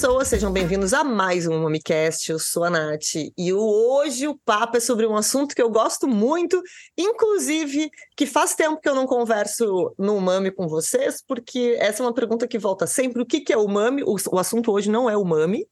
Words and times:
pessoas, 0.00 0.28
sejam 0.28 0.52
bem-vindos 0.52 0.94
a 0.94 1.02
mais 1.02 1.46
um 1.46 1.62
MamiCast. 1.62 2.30
Eu 2.30 2.38
sou 2.38 2.64
a 2.64 2.70
Nath 2.70 3.16
e 3.36 3.52
hoje 3.52 4.28
o 4.28 4.38
papo 4.38 4.76
é 4.76 4.80
sobre 4.80 5.06
um 5.06 5.16
assunto 5.16 5.54
que 5.54 5.60
eu 5.60 5.68
gosto 5.68 6.06
muito, 6.06 6.62
inclusive 6.96 7.90
que 8.16 8.24
faz 8.24 8.54
tempo 8.54 8.80
que 8.80 8.88
eu 8.88 8.94
não 8.94 9.06
converso 9.06 9.94
no 9.98 10.20
Mami 10.20 10.50
com 10.50 10.68
vocês, 10.68 11.22
porque 11.26 11.76
essa 11.78 12.02
é 12.02 12.06
uma 12.06 12.14
pergunta 12.14 12.46
que 12.46 12.58
volta 12.58 12.86
sempre. 12.86 13.20
O 13.20 13.26
que, 13.26 13.40
que 13.40 13.52
é 13.52 13.56
o 13.56 13.66
Mami? 13.66 14.02
O, 14.02 14.16
o 14.32 14.38
assunto 14.38 14.70
hoje 14.70 14.90
não 14.90 15.08
é 15.08 15.16
o 15.16 15.24
Mami, 15.24 15.66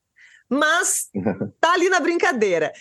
mas 0.48 1.09
tá 1.61 1.73
ali 1.73 1.89
na 1.89 2.00
brincadeira. 2.00 2.73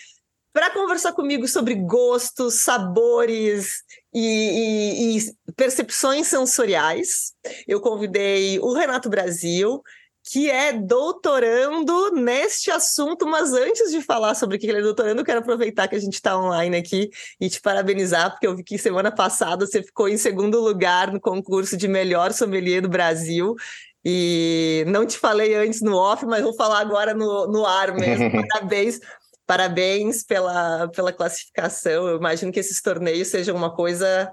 Para 0.57 0.71
conversar 0.71 1.13
comigo 1.13 1.47
sobre 1.47 1.75
gostos, 1.75 2.55
sabores 2.55 3.83
e, 4.11 5.15
e, 5.15 5.19
e 5.19 5.53
percepções 5.55 6.25
sensoriais, 6.25 7.33
eu 7.67 7.79
convidei 7.79 8.57
o 8.57 8.73
Renato 8.73 9.07
Brasil, 9.07 9.83
que 10.23 10.49
é 10.49 10.73
doutorando 10.73 12.09
neste 12.15 12.71
assunto, 12.71 13.27
mas 13.27 13.53
antes 13.53 13.91
de 13.91 14.01
falar 14.01 14.33
sobre 14.33 14.57
o 14.57 14.59
que 14.59 14.65
ele 14.65 14.79
é 14.79 14.81
doutorando, 14.81 15.21
eu 15.21 15.25
quero 15.25 15.41
aproveitar 15.41 15.87
que 15.87 15.95
a 15.95 16.01
gente 16.01 16.15
está 16.15 16.35
online 16.35 16.75
aqui 16.75 17.11
e 17.39 17.47
te 17.51 17.61
parabenizar, 17.61 18.31
porque 18.31 18.47
eu 18.47 18.55
vi 18.55 18.63
que 18.63 18.79
semana 18.79 19.11
passada 19.11 19.63
você 19.63 19.83
ficou 19.83 20.09
em 20.09 20.17
segundo 20.17 20.59
lugar 20.59 21.13
no 21.13 21.21
concurso 21.21 21.77
de 21.77 21.87
melhor 21.87 22.33
sommelier 22.33 22.81
do 22.81 22.89
Brasil. 22.89 23.55
E 24.03 24.85
não 24.87 25.05
te 25.05 25.19
falei 25.19 25.53
antes 25.53 25.81
no 25.81 25.95
off, 25.95 26.25
mas 26.25 26.41
vou 26.41 26.53
falar 26.53 26.79
agora 26.79 27.13
no, 27.13 27.45
no 27.45 27.65
ar 27.65 27.93
mesmo. 27.93 28.31
Parabéns. 28.49 28.99
Parabéns 29.47 30.23
pela, 30.23 30.87
pela 30.89 31.11
classificação. 31.11 32.07
Eu 32.07 32.17
imagino 32.17 32.51
que 32.51 32.59
esses 32.59 32.81
torneios 32.81 33.29
sejam 33.29 33.55
uma 33.55 33.73
coisa 33.73 34.31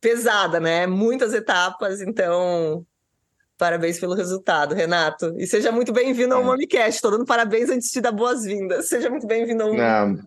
pesada, 0.00 0.60
né? 0.60 0.86
Muitas 0.86 1.32
etapas, 1.32 2.02
então 2.02 2.84
Parabéns 3.60 4.00
pelo 4.00 4.14
resultado, 4.14 4.74
Renato. 4.74 5.34
E 5.36 5.46
seja 5.46 5.70
muito 5.70 5.92
bem-vindo 5.92 6.34
ao 6.34 6.40
é. 6.40 6.44
MamiCast. 6.44 6.94
Estou 6.94 7.10
dando 7.10 7.26
parabéns 7.26 7.68
antes 7.68 7.90
de 7.90 8.00
dar 8.00 8.10
boas-vindas. 8.10 8.88
Seja 8.88 9.10
muito 9.10 9.26
bem-vindo 9.26 9.62
ao 9.62 9.74
Não. 9.74 10.18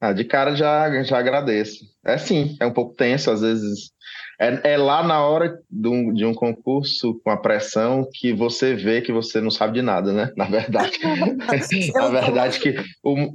Ah, 0.00 0.12
de 0.12 0.24
cara 0.24 0.56
já, 0.56 1.00
já 1.04 1.16
agradeço. 1.16 1.84
É 2.04 2.18
sim, 2.18 2.56
é 2.58 2.66
um 2.66 2.72
pouco 2.72 2.92
tenso, 2.96 3.30
às 3.30 3.40
vezes. 3.40 3.92
É, 4.40 4.72
é 4.72 4.76
lá 4.76 5.02
na 5.02 5.24
hora 5.24 5.58
de 5.70 5.88
um, 5.88 6.12
de 6.12 6.24
um 6.24 6.34
concurso 6.34 7.20
com 7.22 7.30
a 7.30 7.36
pressão 7.36 8.08
que 8.12 8.32
você 8.32 8.74
vê 8.74 9.00
que 9.00 9.12
você 9.12 9.40
não 9.40 9.50
sabe 9.50 9.74
de 9.74 9.82
nada, 9.82 10.12
né? 10.12 10.32
Na 10.36 10.46
verdade. 10.46 10.98
na 11.94 12.08
verdade, 12.08 12.58
que 12.58 12.74
o, 13.02 13.34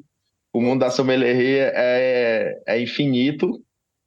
o 0.54 0.62
mundo 0.62 0.82
da 0.82 0.92
sommelieria 0.92 1.72
é, 1.76 2.62
é 2.68 2.82
infinito 2.82 3.62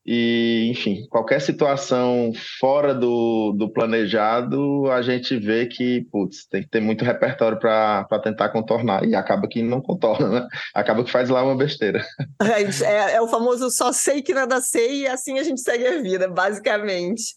e, 0.05 0.69
enfim, 0.69 1.07
qualquer 1.09 1.41
situação 1.41 2.33
fora 2.59 2.93
do, 2.93 3.53
do 3.53 3.73
planejado, 3.73 4.91
a 4.91 5.01
gente 5.01 5.39
vê 5.39 5.67
que, 5.67 6.05
putz, 6.11 6.45
tem 6.47 6.63
que 6.63 6.69
ter 6.69 6.81
muito 6.81 7.05
repertório 7.05 7.59
para 7.59 8.19
tentar 8.21 8.49
contornar. 8.49 9.05
E 9.05 9.15
acaba 9.15 9.47
que 9.47 9.63
não 9.63 9.81
contorna, 9.81 10.29
né? 10.29 10.49
Acaba 10.75 11.05
que 11.05 11.11
faz 11.11 11.29
lá 11.29 11.43
uma 11.45 11.57
besteira. 11.57 12.05
É, 12.43 12.63
é, 12.85 13.15
é 13.15 13.21
o 13.21 13.29
famoso 13.29 13.71
só 13.71 13.93
sei 13.93 14.21
que 14.21 14.35
nada 14.35 14.61
sei 14.61 15.03
e 15.03 15.07
assim 15.07 15.39
a 15.39 15.43
gente 15.43 15.61
segue 15.61 15.87
a 15.87 16.03
vida, 16.03 16.29
basicamente. 16.29 17.35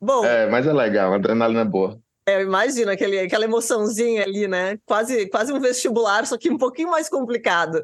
Bom. 0.00 0.24
É, 0.24 0.46
mas 0.46 0.66
é 0.66 0.72
legal, 0.72 1.12
a 1.12 1.16
adrenalina 1.16 1.60
é 1.60 1.64
boa. 1.64 1.98
É, 2.26 2.36
eu 2.36 2.42
imagino 2.42 2.90
aquele, 2.90 3.20
aquela 3.20 3.44
emoçãozinha 3.44 4.24
ali, 4.24 4.48
né? 4.48 4.78
Quase, 4.84 5.28
quase 5.28 5.52
um 5.52 5.60
vestibular, 5.60 6.26
só 6.26 6.36
que 6.36 6.50
um 6.50 6.58
pouquinho 6.58 6.90
mais 6.90 7.08
complicado. 7.08 7.82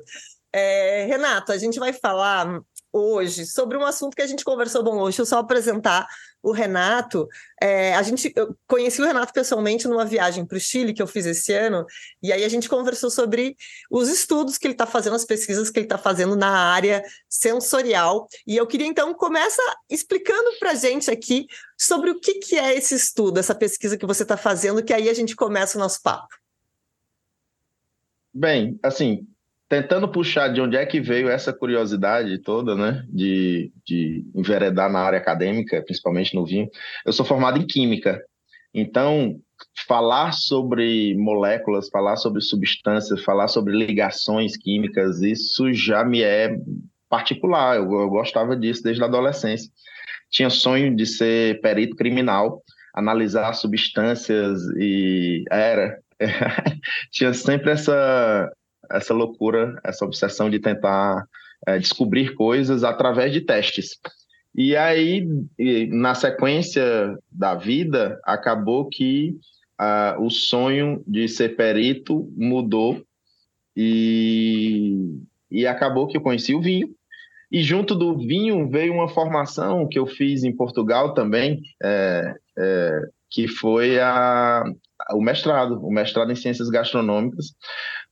É, 0.52 1.06
Renato, 1.06 1.52
a 1.52 1.58
gente 1.58 1.78
vai 1.78 1.92
falar 1.92 2.60
hoje 2.92 3.46
sobre 3.46 3.76
um 3.76 3.84
assunto 3.84 4.14
que 4.14 4.22
a 4.22 4.26
gente 4.26 4.44
conversou. 4.44 4.82
Bom, 4.82 4.98
hoje 4.98 5.20
eu 5.20 5.26
só 5.26 5.38
apresentar 5.38 6.06
o 6.42 6.52
Renato. 6.52 7.28
É, 7.60 7.94
a 7.94 8.02
gente 8.02 8.32
eu 8.34 8.56
conheci 8.66 9.00
o 9.00 9.04
Renato 9.04 9.32
pessoalmente 9.32 9.88
numa 9.88 10.04
viagem 10.04 10.46
para 10.46 10.56
o 10.56 10.60
Chile 10.60 10.94
que 10.94 11.02
eu 11.02 11.06
fiz 11.06 11.26
esse 11.26 11.52
ano, 11.52 11.84
e 12.22 12.32
aí 12.32 12.44
a 12.44 12.48
gente 12.48 12.68
conversou 12.68 13.10
sobre 13.10 13.56
os 13.90 14.08
estudos 14.08 14.56
que 14.56 14.66
ele 14.66 14.74
está 14.74 14.86
fazendo, 14.86 15.16
as 15.16 15.24
pesquisas 15.24 15.70
que 15.70 15.78
ele 15.78 15.86
está 15.86 15.98
fazendo 15.98 16.36
na 16.36 16.72
área 16.72 17.02
sensorial. 17.28 18.26
E 18.46 18.56
eu 18.56 18.66
queria 18.66 18.86
então 18.86 19.12
começa 19.14 19.62
explicando 19.90 20.58
para 20.58 20.74
gente 20.74 21.10
aqui 21.10 21.46
sobre 21.76 22.10
o 22.10 22.20
que, 22.20 22.34
que 22.34 22.56
é 22.56 22.76
esse 22.76 22.94
estudo, 22.94 23.38
essa 23.38 23.54
pesquisa 23.54 23.96
que 23.96 24.06
você 24.06 24.22
está 24.22 24.36
fazendo, 24.36 24.82
que 24.82 24.92
aí 24.92 25.08
a 25.08 25.14
gente 25.14 25.34
começa 25.36 25.76
o 25.76 25.80
nosso 25.80 26.02
papo. 26.02 26.34
Bem, 28.32 28.78
assim, 28.82 29.26
tentando 29.68 30.08
puxar 30.08 30.48
de 30.48 30.60
onde 30.60 30.76
é 30.76 30.86
que 30.86 31.00
veio 31.00 31.28
essa 31.28 31.52
curiosidade 31.52 32.38
toda, 32.38 32.74
né, 32.74 33.04
de, 33.08 33.70
de 33.86 34.24
enveredar 34.34 34.90
na 34.90 35.00
área 35.00 35.18
acadêmica, 35.18 35.82
principalmente 35.82 36.34
no 36.34 36.46
vinho. 36.46 36.68
Eu 37.04 37.12
sou 37.12 37.24
formado 37.24 37.58
em 37.58 37.66
Química, 37.66 38.20
então 38.72 39.38
falar 39.86 40.32
sobre 40.32 41.14
moléculas, 41.16 41.88
falar 41.90 42.16
sobre 42.16 42.40
substâncias, 42.40 43.22
falar 43.22 43.48
sobre 43.48 43.76
ligações 43.76 44.56
químicas, 44.56 45.20
isso 45.20 45.72
já 45.74 46.04
me 46.04 46.22
é 46.22 46.56
particular, 47.08 47.76
eu, 47.76 47.90
eu 47.92 48.08
gostava 48.08 48.56
disso 48.56 48.82
desde 48.82 49.02
a 49.02 49.06
adolescência. 49.06 49.70
Tinha 50.30 50.50
sonho 50.50 50.94
de 50.94 51.06
ser 51.06 51.60
perito 51.60 51.96
criminal, 51.96 52.62
analisar 52.94 53.52
substâncias 53.54 54.60
e 54.76 55.44
era 55.50 55.98
tinha 57.12 57.32
sempre 57.32 57.70
essa 57.70 58.50
essa 58.90 59.14
loucura, 59.14 59.78
essa 59.84 60.04
obsessão 60.04 60.48
de 60.50 60.58
tentar 60.58 61.24
é, 61.66 61.78
descobrir 61.78 62.34
coisas 62.34 62.84
através 62.84 63.32
de 63.32 63.40
testes. 63.40 63.98
E 64.54 64.76
aí, 64.76 65.26
na 65.90 66.14
sequência 66.14 67.16
da 67.30 67.54
vida, 67.54 68.18
acabou 68.24 68.88
que 68.88 69.36
o 70.18 70.30
sonho 70.30 71.04
de 71.06 71.28
ser 71.28 71.54
perito 71.54 72.28
mudou 72.36 73.00
e, 73.76 75.20
e 75.48 75.64
acabou 75.64 76.08
que 76.08 76.16
eu 76.16 76.20
conheci 76.20 76.54
o 76.54 76.60
vinho. 76.60 76.88
E 77.50 77.62
junto 77.62 77.94
do 77.94 78.18
vinho 78.18 78.68
veio 78.68 78.92
uma 78.92 79.08
formação 79.08 79.88
que 79.88 79.98
eu 79.98 80.06
fiz 80.06 80.42
em 80.42 80.54
Portugal 80.54 81.14
também, 81.14 81.62
é, 81.82 82.34
é, 82.58 83.00
que 83.30 83.48
foi 83.48 83.98
a, 84.00 84.64
o 85.12 85.22
mestrado, 85.22 85.80
o 85.80 85.90
mestrado 85.90 86.30
em 86.30 86.36
ciências 86.36 86.68
gastronômicas, 86.68 87.54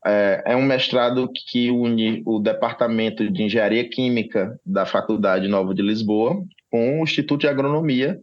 é, 0.06 0.42
é 0.46 0.56
um 0.56 0.62
mestrado 0.62 1.28
que 1.50 1.70
une 1.70 2.22
o 2.24 2.38
Departamento 2.38 3.28
de 3.28 3.42
Engenharia 3.42 3.88
Química 3.88 4.58
da 4.64 4.86
Faculdade 4.86 5.48
Nova 5.48 5.74
de 5.74 5.82
Lisboa 5.82 6.42
com 6.70 7.00
o 7.00 7.02
Instituto 7.02 7.40
de 7.40 7.48
Agronomia 7.48 8.20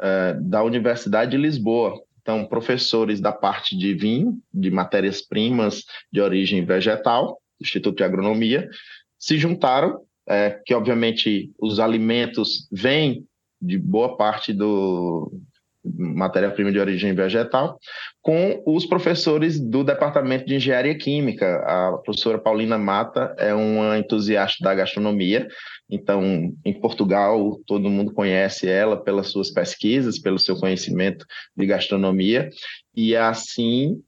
é, 0.00 0.34
da 0.40 0.62
Universidade 0.62 1.32
de 1.32 1.36
Lisboa. 1.36 2.00
Então, 2.22 2.46
professores 2.46 3.20
da 3.20 3.32
parte 3.32 3.76
de 3.76 3.94
vinho, 3.94 4.38
de 4.52 4.70
matérias-primas 4.70 5.84
de 6.12 6.20
origem 6.20 6.64
vegetal, 6.64 7.38
do 7.58 7.64
Instituto 7.64 7.98
de 7.98 8.04
Agronomia, 8.04 8.68
se 9.18 9.36
juntaram, 9.36 10.00
é, 10.26 10.58
que 10.64 10.74
obviamente 10.74 11.50
os 11.60 11.78
alimentos 11.78 12.68
vêm 12.72 13.26
de 13.60 13.76
boa 13.78 14.16
parte 14.16 14.52
do, 14.54 15.30
matéria-prima 15.84 16.70
de 16.70 16.78
origem 16.78 17.14
vegetal, 17.14 17.78
com 18.22 18.62
os 18.66 18.84
professores 18.84 19.58
do 19.58 19.82
Departamento 19.82 20.44
de 20.44 20.54
Engenharia 20.54 20.96
Química. 20.96 21.56
A 21.64 21.98
professora 22.04 22.38
Paulina 22.38 22.76
Mata 22.76 23.34
é 23.38 23.54
uma 23.54 23.98
entusiasta 23.98 24.62
da 24.62 24.74
gastronomia, 24.74 25.48
então, 25.88 26.52
em 26.64 26.72
Portugal, 26.78 27.58
todo 27.66 27.90
mundo 27.90 28.12
conhece 28.12 28.68
ela 28.68 29.02
pelas 29.02 29.28
suas 29.28 29.50
pesquisas, 29.50 30.18
pelo 30.18 30.38
seu 30.38 30.56
conhecimento 30.56 31.26
de 31.56 31.66
gastronomia, 31.66 32.50
e 32.94 33.16
assim 33.16 34.00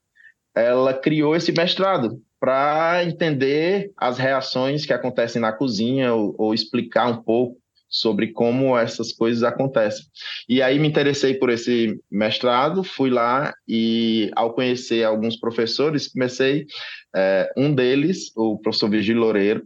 ela 0.55 0.93
criou 0.93 1.34
esse 1.34 1.50
mestrado 1.50 2.21
para 2.39 3.05
entender 3.05 3.91
as 3.97 4.19
reações 4.19 4.84
que 4.84 4.93
acontecem 4.93 5.41
na 5.41 5.53
cozinha 5.53 6.12
ou, 6.12 6.34
ou 6.37 6.53
explicar 6.53 7.09
um 7.09 7.23
pouco 7.23 7.62
sobre 7.92 8.32
como 8.32 8.76
essas 8.76 9.12
coisas 9.12 9.43
acontecem. 9.43 10.06
E 10.49 10.62
aí 10.62 10.78
me 10.78 10.88
interessei 10.88 11.34
por 11.34 11.50
esse 11.50 12.00
mestrado, 12.11 12.82
fui 12.82 13.11
lá 13.11 13.55
e 13.69 14.31
ao 14.34 14.55
conhecer 14.55 15.05
alguns 15.05 15.37
professores, 15.37 16.08
comecei, 16.08 16.67
é, 17.14 17.52
um 17.55 17.72
deles, 17.75 18.32
o 18.34 18.58
professor 18.58 18.88
Virgílio 18.88 19.20
Loureiro, 19.20 19.62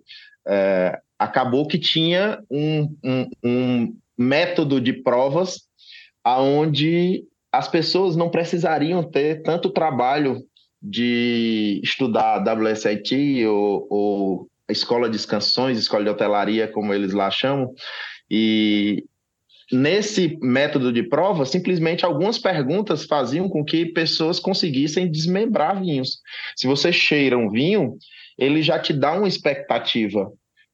é, 0.47 0.99
acabou 1.17 1.69
que 1.69 1.79
tinha 1.79 2.43
um, 2.51 2.95
um, 3.05 3.31
um 3.45 3.97
método 4.19 4.81
de 4.81 4.93
provas 4.93 5.61
aonde 6.25 7.25
as 7.53 7.69
pessoas 7.69 8.17
não 8.17 8.29
precisariam 8.29 9.03
ter 9.03 9.43
tanto 9.43 9.71
trabalho 9.71 10.45
de 10.83 11.81
estudar 11.83 12.45
WSIT 12.45 13.47
ou, 13.47 13.87
ou 13.89 14.49
escola 14.69 15.09
de 15.09 15.25
canções, 15.27 15.79
escola 15.79 16.05
de 16.05 16.11
hotelaria, 16.11 16.69
como 16.69 16.93
eles 16.93 17.13
lá 17.13 17.31
chamam, 17.31 17.73
e 18.31 19.05
nesse 19.73 20.39
método 20.41 20.93
de 20.93 21.03
prova, 21.03 21.45
simplesmente 21.45 22.05
algumas 22.05 22.39
perguntas 22.39 23.05
faziam 23.05 23.49
com 23.49 23.65
que 23.65 23.87
pessoas 23.87 24.39
conseguissem 24.39 25.11
desmembrar 25.11 25.81
vinhos. 25.81 26.21
Se 26.55 26.67
você 26.67 26.93
cheira 26.93 27.37
um 27.37 27.51
vinho, 27.51 27.99
ele 28.39 28.63
já 28.63 28.79
te 28.79 28.93
dá 28.93 29.13
uma 29.13 29.29
expectativa. 29.29 30.31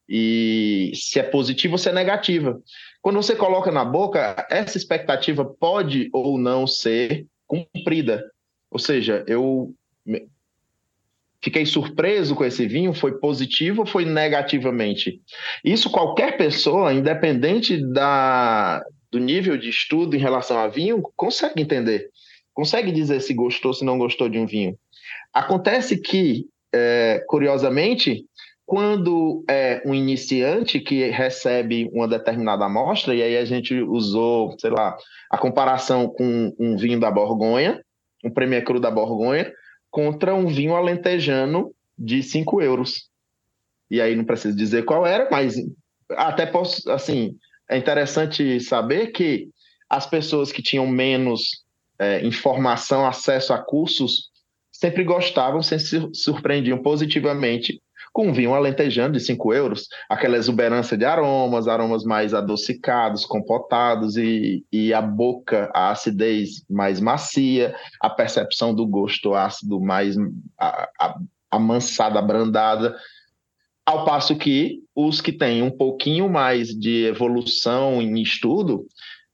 e 0.09 0.93
se 0.95 1.19
é 1.19 1.23
positiva 1.23 1.75
ou 1.75 1.79
se 1.79 1.89
é 1.89 1.93
negativa. 1.93 2.61
Quando 3.01 3.17
você 3.17 3.35
coloca 3.35 3.71
na 3.71 3.85
boca, 3.85 4.47
essa 4.51 4.77
expectativa 4.77 5.45
pode 5.45 6.11
ou 6.13 6.37
não 6.37 6.67
ser 6.67 7.27
cumprida. 7.47 8.23
Ou 8.71 8.79
seja, 8.79 9.25
eu 9.27 9.75
fiquei 11.43 11.67
surpreso 11.67 12.35
com 12.35 12.45
esse 12.45 12.67
vinho, 12.67 12.95
foi 12.95 13.19
positivo 13.19 13.81
ou 13.81 13.87
foi 13.87 14.05
negativamente? 14.05 15.21
Isso 15.65 15.91
qualquer 15.91 16.37
pessoa, 16.37 16.93
independente 16.93 17.77
da, 17.93 18.83
do 19.11 19.19
nível 19.19 19.57
de 19.57 19.69
estudo 19.69 20.15
em 20.15 20.21
relação 20.21 20.59
a 20.59 20.69
vinho, 20.69 21.03
consegue 21.17 21.61
entender. 21.61 22.09
Consegue 22.55 22.93
dizer 22.93 23.21
se 23.21 23.35
gostou, 23.35 23.75
se 23.75 23.85
não 23.85 23.99
gostou 23.99 24.29
de 24.29 24.39
um 24.39 24.47
vinho. 24.47 24.77
Acontece 25.35 26.01
que, 26.01 26.45
é, 26.73 27.23
curiosamente, 27.27 28.25
quando 28.65 29.45
é 29.49 29.83
um 29.85 29.95
iniciante 29.95 30.79
que 30.81 31.11
recebe 31.11 31.91
uma 31.93 32.07
determinada 32.07 32.65
amostra, 32.65 33.15
e 33.15 33.23
aí 33.23 33.37
a 33.37 33.45
gente 33.45 33.75
usou, 33.81 34.55
sei 34.59 34.71
lá, 34.71 34.97
a 35.31 35.37
comparação 35.37 36.09
com 36.09 36.55
um 36.59 36.77
vinho 36.77 37.01
da 37.01 37.11
Borgonha, 37.11 37.83
um 38.25 38.31
Premier 38.31 38.65
Cru 38.65 38.79
da 38.79 38.91
Borgonha, 38.91 39.53
contra 39.93 40.35
um 40.35 40.47
vinho 40.47 40.75
alentejano 40.75 41.73
de 41.97 42.23
5 42.23 42.63
euros. 42.63 43.11
E 43.91 44.01
aí 44.01 44.17
não 44.17 44.25
preciso 44.25 44.57
dizer 44.57 44.87
qual 44.87 45.07
era, 45.07 45.29
mas 45.31 45.55
até 46.11 46.47
posso, 46.47 46.91
assim, 46.91 47.37
é 47.71 47.77
interessante 47.77 48.59
saber 48.59 49.09
que 49.09 49.51
as 49.89 50.07
pessoas 50.07 50.51
que 50.51 50.63
tinham 50.63 50.87
menos 50.87 51.63
é, 51.99 52.25
informação, 52.27 53.07
acesso 53.07 53.53
a 53.53 53.59
cursos, 53.59 54.31
sempre 54.73 55.05
gostavam, 55.05 55.63
sempre 55.63 55.85
se 55.85 56.09
surpreendiam 56.15 56.83
positivamente 56.83 57.81
com 58.13 58.33
vinho 58.33 58.55
alentejano 58.55 59.15
de 59.15 59.21
5 59.21 59.55
euros, 59.55 59.89
aquela 60.09 60.37
exuberância 60.37 60.97
de 60.97 61.05
aromas, 61.05 61.67
aromas 61.67 62.05
mais 62.05 62.35
adocicados, 62.35 63.25
compotados 63.25 64.17
e, 64.17 64.65
e 64.71 64.93
a 64.93 65.01
boca, 65.01 65.71
a 65.75 65.91
acidez 65.91 66.65
mais 66.69 67.01
macia, 67.01 67.75
a 68.01 68.11
percepção 68.11 68.75
do 68.75 68.87
gosto 68.87 69.35
ácido 69.35 69.81
mais 69.81 70.17
a, 70.59 70.89
a, 71.01 71.19
amansada, 71.51 72.19
abrandada, 72.19 72.95
ao 73.85 74.05
passo 74.05 74.37
que 74.37 74.81
os 74.95 75.21
que 75.21 75.33
têm 75.33 75.63
um 75.63 75.71
pouquinho 75.71 76.29
mais 76.29 76.69
de 76.69 77.07
evolução 77.07 78.01
em 78.01 78.21
estudo 78.21 78.87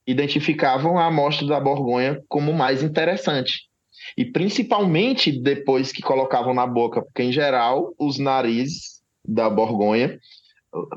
identificavam 0.07 0.99
a 0.99 1.07
amostra 1.07 1.47
da 1.47 1.61
Borgonha 1.61 2.23
como 2.29 2.53
mais 2.53 2.83
interessante. 2.83 3.68
E 4.17 4.25
principalmente 4.25 5.33
depois 5.33 5.93
que 5.93 6.03
colocavam 6.03 6.55
na 6.55 6.67
boca, 6.67 7.03
porque 7.03 7.23
em 7.23 7.33
geral 7.33 7.95
os 7.99 8.19
narizes 8.19 9.01
da 9.25 9.49
Borgonha, 9.51 10.19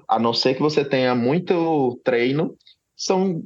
a 0.08 0.19
não 0.19 0.34
ser 0.34 0.56
que 0.56 0.62
você 0.62 0.84
tenha 0.84 1.16
muito 1.16 2.00
treino, 2.04 2.56
são 2.96 3.44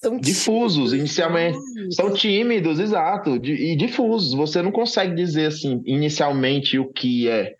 são 0.00 0.16
difusos 0.16 0.92
inicialmente. 0.92 1.58
São 1.90 2.12
tímidos, 2.12 2.78
exato, 2.78 3.34
e 3.44 3.74
difusos. 3.74 4.32
Você 4.32 4.62
não 4.62 4.70
consegue 4.70 5.12
dizer 5.14 5.46
assim 5.46 5.82
inicialmente 5.84 6.78
o 6.78 6.92
que 6.92 7.28
é 7.28 7.54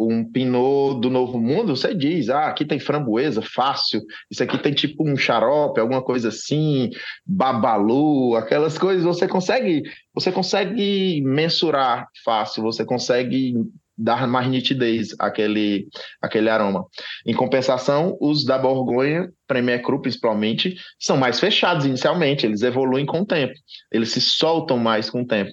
um 0.00 0.24
pinot 0.24 1.00
do 1.00 1.10
Novo 1.10 1.38
Mundo, 1.38 1.76
você 1.76 1.94
diz, 1.94 2.30
ah, 2.30 2.46
aqui 2.46 2.64
tem 2.64 2.80
framboesa, 2.80 3.42
fácil, 3.42 4.00
isso 4.30 4.42
aqui 4.42 4.56
tem 4.56 4.72
tipo 4.72 5.06
um 5.06 5.16
xarope, 5.16 5.78
alguma 5.78 6.02
coisa 6.02 6.28
assim, 6.28 6.90
babalu, 7.26 8.34
aquelas 8.36 8.78
coisas, 8.78 9.04
você 9.04 9.28
consegue, 9.28 9.82
você 10.14 10.32
consegue 10.32 11.20
mensurar 11.22 12.08
fácil, 12.24 12.62
você 12.62 12.84
consegue 12.84 13.54
dar 13.96 14.26
mais 14.26 14.48
nitidez 14.48 15.14
àquele, 15.18 15.86
àquele 16.20 16.48
aroma. 16.48 16.86
Em 17.26 17.34
compensação, 17.34 18.16
os 18.22 18.46
da 18.46 18.56
Borgonha, 18.56 19.28
Premier 19.46 19.82
Cru 19.82 20.00
principalmente, 20.00 20.76
são 20.98 21.18
mais 21.18 21.38
fechados 21.38 21.84
inicialmente, 21.84 22.46
eles 22.46 22.62
evoluem 22.62 23.04
com 23.04 23.20
o 23.20 23.26
tempo, 23.26 23.52
eles 23.92 24.10
se 24.10 24.20
soltam 24.20 24.78
mais 24.78 25.10
com 25.10 25.22
o 25.22 25.26
tempo. 25.26 25.52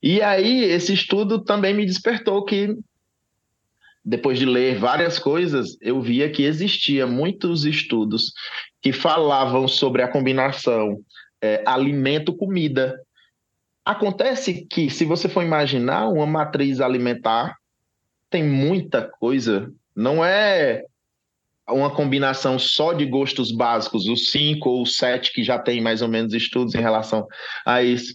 E 0.00 0.22
aí, 0.22 0.62
esse 0.64 0.92
estudo 0.92 1.42
também 1.42 1.74
me 1.74 1.84
despertou 1.84 2.44
que 2.44 2.76
depois 4.04 4.38
de 4.38 4.44
ler 4.44 4.78
várias 4.78 5.18
coisas, 5.18 5.78
eu 5.80 6.00
via 6.00 6.30
que 6.30 6.42
existia 6.42 7.06
muitos 7.06 7.64
estudos 7.64 8.32
que 8.82 8.92
falavam 8.92 9.66
sobre 9.66 10.02
a 10.02 10.08
combinação 10.08 11.00
é, 11.40 11.62
alimento-comida. 11.64 13.00
Acontece 13.84 14.66
que, 14.66 14.90
se 14.90 15.04
você 15.04 15.28
for 15.28 15.42
imaginar 15.42 16.08
uma 16.08 16.26
matriz 16.26 16.80
alimentar, 16.80 17.56
tem 18.28 18.44
muita 18.44 19.02
coisa. 19.02 19.72
Não 19.96 20.22
é 20.22 20.84
uma 21.68 21.90
combinação 21.90 22.58
só 22.58 22.92
de 22.92 23.06
gostos 23.06 23.50
básicos, 23.50 24.06
os 24.06 24.30
cinco 24.30 24.68
ou 24.68 24.84
sete 24.84 25.32
que 25.32 25.42
já 25.42 25.58
tem 25.58 25.80
mais 25.80 26.02
ou 26.02 26.08
menos 26.08 26.34
estudos 26.34 26.74
em 26.74 26.80
relação 26.80 27.26
a 27.64 27.82
isso. 27.82 28.14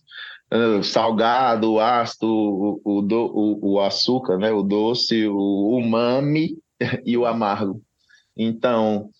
Uh, 0.52 0.84
salgado, 0.84 1.74
o 1.74 1.80
ácido, 1.80 2.28
o, 2.28 2.82
o, 2.84 3.00
o, 3.02 3.74
o, 3.74 3.80
açúcar, 3.80 4.40
né? 4.40 4.52
o 4.52 4.64
doce, 4.64 5.28
o 5.28 5.78
umami 5.78 6.58
e 7.06 7.16
o 7.16 7.26
amargo. 7.26 7.82
Então, 8.36 9.12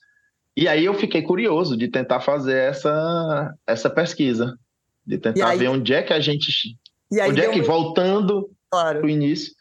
e 0.58 0.68
aí 0.68 0.86
eu 0.86 0.94
fiquei 0.94 1.22
curioso 1.22 1.78
de 1.78 1.88
tentar 1.88 2.20
fazer 2.20 2.58
essa, 2.58 3.54
essa 3.68 3.90
pesquisa, 3.90 4.58
de 5.06 5.18
tentar 5.18 5.50
aí, 5.50 5.58
ver 5.60 5.70
onde 5.70 5.94
é 5.94 6.02
que 6.02 6.14
a 6.14 6.20
gente. 6.20 6.78
onde 7.12 7.42
é 7.42 7.50
que, 7.50 7.62
voltando 7.62 8.50
claro. 8.70 9.00
para 9.00 9.08
o 9.08 9.10
início. 9.10 9.54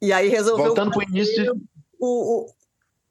E 0.00 0.12
aí 0.12 0.28
resolveu. 0.28 0.66
Voltando 0.66 0.90
para 0.90 1.00
o 1.00 1.02
início. 1.02 1.54
O, 2.00 2.46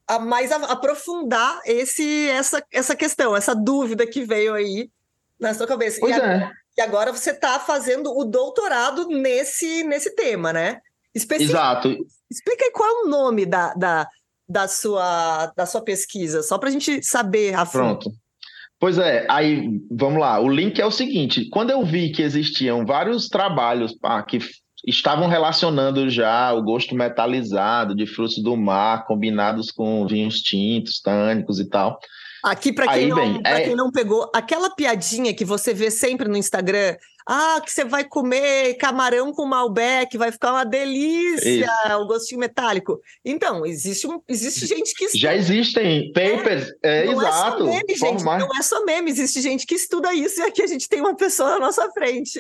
a 0.07 0.19
mais 0.19 0.51
aprofundar 0.51 1.61
esse, 1.65 2.27
essa, 2.29 2.63
essa 2.71 2.95
questão, 2.95 3.35
essa 3.35 3.55
dúvida 3.55 4.05
que 4.05 4.23
veio 4.23 4.53
aí 4.53 4.91
na 5.39 5.53
sua 5.53 5.65
cabeça. 5.65 5.99
Pois 5.99 6.15
e 6.15 6.19
é. 6.19 6.51
E 6.77 6.81
agora 6.81 7.11
você 7.11 7.31
está 7.31 7.59
fazendo 7.59 8.17
o 8.17 8.23
doutorado 8.23 9.07
nesse, 9.07 9.83
nesse 9.83 10.15
tema, 10.15 10.53
né? 10.53 10.79
Especific... 11.13 11.51
Exato. 11.51 11.97
Explica 12.29 12.65
aí 12.65 12.71
qual 12.71 12.89
é 12.89 12.93
o 13.03 13.09
nome 13.09 13.45
da, 13.45 13.73
da, 13.73 14.07
da, 14.47 14.67
sua, 14.67 15.47
da 15.55 15.65
sua 15.65 15.81
pesquisa, 15.81 16.41
só 16.41 16.57
para 16.57 16.69
a 16.69 16.71
gente 16.71 17.03
saber 17.03 17.53
a 17.53 17.65
Pronto. 17.65 18.11
Pois 18.79 18.97
é, 18.97 19.27
aí 19.29 19.69
vamos 19.91 20.19
lá. 20.19 20.39
O 20.39 20.49
link 20.49 20.81
é 20.81 20.85
o 20.85 20.91
seguinte: 20.91 21.47
quando 21.49 21.69
eu 21.69 21.85
vi 21.85 22.11
que 22.11 22.23
existiam 22.23 22.83
vários 22.83 23.27
trabalhos 23.27 23.93
pá, 23.93 24.23
que 24.23 24.39
estavam 24.87 25.27
relacionando 25.27 26.09
já 26.09 26.51
o 26.53 26.63
gosto 26.63 26.95
metalizado 26.95 27.93
de 27.93 28.07
frutos 28.07 28.41
do 28.41 28.57
mar 28.57 29.05
combinados 29.05 29.69
com 29.71 30.07
vinhos 30.07 30.41
tintos, 30.41 30.99
tânicos 30.99 31.59
e 31.59 31.69
tal, 31.69 31.99
Aqui, 32.43 32.73
para 32.73 32.93
quem, 32.93 33.09
não, 33.09 33.41
é... 33.43 33.61
quem 33.61 33.75
não 33.75 33.91
pegou, 33.91 34.29
aquela 34.33 34.69
piadinha 34.69 35.33
que 35.33 35.45
você 35.45 35.73
vê 35.73 35.91
sempre 35.91 36.27
no 36.27 36.37
Instagram, 36.37 36.95
ah, 37.27 37.61
que 37.63 37.71
você 37.71 37.85
vai 37.85 38.03
comer 38.03 38.75
camarão 38.75 39.31
com 39.31 39.45
Malbec, 39.45 40.17
vai 40.17 40.31
ficar 40.31 40.51
uma 40.51 40.65
delícia, 40.65 41.69
o 41.99 42.07
gostinho 42.07 42.39
metálico. 42.39 42.99
Então, 43.23 43.65
existe, 43.65 44.07
um, 44.07 44.19
existe 44.27 44.65
gente 44.65 44.93
que 44.95 45.05
estuda. 45.05 45.21
Já 45.21 45.35
existem 45.35 46.11
papers, 46.13 46.71
é, 46.83 47.03
é 47.03 47.05
não 47.05 47.21
exato. 47.21 47.57
É 47.57 47.59
só 47.59 47.65
meme, 47.65 47.95
gente, 47.95 48.23
não 48.23 48.57
é 48.57 48.61
só 48.61 48.85
meme, 48.85 49.11
existe 49.11 49.41
gente 49.41 49.65
que 49.65 49.75
estuda 49.75 50.13
isso 50.13 50.41
e 50.41 50.43
aqui 50.43 50.63
a 50.63 50.67
gente 50.67 50.89
tem 50.89 50.99
uma 50.99 51.15
pessoa 51.15 51.51
na 51.51 51.59
nossa 51.59 51.89
frente. 51.91 52.39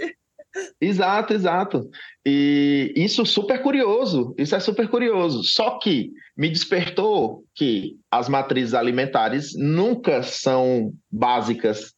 Exato, 0.79 1.33
exato. 1.33 1.89
E 2.25 2.93
isso 2.95 3.25
super 3.25 3.61
curioso, 3.61 4.33
isso 4.37 4.55
é 4.55 4.59
super 4.59 4.89
curioso. 4.89 5.43
Só 5.43 5.79
que 5.79 6.11
me 6.35 6.49
despertou 6.49 7.43
que 7.55 7.97
as 8.09 8.27
matrizes 8.27 8.73
alimentares 8.73 9.53
nunca 9.55 10.21
são 10.23 10.93
básicas. 11.09 11.93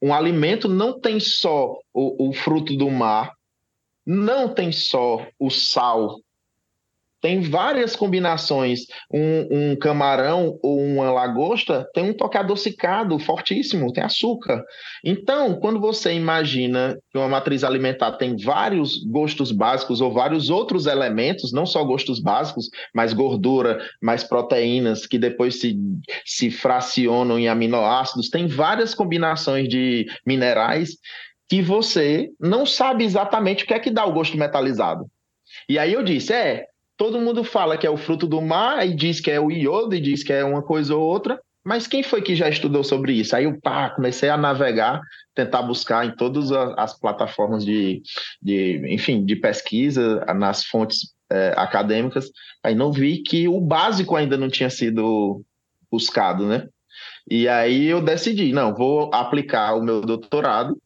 Um 0.00 0.14
alimento 0.14 0.68
não 0.68 0.98
tem 0.98 1.18
só 1.20 1.74
o, 1.92 2.28
o 2.28 2.32
fruto 2.32 2.76
do 2.76 2.90
mar, 2.90 3.32
não 4.06 4.54
tem 4.54 4.72
só 4.72 5.26
o 5.38 5.50
sal, 5.50 6.20
tem 7.20 7.40
várias 7.40 7.96
combinações. 7.96 8.86
Um, 9.12 9.70
um, 9.70 9.76
camarão 9.76 10.58
ou 10.62 10.78
uma 10.80 11.10
lagosta 11.10 11.88
tem 11.92 12.04
um 12.04 12.12
toque 12.12 12.36
adocicado 12.36 13.18
fortíssimo, 13.18 13.92
tem 13.92 14.04
açúcar. 14.04 14.64
Então, 15.04 15.58
quando 15.58 15.80
você 15.80 16.12
imagina 16.12 16.98
que 17.10 17.18
uma 17.18 17.28
matriz 17.28 17.64
alimentar 17.64 18.12
tem 18.12 18.36
vários 18.36 19.04
gostos 19.04 19.50
básicos 19.50 20.00
ou 20.00 20.12
vários 20.12 20.50
outros 20.50 20.86
elementos, 20.86 21.52
não 21.52 21.66
só 21.66 21.84
gostos 21.84 22.20
básicos, 22.20 22.68
mas 22.94 23.12
gordura, 23.12 23.80
mais 24.00 24.22
proteínas, 24.22 25.06
que 25.06 25.18
depois 25.18 25.60
se, 25.60 25.76
se 26.24 26.50
fracionam 26.50 27.38
em 27.38 27.48
aminoácidos, 27.48 28.28
tem 28.28 28.46
várias 28.46 28.94
combinações 28.94 29.68
de 29.68 30.06
minerais 30.26 30.96
que 31.48 31.62
você 31.62 32.28
não 32.38 32.66
sabe 32.66 33.04
exatamente 33.04 33.64
o 33.64 33.66
que 33.66 33.74
é 33.74 33.78
que 33.78 33.90
dá 33.90 34.04
o 34.04 34.12
gosto 34.12 34.36
metalizado. 34.36 35.06
E 35.68 35.78
aí 35.78 35.94
eu 35.94 36.02
disse, 36.02 36.32
é, 36.32 36.66
todo 36.98 37.20
mundo 37.20 37.44
fala 37.44 37.78
que 37.78 37.86
é 37.86 37.90
o 37.90 37.96
fruto 37.96 38.26
do 38.26 38.42
mar 38.42 38.86
e 38.86 38.94
diz 38.94 39.20
que 39.20 39.30
é 39.30 39.40
o 39.40 39.50
iodo 39.50 39.94
e 39.94 40.00
diz 40.00 40.22
que 40.24 40.32
é 40.32 40.44
uma 40.44 40.62
coisa 40.62 40.94
ou 40.94 41.00
outra, 41.00 41.40
mas 41.64 41.86
quem 41.86 42.02
foi 42.02 42.20
que 42.20 42.34
já 42.34 42.48
estudou 42.48 42.82
sobre 42.82 43.12
isso? 43.12 43.36
Aí 43.36 43.44
eu 43.44 43.58
pá, 43.60 43.90
comecei 43.90 44.28
a 44.28 44.36
navegar, 44.36 45.00
tentar 45.34 45.62
buscar 45.62 46.04
em 46.04 46.16
todas 46.16 46.50
as 46.52 46.98
plataformas 46.98 47.64
de, 47.64 48.02
de, 48.42 48.82
enfim, 48.92 49.24
de 49.24 49.36
pesquisa, 49.36 50.24
nas 50.34 50.64
fontes 50.64 51.14
é, 51.30 51.54
acadêmicas, 51.56 52.30
aí 52.64 52.74
não 52.74 52.90
vi 52.90 53.22
que 53.22 53.46
o 53.46 53.60
básico 53.60 54.16
ainda 54.16 54.36
não 54.36 54.48
tinha 54.48 54.70
sido 54.70 55.42
buscado, 55.90 56.46
né? 56.46 56.66
E 57.30 57.46
aí 57.46 57.86
eu 57.86 58.02
decidi, 58.02 58.52
não, 58.52 58.74
vou 58.74 59.10
aplicar 59.14 59.74
o 59.74 59.82
meu 59.82 60.00
doutorado 60.00 60.76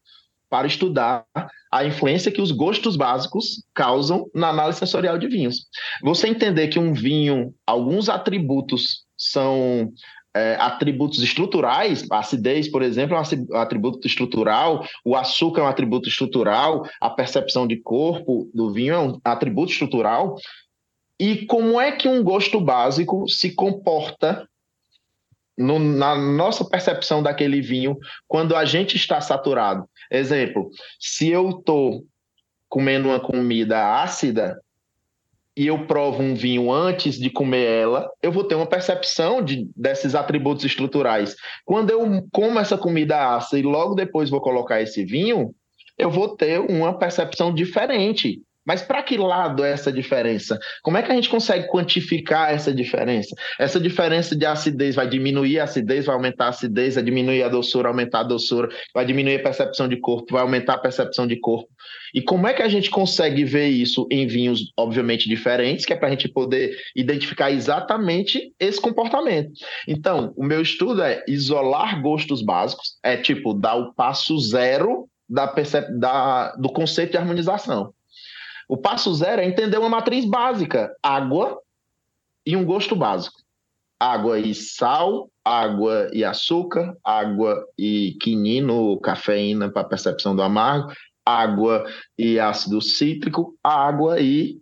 para 0.51 0.67
estudar 0.67 1.25
a 1.73 1.87
influência 1.87 2.31
que 2.31 2.43
os 2.43 2.53
gostos 2.53 2.97
básicos 2.97 3.65
causam 3.75 4.29
na 4.35 4.51
análise 4.51 4.79
sensorial 4.79 5.17
de 5.17 5.27
vinhos. 5.27 5.67
Você 6.03 6.29
entender 6.29 6.69
que 6.69 6.79
um 6.79 6.93
vinho, 6.93 7.55
alguns 7.67 8.11
atributos 8.11 9.05
são 9.17 9.91
é, 10.35 10.57
atributos 10.57 11.23
estruturais, 11.23 12.07
a 12.11 12.19
acidez, 12.19 12.69
por 12.69 12.83
exemplo, 12.83 13.17
é 13.17 13.19
um 13.19 13.57
atributo 13.57 14.07
estrutural, 14.07 14.87
o 15.03 15.17
açúcar 15.17 15.63
é 15.63 15.65
um 15.65 15.69
atributo 15.69 16.09
estrutural, 16.09 16.87
a 17.01 17.09
percepção 17.09 17.67
de 17.67 17.77
corpo 17.77 18.51
do 18.53 18.71
vinho 18.71 18.95
é 18.95 18.99
um 18.99 19.21
atributo 19.25 19.73
estrutural. 19.73 20.37
E 21.19 21.47
como 21.47 21.81
é 21.81 21.93
que 21.93 22.09
um 22.09 22.23
gosto 22.23 22.61
básico 22.61 23.27
se 23.29 23.55
comporta 23.55 24.47
no, 25.57 25.79
na 25.79 26.15
nossa 26.17 26.65
percepção 26.65 27.23
daquele 27.23 27.63
vinho 27.63 27.97
quando 28.29 28.55
a 28.55 28.65
gente 28.67 28.97
está 28.97 29.21
saturado? 29.23 29.87
Exemplo, 30.13 30.69
se 31.01 31.31
eu 31.31 31.49
estou 31.51 32.05
comendo 32.69 33.09
uma 33.09 33.19
comida 33.19 34.03
ácida, 34.03 34.61
e 35.57 35.67
eu 35.67 35.87
provo 35.87 36.23
um 36.23 36.35
vinho 36.35 36.73
antes 36.73 37.19
de 37.19 37.29
comer 37.29 37.67
ela, 37.67 38.11
eu 38.23 38.33
vou 38.33 38.45
ter 38.45 38.55
uma 38.55 38.67
percepção 38.67 39.43
de, 39.43 39.69
desses 39.77 40.15
atributos 40.15 40.65
estruturais. 40.65 41.37
Quando 41.65 41.91
eu 41.91 42.27
como 42.33 42.59
essa 42.59 42.79
comida 42.79 43.37
ácida 43.37 43.59
e 43.59 43.63
logo 43.63 43.95
depois 43.95 44.31
vou 44.31 44.41
colocar 44.41 44.81
esse 44.81 45.05
vinho, 45.05 45.55
eu 45.99 46.11
vou 46.11 46.37
ter 46.37 46.59
uma 46.59 46.99
percepção 46.99 47.53
diferente. 47.53 48.41
Mas 48.67 48.83
para 48.83 49.03
que 49.03 49.17
lado 49.17 49.65
é 49.65 49.73
essa 49.73 49.93
diferença? 49.93 50.59
Como 50.83 50.97
é 50.97 51.03
que 51.03 51.11
a 51.11 51.15
gente 51.15 51.29
consegue 51.29 51.67
quantificar 51.69 52.53
essa 52.53 52.73
diferença? 52.73 53.35
Essa 53.59 53.81
diferença 53.81 54.37
de 54.37 54.47
acidez 54.47 54.95
vai 54.95 55.09
diminuir 55.09 55.59
a 55.59 55.65
acidez, 55.65 56.07
vai 56.07 56.15
aumentar 56.15 56.47
a 56.47 56.49
acidez, 56.49 56.95
vai 56.95 57.03
diminuir 57.03 57.43
a 57.43 57.49
doçura, 57.49 57.89
aumentar 57.89 58.21
a 58.21 58.25
doçura, 58.25 58.69
vai 58.95 59.05
diminuir 59.05 59.37
a 59.37 59.43
percepção 59.43 59.89
de 59.89 59.97
corpo, 59.97 60.33
vai 60.33 60.43
aumentar 60.43 60.75
a 60.75 60.79
percepção 60.79 61.27
de 61.27 61.37
corpo. 61.37 61.69
E 62.15 62.23
como 62.23 62.47
é 62.47 62.53
que 62.53 62.63
a 62.63 62.69
gente 62.69 62.91
consegue 62.91 63.45
ver 63.45 63.69
isso 63.69 64.07
em 64.11 64.27
vinhos, 64.27 64.71
obviamente, 64.77 65.29
diferentes, 65.29 65.85
que 65.85 65.93
é 65.93 65.97
para 65.97 66.09
a 66.09 66.11
gente 66.11 66.29
poder 66.29 66.77
identificar 66.95 67.51
exatamente 67.51 68.53
esse 68.61 68.81
comportamento? 68.81 69.51
Então, 69.89 70.33
o 70.37 70.45
meu 70.45 70.61
estudo 70.61 71.03
é 71.03 71.25
isolar 71.27 72.01
gostos 72.01 72.43
básicos, 72.43 72.99
é 73.03 73.17
tipo 73.17 73.55
dar 73.55 73.75
o 73.75 73.93
passo 73.95 74.39
zero 74.39 75.09
da, 75.29 75.53
da, 75.99 76.53
do 76.57 76.69
conceito 76.69 77.13
de 77.13 77.17
harmonização. 77.17 77.93
O 78.69 78.77
passo 78.77 79.15
zero 79.15 79.41
é 79.41 79.47
entender 79.47 79.79
uma 79.79 79.89
matriz 79.89 80.25
básica: 80.25 80.95
água 81.03 81.61
e 82.47 82.57
um 82.57 82.65
gosto 82.65 82.97
básico. 82.97 83.41
Água 84.01 84.39
e 84.39 84.55
sal, 84.55 85.31
água 85.45 86.11
e 86.13 86.25
açúcar, 86.25 86.97
água 87.05 87.65
e 87.79 88.17
quinino, 88.21 88.99
cafeína 89.01 89.71
para 89.71 89.85
percepção 89.85 90.35
do 90.35 90.43
amargo, 90.43 90.93
água 91.25 91.85
e 92.19 92.41
ácido 92.41 92.81
cítrico, 92.81 93.57
água 93.63 94.21
e 94.21 94.61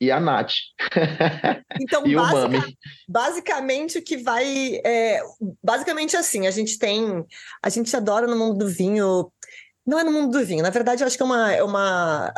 e 0.00 0.10
a 0.10 0.20
Nath. 0.20 0.52
Então, 1.80 2.06
e 2.06 2.14
basic, 2.14 2.76
basicamente, 3.08 3.98
o 3.98 4.02
que 4.02 4.16
vai. 4.16 4.80
É, 4.84 5.20
basicamente, 5.62 6.16
assim, 6.16 6.46
a 6.46 6.50
gente 6.50 6.78
tem. 6.78 7.24
A 7.62 7.68
gente 7.68 7.94
adora 7.96 8.26
no 8.26 8.36
mundo 8.36 8.58
do 8.58 8.68
vinho. 8.68 9.30
Não 9.84 9.98
é 9.98 10.04
no 10.04 10.12
mundo 10.12 10.38
do 10.38 10.44
vinho, 10.46 10.62
na 10.62 10.70
verdade, 10.70 11.02
eu 11.02 11.06
acho 11.06 11.16
que 11.16 11.22
é 11.22 11.26
uma, 11.26 11.52
é 11.52 11.62
uma 11.62 12.32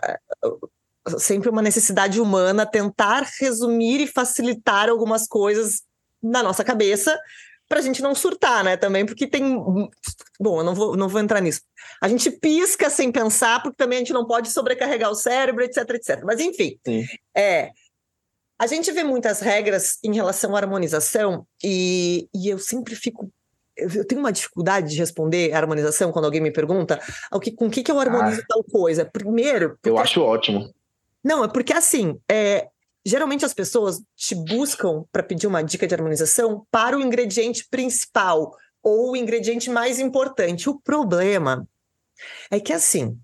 sempre 1.19 1.49
uma 1.49 1.63
necessidade 1.63 2.21
humana 2.21 2.67
tentar 2.67 3.29
resumir 3.41 4.01
e 4.01 4.07
facilitar 4.07 4.89
algumas 4.89 5.27
coisas 5.27 5.83
na 6.23 6.43
nossa 6.43 6.65
cabeça 6.65 7.19
para 7.69 7.81
a 7.81 7.83
gente 7.83 8.03
não 8.03 8.15
surtar, 8.15 8.63
né? 8.63 8.77
Também 8.77 9.05
porque 9.05 9.27
tem. 9.27 9.57
Bom, 10.39 10.59
eu 10.59 10.65
não 10.65 10.75
vou, 10.75 10.97
não 10.97 11.09
vou 11.09 11.21
entrar 11.21 11.41
nisso. 11.41 11.63
A 12.01 12.09
gente 12.09 12.31
pisca 12.31 12.89
sem 12.89 13.11
pensar, 13.11 13.63
porque 13.63 13.77
também 13.77 13.99
a 13.99 14.01
gente 14.01 14.13
não 14.13 14.27
pode 14.27 14.51
sobrecarregar 14.51 15.11
o 15.11 15.17
cérebro, 15.17 15.65
etc, 15.65 15.89
etc. 15.91 16.23
Mas, 16.25 16.41
enfim, 16.41 16.79
Sim. 16.87 17.05
é. 17.37 17.71
A 18.59 18.67
gente 18.67 18.91
vê 18.91 19.05
muitas 19.05 19.41
regras 19.41 19.99
em 20.03 20.15
relação 20.15 20.57
à 20.57 20.59
harmonização, 20.59 21.47
e, 21.63 22.27
e 22.35 22.49
eu 22.49 22.59
sempre 22.59 22.95
fico 22.95 23.31
eu 23.77 24.07
tenho 24.07 24.21
uma 24.21 24.33
dificuldade 24.33 24.89
de 24.89 24.97
responder 24.97 25.53
a 25.53 25.59
harmonização 25.59 26.11
quando 26.11 26.25
alguém 26.25 26.41
me 26.41 26.51
pergunta 26.51 26.99
o 27.31 27.39
que, 27.39 27.53
com 27.53 27.67
o 27.67 27.71
que, 27.71 27.83
que 27.83 27.93
eu 27.93 28.01
harmonizo 28.01 28.41
ah, 28.41 28.45
tal 28.49 28.65
coisa. 28.65 29.05
Primeiro. 29.05 29.79
Eu 29.85 29.99
acho 29.99 30.23
ótimo. 30.23 30.73
Não, 31.27 31.43
é 31.43 31.49
porque 31.49 31.73
assim, 31.73 32.21
é, 32.31 32.69
geralmente 33.05 33.45
as 33.45 33.53
pessoas 33.53 34.01
te 34.15 34.33
buscam 34.33 35.05
para 35.11 35.25
pedir 35.25 35.49
uma 35.49 35.61
dica 35.61 35.85
de 35.85 35.93
harmonização 35.93 36.65
para 36.71 36.97
o 36.97 37.01
ingrediente 37.01 37.67
principal 37.69 38.57
ou 38.81 39.11
o 39.11 39.17
ingrediente 39.17 39.69
mais 39.69 39.99
importante. 39.99 40.71
O 40.71 40.79
problema 40.79 41.67
é 42.49 42.61
que 42.61 42.73
assim, 42.73 43.19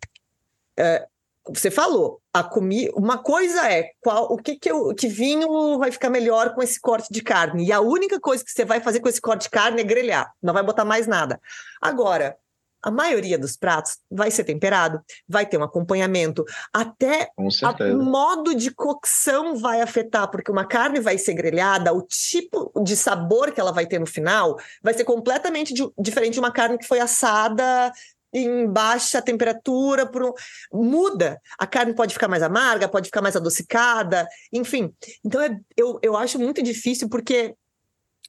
é, 0.77 1.07
você 1.47 1.71
falou, 1.71 2.21
a 2.33 2.43
comi 2.43 2.91
uma 2.97 3.19
coisa 3.19 3.71
é 3.71 3.93
qual 4.01 4.33
o 4.33 4.37
que 4.37 4.57
que, 4.57 4.69
eu, 4.69 4.93
que 4.97 5.07
vinho 5.07 5.79
vai 5.79 5.93
ficar 5.93 6.11
melhor 6.11 6.57
com 6.57 6.61
esse 6.61 6.81
corte 6.81 7.07
de 7.09 7.23
carne 7.23 7.67
e 7.67 7.71
a 7.71 7.81
única 7.81 8.19
coisa 8.19 8.45
que 8.45 8.51
você 8.51 8.65
vai 8.65 8.81
fazer 8.81 8.99
com 8.99 9.09
esse 9.09 9.21
corte 9.21 9.43
de 9.43 9.51
carne 9.51 9.81
é 9.81 9.85
grelhar, 9.85 10.29
não 10.43 10.53
vai 10.53 10.65
botar 10.65 10.85
mais 10.85 11.07
nada. 11.07 11.41
Agora, 11.81 12.37
a 12.83 12.91
maioria 12.91 13.39
dos 13.39 13.57
pratos 13.57 13.99
vai 14.11 14.31
ser 14.31 14.45
temperado, 14.45 15.01
vai 15.29 15.47
ter 15.47 15.59
um 15.59 15.63
acompanhamento, 15.63 16.45
até 16.73 17.31
o 17.37 18.03
modo 18.03 18.55
de 18.55 18.71
cocção 18.71 19.57
vai 19.57 19.81
afetar, 19.81 20.31
porque 20.31 20.51
uma 20.51 20.67
carne 20.67 21.01
vai 21.01 21.17
ser 21.19 21.35
grelhada, 21.35 21.93
o 21.93 22.03
tipo 22.03 22.73
de 22.83 22.97
sabor 22.97 23.53
que 23.53 23.61
ela 23.61 23.73
vai 23.73 23.87
ter 23.87 23.99
no 23.99 24.07
final 24.07 24.57
vai 24.83 24.95
ser 24.95 25.05
completamente 25.05 25.73
de, 25.73 25.89
diferente 25.99 26.35
de 26.35 26.41
uma 26.41 26.53
carne 26.53 26.79
que 26.79 26.87
foi 26.87 27.01
assada 27.01 27.93
em 28.33 28.67
baixa 28.67 29.21
temperatura, 29.21 30.07
por 30.07 30.35
muda. 30.73 31.39
A 31.59 31.67
carne 31.67 31.95
pode 31.95 32.15
ficar 32.15 32.29
mais 32.29 32.43
amarga, 32.43 32.89
pode 32.89 33.07
ficar 33.07 33.21
mais 33.21 33.37
adocicada, 33.37 34.27
enfim. 34.53 34.93
Então 35.25 35.41
é, 35.41 35.55
eu, 35.77 35.99
eu 36.03 36.17
acho 36.17 36.39
muito 36.39 36.63
difícil 36.63 37.09
porque 37.09 37.55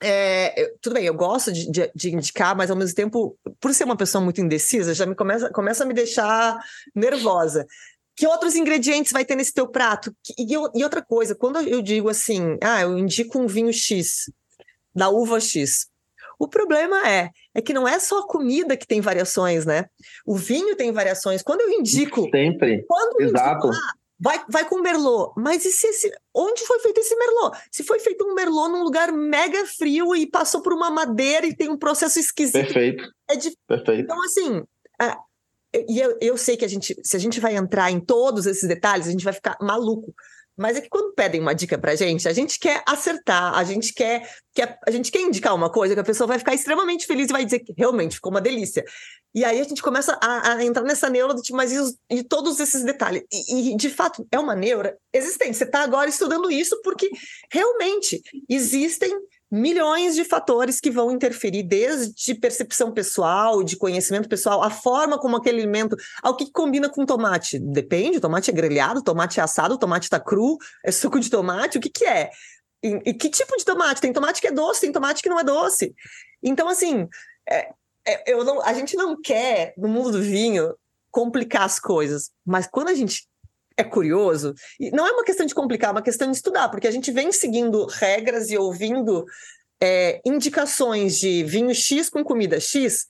é, 0.04 0.62
eu, 0.62 0.78
tudo 0.82 0.94
bem, 0.94 1.06
eu 1.06 1.14
gosto 1.14 1.52
de, 1.52 1.70
de, 1.72 1.92
de, 1.96 2.14
indicar, 2.14 2.56
mas 2.56 2.70
ao 2.70 2.78
mesmo 2.78 2.96
tempo, 2.96 3.38
por 3.60 3.74
ser 3.74 3.86
uma 3.86 3.96
pessoa 3.96 4.24
muito 4.24 4.42
indecisa, 4.42 4.94
já 4.94 5.06
me 5.06 5.16
começa, 5.16 5.50
começa 5.50 5.84
a 5.84 5.88
me 5.88 5.94
deixar 5.94 6.60
nervosa. 6.94 7.66
Que 8.16 8.28
outros 8.28 8.56
ingredientes 8.56 9.12
vai 9.12 9.26
ter 9.26 9.36
nesse 9.36 9.54
teu 9.54 9.68
prato? 9.68 10.16
E, 10.38 10.54
e 10.54 10.84
outra 10.84 11.02
coisa, 11.02 11.34
quando 11.34 11.60
eu 11.62 11.82
digo 11.82 12.10
assim, 12.10 12.58
ah, 12.62 12.82
eu 12.82 12.98
indico 12.98 13.40
um 13.40 13.48
vinho 13.48 13.74
X, 13.74 14.32
da 14.94 15.10
uva 15.10 15.40
X. 15.40 15.88
O 16.38 16.48
problema 16.48 17.08
é, 17.08 17.30
é 17.56 17.62
que 17.62 17.74
não 17.74 17.88
é 17.88 17.98
só 18.00 18.20
a 18.20 18.28
comida 18.28 18.76
que 18.76 18.86
tem 18.86 19.00
variações, 19.00 19.66
né? 19.66 19.86
O 20.26 20.36
vinho 20.36 20.76
tem 20.76 20.92
variações. 20.92 21.42
Quando 21.42 21.62
eu 21.62 21.70
indico. 21.70 22.30
Sempre. 22.30 22.84
Quando 22.86 23.22
eu 23.22 23.28
Exato. 23.28 23.68
Indico, 23.68 23.82
ah, 23.82 23.94
Vai, 24.24 24.42
vai 24.48 24.64
com 24.64 24.80
Merlot. 24.80 25.34
Mas 25.36 25.66
e 25.66 25.72
se 25.72 25.86
esse, 25.86 26.10
onde 26.34 26.66
foi 26.66 26.80
feito 26.80 26.98
esse 27.00 27.14
Merlot? 27.14 27.58
Se 27.70 27.84
foi 27.84 28.00
feito 28.00 28.24
um 28.26 28.34
Merlot 28.34 28.70
num 28.70 28.82
lugar 28.82 29.12
mega 29.12 29.66
frio 29.66 30.16
e 30.16 30.26
passou 30.26 30.62
por 30.62 30.72
uma 30.72 30.90
madeira 30.90 31.46
e 31.46 31.54
tem 31.54 31.70
um 31.70 31.78
processo 31.78 32.18
esquisito. 32.18 32.54
Perfeito. 32.54 33.04
É 33.30 33.36
de... 33.36 33.54
Perfeito. 33.68 34.02
Então, 34.02 34.24
assim, 34.24 34.64
é, 35.02 35.18
e 35.90 36.00
eu, 36.00 36.18
eu 36.22 36.38
sei 36.38 36.56
que 36.56 36.64
a 36.64 36.68
gente, 36.70 36.96
se 37.04 37.18
a 37.18 37.20
gente 37.20 37.42
vai 37.42 37.56
entrar 37.58 37.92
em 37.92 38.00
todos 38.00 38.46
esses 38.46 38.66
detalhes, 38.68 39.08
a 39.08 39.12
gente 39.12 39.26
vai 39.26 39.34
ficar 39.34 39.58
maluco. 39.60 40.14
Mas 40.56 40.78
é 40.78 40.82
que 40.82 40.90
quando 40.90 41.14
pedem 41.14 41.42
uma 41.42 41.54
dica 41.54 41.78
pra 41.78 41.96
gente, 41.96 42.28
a 42.28 42.34
gente 42.34 42.60
quer 42.60 42.84
acertar, 42.88 43.58
a 43.58 43.64
gente 43.64 43.94
quer, 43.94 44.30
quer, 44.54 44.78
a 44.86 44.92
gente 44.92 45.12
quer 45.12 45.22
indicar 45.22 45.56
uma 45.56 45.70
coisa 45.70 45.96
que 45.96 46.00
a 46.00 46.04
pessoa 46.04 46.28
vai 46.28 46.38
ficar 46.38 46.54
extremamente 46.54 47.08
feliz 47.08 47.30
e 47.30 47.32
vai 47.32 47.44
dizer 47.44 47.60
que 47.60 47.74
realmente 47.76 48.16
ficou 48.16 48.32
uma 48.32 48.42
delícia. 48.42 48.84
E 49.34 49.44
aí 49.44 49.60
a 49.60 49.64
gente 49.64 49.82
começa 49.82 50.18
a, 50.22 50.54
a 50.54 50.64
entrar 50.64 50.84
nessa 50.84 51.10
neura 51.10 51.34
do 51.34 51.42
tipo, 51.42 51.58
mas 51.58 51.72
e, 51.72 52.18
e 52.18 52.24
todos 52.24 52.60
esses 52.60 52.84
detalhes? 52.84 53.24
E, 53.32 53.72
e, 53.72 53.76
de 53.76 53.90
fato, 53.90 54.28
é 54.32 54.38
uma 54.38 54.56
neura 54.56 54.96
existente. 55.12 55.58
Você 55.58 55.64
está 55.64 55.82
agora 55.82 56.08
estudando 56.08 56.52
isso 56.52 56.80
porque 56.84 57.10
realmente 57.52 58.22
existem 58.48 59.12
milhões 59.54 60.16
de 60.16 60.26
fatores 60.26 60.80
que 60.80 60.90
vão 60.90 61.12
interferir, 61.12 61.62
desde 61.62 62.34
percepção 62.34 62.92
pessoal, 62.92 63.64
de 63.64 63.78
conhecimento 63.78 64.28
pessoal, 64.28 64.64
a 64.64 64.72
forma 64.72 65.20
como 65.20 65.38
aquele 65.38 65.62
alimento. 65.62 65.96
Ao 66.24 66.36
que 66.36 66.52
combina 66.52 66.90
com 66.90 67.06
tomate? 67.06 67.60
Depende, 67.60 68.20
tomate 68.20 68.50
é 68.50 68.54
grelhado, 68.54 69.04
tomate 69.04 69.40
é 69.40 69.44
assado, 69.44 69.78
tomate 69.78 70.06
está 70.06 70.20
cru, 70.20 70.58
é 70.84 70.92
suco 70.92 71.20
de 71.20 71.30
tomate, 71.30 71.78
o 71.78 71.82
que, 71.82 71.90
que 71.90 72.04
é? 72.04 72.32
E, 72.82 73.00
e, 73.06 73.14
que 73.14 73.30
tipo 73.30 73.56
de 73.56 73.64
tomate? 73.64 74.02
Tem 74.02 74.12
tomate 74.12 74.42
que 74.42 74.48
é 74.48 74.52
doce, 74.52 74.82
tem 74.82 74.92
tomate 74.92 75.22
que 75.22 75.30
não 75.30 75.40
é 75.40 75.44
doce. 75.44 75.94
Então, 76.42 76.68
assim, 76.68 77.08
é, 77.48 77.70
é, 78.08 78.34
eu 78.34 78.44
não, 78.44 78.60
a 78.60 78.74
gente 78.74 78.98
não 78.98 79.22
quer, 79.22 79.76
no 79.78 79.88
mundo 79.88 80.14
do 80.14 80.22
vinho, 80.22 80.74
complicar 81.12 81.62
as 81.62 81.80
coisas, 81.80 82.32
mas 82.44 82.66
quando 82.66 82.88
a 82.88 82.96
gente 82.96 83.28
é 83.78 83.84
curioso, 83.84 84.54
e 84.80 84.92
não 84.92 85.08
é 85.08 85.12
uma 85.12 85.24
questão 85.24 85.46
de 85.46 85.56
complicar, 85.56 85.90
é 85.90 85.92
uma 85.94 86.02
questão 86.02 86.30
de 86.30 86.38
estudar, 86.38 86.70
porque 86.70 86.88
a 86.88 86.92
gente 86.92 87.12
vem 87.12 87.32
seguindo 87.32 87.86
regras 87.86 88.50
e 88.50 88.58
ouvindo 88.58 89.26
é, 89.82 90.22
indicações 90.26 91.20
de 91.20 91.44
vinho 91.44 91.74
X 91.74 92.10
com 92.10 92.24
comida 92.24 92.60
X, 92.60 93.08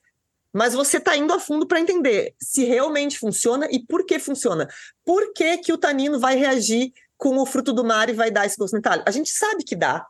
mas 0.53 0.73
você 0.73 0.97
está 0.97 1.17
indo 1.17 1.33
a 1.33 1.39
fundo 1.39 1.67
para 1.67 1.79
entender 1.79 2.35
se 2.39 2.63
realmente 2.63 3.17
funciona 3.17 3.67
e 3.71 3.83
por 3.83 4.05
que 4.05 4.19
funciona. 4.19 4.67
Por 5.03 5.33
que, 5.33 5.57
que 5.57 5.73
o 5.73 5.77
tanino 5.77 6.19
vai 6.19 6.35
reagir 6.35 6.93
com 7.23 7.37
o 7.37 7.45
fruto 7.45 7.71
do 7.71 7.85
mar 7.85 8.09
e 8.09 8.13
vai 8.13 8.29
dar 8.29 8.45
esse 8.45 8.57
gosto 8.57 8.73
metálico. 8.73 9.07
A 9.07 9.11
gente 9.11 9.29
sabe 9.29 9.63
que 9.63 9.77
dá, 9.77 10.05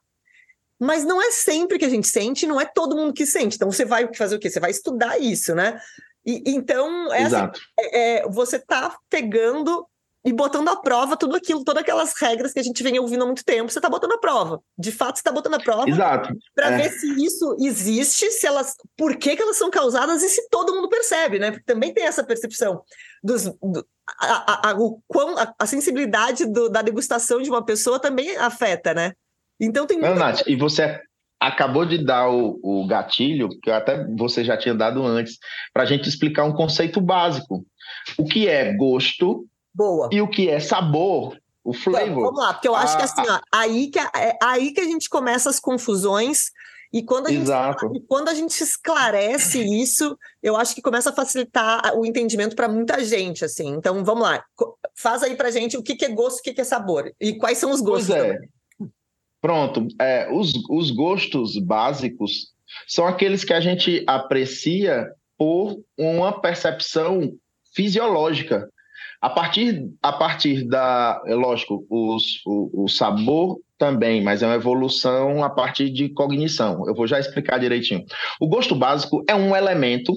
mas 0.80 1.06
não 1.06 1.22
é 1.22 1.30
sempre 1.30 1.78
que 1.78 1.86
a 1.86 1.90
gente 1.90 2.08
sente, 2.08 2.48
não 2.48 2.60
é 2.60 2.66
todo 2.66 2.96
mundo 2.96 3.14
que 3.14 3.24
sente. 3.24 3.56
Então 3.56 3.72
você 3.72 3.86
vai 3.86 4.12
fazer 4.16 4.36
o 4.36 4.40
quê? 4.40 4.50
Você 4.50 4.60
vai 4.60 4.72
estudar 4.72 5.20
isso, 5.20 5.54
né? 5.54 5.80
E, 6.26 6.42
então, 6.48 7.14
essa, 7.14 7.52
é, 7.80 8.22
é, 8.22 8.30
você 8.30 8.56
está 8.56 8.98
pegando 9.12 9.88
e 10.26 10.32
botando 10.32 10.70
à 10.70 10.76
prova 10.76 11.18
tudo 11.18 11.36
aquilo, 11.36 11.64
todas 11.64 11.82
aquelas 11.82 12.14
regras 12.20 12.54
que 12.54 12.60
a 12.60 12.64
gente 12.64 12.82
vem 12.82 12.98
ouvindo 12.98 13.24
há 13.24 13.26
muito 13.26 13.44
tempo, 13.44 13.70
você 13.70 13.80
está 13.80 13.90
botando 13.90 14.14
à 14.14 14.18
prova. 14.18 14.62
De 14.78 14.92
fato, 14.92 15.16
você 15.16 15.20
está 15.20 15.32
botando 15.32 15.56
à 15.56 15.60
prova 15.60 15.86
para 16.56 16.72
é. 16.72 16.78
ver 16.78 16.90
se 16.92 17.08
isso 17.24 17.58
existe, 17.60 18.32
se 18.32 18.48
elas, 18.48 18.76
por 18.98 19.18
que, 19.18 19.36
que 19.36 19.42
elas 19.42 19.58
são 19.58 19.70
causadas 19.70 20.24
e 20.24 20.30
se 20.30 20.48
todo 20.50 20.74
mundo 20.74 20.88
percebe, 20.88 21.40
né? 21.40 21.52
Porque 21.52 21.66
também 21.66 21.94
tem 21.94 22.06
essa 22.06 22.24
percepção 22.24 22.82
dos, 23.22 23.44
do, 23.44 23.86
a, 24.20 24.70
a, 24.70 24.72
a, 24.72 24.76
o 24.78 25.02
quão, 25.08 25.38
a, 25.38 25.54
a 25.60 25.66
sensibilidade 25.66 26.46
do, 26.46 26.70
da 26.70 26.82
degustação 26.82 27.42
de 27.42 27.50
uma 27.50 27.66
pessoa 27.66 28.00
também 28.00 28.36
afeta, 28.38 28.94
né? 28.94 29.14
Então 29.60 29.86
tem. 29.86 30.00
Não, 30.00 30.16
Nath, 30.16 30.44
e 30.48 30.56
você 30.56 31.02
acabou 31.40 31.86
de 31.86 31.98
dar 31.98 32.30
o, 32.30 32.60
o 32.64 32.88
gatilho, 32.88 33.50
que 33.62 33.70
até 33.70 34.06
você 34.16 34.44
já 34.44 34.58
tinha 34.58 34.74
dado 34.74 35.06
antes, 35.06 35.38
para 35.74 35.84
a 35.84 35.86
gente 35.86 36.08
explicar 36.08 36.46
um 36.46 36.54
conceito 36.54 37.02
básico. 37.02 37.66
O 38.18 38.24
que 38.24 38.48
é 38.48 38.74
gosto 38.74 39.46
Boa. 39.74 40.10
e 40.12 40.22
o 40.22 40.30
que 40.30 40.50
é 40.50 40.60
sabor, 40.60 41.38
o 41.64 41.74
flavor. 41.74 42.10
Então, 42.10 42.22
vamos 42.22 42.40
lá, 42.40 42.54
porque 42.54 42.68
eu 42.68 42.76
acho 42.76 42.98
que 42.98 43.04
assim, 43.04 43.22
ó, 43.28 43.40
aí, 43.52 43.90
que, 43.90 44.00
é 44.00 44.38
aí 44.42 44.72
que 44.72 44.82
a 44.82 44.86
gente 44.86 45.10
começa 45.10 45.50
as 45.50 45.60
confusões. 45.60 46.52
E 46.92 47.02
quando, 47.02 47.26
a 47.26 47.32
gente, 47.32 47.42
Exato. 47.42 47.90
quando 48.08 48.30
a 48.30 48.36
gente 48.36 48.52
esclarece 48.52 49.64
isso, 49.82 50.16
eu 50.44 50.56
acho 50.56 50.76
que 50.76 50.82
começa 50.82 51.10
a 51.10 51.14
facilitar 51.14 51.98
o 51.98 52.06
entendimento 52.06 52.56
para 52.56 52.70
muita 52.70 53.04
gente, 53.04 53.44
assim. 53.44 53.70
Então, 53.70 54.04
vamos 54.06 54.22
lá. 54.22 54.44
Faz 54.96 55.24
aí 55.24 55.36
para 55.36 55.50
gente 55.50 55.76
o 55.76 55.82
que, 55.82 55.96
que 55.96 56.06
é 56.06 56.10
gosto, 56.10 56.38
o 56.38 56.44
que, 56.44 56.54
que 56.54 56.62
é 56.62 56.64
sabor. 56.64 57.12
E 57.20 57.34
quais 57.34 57.58
são 57.58 57.72
os 57.72 57.82
gostos. 57.82 58.10
Pois 58.10 58.20
é. 58.20 58.34
Também. 58.34 58.50
Pronto, 59.42 59.88
é, 60.00 60.32
os, 60.32 60.54
os 60.70 60.92
gostos 60.92 61.58
básicos 61.58 62.54
são 62.88 63.06
aqueles 63.06 63.44
que 63.44 63.54
a 63.54 63.60
gente 63.60 64.04
aprecia 64.08 65.12
por 65.38 65.84
uma 65.98 66.40
percepção 66.40 67.34
fisiológica. 67.76 68.70
A 69.24 69.30
partir, 69.30 69.90
a 70.02 70.12
partir 70.12 70.66
da. 70.66 71.22
É 71.26 71.34
lógico, 71.34 71.86
os, 71.90 72.42
o, 72.46 72.84
o 72.84 72.88
sabor 72.90 73.58
também, 73.78 74.22
mas 74.22 74.44
é 74.44 74.46
uma 74.46 74.56
evolução 74.56 75.42
a 75.42 75.50
partir 75.50 75.90
de 75.90 76.10
cognição. 76.10 76.86
Eu 76.86 76.94
vou 76.94 77.08
já 77.08 77.18
explicar 77.18 77.58
direitinho. 77.58 78.04
O 78.38 78.50
gosto 78.50 78.76
básico 78.76 79.24
é 79.26 79.34
um 79.34 79.56
elemento 79.56 80.12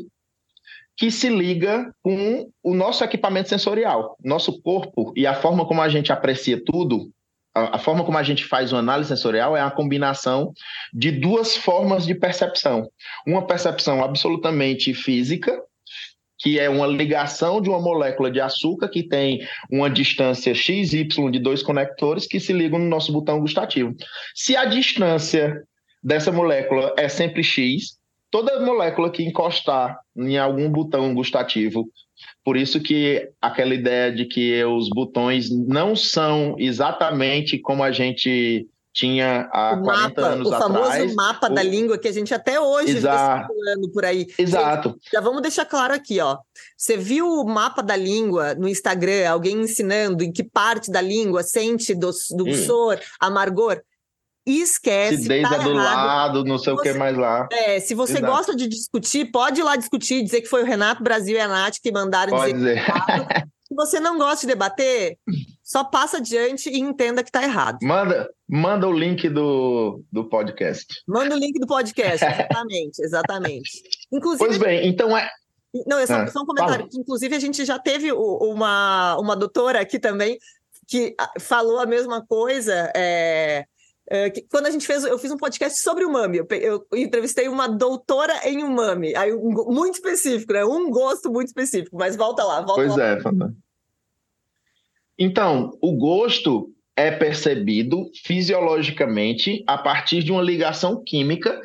que 0.96 1.08
se 1.08 1.28
liga 1.28 1.88
com 2.02 2.50
o 2.64 2.74
nosso 2.74 3.04
equipamento 3.04 3.48
sensorial. 3.48 4.16
Nosso 4.24 4.60
corpo 4.60 5.12
e 5.14 5.24
a 5.24 5.34
forma 5.34 5.64
como 5.64 5.82
a 5.82 5.88
gente 5.88 6.10
aprecia 6.10 6.60
tudo 6.64 7.08
a, 7.56 7.78
forma 7.78 8.04
como 8.04 8.18
a 8.18 8.22
gente 8.22 8.44
faz 8.44 8.70
uma 8.70 8.80
análise 8.80 9.08
sensorial 9.08 9.56
é 9.56 9.60
a 9.62 9.70
combinação 9.70 10.52
de 10.92 11.10
duas 11.10 11.56
formas 11.56 12.04
de 12.04 12.14
percepção. 12.14 12.86
Uma 13.26 13.46
percepção 13.46 14.04
absolutamente 14.04 14.92
física, 14.92 15.58
que 16.46 16.60
é 16.60 16.70
uma 16.70 16.86
ligação 16.86 17.60
de 17.60 17.68
uma 17.68 17.80
molécula 17.80 18.30
de 18.30 18.40
açúcar 18.40 18.88
que 18.88 19.02
tem 19.02 19.40
uma 19.68 19.90
distância 19.90 20.54
XY 20.54 21.08
de 21.32 21.40
dois 21.40 21.60
conectores 21.60 22.24
que 22.24 22.38
se 22.38 22.52
ligam 22.52 22.78
no 22.78 22.88
nosso 22.88 23.12
botão 23.12 23.40
gustativo. 23.40 23.92
Se 24.32 24.54
a 24.54 24.64
distância 24.64 25.60
dessa 26.00 26.30
molécula 26.30 26.94
é 26.96 27.08
sempre 27.08 27.42
X, 27.42 27.98
toda 28.30 28.64
molécula 28.64 29.10
que 29.10 29.24
encostar 29.24 29.98
em 30.16 30.38
algum 30.38 30.70
botão 30.70 31.12
gustativo 31.12 31.90
por 32.44 32.56
isso 32.56 32.80
que 32.80 33.28
aquela 33.42 33.74
ideia 33.74 34.12
de 34.12 34.24
que 34.24 34.64
os 34.64 34.88
botões 34.88 35.50
não 35.50 35.96
são 35.96 36.54
exatamente 36.58 37.58
como 37.58 37.82
a 37.82 37.90
gente 37.90 38.66
tinha 38.96 39.46
há 39.52 39.74
o 39.74 39.82
40 39.82 40.08
mapa, 40.08 40.20
anos 40.22 40.52
atrás. 40.52 40.70
O 40.70 40.74
famoso 40.74 41.14
mapa 41.14 41.46
o... 41.48 41.54
da 41.54 41.62
língua 41.62 41.98
que 41.98 42.08
a 42.08 42.12
gente 42.12 42.32
até 42.32 42.58
hoje 42.58 42.94
vê 42.94 43.00
circulando 43.00 43.92
por 43.92 44.06
aí. 44.06 44.26
Exato. 44.38 44.88
Gente, 44.88 45.10
já 45.12 45.20
vamos 45.20 45.42
deixar 45.42 45.66
claro 45.66 45.92
aqui, 45.92 46.18
ó. 46.18 46.38
Você 46.74 46.96
viu 46.96 47.28
o 47.28 47.44
mapa 47.44 47.82
da 47.82 47.94
língua 47.94 48.54
no 48.54 48.66
Instagram, 48.66 49.28
alguém 49.28 49.60
ensinando 49.60 50.24
em 50.24 50.32
que 50.32 50.42
parte 50.42 50.90
da 50.90 51.02
língua 51.02 51.42
sente 51.42 51.94
do, 51.94 52.10
do 52.30 52.48
hum. 52.48 52.54
sor, 52.54 52.98
amargor? 53.20 53.82
esquece. 54.46 55.14
Acidez 55.16 55.48
tá 55.48 55.56
é 55.56 55.58
do 55.58 55.72
lado, 55.72 56.44
não 56.44 56.56
sei 56.56 56.72
você, 56.72 56.90
o 56.90 56.92
que 56.92 56.98
mais 56.98 57.18
lá. 57.18 57.48
É, 57.50 57.80
se 57.80 57.94
você 57.94 58.18
Exato. 58.18 58.32
gosta 58.32 58.54
de 58.54 58.68
discutir, 58.68 59.24
pode 59.32 59.60
ir 59.60 59.64
lá 59.64 59.74
discutir, 59.74 60.22
dizer 60.22 60.40
que 60.40 60.46
foi 60.46 60.62
o 60.62 60.64
Renato 60.64 61.02
Brasil 61.02 61.36
e 61.36 61.40
a 61.40 61.48
Nath 61.48 61.78
que 61.82 61.90
mandaram 61.90 62.30
pode 62.30 62.52
dizer. 62.52 62.76
dizer. 62.76 62.86
se 63.66 63.74
você 63.74 63.98
não 63.98 64.16
gosta 64.16 64.46
de 64.46 64.46
debater, 64.46 65.18
só 65.66 65.82
passa 65.82 66.18
adiante 66.18 66.70
e 66.70 66.78
entenda 66.78 67.24
que 67.24 67.28
está 67.28 67.42
errado. 67.42 67.78
Manda, 67.82 68.30
manda 68.48 68.86
o 68.86 68.92
link 68.92 69.28
do, 69.28 70.00
do 70.12 70.28
podcast. 70.28 70.86
Manda 71.08 71.34
o 71.34 71.38
link 71.38 71.58
do 71.58 71.66
podcast, 71.66 72.22
exatamente, 72.24 73.02
exatamente. 73.02 73.70
Inclusive, 74.12 74.46
pois 74.46 74.58
bem, 74.58 74.86
então 74.86 75.18
é. 75.18 75.28
Não, 75.84 75.98
é 75.98 76.06
só, 76.06 76.14
ah, 76.14 76.26
só 76.28 76.42
um 76.42 76.46
comentário. 76.46 76.88
Inclusive, 76.94 77.34
a 77.34 77.40
gente 77.40 77.64
já 77.64 77.80
teve 77.80 78.12
uma, 78.12 79.18
uma 79.18 79.34
doutora 79.34 79.80
aqui 79.80 79.98
também 79.98 80.38
que 80.86 81.16
ah, 81.18 81.32
falou 81.40 81.80
a 81.80 81.84
mesma 81.86 82.24
coisa. 82.24 82.92
É, 82.94 83.64
é, 84.08 84.30
que, 84.30 84.42
quando 84.42 84.66
a 84.66 84.70
gente 84.70 84.86
fez, 84.86 85.02
eu 85.02 85.18
fiz 85.18 85.32
um 85.32 85.36
podcast 85.36 85.80
sobre 85.80 86.04
o 86.04 86.12
mami, 86.12 86.38
eu, 86.38 86.46
eu, 86.52 86.86
entrevistei 86.94 87.48
uma 87.48 87.66
doutora 87.66 88.48
em 88.48 88.62
umami, 88.62 89.16
aí 89.16 89.34
um, 89.34 89.50
muito 89.74 89.94
específico, 89.94 90.52
né? 90.52 90.64
Um 90.64 90.88
gosto 90.90 91.28
muito 91.28 91.48
específico, 91.48 91.96
mas 91.98 92.14
volta 92.14 92.44
lá, 92.44 92.60
volta 92.60 92.74
pois 92.74 92.96
lá. 92.96 93.04
é, 93.04 93.20
Fanta. 93.20 93.52
Então, 95.18 95.76
o 95.80 95.92
gosto 95.92 96.72
é 96.96 97.10
percebido 97.10 98.10
fisiologicamente 98.24 99.62
a 99.66 99.76
partir 99.76 100.22
de 100.22 100.32
uma 100.32 100.42
ligação 100.42 101.02
química 101.04 101.60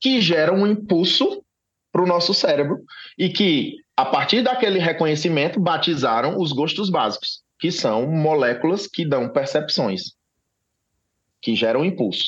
que 0.00 0.20
gera 0.20 0.52
um 0.52 0.66
impulso 0.66 1.42
para 1.90 2.02
o 2.02 2.06
nosso 2.06 2.34
cérebro 2.34 2.82
e 3.16 3.28
que, 3.28 3.76
a 3.96 4.04
partir 4.04 4.42
daquele 4.42 4.78
reconhecimento, 4.78 5.60
batizaram 5.60 6.38
os 6.38 6.52
gostos 6.52 6.90
básicos, 6.90 7.42
que 7.58 7.70
são 7.70 8.06
moléculas 8.06 8.86
que 8.86 9.04
dão 9.06 9.28
percepções 9.28 10.14
que 11.40 11.54
geram 11.54 11.84
impulso. 11.84 12.24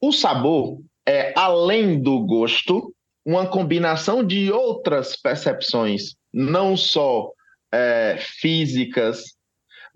O 0.00 0.12
sabor 0.12 0.80
é, 1.06 1.32
além 1.36 2.02
do 2.02 2.18
gosto, 2.26 2.92
uma 3.24 3.46
combinação 3.46 4.24
de 4.24 4.50
outras 4.50 5.14
percepções, 5.16 6.16
não 6.32 6.76
só 6.76 7.30
é, 7.72 8.18
físicas, 8.20 9.35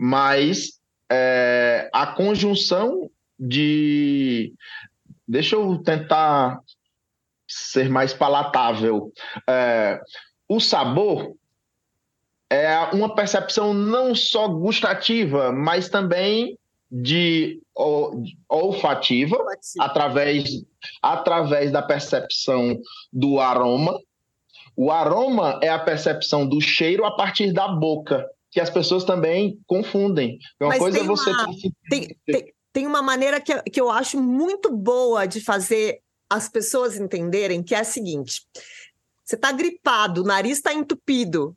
mas 0.02 0.80
é, 1.12 1.90
a 1.92 2.06
conjunção 2.06 3.10
de. 3.38 4.54
Deixa 5.28 5.56
eu 5.56 5.76
tentar 5.82 6.58
ser 7.46 7.90
mais 7.90 8.14
palatável. 8.14 9.12
É, 9.46 10.00
o 10.48 10.58
sabor 10.58 11.34
é 12.48 12.78
uma 12.94 13.14
percepção 13.14 13.74
não 13.74 14.14
só 14.14 14.48
gustativa, 14.48 15.52
mas 15.52 15.90
também 15.90 16.58
de 16.90 17.60
olfativa 18.48 19.36
através, 19.78 20.64
através 21.02 21.70
da 21.70 21.82
percepção 21.82 22.80
do 23.12 23.38
aroma. 23.38 24.00
O 24.74 24.90
aroma 24.90 25.60
é 25.62 25.68
a 25.68 25.78
percepção 25.78 26.46
do 26.46 26.58
cheiro 26.58 27.04
a 27.04 27.14
partir 27.14 27.52
da 27.52 27.68
boca, 27.68 28.26
que 28.50 28.60
as 28.60 28.70
pessoas 28.70 29.04
também 29.04 29.58
confundem. 29.66 30.38
Uma 30.60 30.70
Mas 30.70 30.78
coisa 30.78 30.98
é 30.98 31.04
você. 31.04 31.30
Uma, 31.30 31.46
tem, 31.88 32.16
tem, 32.26 32.54
tem 32.72 32.86
uma 32.86 33.02
maneira 33.02 33.40
que, 33.40 33.54
que 33.62 33.80
eu 33.80 33.90
acho 33.90 34.20
muito 34.20 34.74
boa 34.74 35.26
de 35.26 35.40
fazer 35.40 36.00
as 36.28 36.48
pessoas 36.48 36.96
entenderem, 36.96 37.62
que 37.62 37.74
é 37.74 37.80
a 37.80 37.84
seguinte: 37.84 38.42
você 39.24 39.36
está 39.36 39.52
gripado, 39.52 40.22
o 40.22 40.26
nariz 40.26 40.58
está 40.58 40.72
entupido, 40.72 41.56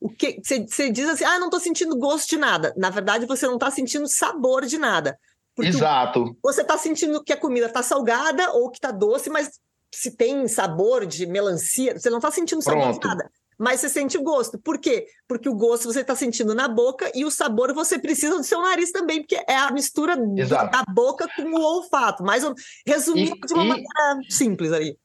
o 0.00 0.10
que 0.10 0.40
você 0.42 0.90
diz 0.90 1.08
assim, 1.08 1.24
ah, 1.24 1.38
não 1.38 1.46
estou 1.46 1.60
sentindo 1.60 1.96
gosto 1.96 2.28
de 2.30 2.36
nada. 2.36 2.74
Na 2.76 2.90
verdade, 2.90 3.26
você 3.26 3.46
não 3.46 3.54
está 3.54 3.70
sentindo 3.70 4.06
sabor 4.06 4.66
de 4.66 4.78
nada. 4.78 5.18
Exato. 5.58 6.36
Você 6.42 6.60
está 6.60 6.76
sentindo 6.76 7.22
que 7.24 7.32
a 7.32 7.36
comida 7.36 7.66
está 7.66 7.82
salgada 7.82 8.52
ou 8.52 8.70
que 8.70 8.76
está 8.76 8.90
doce, 8.90 9.30
mas 9.30 9.58
se 9.94 10.10
tem 10.10 10.46
sabor 10.46 11.06
de 11.06 11.26
melancia, 11.26 11.98
você 11.98 12.10
não 12.10 12.18
está 12.18 12.30
sentindo 12.30 12.60
sabor 12.60 12.82
Pronto. 12.82 13.00
de 13.00 13.06
nada. 13.06 13.30
Mas 13.58 13.80
você 13.80 13.88
sente 13.88 14.18
o 14.18 14.22
gosto. 14.22 14.58
Por 14.58 14.78
quê? 14.78 15.06
Porque 15.26 15.48
o 15.48 15.54
gosto 15.54 15.90
você 15.90 16.00
está 16.00 16.14
sentindo 16.14 16.54
na 16.54 16.68
boca 16.68 17.10
e 17.14 17.24
o 17.24 17.30
sabor 17.30 17.72
você 17.72 17.98
precisa 17.98 18.36
do 18.36 18.44
seu 18.44 18.60
nariz 18.60 18.92
também, 18.92 19.20
porque 19.20 19.42
é 19.48 19.56
a 19.56 19.70
mistura 19.70 20.14
Exato. 20.36 20.70
da 20.70 20.84
boca 20.92 21.26
com 21.34 21.42
o 21.42 21.60
olfato. 21.60 22.22
Mais 22.22 22.44
resumindo 22.86 23.36
e, 23.36 23.46
de 23.46 23.54
uma 23.54 23.64
e... 23.64 23.68
maneira 23.68 24.18
simples 24.28 24.72
ali. 24.72 24.96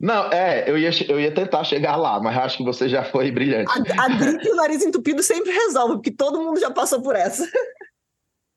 Não, 0.00 0.30
é, 0.32 0.68
eu 0.68 0.76
ia, 0.76 0.90
eu 1.08 1.20
ia 1.20 1.32
tentar 1.32 1.64
chegar 1.64 1.96
lá, 1.96 2.20
mas 2.20 2.36
acho 2.36 2.58
que 2.58 2.64
você 2.64 2.88
já 2.88 3.04
foi 3.04 3.30
brilhante. 3.30 3.70
A, 3.70 4.04
a 4.04 4.08
gripe 4.08 4.46
e 4.46 4.52
o 4.52 4.56
nariz 4.56 4.82
entupido 4.82 5.22
sempre 5.22 5.52
resolve, 5.52 5.94
porque 5.94 6.10
todo 6.10 6.42
mundo 6.42 6.58
já 6.60 6.70
passou 6.70 7.00
por 7.00 7.14
essa. 7.14 7.48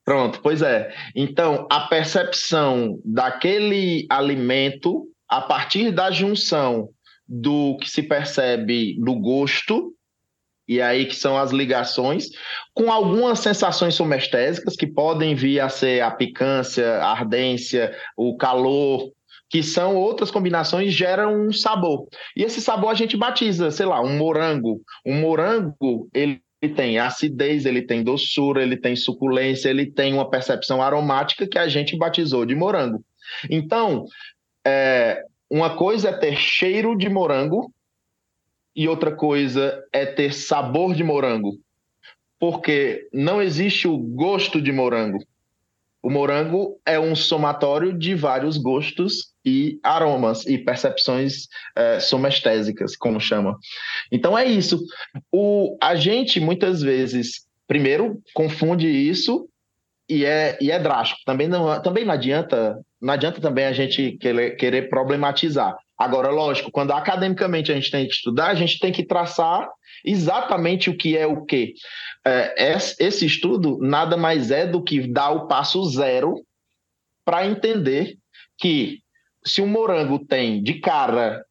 Pronto, 0.04 0.40
pois 0.42 0.62
é. 0.62 0.92
Então, 1.14 1.66
a 1.70 1.80
percepção 1.80 2.98
daquele 3.04 4.06
alimento 4.10 5.06
a 5.28 5.42
partir 5.42 5.92
da 5.92 6.10
junção 6.10 6.88
do 7.28 7.76
que 7.78 7.90
se 7.90 8.02
percebe 8.02 8.96
no 8.98 9.20
gosto 9.20 9.92
e 10.66 10.82
aí 10.82 11.06
que 11.06 11.16
são 11.16 11.36
as 11.36 11.50
ligações, 11.50 12.28
com 12.74 12.92
algumas 12.92 13.40
sensações 13.40 13.94
somestésicas 13.94 14.76
que 14.76 14.86
podem 14.86 15.34
vir 15.34 15.60
a 15.60 15.68
ser 15.68 16.02
a 16.02 16.10
picância, 16.10 16.86
a 16.98 17.10
ardência, 17.10 17.96
o 18.14 18.36
calor, 18.36 19.10
que 19.48 19.62
são 19.62 19.96
outras 19.96 20.30
combinações, 20.30 20.92
geram 20.92 21.46
um 21.46 21.52
sabor. 21.52 22.06
E 22.36 22.42
esse 22.42 22.60
sabor 22.60 22.90
a 22.90 22.94
gente 22.94 23.16
batiza, 23.16 23.70
sei 23.70 23.86
lá, 23.86 24.02
um 24.02 24.18
morango. 24.18 24.82
Um 25.06 25.18
morango, 25.20 26.08
ele 26.12 26.42
ele 26.60 26.74
tem 26.74 26.98
acidez, 26.98 27.64
ele 27.64 27.82
tem 27.82 28.02
doçura, 28.02 28.62
ele 28.62 28.76
tem 28.76 28.96
suculência, 28.96 29.68
ele 29.68 29.86
tem 29.86 30.12
uma 30.12 30.28
percepção 30.28 30.82
aromática 30.82 31.46
que 31.46 31.58
a 31.58 31.68
gente 31.68 31.96
batizou 31.96 32.44
de 32.44 32.54
morango. 32.54 33.04
Então, 33.48 34.04
é, 34.66 35.22
uma 35.50 35.76
coisa 35.76 36.10
é 36.10 36.12
ter 36.12 36.36
cheiro 36.36 36.96
de 36.96 37.08
morango 37.08 37.72
e 38.74 38.88
outra 38.88 39.14
coisa 39.14 39.82
é 39.92 40.06
ter 40.06 40.32
sabor 40.32 40.94
de 40.94 41.02
morango. 41.02 41.58
Porque 42.38 43.08
não 43.12 43.42
existe 43.42 43.88
o 43.88 43.98
gosto 43.98 44.62
de 44.62 44.70
morango. 44.70 45.18
O 46.00 46.10
morango 46.10 46.78
é 46.86 46.98
um 46.98 47.16
somatório 47.16 47.92
de 47.92 48.14
vários 48.14 48.56
gostos 48.56 49.32
e 49.44 49.80
aromas 49.82 50.46
e 50.46 50.56
percepções 50.56 51.48
é, 51.74 51.98
somestésicas, 51.98 52.94
como 52.96 53.20
chama. 53.20 53.58
Então 54.12 54.38
é 54.38 54.44
isso. 54.44 54.80
O, 55.32 55.76
a 55.82 55.96
gente 55.96 56.38
muitas 56.38 56.80
vezes, 56.80 57.46
primeiro, 57.66 58.22
confunde 58.32 58.86
isso 58.86 59.48
e 60.08 60.24
é, 60.24 60.56
e 60.60 60.70
é 60.70 60.78
drástico. 60.78 61.20
Também 61.26 61.48
não, 61.48 61.82
também 61.82 62.04
não 62.04 62.14
adianta, 62.14 62.78
não 63.00 63.14
adianta 63.14 63.40
também 63.40 63.64
a 63.64 63.72
gente 63.72 64.12
querer, 64.18 64.88
problematizar. 64.88 65.76
Agora, 65.96 66.30
lógico, 66.30 66.70
quando 66.70 66.92
academicamente 66.92 67.72
a 67.72 67.74
gente 67.74 67.90
tem 67.90 68.06
que 68.06 68.14
estudar, 68.14 68.48
a 68.48 68.54
gente 68.54 68.78
tem 68.78 68.92
que 68.92 69.04
traçar 69.04 69.68
exatamente 70.04 70.90
o 70.90 70.96
que 70.96 71.16
é 71.16 71.26
o 71.26 71.44
quê. 71.44 71.74
É, 72.24 72.76
esse 72.98 73.26
estudo 73.26 73.78
nada 73.80 74.16
mais 74.16 74.50
é 74.50 74.66
do 74.66 74.82
que 74.82 75.06
dar 75.06 75.30
o 75.30 75.46
passo 75.46 75.84
zero 75.90 76.34
para 77.24 77.46
entender 77.46 78.16
que 78.56 79.00
se 79.44 79.60
um 79.60 79.66
morango 79.66 80.18
tem 80.18 80.62
de 80.62 80.74
cara 80.74 81.44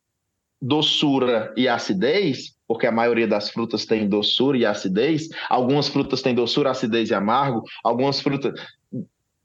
doçura 0.62 1.54
e 1.56 1.68
acidez, 1.68 2.56
porque 2.68 2.88
a 2.88 2.92
maioria 2.92 3.28
das 3.28 3.50
frutas 3.50 3.86
tem 3.86 4.08
doçura 4.08 4.58
e 4.58 4.66
acidez, 4.66 5.30
algumas 5.50 5.88
frutas 5.88 6.22
têm 6.22 6.36
doçura, 6.36 6.72
acidez 6.72 7.10
e 7.10 7.14
amargo, 7.14 7.64
algumas 7.84 8.20
frutas. 8.20 8.60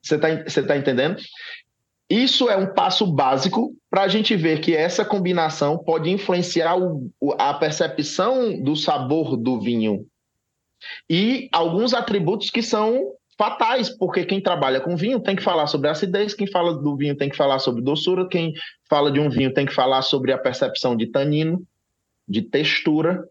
Você 0.02 0.16
está 0.16 0.62
tá 0.66 0.76
entendendo? 0.76 1.16
Isso 2.12 2.50
é 2.50 2.56
um 2.58 2.74
passo 2.74 3.06
básico 3.06 3.74
para 3.88 4.02
a 4.02 4.08
gente 4.08 4.36
ver 4.36 4.60
que 4.60 4.76
essa 4.76 5.02
combinação 5.02 5.78
pode 5.78 6.10
influenciar 6.10 6.76
o, 6.76 7.10
a 7.38 7.54
percepção 7.54 8.62
do 8.62 8.76
sabor 8.76 9.34
do 9.34 9.58
vinho 9.58 10.06
e 11.08 11.48
alguns 11.50 11.94
atributos 11.94 12.50
que 12.50 12.60
são 12.60 13.00
fatais, 13.38 13.88
porque 13.88 14.26
quem 14.26 14.42
trabalha 14.42 14.78
com 14.78 14.94
vinho 14.94 15.20
tem 15.20 15.34
que 15.34 15.42
falar 15.42 15.66
sobre 15.66 15.88
acidez, 15.88 16.34
quem 16.34 16.46
fala 16.46 16.74
do 16.74 16.94
vinho 16.98 17.16
tem 17.16 17.30
que 17.30 17.36
falar 17.36 17.58
sobre 17.60 17.80
doçura, 17.80 18.28
quem 18.28 18.52
fala 18.90 19.10
de 19.10 19.18
um 19.18 19.30
vinho 19.30 19.54
tem 19.54 19.64
que 19.64 19.72
falar 19.72 20.02
sobre 20.02 20.32
a 20.32 20.38
percepção 20.38 20.94
de 20.94 21.06
tanino, 21.06 21.62
de 22.28 22.42
textura, 22.42 23.26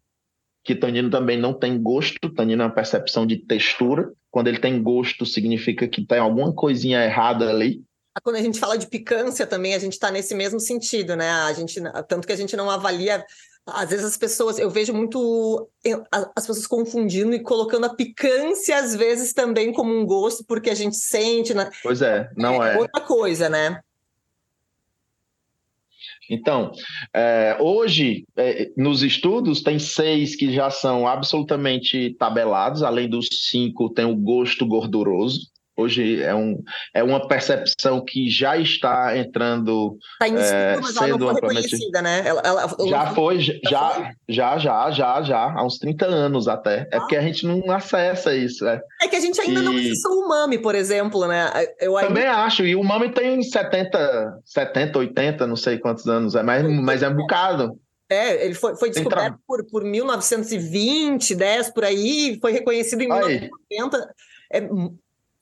que 0.64 0.74
tanino 0.74 1.12
também 1.12 1.38
não 1.38 1.54
tem 1.54 1.80
gosto, 1.80 2.32
tanino 2.34 2.64
é 2.64 2.66
uma 2.66 2.74
percepção 2.74 3.28
de 3.28 3.38
textura. 3.38 4.12
Quando 4.32 4.48
ele 4.48 4.58
tem 4.58 4.82
gosto, 4.82 5.24
significa 5.24 5.88
que 5.88 6.04
tem 6.04 6.18
alguma 6.18 6.52
coisinha 6.52 7.04
errada 7.06 7.48
ali. 7.48 7.84
Quando 8.24 8.36
a 8.36 8.42
gente 8.42 8.60
fala 8.60 8.78
de 8.78 8.88
picância 8.88 9.48
também, 9.48 9.74
a 9.74 9.80
gente 9.80 9.94
está 9.94 10.12
nesse 10.12 10.36
mesmo 10.36 10.60
sentido, 10.60 11.16
né? 11.16 11.30
A 11.30 11.54
gente, 11.54 11.82
tanto 12.08 12.28
que 12.28 12.34
a 12.34 12.38
gente 12.38 12.56
não 12.58 12.70
avalia 12.70 13.24
às 13.66 13.90
vezes 13.90 14.06
as 14.06 14.18
pessoas, 14.18 14.58
eu 14.58 14.70
vejo 14.70 14.94
muito 14.94 15.70
as 16.12 16.48
pessoas 16.48 16.68
confundindo 16.68 17.34
e 17.34 17.44
colocando 17.44 17.86
a 17.86 17.96
picância, 17.96 18.78
às 18.78 18.96
vezes, 18.96 19.34
também 19.34 19.72
como 19.72 19.94
um 19.94 20.06
gosto, 20.06 20.44
porque 20.46 20.70
a 20.70 20.76
gente 20.76 20.96
sente. 20.96 21.54
Né? 21.54 21.70
Pois 21.84 22.02
é, 22.02 22.30
não 22.36 22.64
é. 22.64 22.76
é. 22.76 22.78
Outra 22.78 23.02
coisa, 23.02 23.50
né? 23.50 23.80
Então, 26.30 26.72
é, 27.14 27.58
hoje, 27.60 28.26
é, 28.38 28.72
nos 28.78 29.04
estudos, 29.04 29.62
tem 29.62 29.78
seis 29.78 30.36
que 30.36 30.54
já 30.54 30.70
são 30.70 31.06
absolutamente 31.06 32.16
tabelados, 32.18 32.84
além 32.84 33.10
dos 33.10 33.28
cinco, 33.50 33.90
tem 33.90 34.06
o 34.06 34.16
gosto 34.16 34.66
gorduroso. 34.66 35.52
Hoje 35.82 36.22
é, 36.22 36.34
um, 36.34 36.62
é 36.94 37.04
uma 37.04 37.28
percepção 37.28 38.04
que 38.04 38.30
já 38.30 38.58
está 38.58 39.18
entrando. 39.18 39.98
Está 40.14 40.28
em 40.28 40.36
é, 40.38 40.78
mas 40.82 40.96
ela 40.96 41.08
não 41.18 41.20
foi 41.20 41.34
reconhecida, 41.36 42.02
né? 42.02 42.24
Ela, 42.26 42.42
ela, 42.44 42.76
já 42.88 43.08
foi, 43.08 43.40
já, 43.40 43.60
já, 43.70 44.14
já, 44.30 44.60
já, 44.60 44.92
já, 44.92 45.22
já, 45.22 45.54
há 45.54 45.66
uns 45.66 45.78
30 45.80 46.06
anos 46.06 46.48
até. 46.48 46.88
É 46.92 46.98
ah. 46.98 47.00
porque 47.00 47.16
a 47.16 47.22
gente 47.22 47.46
não 47.46 47.72
acessa 47.72 48.36
isso. 48.36 48.68
É, 48.68 48.82
é 49.02 49.08
que 49.08 49.16
a 49.16 49.20
gente 49.20 49.40
ainda 49.42 49.60
e... 49.60 49.64
não 49.64 49.76
acessou 49.76 50.12
o 50.12 50.28
MAMI, 50.28 50.58
por 50.60 50.76
exemplo, 50.76 51.28
né? 51.28 51.52
Eu 51.80 51.98
ainda... 51.98 52.10
Também 52.10 52.28
acho, 52.28 52.66
e 52.66 52.76
o 52.76 52.84
MAMI 52.84 53.12
tem 53.12 53.42
70, 53.42 54.40
70, 54.46 55.00
80, 55.00 55.48
não 55.48 55.56
sei 55.56 55.78
quantos 55.78 56.08
anos, 56.08 56.36
é, 56.36 56.44
mas, 56.44 56.64
mas 56.64 57.04
é 57.04 57.10
um 57.10 57.16
bocado. 57.16 57.80
É, 58.12 58.46
ele 58.46 58.54
foi, 58.54 58.76
foi 58.76 58.90
descoberto 58.90 59.40
por, 59.48 59.66
por 59.68 59.86
1920, 59.86 61.34
10 61.34 61.70
por 61.70 61.86
aí, 61.86 62.38
foi 62.42 62.52
reconhecido 62.52 63.02
em 63.04 63.08
1980. 63.08 64.14
É 64.54 64.60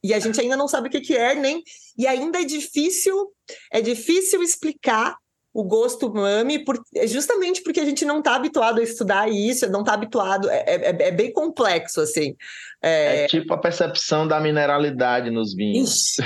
e 0.04 0.14
a 0.14 0.20
gente 0.20 0.40
ainda 0.40 0.56
não 0.56 0.68
sabe 0.68 0.88
o 0.88 0.92
que, 0.92 1.02
que 1.02 1.16
é, 1.16 1.36
nem. 1.36 1.64
E 1.98 2.08
ainda 2.08 2.42
é 2.42 2.46
difícil, 2.46 3.34
é 3.72 3.82
difícil 3.82 4.42
explicar 4.42 5.16
o 5.54 5.64
gosto 5.64 6.08
umami, 6.08 6.64
por, 6.64 6.80
é 6.96 7.08
justamente 7.08 7.62
porque 7.64 7.80
a 7.80 7.86
gente 7.86 8.06
não 8.06 8.20
está 8.20 8.36
habituado 8.36 8.80
a 8.80 8.84
estudar 8.84 9.30
isso, 9.30 9.70
não 9.70 9.80
está 9.80 9.94
habituado, 9.94 10.50
é, 10.50 10.64
é, 10.68 11.08
é, 11.08 11.12
bem 11.12 11.34
complexo, 11.34 12.02
assim. 12.02 12.36
É... 12.82 13.24
é... 13.24 13.28
tipo 13.28 13.54
a 13.54 13.58
percepção 13.58 14.28
da 14.28 14.40
mineralidade 14.40 15.32
nos 15.32 15.56
vinhos. 15.56 16.18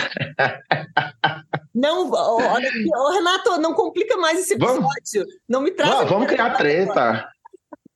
não, 1.74 2.12
olha, 2.12 2.70
Renato, 3.14 3.62
não 3.62 3.74
complica 3.74 4.18
mais 4.18 4.40
esse 4.40 4.56
episódio. 4.56 4.82
Vamos, 4.82 5.36
não 5.48 5.62
me 5.62 5.72
traz. 5.72 5.90
Não, 5.90 6.06
vamos 6.06 6.28
criar 6.28 6.52
treta. 6.56 7.28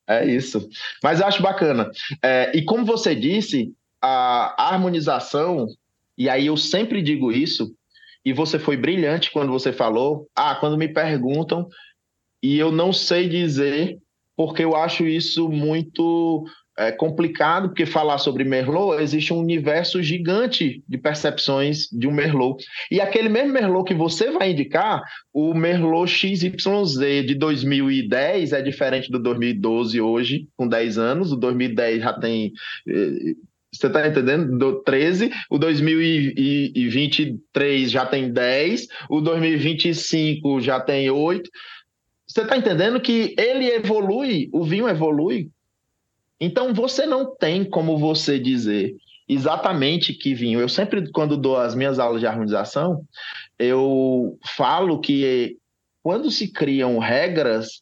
É 0.10 0.26
isso. 0.26 0.70
Mas 1.04 1.20
eu 1.20 1.28
acho 1.28 1.42
bacana. 1.42 1.92
É, 2.24 2.52
e 2.56 2.64
como 2.64 2.86
você 2.86 3.14
disse, 3.14 3.74
a 4.02 4.56
harmonização, 4.58 5.68
e 6.18 6.30
aí 6.30 6.48
eu 6.48 6.58
sempre 6.58 7.02
digo 7.02 7.32
isso, 7.32 7.74
e 8.26 8.34
você 8.34 8.60
foi 8.60 8.76
brilhante 8.76 9.32
quando 9.32 9.52
você 9.52 9.72
falou, 9.72 10.28
ah, 10.36 10.56
quando 10.56 10.78
me 10.78 10.88
perguntam, 10.88 11.68
e 12.42 12.58
eu 12.58 12.72
não 12.72 12.92
sei 12.92 13.28
dizer, 13.28 13.98
porque 14.36 14.64
eu 14.64 14.76
acho 14.76 15.08
isso 15.08 15.50
muito 15.50 16.46
é, 16.78 16.92
complicado, 16.92 17.70
porque 17.70 17.88
falar 17.88 18.20
sobre 18.20 18.44
Merlot, 18.44 19.02
existe 19.02 19.34
um 19.34 19.40
universo 19.40 20.02
gigante 20.04 20.84
de 20.88 20.98
percepções 20.98 21.88
de 21.92 22.08
um 22.08 22.12
Merlot. 22.12 22.64
E 22.92 23.02
aquele 23.02 23.30
mesmo 23.30 23.52
Merlot 23.52 23.88
que 23.88 23.96
você 23.96 24.30
vai 24.30 24.52
indicar, 24.52 25.02
o 25.34 25.56
Merlot 25.56 26.08
XYZ 26.08 27.26
de 27.26 27.34
2010 27.34 28.54
é 28.54 28.62
diferente 28.62 29.12
do 29.12 29.18
2012 29.18 30.00
hoje, 30.00 30.48
com 30.56 30.68
10 30.68 31.00
anos. 31.00 31.32
O 31.32 31.36
2010 31.36 32.04
já 32.04 32.14
tem 32.14 32.54
eh, 32.88 33.34
você 33.72 33.88
está 33.88 34.08
entendendo? 34.08 34.58
Do 34.58 34.82
13, 34.82 35.32
o 35.50 35.58
2023 35.58 37.92
já 37.92 38.06
tem 38.06 38.32
10, 38.32 38.88
o 39.10 39.20
2025 39.20 40.62
já 40.62 40.80
tem 40.80 41.10
8. 41.10 41.50
Você 42.26 42.42
está 42.42 42.58
entendendo 42.58 43.02
que 43.02 43.36
ele 43.38 43.68
evolui, 43.68 44.50
o 44.54 44.64
vinho 44.64 44.88
evolui? 44.88 45.50
Então 46.40 46.74
você 46.74 47.06
não 47.06 47.36
tem 47.36 47.66
como 47.66 47.98
você 47.98 48.40
dizer 48.40 48.96
exatamente 49.28 50.14
que 50.14 50.34
vinho. 50.34 50.62
Eu 50.62 50.70
sempre, 50.70 51.12
quando 51.12 51.36
dou 51.36 51.58
as 51.58 51.76
minhas 51.76 52.00
aulas 52.00 52.22
de 52.22 52.28
harmonização, 52.28 53.04
eu 53.60 54.40
falo 54.56 55.02
que 55.02 55.58
quando 56.02 56.32
se 56.32 56.52
criam 56.52 56.98
regras, 57.00 57.82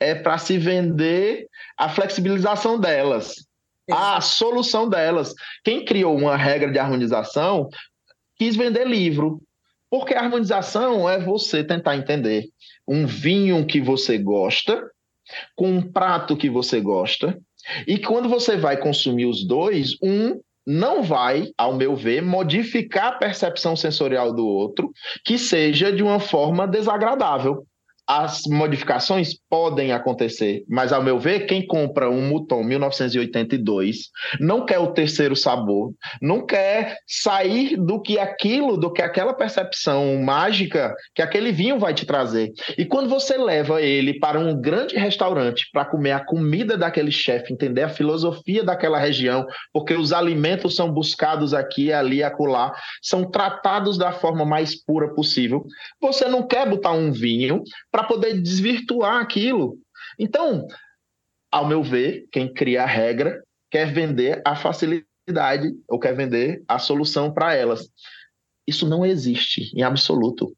é 0.00 0.14
para 0.14 0.36
se 0.36 0.58
vender 0.58 1.46
a 1.76 1.88
flexibilização 1.88 2.78
delas 2.78 3.46
a 3.90 4.20
solução 4.20 4.88
delas. 4.88 5.34
Quem 5.64 5.84
criou 5.84 6.16
uma 6.16 6.36
regra 6.36 6.70
de 6.70 6.78
harmonização 6.78 7.68
quis 8.38 8.56
vender 8.56 8.86
livro. 8.86 9.40
Porque 9.88 10.14
a 10.14 10.20
harmonização 10.20 11.08
é 11.08 11.18
você 11.18 11.62
tentar 11.62 11.96
entender 11.96 12.48
um 12.86 13.06
vinho 13.06 13.64
que 13.64 13.80
você 13.80 14.18
gosta, 14.18 14.82
com 15.54 15.70
um 15.70 15.82
prato 15.82 16.36
que 16.36 16.50
você 16.50 16.80
gosta, 16.80 17.38
e 17.86 17.98
quando 17.98 18.28
você 18.28 18.56
vai 18.56 18.76
consumir 18.76 19.26
os 19.26 19.46
dois, 19.46 19.96
um 20.02 20.40
não 20.66 21.02
vai, 21.02 21.52
ao 21.56 21.74
meu 21.74 21.94
ver, 21.94 22.22
modificar 22.22 23.06
a 23.06 23.18
percepção 23.18 23.76
sensorial 23.76 24.34
do 24.34 24.46
outro 24.46 24.90
que 25.24 25.38
seja 25.38 25.92
de 25.92 26.02
uma 26.02 26.18
forma 26.18 26.66
desagradável. 26.66 27.64
As 28.06 28.42
modificações 28.46 29.34
podem 29.50 29.92
acontecer, 29.92 30.64
mas 30.68 30.92
ao 30.92 31.02
meu 31.02 31.18
ver, 31.18 31.46
quem 31.46 31.66
compra 31.66 32.08
um 32.08 32.28
Mouton 32.28 32.62
1982 32.62 34.10
não 34.38 34.64
quer 34.64 34.78
o 34.78 34.92
terceiro 34.92 35.34
sabor, 35.34 35.92
não 36.22 36.46
quer 36.46 36.98
sair 37.06 37.76
do 37.76 38.00
que 38.00 38.18
aquilo, 38.18 38.76
do 38.76 38.92
que 38.92 39.02
aquela 39.02 39.34
percepção 39.34 40.16
mágica 40.22 40.94
que 41.14 41.22
aquele 41.22 41.50
vinho 41.50 41.78
vai 41.78 41.92
te 41.92 42.06
trazer. 42.06 42.52
E 42.78 42.84
quando 42.84 43.08
você 43.08 43.36
leva 43.36 43.82
ele 43.82 44.18
para 44.20 44.38
um 44.38 44.60
grande 44.60 44.96
restaurante 44.96 45.68
para 45.72 45.84
comer 45.84 46.12
a 46.12 46.24
comida 46.24 46.76
daquele 46.76 47.10
chefe, 47.10 47.52
entender 47.52 47.82
a 47.82 47.88
filosofia 47.88 48.62
daquela 48.62 48.98
região, 48.98 49.44
porque 49.72 49.94
os 49.94 50.12
alimentos 50.12 50.76
são 50.76 50.92
buscados 50.92 51.52
aqui, 51.52 51.92
ali, 51.92 52.22
acolá, 52.22 52.72
são 53.02 53.28
tratados 53.28 53.98
da 53.98 54.12
forma 54.12 54.44
mais 54.44 54.80
pura 54.80 55.12
possível. 55.12 55.64
Você 56.00 56.26
não 56.28 56.46
quer 56.46 56.68
botar 56.68 56.92
um 56.92 57.10
vinho 57.10 57.62
para 57.96 58.04
poder 58.04 58.38
desvirtuar 58.42 59.22
aquilo. 59.22 59.78
Então, 60.18 60.68
ao 61.50 61.66
meu 61.66 61.82
ver, 61.82 62.26
quem 62.30 62.52
cria 62.52 62.82
a 62.82 62.86
regra 62.86 63.42
quer 63.70 63.90
vender 63.90 64.42
a 64.44 64.54
facilidade 64.54 65.72
ou 65.88 65.98
quer 65.98 66.14
vender 66.14 66.62
a 66.68 66.78
solução 66.78 67.32
para 67.32 67.54
elas. 67.54 67.88
Isso 68.66 68.86
não 68.86 69.06
existe 69.06 69.72
em 69.74 69.82
absoluto. 69.82 70.54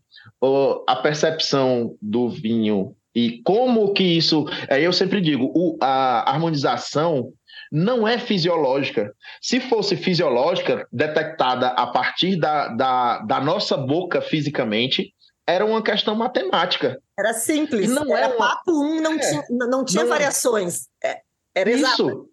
a 0.89 0.97
percepção 0.97 1.97
do 2.03 2.29
vinho 2.29 2.97
e 3.15 3.41
como 3.45 3.93
que 3.93 4.03
isso. 4.03 4.45
Eu 4.69 4.93
sempre 4.93 5.21
digo, 5.21 5.79
a 5.81 6.29
harmonização 6.29 7.33
não 7.71 8.09
é 8.09 8.19
fisiológica. 8.19 9.15
Se 9.41 9.61
fosse 9.61 9.97
fisiológica, 9.97 10.89
detectada 10.91 11.69
a 11.69 11.87
partir 11.87 12.35
da, 12.35 12.67
da, 12.75 13.19
da 13.21 13.41
nossa 13.41 13.77
boca 13.77 14.21
fisicamente, 14.21 15.15
era 15.49 15.65
uma 15.65 15.83
questão 15.83 16.15
matemática. 16.15 17.01
Era 17.19 17.33
simples. 17.33 17.91
E 17.91 17.95
não 17.95 18.15
era, 18.15 18.37
uma... 18.37 18.37
papo 18.37 18.71
um, 18.71 19.01
não 19.01 19.15
é. 19.15 19.19
tinha, 19.19 19.45
não 19.49 19.83
tinha 19.83 20.05
não... 20.05 20.13
É. 20.13 20.15
variações. 20.15 20.89
É, 21.03 21.23
era 21.55 21.71
Isso. 21.71 21.87
Exato. 21.87 22.31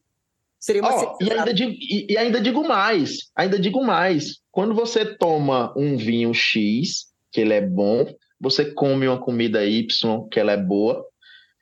Seria 0.59 0.81
uma 0.81 1.13
oh, 1.13 1.17
e, 1.21 1.31
ainda 1.31 1.53
digo, 1.53 1.71
e, 1.71 2.07
e 2.09 2.17
ainda 2.17 2.41
digo 2.41 2.67
mais, 2.67 3.29
ainda 3.35 3.57
digo 3.57 3.83
mais. 3.83 4.39
Quando 4.51 4.73
você 4.73 5.05
toma 5.05 5.71
um 5.77 5.95
vinho 5.95 6.33
X, 6.33 7.05
que 7.31 7.39
ele 7.39 7.53
é 7.53 7.61
bom, 7.61 8.05
você 8.41 8.65
come 8.73 9.07
uma 9.07 9.19
comida 9.19 9.63
Y, 9.63 10.27
que 10.29 10.39
ela 10.39 10.51
é 10.51 10.57
boa. 10.57 11.05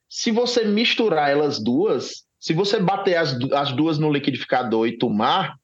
Se 0.10 0.32
você 0.32 0.64
misturar 0.64 1.30
elas 1.30 1.62
duas, 1.62 2.24
se 2.40 2.54
você 2.54 2.80
bater 2.80 3.18
as, 3.18 3.38
as 3.52 3.72
duas 3.74 4.00
no 4.00 4.12
liquidificador 4.12 4.88
e 4.88 4.98
tomar, 4.98 5.56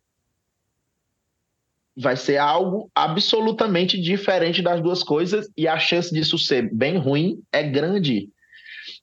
vai 1.99 2.15
ser 2.15 2.37
algo 2.37 2.89
absolutamente 2.95 3.99
diferente 3.99 4.61
das 4.61 4.81
duas 4.81 5.03
coisas 5.03 5.49
e 5.57 5.67
a 5.67 5.77
chance 5.77 6.13
disso 6.13 6.37
ser 6.37 6.73
bem 6.73 6.97
ruim 6.97 7.41
é 7.51 7.61
grande. 7.61 8.29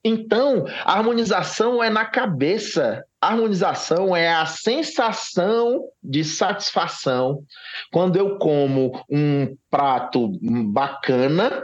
Então, 0.02 0.64
a 0.85 0.94
harmonização 0.94 1.82
é 1.82 1.90
na 1.90 2.06
cabeça. 2.06 3.04
A 3.20 3.28
harmonização 3.28 4.16
é 4.16 4.32
a 4.32 4.46
sensação 4.46 5.85
de 6.02 6.24
satisfação 6.24 7.42
quando 7.92 8.16
eu 8.16 8.38
como 8.38 9.04
um 9.11 9.54
prato 9.70 10.32
bacana, 10.40 11.62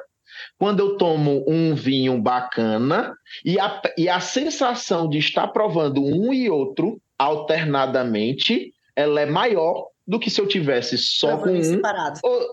quando 0.59 0.81
eu 0.81 0.97
tomo 0.97 1.45
um 1.49 1.75
vinho 1.75 2.21
bacana, 2.21 3.15
e 3.45 3.59
a, 3.59 3.81
e 3.97 4.09
a 4.09 4.21
sensação 4.21 5.09
de 5.09 5.19
estar 5.19 5.49
provando 5.49 6.05
um 6.05 6.33
e 6.33 6.51
outro 6.51 7.01
alternadamente, 7.19 8.73
ela 8.95 9.21
é 9.21 9.27
maior 9.27 9.92
do 10.07 10.19
que 10.19 10.31
se 10.31 10.41
eu 10.41 10.47
tivesse 10.47 10.99
só 10.99 11.39
com 11.39 11.51
um 11.51 11.81
ou, 12.23 12.47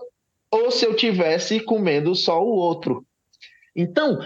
ou, 0.52 0.70
se 0.70 0.84
eu 0.84 0.94
tivesse 0.94 1.60
comendo 1.60 2.14
só 2.14 2.42
o 2.42 2.48
outro. 2.48 3.04
Então, 3.74 4.18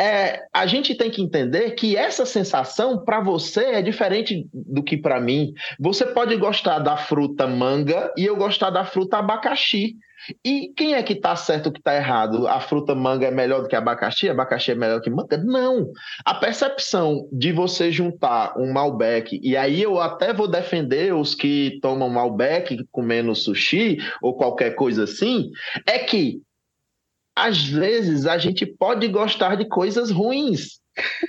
é, 0.00 0.44
a 0.52 0.64
gente 0.66 0.94
tem 0.94 1.10
que 1.10 1.20
entender 1.20 1.72
que 1.72 1.96
essa 1.96 2.24
sensação 2.24 3.04
para 3.04 3.20
você 3.20 3.64
é 3.64 3.82
diferente 3.82 4.48
do 4.52 4.82
que 4.82 4.96
para 4.96 5.20
mim. 5.20 5.52
Você 5.78 6.06
pode 6.06 6.36
gostar 6.36 6.78
da 6.78 6.96
fruta 6.96 7.46
manga 7.46 8.12
e 8.16 8.24
eu 8.24 8.36
gostar 8.36 8.70
da 8.70 8.84
fruta 8.84 9.18
abacaxi. 9.18 9.96
E 10.44 10.72
quem 10.76 10.94
é 10.94 11.02
que 11.02 11.14
está 11.14 11.34
certo 11.36 11.72
que 11.72 11.78
está 11.78 11.94
errado? 11.94 12.46
A 12.46 12.60
fruta 12.60 12.94
manga 12.94 13.26
é 13.26 13.30
melhor 13.30 13.62
do 13.62 13.68
que 13.68 13.76
abacaxi? 13.76 14.28
Abacaxi 14.28 14.72
é 14.72 14.74
melhor 14.74 15.00
que 15.00 15.10
manga? 15.10 15.36
Não. 15.38 15.90
A 16.24 16.34
percepção 16.34 17.28
de 17.32 17.52
você 17.52 17.90
juntar 17.90 18.58
um 18.58 18.72
Malbec, 18.72 19.40
e 19.42 19.56
aí 19.56 19.82
eu 19.82 20.00
até 20.00 20.32
vou 20.32 20.48
defender 20.48 21.14
os 21.14 21.34
que 21.34 21.78
tomam 21.80 22.08
Malbec 22.08 22.84
comendo 22.90 23.34
sushi 23.34 23.98
ou 24.22 24.36
qualquer 24.36 24.74
coisa 24.74 25.04
assim, 25.04 25.50
é 25.86 25.98
que 25.98 26.40
às 27.36 27.64
vezes 27.64 28.26
a 28.26 28.36
gente 28.36 28.66
pode 28.66 29.06
gostar 29.08 29.56
de 29.56 29.68
coisas 29.68 30.10
ruins. 30.10 30.80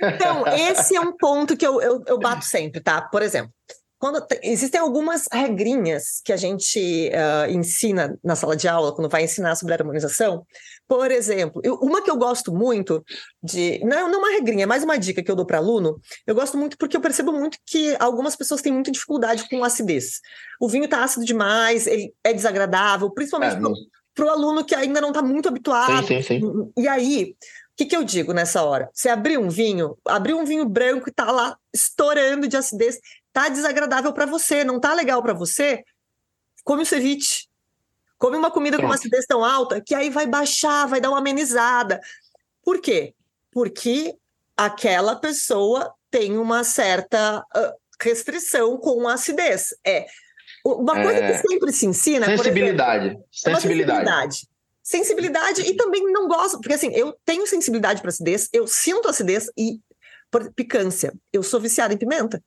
Então, 0.02 0.44
esse 0.48 0.96
é 0.96 1.00
um 1.00 1.16
ponto 1.16 1.56
que 1.56 1.64
eu, 1.64 1.80
eu, 1.80 2.02
eu 2.06 2.18
bato 2.18 2.44
sempre, 2.44 2.80
tá? 2.80 3.00
Por 3.00 3.22
exemplo, 3.22 3.52
quando 4.00 4.26
existem 4.42 4.80
algumas 4.80 5.28
regrinhas 5.30 6.22
que 6.24 6.32
a 6.32 6.36
gente 6.36 7.10
uh, 7.10 7.50
ensina 7.52 8.18
na 8.24 8.34
sala 8.34 8.56
de 8.56 8.66
aula, 8.66 8.94
quando 8.94 9.10
vai 9.10 9.24
ensinar 9.24 9.54
sobre 9.56 9.74
harmonização. 9.74 10.46
Por 10.88 11.10
exemplo, 11.10 11.60
eu, 11.62 11.74
uma 11.74 12.02
que 12.02 12.10
eu 12.10 12.16
gosto 12.16 12.50
muito 12.50 13.04
de. 13.42 13.78
Não, 13.84 14.10
não 14.10 14.20
uma 14.20 14.30
regrinha, 14.30 14.62
é 14.62 14.66
mais 14.66 14.82
uma 14.82 14.98
dica 14.98 15.22
que 15.22 15.30
eu 15.30 15.36
dou 15.36 15.44
para 15.44 15.58
aluno. 15.58 16.00
Eu 16.26 16.34
gosto 16.34 16.56
muito 16.56 16.78
porque 16.78 16.96
eu 16.96 17.00
percebo 17.00 17.30
muito 17.30 17.58
que 17.66 17.94
algumas 18.00 18.34
pessoas 18.34 18.62
têm 18.62 18.72
muita 18.72 18.90
dificuldade 18.90 19.46
com 19.50 19.62
acidez. 19.62 20.20
O 20.58 20.66
vinho 20.66 20.86
está 20.86 21.04
ácido 21.04 21.26
demais, 21.26 21.86
ele 21.86 22.14
é 22.24 22.32
desagradável, 22.32 23.10
principalmente 23.10 23.56
é, 23.56 23.60
para 24.14 24.24
o 24.24 24.30
aluno 24.30 24.64
que 24.64 24.74
ainda 24.74 24.98
não 25.02 25.08
está 25.08 25.20
muito 25.20 25.46
habituado. 25.46 26.06
Sim, 26.06 26.22
sim, 26.22 26.40
sim. 26.40 26.72
E 26.74 26.88
aí, 26.88 27.34
o 27.34 27.76
que, 27.76 27.84
que 27.84 27.96
eu 27.96 28.02
digo 28.02 28.32
nessa 28.32 28.62
hora? 28.62 28.88
Você 28.94 29.10
abrir 29.10 29.38
um 29.38 29.50
vinho, 29.50 29.96
abrir 30.06 30.32
um 30.32 30.44
vinho 30.46 30.66
branco 30.66 31.08
e 31.08 31.12
tá 31.12 31.30
lá 31.30 31.56
estourando 31.72 32.48
de 32.48 32.56
acidez, 32.56 32.98
tá 33.32 33.48
desagradável 33.48 34.12
para 34.12 34.26
você, 34.26 34.64
não 34.64 34.80
tá 34.80 34.94
legal 34.94 35.22
para 35.22 35.32
você, 35.32 35.82
come 36.64 36.82
o 36.82 36.86
ceviche. 36.86 37.48
Come 38.18 38.36
uma 38.36 38.50
comida 38.50 38.76
com 38.76 38.84
uma 38.84 38.96
acidez 38.96 39.24
tão 39.24 39.42
alta 39.42 39.80
que 39.80 39.94
aí 39.94 40.10
vai 40.10 40.26
baixar, 40.26 40.86
vai 40.86 41.00
dar 41.00 41.08
uma 41.08 41.18
amenizada. 41.18 41.98
Por 42.62 42.78
quê? 42.78 43.14
Porque 43.50 44.14
aquela 44.54 45.16
pessoa 45.16 45.94
tem 46.10 46.36
uma 46.36 46.62
certa 46.62 47.42
restrição 48.02 48.76
com 48.76 49.08
a 49.08 49.14
acidez. 49.14 49.74
É 49.86 50.06
uma 50.64 50.94
coisa 51.02 51.18
é... 51.18 51.32
que 51.32 51.48
sempre 51.48 51.72
se 51.72 51.86
ensina. 51.86 52.26
Sensibilidade. 52.26 53.06
Exemplo, 53.06 53.24
é 53.24 53.54
sensibilidade. 53.54 54.04
sensibilidade. 54.04 54.50
Sensibilidade 54.82 55.62
e 55.62 55.74
também 55.76 56.02
não 56.12 56.26
gosto, 56.26 56.58
porque 56.60 56.74
assim, 56.74 56.92
eu 56.92 57.16
tenho 57.24 57.46
sensibilidade 57.46 58.00
para 58.00 58.08
acidez, 58.08 58.48
eu 58.52 58.66
sinto 58.66 59.08
acidez 59.08 59.48
e 59.56 59.78
por, 60.30 60.52
picância. 60.52 61.12
Eu 61.32 61.42
sou 61.42 61.60
viciada 61.60 61.94
em 61.94 61.96
pimenta. 61.96 62.42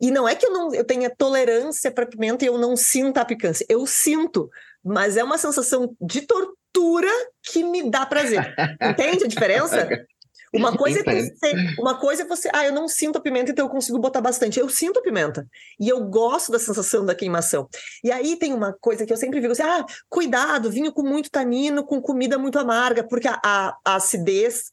E 0.00 0.10
não 0.10 0.28
é 0.28 0.34
que 0.34 0.46
eu 0.46 0.52
não 0.52 0.74
eu 0.74 0.84
tenha 0.84 1.10
tolerância 1.10 1.90
para 1.90 2.06
pimenta 2.06 2.44
e 2.44 2.48
eu 2.48 2.58
não 2.58 2.76
sinta 2.76 3.20
a 3.20 3.24
picância. 3.24 3.66
Eu 3.68 3.86
sinto, 3.86 4.48
mas 4.84 5.16
é 5.16 5.24
uma 5.24 5.38
sensação 5.38 5.94
de 6.00 6.22
tortura 6.22 7.10
que 7.42 7.64
me 7.64 7.90
dá 7.90 8.06
prazer. 8.06 8.54
Entende 8.80 9.24
a 9.24 9.28
diferença? 9.28 9.88
Uma 10.54 10.76
coisa, 10.76 11.00
é 11.00 11.02
você, 11.02 11.54
uma 11.78 11.98
coisa 11.98 12.22
é 12.22 12.26
você, 12.26 12.48
ah, 12.54 12.64
eu 12.64 12.72
não 12.72 12.88
sinto 12.88 13.16
a 13.16 13.20
pimenta, 13.20 13.50
então 13.50 13.66
eu 13.66 13.70
consigo 13.70 13.98
botar 13.98 14.20
bastante. 14.20 14.58
Eu 14.58 14.68
sinto 14.68 14.98
a 14.98 15.02
pimenta. 15.02 15.46
E 15.78 15.88
eu 15.88 16.02
gosto 16.06 16.50
da 16.50 16.58
sensação 16.58 17.04
da 17.04 17.14
queimação. 17.14 17.68
E 18.02 18.10
aí 18.10 18.36
tem 18.36 18.54
uma 18.54 18.72
coisa 18.72 19.04
que 19.04 19.12
eu 19.12 19.16
sempre 19.16 19.40
digo 19.40 19.52
assim: 19.52 19.62
ah, 19.62 19.84
cuidado, 20.08 20.70
vinho 20.70 20.92
com 20.92 21.02
muito 21.02 21.30
tanino, 21.30 21.84
com 21.84 22.00
comida 22.00 22.38
muito 22.38 22.58
amarga, 22.58 23.04
porque 23.04 23.28
a, 23.28 23.38
a, 23.44 23.76
a 23.84 23.96
acidez 23.96 24.72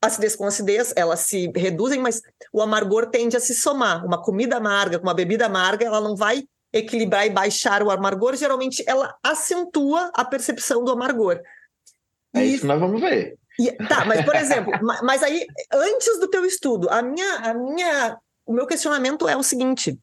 acidez 0.00 0.36
com 0.36 0.46
acidez, 0.46 0.92
elas 0.96 1.20
se 1.20 1.50
reduzem, 1.54 2.00
mas 2.00 2.22
o 2.52 2.62
amargor 2.62 3.06
tende 3.06 3.36
a 3.36 3.40
se 3.40 3.54
somar. 3.54 4.04
Uma 4.04 4.22
comida 4.22 4.56
amarga 4.56 4.98
com 4.98 5.06
uma 5.06 5.14
bebida 5.14 5.46
amarga, 5.46 5.86
ela 5.86 6.00
não 6.00 6.14
vai 6.14 6.44
equilibrar 6.72 7.26
e 7.26 7.30
baixar 7.30 7.82
o 7.82 7.90
amargor, 7.90 8.36
geralmente 8.36 8.84
ela 8.86 9.16
acentua 9.22 10.10
a 10.14 10.24
percepção 10.24 10.84
do 10.84 10.92
amargor. 10.92 11.40
É 12.34 12.44
isso 12.44 12.60
que 12.60 12.66
nós 12.66 12.78
vamos 12.78 13.00
ver. 13.00 13.38
E, 13.58 13.72
tá, 13.88 14.04
mas 14.04 14.24
por 14.24 14.36
exemplo, 14.36 14.72
mas 15.02 15.22
aí 15.22 15.44
antes 15.72 16.20
do 16.20 16.28
teu 16.28 16.44
estudo, 16.44 16.88
a 16.90 17.02
minha, 17.02 17.34
a 17.36 17.54
minha, 17.54 18.18
o 18.46 18.52
meu 18.52 18.66
questionamento 18.66 19.28
é 19.28 19.36
o 19.36 19.42
seguinte: 19.42 19.98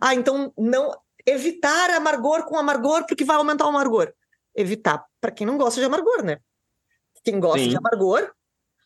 ah, 0.00 0.14
então 0.14 0.52
não 0.58 0.90
evitar 1.24 1.90
amargor 1.90 2.44
com 2.44 2.56
amargor 2.56 3.06
porque 3.06 3.24
vai 3.24 3.36
aumentar 3.36 3.66
o 3.66 3.68
amargor. 3.68 4.12
Evitar 4.54 5.04
para 5.20 5.30
quem 5.30 5.46
não 5.46 5.56
gosta 5.56 5.80
de 5.80 5.86
amargor, 5.86 6.24
né? 6.24 6.38
Quem 7.22 7.38
gosta 7.38 7.60
Sim. 7.60 7.68
de 7.68 7.76
amargor 7.76 8.32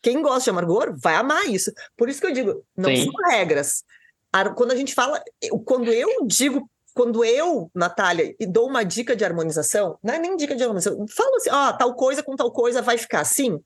quem 0.01 0.21
gosta 0.21 0.43
de 0.45 0.49
amargor 0.49 0.95
vai 0.97 1.15
amar 1.15 1.45
isso. 1.47 1.71
Por 1.95 2.09
isso 2.09 2.21
que 2.21 2.27
eu 2.27 2.33
digo, 2.33 2.63
não 2.75 2.89
Sim. 2.95 3.05
são 3.05 3.29
regras. 3.29 3.83
Quando 4.55 4.71
a 4.71 4.75
gente 4.75 4.93
fala, 4.93 5.21
quando 5.65 5.91
eu 5.91 6.25
digo, 6.25 6.69
quando 6.93 7.23
eu, 7.23 7.71
Natália, 7.73 8.35
dou 8.49 8.67
uma 8.67 8.83
dica 8.83 9.15
de 9.15 9.25
harmonização, 9.25 9.97
não 10.03 10.13
é 10.13 10.19
nem 10.19 10.35
dica 10.35 10.55
de 10.55 10.63
harmonização, 10.63 11.05
falo 11.07 11.35
assim, 11.35 11.49
ó, 11.49 11.73
tal 11.73 11.95
coisa 11.95 12.21
com 12.21 12.35
tal 12.35 12.51
coisa 12.51 12.81
vai 12.81 12.97
ficar 12.97 13.21
assim. 13.21 13.59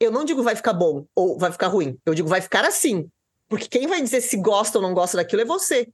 Eu 0.00 0.10
não 0.10 0.24
digo 0.24 0.42
vai 0.42 0.56
ficar 0.56 0.72
bom 0.72 1.06
ou 1.14 1.38
vai 1.38 1.52
ficar 1.52 1.68
ruim. 1.68 1.96
Eu 2.04 2.14
digo 2.14 2.28
vai 2.28 2.40
ficar 2.40 2.64
assim. 2.64 3.08
Porque 3.48 3.68
quem 3.68 3.86
vai 3.86 4.00
dizer 4.00 4.20
se 4.20 4.36
gosta 4.36 4.78
ou 4.78 4.82
não 4.82 4.94
gosta 4.94 5.16
daquilo 5.16 5.42
é 5.42 5.44
você. 5.44 5.88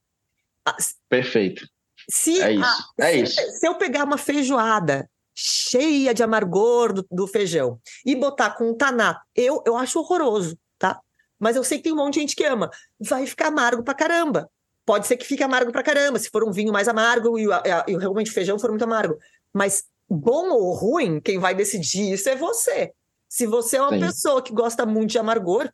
Perfeito. 1.09 1.67
Se, 2.11 2.41
é 2.41 2.53
isso. 2.53 2.65
A, 3.01 3.05
é 3.05 3.13
se, 3.13 3.23
isso. 3.23 3.59
se 3.59 3.67
eu 3.67 3.75
pegar 3.75 4.05
uma 4.05 4.17
feijoada 4.17 5.11
cheia 5.41 6.13
de 6.13 6.21
amargor 6.21 6.93
do, 6.93 7.07
do 7.09 7.25
feijão 7.29 7.81
e 8.05 8.17
botar 8.17 8.51
com 8.57 8.75
taná, 8.75 9.23
eu, 9.37 9.63
eu 9.65 9.77
acho 9.77 10.01
horroroso, 10.01 10.59
tá? 10.77 11.01
Mas 11.39 11.55
eu 11.55 11.63
sei 11.63 11.79
que 11.79 11.85
tem 11.85 11.93
um 11.93 11.97
monte 11.97 12.15
de 12.15 12.21
gente 12.21 12.35
que 12.35 12.45
ama. 12.45 12.69
Vai 12.99 13.25
ficar 13.25 13.47
amargo 13.47 13.85
pra 13.85 13.95
caramba. 13.95 14.51
Pode 14.85 15.07
ser 15.07 15.17
que 15.17 15.25
fique 15.25 15.45
amargo 15.45 15.71
pra 15.71 15.85
caramba, 15.85 16.19
se 16.19 16.29
for 16.29 16.43
um 16.43 16.51
vinho 16.51 16.73
mais 16.73 16.89
amargo 16.89 17.39
e, 17.39 17.47
o, 17.47 17.53
e 17.87 17.97
realmente 17.97 18.33
o 18.33 18.35
feijão 18.35 18.59
for 18.59 18.71
muito 18.71 18.83
amargo. 18.83 19.17
Mas 19.55 19.85
bom 20.11 20.51
ou 20.51 20.73
ruim, 20.75 21.21
quem 21.21 21.39
vai 21.39 21.55
decidir 21.55 22.15
isso 22.15 22.29
é 22.29 22.35
você. 22.35 22.93
Se 23.29 23.47
você 23.47 23.77
é 23.77 23.83
uma 23.83 23.93
Sim. 23.93 24.01
pessoa 24.01 24.43
que 24.43 24.53
gosta 24.53 24.85
muito 24.85 25.11
de 25.11 25.19
amargor, 25.19 25.71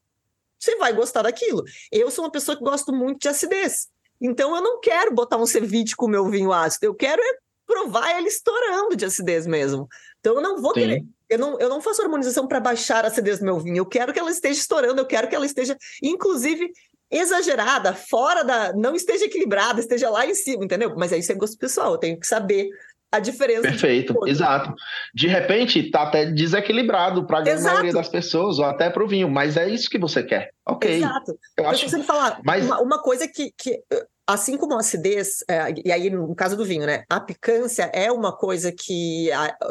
você 0.58 0.76
vai 0.76 0.92
gostar 0.92 1.22
daquilo. 1.22 1.64
Eu 1.90 2.10
sou 2.10 2.24
uma 2.24 2.30
pessoa 2.30 2.54
que 2.54 2.62
gosto 2.62 2.92
muito 2.92 3.20
de 3.20 3.28
acidez. 3.28 3.88
Então 4.20 4.54
eu 4.54 4.60
não 4.60 4.78
quero 4.78 5.14
botar 5.14 5.38
um 5.38 5.46
ceviche 5.46 5.96
com 5.96 6.04
o 6.04 6.10
meu 6.10 6.28
vinho 6.28 6.52
ácido, 6.52 6.84
eu 6.84 6.94
quero 6.94 7.22
é 7.22 7.43
provar 7.74 8.16
ele 8.16 8.28
estourando 8.28 8.94
de 8.94 9.04
acidez 9.04 9.46
mesmo. 9.46 9.88
Então 10.20 10.36
eu 10.36 10.40
não 10.40 10.60
vou 10.60 10.72
Sim. 10.72 10.80
querer. 10.80 11.04
Eu 11.28 11.38
não, 11.38 11.58
eu 11.58 11.68
não 11.68 11.80
faço 11.80 12.02
harmonização 12.02 12.46
para 12.46 12.60
baixar 12.60 13.04
a 13.04 13.08
acidez 13.08 13.40
do 13.40 13.44
meu 13.44 13.58
vinho. 13.58 13.78
Eu 13.78 13.86
quero 13.86 14.12
que 14.12 14.18
ela 14.18 14.30
esteja 14.30 14.60
estourando, 14.60 15.00
eu 15.00 15.06
quero 15.06 15.28
que 15.28 15.34
ela 15.34 15.46
esteja, 15.46 15.76
inclusive, 16.02 16.70
exagerada, 17.10 17.92
fora 17.94 18.44
da. 18.44 18.72
Não 18.72 18.94
esteja 18.94 19.24
equilibrada, 19.24 19.80
esteja 19.80 20.08
lá 20.08 20.24
em 20.24 20.34
cima, 20.34 20.64
entendeu? 20.64 20.94
Mas 20.96 21.12
aí 21.12 21.20
isso 21.20 21.32
é 21.32 21.34
gosto 21.34 21.58
pessoal, 21.58 21.92
eu 21.92 21.98
tenho 21.98 22.20
que 22.20 22.26
saber 22.26 22.68
a 23.10 23.18
diferença. 23.20 23.62
Perfeito, 23.62 24.12
de 24.20 24.30
exato. 24.30 24.74
De 25.14 25.26
repente, 25.26 25.90
tá 25.90 26.02
até 26.02 26.26
desequilibrado 26.26 27.26
para 27.26 27.38
a 27.38 27.60
maioria 27.60 27.92
das 27.92 28.08
pessoas, 28.08 28.58
ou 28.58 28.64
até 28.64 28.90
para 28.90 29.04
o 29.04 29.08
vinho, 29.08 29.30
mas 29.30 29.56
é 29.56 29.68
isso 29.68 29.88
que 29.88 29.98
você 29.98 30.22
quer. 30.22 30.52
Ok. 30.66 30.96
Exato. 30.96 31.38
Eu 31.56 31.68
acho... 31.68 31.88
você 31.88 32.02
falar, 32.02 32.40
mas... 32.44 32.64
uma, 32.64 32.80
uma 32.80 33.02
coisa 33.02 33.26
que, 33.28 33.52
que 33.56 33.80
assim 34.26 34.56
como 34.56 34.74
a 34.74 34.80
acidez, 34.80 35.44
é, 35.48 35.74
e 35.84 35.92
aí 35.92 36.08
no 36.10 36.34
caso 36.34 36.56
do 36.56 36.64
vinho, 36.64 36.86
né? 36.86 37.04
A 37.08 37.20
picância 37.20 37.90
é 37.92 38.10
uma 38.10 38.36
coisa 38.36 38.72
que, 38.72 39.28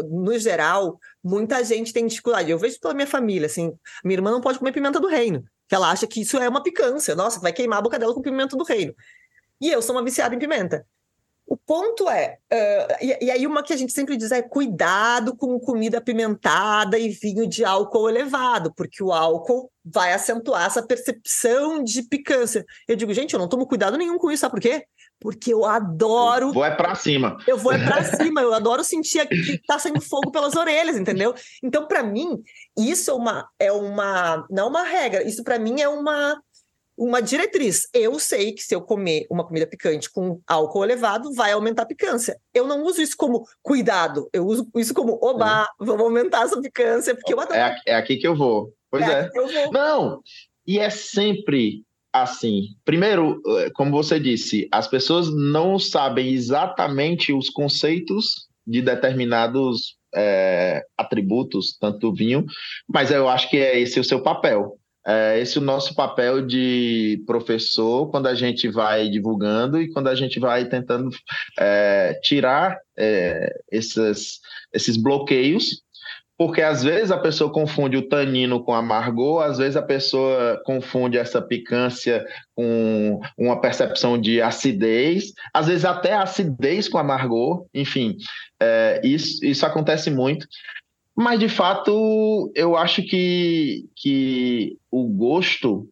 no 0.10 0.38
geral, 0.38 1.00
muita 1.24 1.63
gente 1.63 1.92
tem 1.92 2.06
dificuldade. 2.06 2.52
Eu 2.52 2.60
vejo 2.60 2.80
pela 2.80 2.94
minha 2.94 3.08
família, 3.08 3.48
assim, 3.48 3.74
minha 4.04 4.18
irmã 4.18 4.32
não 4.32 4.42
pode 4.42 4.60
comer 4.60 4.72
pimenta 4.72 5.00
do 5.00 5.08
reino, 5.08 5.44
que 5.68 5.76
ela 5.76 5.89
acha 5.89 6.06
que 6.06 6.22
isso 6.22 6.38
é 6.38 6.48
uma 6.48 6.62
picância. 6.62 7.16
Nossa, 7.16 7.39
vai 7.39 7.52
queimar 7.52 7.80
a 7.80 7.82
boca 7.82 7.98
dela 7.98 8.13
com 8.13 8.22
pimenta 8.22 8.56
do 8.56 8.63
reino. 8.63 8.94
E 9.60 9.70
eu 9.70 9.82
sou 9.82 9.96
uma 9.96 10.04
viciada 10.04 10.36
em 10.36 10.39
pimenta. 10.39 10.86
Ponto 11.65 12.10
é, 12.10 12.38
uh, 12.52 12.95
e, 13.02 13.26
e, 13.26 13.32
aí 13.32 13.47
uma 13.47 13.63
que 13.63 13.71
a 13.71 13.78
gente 13.78 13.93
sempre 13.93 14.17
diz 14.17 14.32
é 14.34 14.41
cuidado 14.41 15.34
com 15.34 15.58
comida 15.58 15.97
apimentada 15.97 16.99
e 16.99 17.08
vinho 17.08 17.47
de 17.47 17.63
álcool 17.63 18.10
elevado, 18.10 18.73
porque 18.76 19.02
o 19.02 19.13
álcool 19.13 19.71
vai 19.84 20.12
acentuar 20.12 20.65
essa 20.65 20.86
percepção 20.86 21.82
de 21.82 22.04
picância. 22.04 22.65
Eu 22.86 22.97
digo, 22.97 23.13
gente, 23.13 23.34
eu 23.34 23.39
não 23.39 23.47
tomo 23.47 23.65
cuidado 23.65 23.97
nenhum 23.97 24.17
com 24.17 24.30
isso, 24.30 24.41
sabe 24.41 24.56
por 24.56 24.62
quê? 24.62 24.86
Porque 25.21 25.54
eu 25.54 25.63
adoro. 25.63 26.47
Eu 26.47 26.54
vou 26.54 26.65
é 26.65 26.76
para 26.76 26.95
cima. 26.95 27.38
Eu 27.47 27.58
vou 27.58 27.71
é 27.71 27.78
para 27.78 28.04
cima, 28.04 28.41
eu 28.41 28.54
adoro 28.54 28.84
sentir 28.84 29.26
que 29.26 29.58
tá 29.65 29.80
saindo 29.80 30.02
fogo 30.02 30.32
pelas 30.32 30.58
orelhas, 30.58 30.97
entendeu? 30.97 31.34
Então, 31.63 31.88
para 31.88 32.04
mim, 32.04 32.41
isso 32.78 33.10
é 33.10 33.13
uma, 33.13 33.47
é 33.58 33.71
uma. 33.71 34.45
Não 34.49 34.67
uma 34.67 34.84
regra, 34.84 35.23
isso 35.23 35.43
para 35.45 35.58
mim 35.58 35.80
é 35.80 35.88
uma 35.88 36.38
uma 36.98 37.22
diretriz. 37.22 37.88
Eu 37.94 38.20
sei 38.20 38.54
que 38.54 38.62
se 38.62 38.76
eu 38.76 38.82
comer 38.82 39.26
uma 39.30 39.46
comida 39.46 39.68
picante 39.68 40.10
com 40.12 40.42
álcool 40.48 40.84
elevado, 40.84 41.34
vai 41.34 41.52
aumentar 41.52 41.84
a 41.84 41.88
picância. 41.88 42.38
Eu 42.54 42.68
não 42.68 42.84
uso 42.84 43.02
isso 43.02 43.16
como 43.18 43.46
cuidado, 43.62 44.30
eu 44.34 44.46
uso 44.46 44.68
isso 44.76 44.94
como 44.94 45.20
oba, 45.22 45.68
vamos 45.80 46.04
aumentar 46.04 46.44
essa 46.44 46.62
picância, 46.62 47.16
porque 47.16 47.34
eu 47.34 47.40
adoro. 47.40 47.60
É, 47.60 47.76
é 47.88 47.96
aqui 47.96 48.18
que 48.18 48.28
eu 48.28 48.36
vou. 48.36 48.74
Pois 48.90 49.08
é. 49.08 49.30
é. 49.36 49.72
Não, 49.72 50.22
e 50.68 50.80
é 50.80 50.90
sempre 50.90 51.84
assim. 52.14 52.76
Primeiro, 52.86 53.42
eh, 53.46 53.72
como 53.74 53.90
você 53.90 54.20
disse, 54.20 54.68
as 54.72 54.88
pessoas 54.88 55.34
não 55.34 55.80
sabem 55.80 56.32
exatamente 56.32 57.34
os 57.34 57.50
conceitos 57.50 58.48
de 58.66 58.82
determinados 58.82 59.98
é, 60.16 60.84
atributos, 60.96 61.76
tanto 61.80 62.00
do 62.00 62.14
vinho, 62.14 62.46
mas 62.88 63.10
eu 63.10 63.28
acho 63.28 63.50
que 63.50 63.58
é 63.58 63.80
esse 63.80 64.00
o 64.00 64.04
seu 64.04 64.22
papel 64.22 64.78
é, 65.06 65.39
esse 65.39 65.58
é 65.58 65.62
o 65.62 65.63
nosso 65.63 65.94
papel 65.96 66.46
de 66.46 67.22
professor 67.26 68.10
quando 68.10 68.28
a 68.28 68.36
gente 68.36 68.70
vai 68.70 69.10
divulgando 69.10 69.82
e 69.82 69.92
quando 69.92 70.08
a 70.08 70.16
gente 70.16 70.39
vai 70.39 70.66
tentando 70.66 71.10
é, 71.60 72.20
tirar 72.24 72.78
é, 72.98 73.54
esses, 73.70 74.39
bloqueios, 74.98 75.84
porque 76.38 76.62
às 76.62 76.84
vezes 76.84 77.12
a 77.12 77.18
pessoa 77.18 77.52
confunde 77.52 77.98
o 77.98 78.08
tanino 78.08 78.63
com 78.63 78.74
amargor, 78.74 79.44
às 79.44 79.58
vezes 79.58 79.76
a 79.76 79.82
pessoa 79.82 80.60
confunde 80.66 81.18
essa 81.18 81.42
picância 81.42 82.26
com 82.56 83.20
uma 83.38 83.60
percepção 83.60 84.20
de 84.20 84.42
acidez, 84.42 85.34
às 85.54 85.68
vezes 85.68 85.86
até 85.86 86.13
acidez 86.13 86.88
com 86.88 86.98
amargor, 86.98 87.66
enfim, 87.74 88.16
é, 88.60 89.02
isso, 89.04 89.44
isso 89.46 89.66
acontece 89.66 90.10
muito. 90.10 90.48
Mas, 91.15 91.39
de 91.39 91.47
fato, 91.47 92.52
eu 92.56 92.76
acho 92.76 93.04
que, 93.04 93.86
que 93.95 94.78
o 94.89 95.08
gosto 95.08 95.88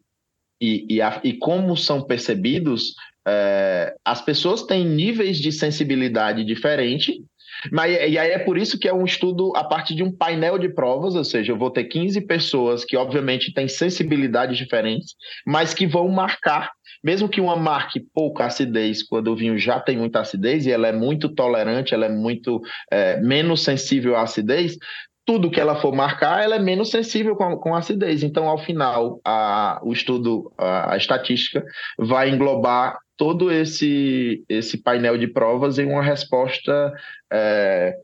e, 0.60 0.86
e, 0.90 1.02
a, 1.02 1.20
e 1.24 1.34
como 1.34 1.78
são 1.78 2.02
percebidos, 2.02 2.96
é, 3.28 3.96
as 4.04 4.22
pessoas 4.22 4.64
têm 4.64 4.86
níveis 4.86 5.38
de 5.38 5.52
sensibilidade 5.52 6.44
diferente, 6.44 7.24
mas, 7.72 7.92
e 7.92 8.18
aí 8.18 8.32
é 8.32 8.40
por 8.40 8.58
isso 8.58 8.80
que 8.80 8.88
é 8.88 8.94
um 8.94 9.06
estudo 9.06 9.52
a 9.56 9.64
partir 9.64 9.94
de 9.94 10.04
um 10.04 10.12
painel 10.12 10.58
de 10.58 10.70
provas, 10.70 11.16
ou 11.16 11.24
seja, 11.24 11.52
eu 11.52 11.58
vou 11.58 11.70
ter 11.70 11.84
15 11.84 12.22
pessoas 12.22 12.86
que, 12.86 12.96
obviamente, 12.96 13.54
têm 13.54 13.68
sensibilidades 13.68 14.58
diferentes, 14.58 15.16
mas 15.46 15.74
que 15.74 15.86
vão 15.86 16.08
marcar. 16.08 16.72
Mesmo 17.04 17.28
que 17.28 17.42
uma 17.42 17.56
marque 17.56 18.00
pouca 18.14 18.46
acidez, 18.46 19.04
quando 19.04 19.30
o 19.30 19.36
vinho 19.36 19.58
já 19.58 19.80
tem 19.80 19.98
muita 19.98 20.20
acidez 20.20 20.66
e 20.66 20.72
ela 20.72 20.88
é 20.88 20.92
muito 20.92 21.30
tolerante, 21.30 21.94
ela 21.94 22.06
é 22.06 22.10
muito 22.10 22.62
é, 22.92 23.20
menos 23.20 23.64
sensível 23.64 24.16
à 24.16 24.22
acidez, 24.22 24.78
tudo 25.26 25.52
que 25.52 25.60
ela 25.60 25.76
for 25.76 25.94
marcar, 25.94 26.44
ela 26.44 26.56
é 26.56 26.60
menos 26.60 26.90
sensível 26.90 27.36
com, 27.36 27.56
com 27.58 27.76
acidez. 27.76 28.24
Então, 28.24 28.48
ao 28.48 28.58
final, 28.58 29.20
a, 29.24 29.80
o 29.84 29.94
estudo, 29.94 30.52
a, 30.58 30.94
a 30.94 30.98
estatística, 30.98 31.64
vai 31.98 32.30
englobar 32.30 32.98
todo 33.16 33.52
esse, 33.52 34.44
esse 34.50 34.82
painel 34.82 35.18
de 35.18 35.28
provas 35.28 35.78
em 35.78 35.86
uma 35.86 36.02
resposta 36.02 36.92
é, 37.32 37.96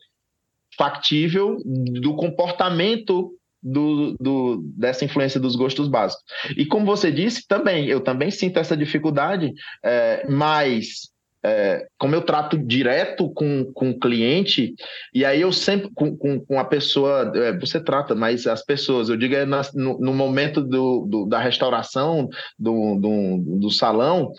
factível 0.78 1.58
do 1.66 2.16
comportamento 2.16 3.34
do, 3.62 4.16
do, 4.20 4.62
dessa 4.78 5.04
influência 5.04 5.40
dos 5.40 5.56
gostos 5.56 5.88
básicos. 5.88 6.24
E 6.56 6.66
como 6.66 6.86
você 6.86 7.12
disse, 7.12 7.48
também, 7.48 7.88
eu 7.88 8.00
também 8.00 8.30
sinto 8.30 8.60
essa 8.60 8.78
dificuldade, 8.78 9.54
é, 9.84 10.26
mas 10.30 11.10
é, 11.48 11.88
como 11.98 12.14
eu 12.14 12.22
trato 12.22 12.58
direto 12.58 13.30
com, 13.30 13.72
com 13.74 13.92
o 13.92 14.00
cliente, 14.00 14.76
e 15.14 15.24
aí 15.24 15.42
eu 15.42 15.52
sempre, 15.52 15.90
com, 15.96 16.16
com, 16.16 16.40
com 16.40 16.60
a 16.60 16.66
pessoa, 16.66 17.32
é, 17.36 17.58
você 17.58 17.80
trata, 17.80 18.14
mas 18.14 18.46
as 18.46 18.64
pessoas, 18.64 19.08
eu 19.10 19.16
digo 19.16 19.34
é 19.34 19.46
na, 19.46 19.62
no, 19.74 19.98
no, 20.00 20.14
momento 20.14 20.62
do, 20.62 21.06
do, 21.08 21.26
da 21.26 21.40
restauração, 21.40 22.28
do, 22.60 22.96
do, 22.96 23.60
do 23.60 23.72
salão, 23.72 24.34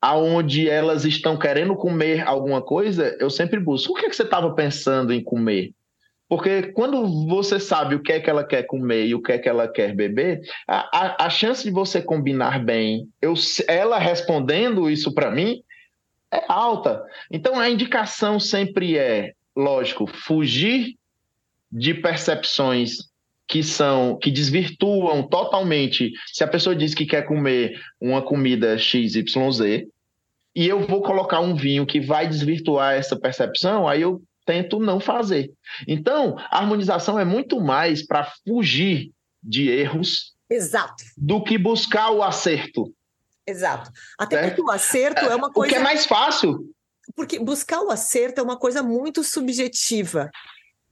aonde 0.00 0.68
elas 0.68 1.04
estão 1.04 1.38
querendo 1.38 1.76
comer 1.76 2.26
alguma 2.26 2.60
coisa, 2.62 3.16
eu 3.20 3.30
sempre 3.30 3.60
busco. 3.60 3.92
O 3.92 3.96
que, 3.96 4.06
é 4.06 4.08
que 4.08 4.16
você 4.16 4.22
estava 4.22 4.52
pensando 4.54 5.12
em 5.12 5.22
comer? 5.22 5.72
Porque 6.28 6.62
quando 6.72 7.26
você 7.26 7.58
sabe 7.58 7.96
o 7.96 8.02
que 8.02 8.12
é 8.12 8.20
que 8.20 8.30
ela 8.30 8.44
quer 8.44 8.62
comer 8.62 9.06
e 9.06 9.14
o 9.14 9.20
que 9.20 9.32
é 9.32 9.38
que 9.38 9.48
ela 9.48 9.66
quer 9.66 9.94
beber, 9.94 10.40
a, 10.66 10.88
a, 10.96 11.26
a 11.26 11.30
chance 11.30 11.64
de 11.64 11.70
você 11.70 12.00
combinar 12.00 12.64
bem, 12.64 13.08
eu, 13.20 13.34
ela 13.66 13.98
respondendo 13.98 14.88
isso 14.88 15.12
para 15.12 15.30
mim, 15.30 15.60
é 16.32 16.44
alta. 16.48 17.02
Então 17.30 17.58
a 17.58 17.68
indicação 17.68 18.38
sempre 18.38 18.96
é, 18.96 19.32
lógico, 19.56 20.06
fugir 20.06 20.94
de 21.70 21.94
percepções 21.94 23.10
que 23.46 23.62
são 23.62 24.16
que 24.16 24.30
desvirtuam 24.30 25.22
totalmente. 25.24 26.12
Se 26.32 26.44
a 26.44 26.48
pessoa 26.48 26.74
diz 26.74 26.94
que 26.94 27.04
quer 27.04 27.26
comer 27.26 27.80
uma 28.00 28.22
comida 28.22 28.78
XYZ 28.78 29.26
e 30.54 30.66
eu 30.68 30.86
vou 30.86 31.02
colocar 31.02 31.40
um 31.40 31.54
vinho 31.54 31.86
que 31.86 32.00
vai 32.00 32.28
desvirtuar 32.28 32.94
essa 32.94 33.18
percepção, 33.18 33.88
aí 33.88 34.02
eu 34.02 34.22
tento 34.46 34.78
não 34.78 34.98
fazer. 34.98 35.50
Então, 35.86 36.36
a 36.38 36.58
harmonização 36.58 37.18
é 37.18 37.24
muito 37.24 37.60
mais 37.60 38.04
para 38.04 38.32
fugir 38.46 39.10
de 39.42 39.68
erros 39.68 40.34
Exato. 40.50 41.04
do 41.16 41.42
que 41.42 41.56
buscar 41.56 42.10
o 42.10 42.22
acerto. 42.22 42.92
Exato. 43.46 43.90
Até 44.18 44.36
é. 44.36 44.48
porque 44.48 44.62
o 44.62 44.70
acerto 44.70 45.24
é 45.24 45.34
uma 45.34 45.50
coisa. 45.50 45.70
O 45.70 45.74
que 45.74 45.80
é 45.80 45.82
mais 45.82 46.06
fácil. 46.06 46.72
Porque 47.14 47.38
buscar 47.38 47.80
o 47.80 47.90
acerto 47.90 48.40
é 48.40 48.44
uma 48.44 48.58
coisa 48.58 48.82
muito 48.82 49.24
subjetiva. 49.24 50.30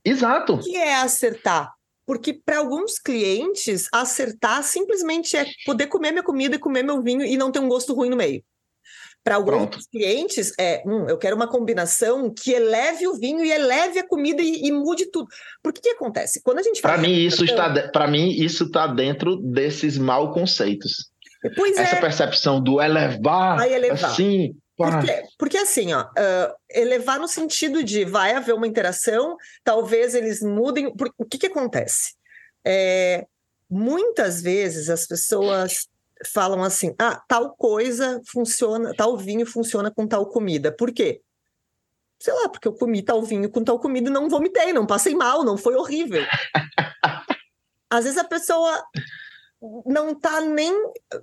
Exato. 0.04 0.54
O 0.54 0.58
que 0.58 0.76
é 0.76 0.96
acertar? 0.96 1.72
Porque 2.06 2.32
para 2.32 2.58
alguns 2.58 2.98
clientes, 2.98 3.86
acertar 3.92 4.62
simplesmente 4.62 5.36
é 5.36 5.46
poder 5.66 5.88
comer 5.88 6.10
minha 6.10 6.22
comida 6.22 6.56
e 6.56 6.58
comer 6.58 6.82
meu 6.82 7.02
vinho 7.02 7.22
e 7.22 7.36
não 7.36 7.52
ter 7.52 7.58
um 7.58 7.68
gosto 7.68 7.92
ruim 7.92 8.08
no 8.08 8.16
meio. 8.16 8.42
Para 9.22 9.34
alguns 9.34 9.52
Pronto. 9.52 9.78
clientes, 9.92 10.54
é, 10.58 10.82
hum, 10.86 11.06
eu 11.06 11.18
quero 11.18 11.36
uma 11.36 11.46
combinação 11.46 12.32
que 12.32 12.52
eleve 12.52 13.06
o 13.06 13.14
vinho 13.14 13.44
e 13.44 13.52
eleve 13.52 13.98
a 13.98 14.06
comida 14.06 14.40
e, 14.40 14.68
e 14.68 14.72
mude 14.72 15.10
tudo. 15.10 15.28
Porque 15.62 15.82
que 15.82 15.90
acontece? 15.90 16.40
Quando 16.42 16.60
a 16.60 16.62
gente 16.62 16.80
Para 16.80 16.96
mim 16.96 17.12
isso 17.12 17.44
está 17.44 17.90
para 17.90 18.08
mim 18.08 18.30
isso 18.30 18.64
está 18.64 18.86
dentro 18.86 19.36
desses 19.36 19.98
mal 19.98 20.32
conceitos. 20.32 21.07
Pois 21.54 21.76
Essa 21.76 21.96
é. 21.96 22.00
percepção 22.00 22.60
do 22.60 22.80
elevar, 22.80 23.60
elevar, 23.70 24.10
assim, 24.10 24.56
Porque, 24.76 25.22
porque 25.38 25.58
assim, 25.58 25.92
ó, 25.92 26.02
uh, 26.02 26.54
elevar 26.70 27.20
no 27.20 27.28
sentido 27.28 27.82
de 27.82 28.04
vai 28.04 28.34
haver 28.34 28.54
uma 28.54 28.66
interação, 28.66 29.36
talvez 29.62 30.14
eles 30.14 30.42
mudem. 30.42 30.94
Por, 30.94 31.12
o 31.16 31.24
que, 31.24 31.38
que 31.38 31.46
acontece? 31.46 32.14
É, 32.66 33.24
muitas 33.70 34.42
vezes 34.42 34.90
as 34.90 35.06
pessoas 35.06 35.86
falam 36.32 36.62
assim: 36.64 36.94
ah, 36.98 37.22
tal 37.28 37.54
coisa 37.54 38.20
funciona, 38.26 38.92
tal 38.94 39.16
vinho 39.16 39.46
funciona 39.46 39.92
com 39.92 40.06
tal 40.06 40.26
comida. 40.26 40.72
Por 40.72 40.92
quê? 40.92 41.20
Sei 42.20 42.34
lá, 42.34 42.48
porque 42.48 42.66
eu 42.66 42.72
comi 42.72 43.00
tal 43.00 43.22
vinho 43.22 43.48
com 43.48 43.62
tal 43.62 43.78
comida 43.78 44.10
e 44.10 44.12
não 44.12 44.28
vomitei, 44.28 44.72
não 44.72 44.86
passei 44.86 45.14
mal, 45.14 45.44
não 45.44 45.56
foi 45.56 45.76
horrível. 45.76 46.24
Às 47.90 48.04
vezes 48.04 48.18
a 48.18 48.24
pessoa 48.24 48.84
não 49.84 50.14
tá 50.14 50.40
nem, 50.40 50.72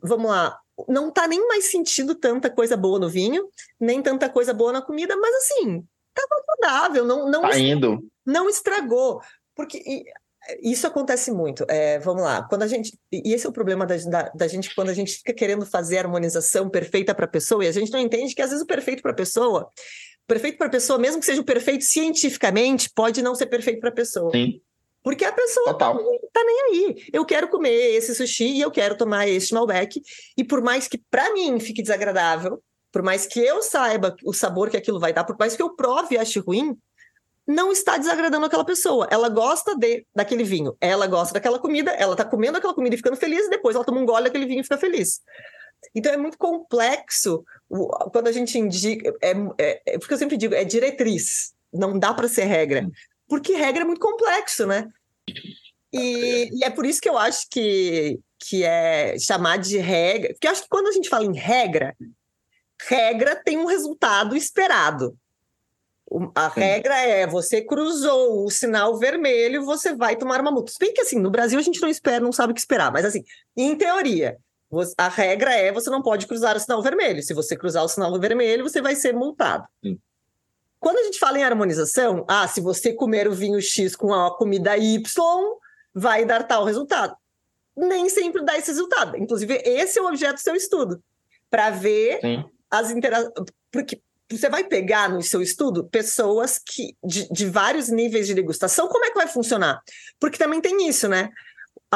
vamos 0.01 0.29
lá, 0.29 0.59
não 0.87 1.11
tá 1.11 1.27
nem 1.27 1.47
mais 1.47 1.65
sentindo 1.71 2.15
tanta 2.15 2.49
coisa 2.49 2.75
boa 2.75 2.99
no 2.99 3.09
vinho, 3.09 3.49
nem 3.79 4.01
tanta 4.01 4.29
coisa 4.29 4.53
boa 4.53 4.71
na 4.71 4.81
comida, 4.81 5.15
mas 5.15 5.35
assim, 5.35 5.85
tava 6.13 6.43
saudável, 6.45 7.05
não 7.05 7.29
não 7.29 7.41
tá 7.41 7.57
indo. 7.57 8.05
não 8.25 8.49
estragou, 8.49 9.21
porque 9.55 10.05
isso 10.61 10.85
acontece 10.85 11.31
muito. 11.31 11.65
É, 11.69 11.99
vamos 11.99 12.23
lá, 12.23 12.43
quando 12.43 12.63
a 12.63 12.67
gente. 12.67 12.97
E 13.11 13.33
esse 13.33 13.45
é 13.45 13.49
o 13.49 13.53
problema 13.53 13.85
da, 13.85 13.95
da, 13.97 14.29
da 14.29 14.47
gente 14.47 14.73
quando 14.75 14.89
a 14.89 14.93
gente 14.93 15.13
fica 15.17 15.33
querendo 15.33 15.65
fazer 15.65 15.97
a 15.97 16.01
harmonização 16.01 16.69
perfeita 16.69 17.15
para 17.15 17.25
a 17.25 17.29
pessoa 17.29 17.63
e 17.63 17.67
a 17.67 17.71
gente 17.71 17.91
não 17.91 17.99
entende 17.99 18.35
que 18.35 18.41
às 18.41 18.49
vezes 18.49 18.63
o 18.63 18.67
perfeito 18.67 19.01
para 19.01 19.11
a 19.11 19.15
pessoa, 19.15 19.69
perfeito 20.27 20.57
para 20.57 20.67
a 20.67 20.71
pessoa, 20.71 20.99
mesmo 20.99 21.19
que 21.19 21.25
seja 21.25 21.41
o 21.41 21.45
perfeito 21.45 21.83
cientificamente, 21.83 22.89
pode 22.93 23.21
não 23.21 23.35
ser 23.35 23.47
perfeito 23.47 23.79
para 23.79 23.89
a 23.89 23.93
pessoa. 23.93 24.31
Sim. 24.31 24.61
Porque 25.05 25.23
a 25.23 25.31
pessoa 25.31 25.77
tá, 25.77 25.93
tá, 25.93 26.43
nem 26.43 26.61
aí. 26.63 27.05
Eu 27.13 27.23
quero 27.23 27.47
comer 27.47 27.93
esse 27.93 28.15
sushi 28.15 28.55
e 28.55 28.61
eu 28.61 28.71
quero 28.71 28.97
tomar 28.97 29.27
este 29.27 29.53
Malbec. 29.53 30.01
E 30.35 30.43
por 30.43 30.63
mais 30.63 30.87
que 30.87 30.97
para 30.97 31.31
mim 31.31 31.59
fique 31.59 31.83
desagradável, 31.83 32.59
por 32.91 33.03
mais 33.03 33.27
que 33.27 33.39
eu 33.39 33.61
saiba 33.61 34.15
o 34.23 34.33
sabor 34.33 34.67
que 34.67 34.75
aquilo 34.75 34.99
vai 34.99 35.13
dar, 35.13 35.23
por 35.23 35.37
mais 35.37 35.55
que 35.55 35.61
eu 35.61 35.75
prove 35.75 36.15
e 36.15 36.17
ache 36.17 36.39
ruim, 36.39 36.75
não 37.45 37.71
está 37.71 37.99
desagradando 37.99 38.47
aquela 38.47 38.65
pessoa. 38.65 39.07
Ela 39.11 39.29
gosta 39.29 39.77
de 39.77 40.03
daquele 40.15 40.43
vinho, 40.43 40.75
ela 40.81 41.05
gosta 41.05 41.35
daquela 41.35 41.59
comida, 41.59 41.91
ela 41.91 42.13
está 42.13 42.25
comendo 42.25 42.57
aquela 42.57 42.73
comida 42.73 42.95
e 42.95 42.97
ficando 42.97 43.15
feliz, 43.15 43.45
e 43.45 43.51
depois 43.51 43.75
ela 43.75 43.85
toma 43.85 43.99
um 43.99 44.07
gole 44.07 44.23
daquele 44.23 44.47
vinho 44.47 44.61
e 44.61 44.63
fica 44.63 44.79
feliz. 44.79 45.21
Então 45.93 46.11
é 46.11 46.17
muito 46.17 46.35
complexo 46.39 47.43
quando 48.11 48.27
a 48.27 48.31
gente 48.31 48.57
indica. 48.57 49.13
É, 49.21 49.33
é, 49.59 49.81
é 49.85 49.99
porque 49.99 50.15
eu 50.15 50.17
sempre 50.17 50.35
digo, 50.35 50.55
é 50.55 50.63
diretriz, 50.63 51.53
não 51.71 51.99
dá 51.99 52.11
para 52.11 52.27
ser 52.27 52.45
regra. 52.45 52.89
Porque 53.27 53.55
regra 53.55 53.83
é 53.83 53.85
muito 53.85 54.01
complexo, 54.01 54.65
né? 54.65 54.87
E, 55.91 56.49
e, 56.53 56.63
é 56.63 56.69
por 56.69 56.85
isso 56.85 57.01
que 57.01 57.09
eu 57.09 57.17
acho 57.17 57.47
que, 57.49 58.19
que 58.39 58.63
é 58.63 59.17
chamar 59.17 59.57
de 59.57 59.77
regra. 59.77 60.33
Porque 60.33 60.47
eu 60.47 60.51
acho 60.51 60.63
que 60.63 60.69
quando 60.69 60.87
a 60.87 60.91
gente 60.91 61.09
fala 61.09 61.25
em 61.25 61.35
regra, 61.35 61.95
regra 62.87 63.35
tem 63.35 63.57
um 63.57 63.65
resultado 63.65 64.35
esperado. 64.35 65.17
A 66.35 66.47
regra 66.47 66.95
é 66.99 67.25
você 67.25 67.61
cruzou 67.61 68.45
o 68.45 68.51
sinal 68.51 68.97
vermelho, 68.97 69.65
você 69.65 69.95
vai 69.95 70.15
tomar 70.15 70.39
uma 70.39 70.51
multa. 70.51 70.71
Se 70.71 70.77
bem 70.77 70.93
que 70.93 71.01
assim, 71.01 71.19
no 71.19 71.31
Brasil 71.31 71.57
a 71.57 71.63
gente 71.63 71.81
não 71.81 71.89
espera, 71.89 72.23
não 72.23 72.31
sabe 72.31 72.51
o 72.51 72.53
que 72.53 72.59
esperar, 72.59 72.91
mas 72.91 73.05
assim, 73.05 73.23
em 73.57 73.75
teoria, 73.75 74.37
a 74.97 75.07
regra 75.07 75.53
é 75.53 75.71
você 75.71 75.89
não 75.89 76.03
pode 76.03 76.27
cruzar 76.27 76.55
o 76.55 76.59
sinal 76.59 76.81
vermelho. 76.81 77.23
Se 77.23 77.33
você 77.33 77.55
cruzar 77.55 77.83
o 77.83 77.87
sinal 77.87 78.17
vermelho, 78.19 78.63
você 78.63 78.81
vai 78.81 78.95
ser 78.95 79.13
multado. 79.13 79.65
Sim. 79.83 79.99
Quando 80.85 80.99
a 80.99 81.03
gente 81.05 81.17
fala 81.17 81.39
em 81.39 81.43
harmonização, 81.43 82.23
ah, 82.27 82.47
se 82.47 82.61
você 82.61 82.93
comer 82.93 83.27
o 83.27 83.33
vinho 83.33 83.59
X 83.59 83.95
com 83.95 84.13
a 84.13 84.37
comida 84.37 84.77
Y, 84.77 85.01
vai 85.91 86.23
dar 86.25 86.43
tal 86.43 86.63
resultado. 86.63 87.17
Nem 87.75 88.07
sempre 88.07 88.45
dá 88.45 88.55
esse 88.55 88.67
resultado. 88.67 89.17
Inclusive, 89.17 89.63
esse 89.65 89.97
é 89.97 90.01
o 90.03 90.05
objeto 90.05 90.35
do 90.35 90.41
seu 90.41 90.53
estudo. 90.53 91.01
Para 91.49 91.71
ver 91.71 92.19
Sim. 92.21 92.45
as 92.69 92.91
interações. 92.91 93.31
Porque 93.71 93.99
você 94.31 94.47
vai 94.47 94.63
pegar 94.63 95.09
no 95.09 95.23
seu 95.23 95.41
estudo 95.41 95.85
pessoas 95.85 96.61
que 96.63 96.95
de, 97.03 97.27
de, 97.33 97.49
vários 97.49 97.89
níveis 97.89 98.27
de 98.27 98.35
degustação, 98.35 98.87
como 98.87 99.05
é 99.05 99.09
que 99.09 99.17
vai 99.17 99.27
funcionar? 99.27 99.81
Porque 100.19 100.37
também 100.37 100.61
tem 100.61 100.87
isso, 100.87 101.07
né? 101.07 101.31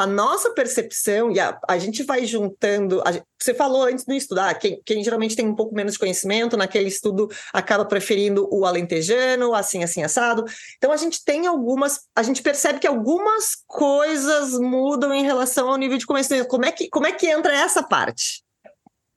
A 0.00 0.06
nossa 0.06 0.54
percepção, 0.54 1.30
e 1.30 1.38
a, 1.38 1.60
a 1.68 1.78
gente 1.78 2.02
vai 2.02 2.24
juntando. 2.24 3.02
A, 3.02 3.22
você 3.38 3.52
falou 3.52 3.82
antes 3.82 4.06
do 4.06 4.14
estudo, 4.14 4.38
ah, 4.38 4.54
quem, 4.54 4.80
quem, 4.82 5.04
geralmente 5.04 5.36
tem 5.36 5.46
um 5.46 5.54
pouco 5.54 5.74
menos 5.74 5.92
de 5.92 5.98
conhecimento, 5.98 6.56
naquele 6.56 6.88
estudo 6.88 7.28
acaba 7.52 7.84
preferindo 7.84 8.48
o 8.50 8.64
alentejano, 8.64 9.54
assim, 9.54 9.84
assim, 9.84 10.02
assado. 10.02 10.42
Então 10.78 10.90
a 10.90 10.96
gente 10.96 11.22
tem 11.22 11.46
algumas. 11.46 12.00
A 12.16 12.22
gente 12.22 12.40
percebe 12.40 12.78
que 12.78 12.86
algumas 12.86 13.56
coisas 13.66 14.58
mudam 14.58 15.12
em 15.12 15.22
relação 15.22 15.68
ao 15.68 15.76
nível 15.76 15.98
de 15.98 16.06
conhecimento. 16.06 16.48
Como 16.48 16.64
é 16.64 16.72
que, 16.72 16.88
como 16.88 17.06
é 17.06 17.12
que 17.12 17.26
entra 17.26 17.52
essa 17.52 17.82
parte? 17.82 18.42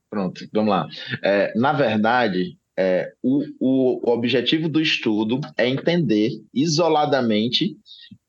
Pronto, 0.09 0.45
vamos 0.51 0.69
lá. 0.69 0.86
É, 1.23 1.53
na 1.55 1.71
verdade, 1.71 2.57
é, 2.77 3.13
o, 3.21 3.43
o, 3.59 4.11
objetivo 4.11 4.67
do 4.67 4.81
estudo 4.81 5.39
é 5.57 5.67
entender 5.67 6.41
isoladamente 6.53 7.77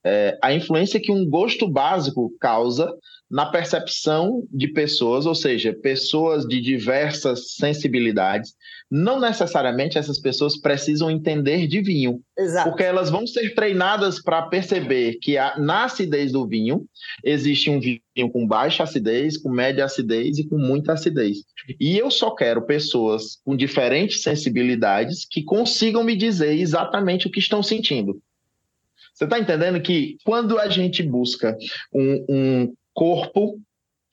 é, 0.04 0.38
a 0.42 0.52
influência 0.52 1.00
que 1.00 1.10
um 1.10 1.24
gosto 1.24 1.68
básico 1.68 2.30
causa 2.38 2.92
na 3.30 3.46
percepção 3.46 4.46
de 4.52 4.68
pessoas, 4.68 5.24
ou 5.24 5.34
seja, 5.34 5.72
pessoas 5.72 6.46
de 6.46 6.60
diversas 6.60 7.54
sensibilidades. 7.54 8.54
Não 8.90 9.18
necessariamente 9.18 9.96
essas 9.96 10.20
pessoas 10.20 10.60
precisam 10.60 11.10
entender 11.10 11.66
de 11.66 11.80
vinho, 11.80 12.20
Exato. 12.38 12.68
porque 12.68 12.82
elas 12.82 13.08
vão 13.08 13.26
ser 13.26 13.54
treinadas 13.54 14.22
para 14.22 14.42
perceber 14.42 15.18
que 15.20 15.38
a, 15.38 15.58
na 15.58 15.84
acidez 15.84 16.30
do 16.32 16.46
vinho 16.46 16.84
existe 17.24 17.70
um 17.70 17.80
vinho 17.80 18.30
com 18.30 18.46
baixa 18.46 18.82
acidez, 18.82 19.38
com 19.38 19.50
média 19.50 19.84
acidez 19.84 20.38
e 20.38 20.46
com 20.46 20.58
muita 20.58 20.92
acidez. 20.92 21.38
E 21.80 21.96
eu 21.96 22.10
só 22.10 22.30
quero 22.34 22.66
pessoas 22.66 23.38
com 23.42 23.56
diferentes 23.56 24.22
sensibilidades 24.22 25.26
que 25.28 25.42
consigam 25.42 26.04
me 26.04 26.14
dizer 26.14 26.52
exatamente 26.52 27.26
o 27.26 27.30
que 27.30 27.40
estão 27.40 27.62
sentindo. 27.62 28.20
Você 29.14 29.24
está 29.24 29.38
entendendo 29.38 29.80
que 29.80 30.16
quando 30.24 30.58
a 30.58 30.68
gente 30.68 31.02
busca 31.02 31.56
um, 31.92 32.26
um 32.28 32.74
corpo, 32.92 33.60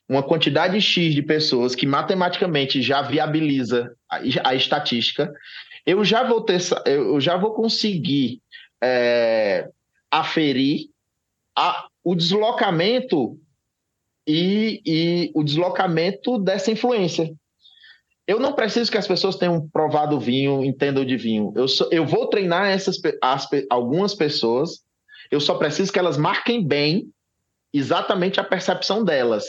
uma 0.08 0.22
quantidade 0.22 0.80
X 0.80 1.16
de 1.16 1.24
pessoas 1.24 1.74
que 1.74 1.88
matematicamente 1.88 2.82
já 2.82 3.02
viabiliza 3.02 3.95
a, 4.10 4.20
a 4.49 4.56
estatística, 4.56 5.34
eu 5.86 6.06
já 6.06 6.24
vou 6.24 6.41
ter, 6.41 6.62
eu 6.86 7.20
já 7.20 7.36
vou 7.36 7.54
conseguir 7.54 8.41
é, 8.84 9.68
aferir 10.12 10.89
a, 11.58 11.88
o 12.04 12.16
deslocamento 12.16 13.39
e, 14.28 14.82
e 14.86 15.32
o 15.34 15.43
deslocamento 15.43 16.38
dessa 16.38 16.72
influência. 16.72 17.34
Eu 18.28 18.39
não 18.39 18.54
preciso 18.54 18.91
que 18.91 18.97
as 18.97 19.08
pessoas 19.08 19.36
tenham 19.36 19.68
provado 19.70 20.20
vinho, 20.20 20.64
entendam 20.64 21.04
de 21.04 21.18
vinho. 21.18 21.52
Eu, 21.56 21.68
só, 21.68 21.89
eu 21.91 22.06
vou 22.06 22.28
treinar 22.28 22.68
essas 22.68 22.97
as, 23.22 23.47
algumas 23.70 24.14
pessoas. 24.14 24.82
Eu 25.32 25.40
só 25.40 25.56
preciso 25.56 25.92
que 25.92 25.98
elas 25.98 26.18
marquem 26.18 26.66
bem 26.66 27.08
exatamente 27.74 28.40
a 28.40 28.44
percepção 28.44 29.04
delas. 29.04 29.46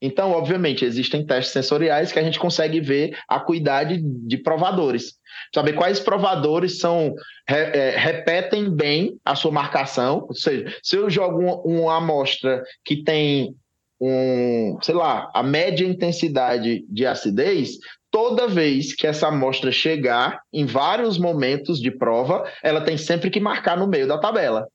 Então, 0.00 0.32
obviamente, 0.32 0.84
existem 0.84 1.24
testes 1.24 1.52
sensoriais 1.52 2.12
que 2.12 2.18
a 2.18 2.22
gente 2.22 2.38
consegue 2.38 2.80
ver 2.80 3.16
a 3.28 3.36
acuidade 3.36 3.98
de 4.00 4.36
provadores. 4.36 5.14
Saber 5.54 5.72
quais 5.72 5.98
provadores 5.98 6.78
são 6.78 7.14
é, 7.48 7.94
repetem 7.96 8.70
bem 8.70 9.18
a 9.24 9.34
sua 9.34 9.50
marcação. 9.50 10.26
Ou 10.28 10.34
seja, 10.34 10.74
se 10.82 10.96
eu 10.96 11.08
jogo 11.08 11.38
uma, 11.38 11.56
uma 11.62 11.96
amostra 11.96 12.62
que 12.84 13.02
tem 13.02 13.54
um, 14.00 14.78
sei 14.82 14.94
lá, 14.94 15.30
a 15.34 15.42
média 15.42 15.86
intensidade 15.86 16.84
de 16.88 17.06
acidez, 17.06 17.78
toda 18.10 18.46
vez 18.46 18.94
que 18.94 19.06
essa 19.06 19.28
amostra 19.28 19.72
chegar 19.72 20.40
em 20.52 20.66
vários 20.66 21.16
momentos 21.16 21.80
de 21.80 21.90
prova, 21.90 22.50
ela 22.62 22.82
tem 22.82 22.98
sempre 22.98 23.30
que 23.30 23.40
marcar 23.40 23.78
no 23.78 23.86
meio 23.86 24.06
da 24.06 24.18
tabela. 24.18 24.68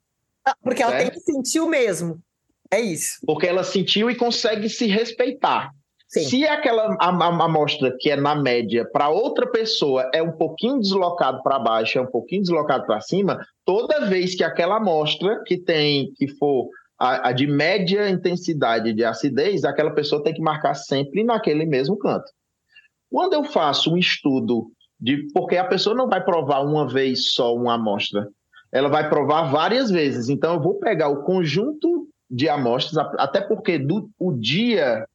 Porque 0.63 0.83
certo? 0.83 0.93
ela 0.93 1.03
tem 1.03 1.11
que 1.11 1.19
sentir 1.19 1.59
o 1.59 1.67
mesmo. 1.67 2.19
É 2.71 2.79
isso. 2.79 3.19
Porque 3.25 3.47
ela 3.47 3.63
sentiu 3.63 4.09
e 4.09 4.15
consegue 4.15 4.69
se 4.69 4.87
respeitar. 4.87 5.71
Sim. 6.07 6.23
Se 6.23 6.45
aquela 6.45 6.97
amostra 6.99 7.95
que 7.97 8.09
é 8.09 8.17
na 8.17 8.35
média 8.35 8.85
para 8.91 9.09
outra 9.09 9.49
pessoa 9.49 10.09
é 10.13 10.21
um 10.21 10.33
pouquinho 10.33 10.79
deslocado 10.79 11.41
para 11.41 11.57
baixo, 11.57 11.97
é 11.97 12.01
um 12.01 12.07
pouquinho 12.07 12.41
deslocado 12.41 12.85
para 12.85 12.99
cima, 12.99 13.39
toda 13.65 14.07
vez 14.07 14.35
que 14.35 14.43
aquela 14.43 14.75
amostra 14.75 15.41
que 15.45 15.57
tem 15.57 16.11
que 16.17 16.27
for 16.27 16.67
a, 16.99 17.29
a, 17.29 17.31
de 17.31 17.47
média 17.47 18.09
intensidade 18.09 18.91
de 18.91 19.05
acidez, 19.05 19.63
aquela 19.63 19.91
pessoa 19.91 20.21
tem 20.21 20.33
que 20.33 20.41
marcar 20.41 20.73
sempre 20.73 21.23
naquele 21.23 21.65
mesmo 21.65 21.97
canto. 21.97 22.29
Quando 23.09 23.33
eu 23.33 23.45
faço 23.45 23.93
um 23.93 23.97
estudo 23.97 24.67
de 24.99 25.27
porque 25.33 25.55
a 25.55 25.65
pessoa 25.65 25.95
não 25.95 26.09
vai 26.09 26.23
provar 26.23 26.59
uma 26.59 26.87
vez 26.87 27.31
só 27.31 27.55
uma 27.55 27.75
amostra, 27.75 28.27
ela 28.71 28.89
vai 28.89 29.09
provar 29.09 29.43
várias 29.43 29.89
vezes. 29.89 30.29
Então 30.29 30.55
eu 30.55 30.61
vou 30.61 30.79
pegar 30.79 31.09
o 31.09 31.23
conjunto 31.23 32.07
de 32.29 32.47
amostras, 32.47 32.97
até 33.17 33.41
porque 33.41 33.77
do, 33.77 34.09
o 34.17 34.31
dia 34.31 35.05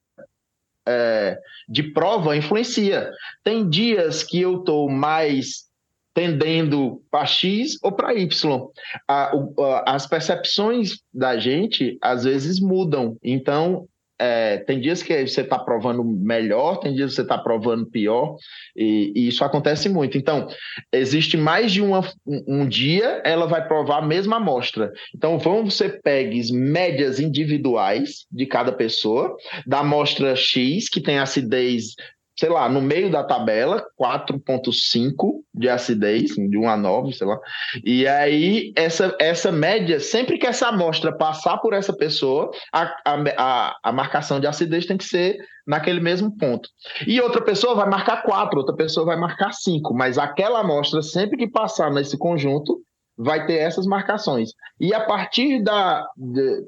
é, 0.87 1.39
de 1.69 1.83
prova 1.83 2.37
influencia. 2.37 3.11
Tem 3.43 3.69
dias 3.69 4.23
que 4.23 4.41
eu 4.41 4.61
estou 4.61 4.89
mais 4.89 5.67
tendendo 6.15 7.03
para 7.11 7.27
X 7.27 7.79
ou 7.83 7.93
para 7.93 8.15
Y. 8.15 8.71
A, 9.07 9.37
o, 9.37 9.63
a, 9.63 9.95
as 9.95 10.07
percepções 10.07 11.01
da 11.13 11.37
gente 11.37 11.99
às 12.01 12.25
vezes 12.25 12.61
mudam. 12.61 13.19
Então, 13.23 13.87
é, 14.19 14.59
tem 14.59 14.81
dias 14.81 15.03
que 15.03 15.27
você 15.27 15.43
está 15.43 15.59
provando 15.59 16.03
melhor, 16.05 16.79
tem 16.79 16.95
dias 16.95 17.11
que 17.11 17.17
você 17.17 17.23
está 17.23 17.37
provando 17.37 17.87
pior, 17.87 18.37
e, 18.75 19.13
e, 19.15 19.29
isso 19.29 19.45
acontece 19.45 19.89
muito. 19.89 20.17
Então, 20.17 20.49
existe 20.93 21.37
mais 21.37 21.73
de 21.73 21.83
uma, 21.83 22.01
um, 22.27 22.61
um 22.61 22.69
dia, 22.69 23.21
ela 23.25 23.47
vai 23.47 23.67
provar 23.67 23.99
a 23.99 24.07
mesma 24.07 24.37
amostra. 24.37 24.93
Então, 25.15 25.39
vamos 25.39 25.75
você 25.75 25.89
pegue 25.89 26.53
médias 26.53 27.21
individuais 27.21 28.27
de 28.31 28.47
cada 28.47 28.73
pessoa, 28.73 29.37
da 29.67 29.81
amostra 29.81 30.35
X, 30.35 30.89
que 30.89 31.01
tem 31.01 31.19
acidez 31.19 31.95
sei 32.39 32.51
lá, 32.51 32.69
no 32.69 32.83
meio 32.83 33.11
da 33.11 33.25
tabela, 33.25 33.85
4,5 33.99 35.41
de 35.55 35.69
acidez, 35.69 36.35
de 36.35 36.59
1 36.59 36.69
a 36.69 36.77
9, 36.77 37.13
sei 37.13 37.27
lá. 37.27 37.39
E 37.83 38.07
aí, 38.07 38.73
essa, 38.77 39.17
essa 39.19 39.51
média, 39.51 39.99
sempre 39.99 40.37
que 40.37 40.47
essa 40.47 40.69
amostra 40.69 41.17
passar 41.17 41.57
por 41.59 41.73
essa 41.73 41.97
pessoa, 41.97 42.51
a, 42.73 42.95
a, 43.07 43.77
a 43.83 43.93
marcação 43.93 44.39
de 44.39 44.47
acidez 44.47 44.85
tem 44.85 44.99
que 44.99 45.05
ser 45.05 45.39
naquele 45.67 46.01
mesmo 46.01 46.37
ponto. 46.37 46.69
E 47.07 47.21
outra 47.21 47.43
pessoa 47.43 47.75
vai 47.75 47.89
marcar 47.89 48.23
4, 48.23 48.59
outra 48.59 48.77
pessoa 48.77 49.07
vai 49.07 49.17
marcar 49.17 49.53
5, 49.53 49.95
mas 49.95 50.19
aquela 50.19 50.61
amostra, 50.61 51.01
sempre 51.03 51.39
que 51.39 51.51
passar 51.51 51.91
nesse 51.91 52.19
conjunto, 52.19 52.83
vai 53.17 53.47
ter 53.47 53.55
essas 53.55 53.87
marcações. 53.87 54.51
E 54.79 54.93
a 54.93 55.01
partir 55.01 55.63
da, 55.63 56.07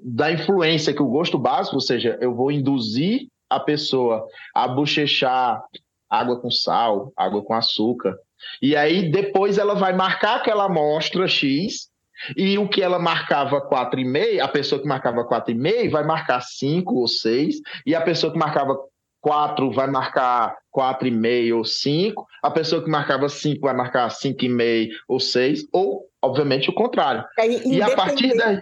da 0.02 0.32
influência 0.32 0.94
que 0.94 1.02
o 1.02 1.08
gosto 1.08 1.38
básico, 1.38 1.76
ou 1.76 1.82
seja, 1.82 2.16
eu 2.22 2.34
vou 2.34 2.50
induzir 2.50 3.28
a 3.48 3.60
pessoa 3.60 4.26
a 4.54 4.68
bochechar 4.68 5.62
água 6.08 6.40
com 6.40 6.50
sal, 6.50 7.12
água 7.16 7.42
com 7.42 7.54
açúcar. 7.54 8.16
E 8.62 8.76
aí 8.76 9.10
depois 9.10 9.58
ela 9.58 9.74
vai 9.74 9.92
marcar 9.92 10.36
aquela 10.36 10.64
amostra 10.64 11.26
X 11.26 11.88
e 12.36 12.58
o 12.58 12.68
que 12.68 12.82
ela 12.82 12.98
marcava 12.98 13.60
4,5, 13.68 14.40
a 14.40 14.48
pessoa 14.48 14.80
que 14.80 14.88
marcava 14.88 15.26
4,5 15.26 15.90
vai 15.90 16.04
marcar 16.04 16.40
5 16.40 16.94
ou 16.94 17.06
6 17.06 17.56
e 17.86 17.94
a 17.94 18.00
pessoa 18.00 18.32
que 18.32 18.38
marcava 18.38 18.76
4 19.20 19.70
vai 19.72 19.88
marcar 19.88 20.56
4,5 20.74 21.56
ou 21.56 21.64
5, 21.64 22.26
a 22.42 22.50
pessoa 22.50 22.82
que 22.82 22.90
marcava 22.90 23.28
5 23.28 23.60
vai 23.60 23.74
marcar 23.74 24.08
5,5 24.08 24.90
ou 25.08 25.20
6, 25.20 25.66
ou, 25.72 26.06
obviamente, 26.22 26.70
o 26.70 26.74
contrário. 26.74 27.24
É, 27.38 27.46
e 27.46 27.82
a 27.82 27.94
partir 27.94 28.36
daí 28.36 28.60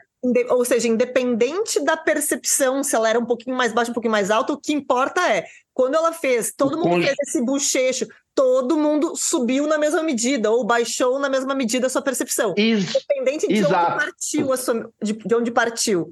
ou 0.51 0.65
seja, 0.65 0.89
independente 0.89 1.85
da 1.85 1.97
percepção, 1.97 2.83
se 2.83 2.97
ela 2.97 3.09
era 3.09 3.19
um 3.19 3.25
pouquinho 3.25 3.57
mais 3.57 3.73
baixa, 3.73 3.91
um 3.91 3.95
pouquinho 3.95 4.13
mais 4.13 4.31
alta, 4.31 4.53
o 4.53 4.61
que 4.61 4.73
importa 4.73 5.21
é, 5.31 5.47
quando 5.73 5.95
ela 5.95 6.13
fez, 6.13 6.53
todo 6.57 6.79
mundo 6.79 7.05
fez 7.05 7.17
esse 7.21 7.45
bochecho, 7.45 8.07
todo 8.35 8.77
mundo 8.77 9.15
subiu 9.17 9.67
na 9.67 9.79
mesma 9.79 10.03
medida, 10.03 10.51
ou 10.51 10.65
baixou 10.65 11.19
na 11.19 11.29
mesma 11.29 11.55
medida 11.55 11.87
a 11.87 11.91
sua 11.91 12.03
percepção. 12.03 12.55
Is... 12.57 12.91
Independente 12.91 13.49
de 13.49 13.55
Exato. 13.55 13.93
onde 13.93 14.05
partiu 14.05 14.57
sua, 14.57 14.91
de, 15.03 15.13
de 15.13 15.35
onde 15.35 15.51
partiu. 15.51 16.11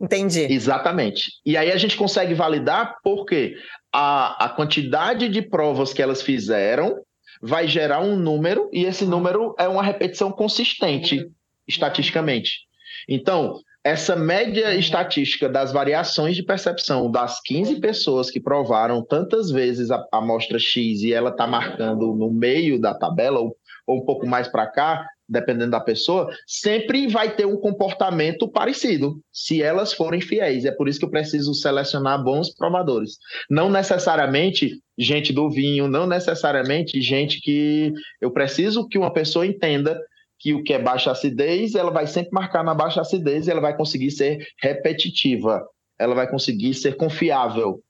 Entendi. 0.00 0.50
Exatamente. 0.50 1.32
E 1.44 1.56
aí 1.56 1.70
a 1.70 1.76
gente 1.76 1.96
consegue 1.96 2.32
validar 2.34 2.96
porque 3.02 3.54
a, 3.92 4.46
a 4.46 4.48
quantidade 4.48 5.28
de 5.28 5.42
provas 5.42 5.92
que 5.92 6.00
elas 6.00 6.22
fizeram 6.22 7.02
vai 7.42 7.66
gerar 7.68 8.00
um 8.00 8.16
número, 8.16 8.68
e 8.72 8.84
esse 8.84 9.04
número 9.04 9.54
é 9.58 9.66
uma 9.66 9.82
repetição 9.82 10.30
consistente, 10.30 11.26
estatisticamente. 11.66 12.69
Então, 13.08 13.60
essa 13.82 14.14
média 14.14 14.74
estatística 14.74 15.48
das 15.48 15.72
variações 15.72 16.36
de 16.36 16.42
percepção 16.42 17.10
das 17.10 17.40
15 17.40 17.80
pessoas 17.80 18.30
que 18.30 18.38
provaram 18.38 19.02
tantas 19.02 19.50
vezes 19.50 19.90
a 19.90 20.06
amostra 20.12 20.58
X 20.58 21.02
e 21.02 21.12
ela 21.12 21.30
está 21.30 21.46
marcando 21.46 22.14
no 22.14 22.30
meio 22.30 22.78
da 22.78 22.94
tabela, 22.94 23.40
ou, 23.40 23.56
ou 23.86 24.02
um 24.02 24.04
pouco 24.04 24.26
mais 24.26 24.48
para 24.48 24.66
cá, 24.66 25.06
dependendo 25.26 25.70
da 25.70 25.80
pessoa, 25.80 26.28
sempre 26.46 27.06
vai 27.06 27.34
ter 27.34 27.46
um 27.46 27.56
comportamento 27.56 28.48
parecido, 28.48 29.20
se 29.32 29.62
elas 29.62 29.92
forem 29.92 30.20
fiéis. 30.20 30.64
É 30.64 30.72
por 30.72 30.88
isso 30.88 30.98
que 30.98 31.04
eu 31.04 31.10
preciso 31.10 31.54
selecionar 31.54 32.22
bons 32.22 32.52
provadores. 32.52 33.12
Não 33.48 33.70
necessariamente 33.70 34.78
gente 34.98 35.32
do 35.32 35.48
vinho, 35.48 35.88
não 35.88 36.06
necessariamente 36.06 37.00
gente 37.00 37.40
que 37.40 37.92
eu 38.20 38.30
preciso 38.30 38.86
que 38.88 38.98
uma 38.98 39.12
pessoa 39.12 39.46
entenda 39.46 39.98
que 40.40 40.54
o 40.54 40.64
que 40.64 40.72
é 40.72 40.78
baixa 40.78 41.10
acidez, 41.10 41.74
ela 41.74 41.90
vai 41.90 42.06
sempre 42.06 42.30
marcar 42.32 42.64
na 42.64 42.74
baixa 42.74 43.02
acidez 43.02 43.46
e 43.46 43.50
ela 43.50 43.60
vai 43.60 43.76
conseguir 43.76 44.10
ser 44.10 44.48
repetitiva, 44.60 45.62
ela 45.98 46.14
vai 46.14 46.28
conseguir 46.28 46.72
ser 46.72 46.96
confiável. 46.96 47.82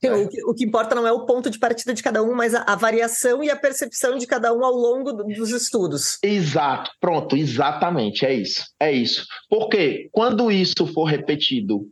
Sim, 0.00 0.10
o, 0.10 0.28
que, 0.28 0.44
o, 0.44 0.54
que, 0.54 0.64
importa 0.64 0.94
não 0.94 1.04
é 1.04 1.10
o 1.10 1.26
ponto 1.26 1.50
de 1.50 1.58
partida 1.58 1.92
de 1.92 2.04
cada 2.04 2.22
um, 2.22 2.32
mas 2.32 2.54
a, 2.54 2.62
a 2.62 2.76
variação 2.76 3.42
e 3.42 3.50
a 3.50 3.56
percepção 3.56 4.16
de 4.16 4.28
cada 4.28 4.54
um 4.54 4.64
ao 4.64 4.72
longo 4.72 5.12
do, 5.12 5.24
dos 5.24 5.50
estudos. 5.50 6.18
Exato, 6.22 6.88
pronto, 7.00 7.36
exatamente, 7.36 8.24
é 8.24 8.32
isso. 8.32 8.64
É 8.78 8.92
isso. 8.92 9.26
Porque 9.50 10.08
quando 10.12 10.52
isso 10.52 10.86
for 10.86 11.02
repetido 11.02 11.90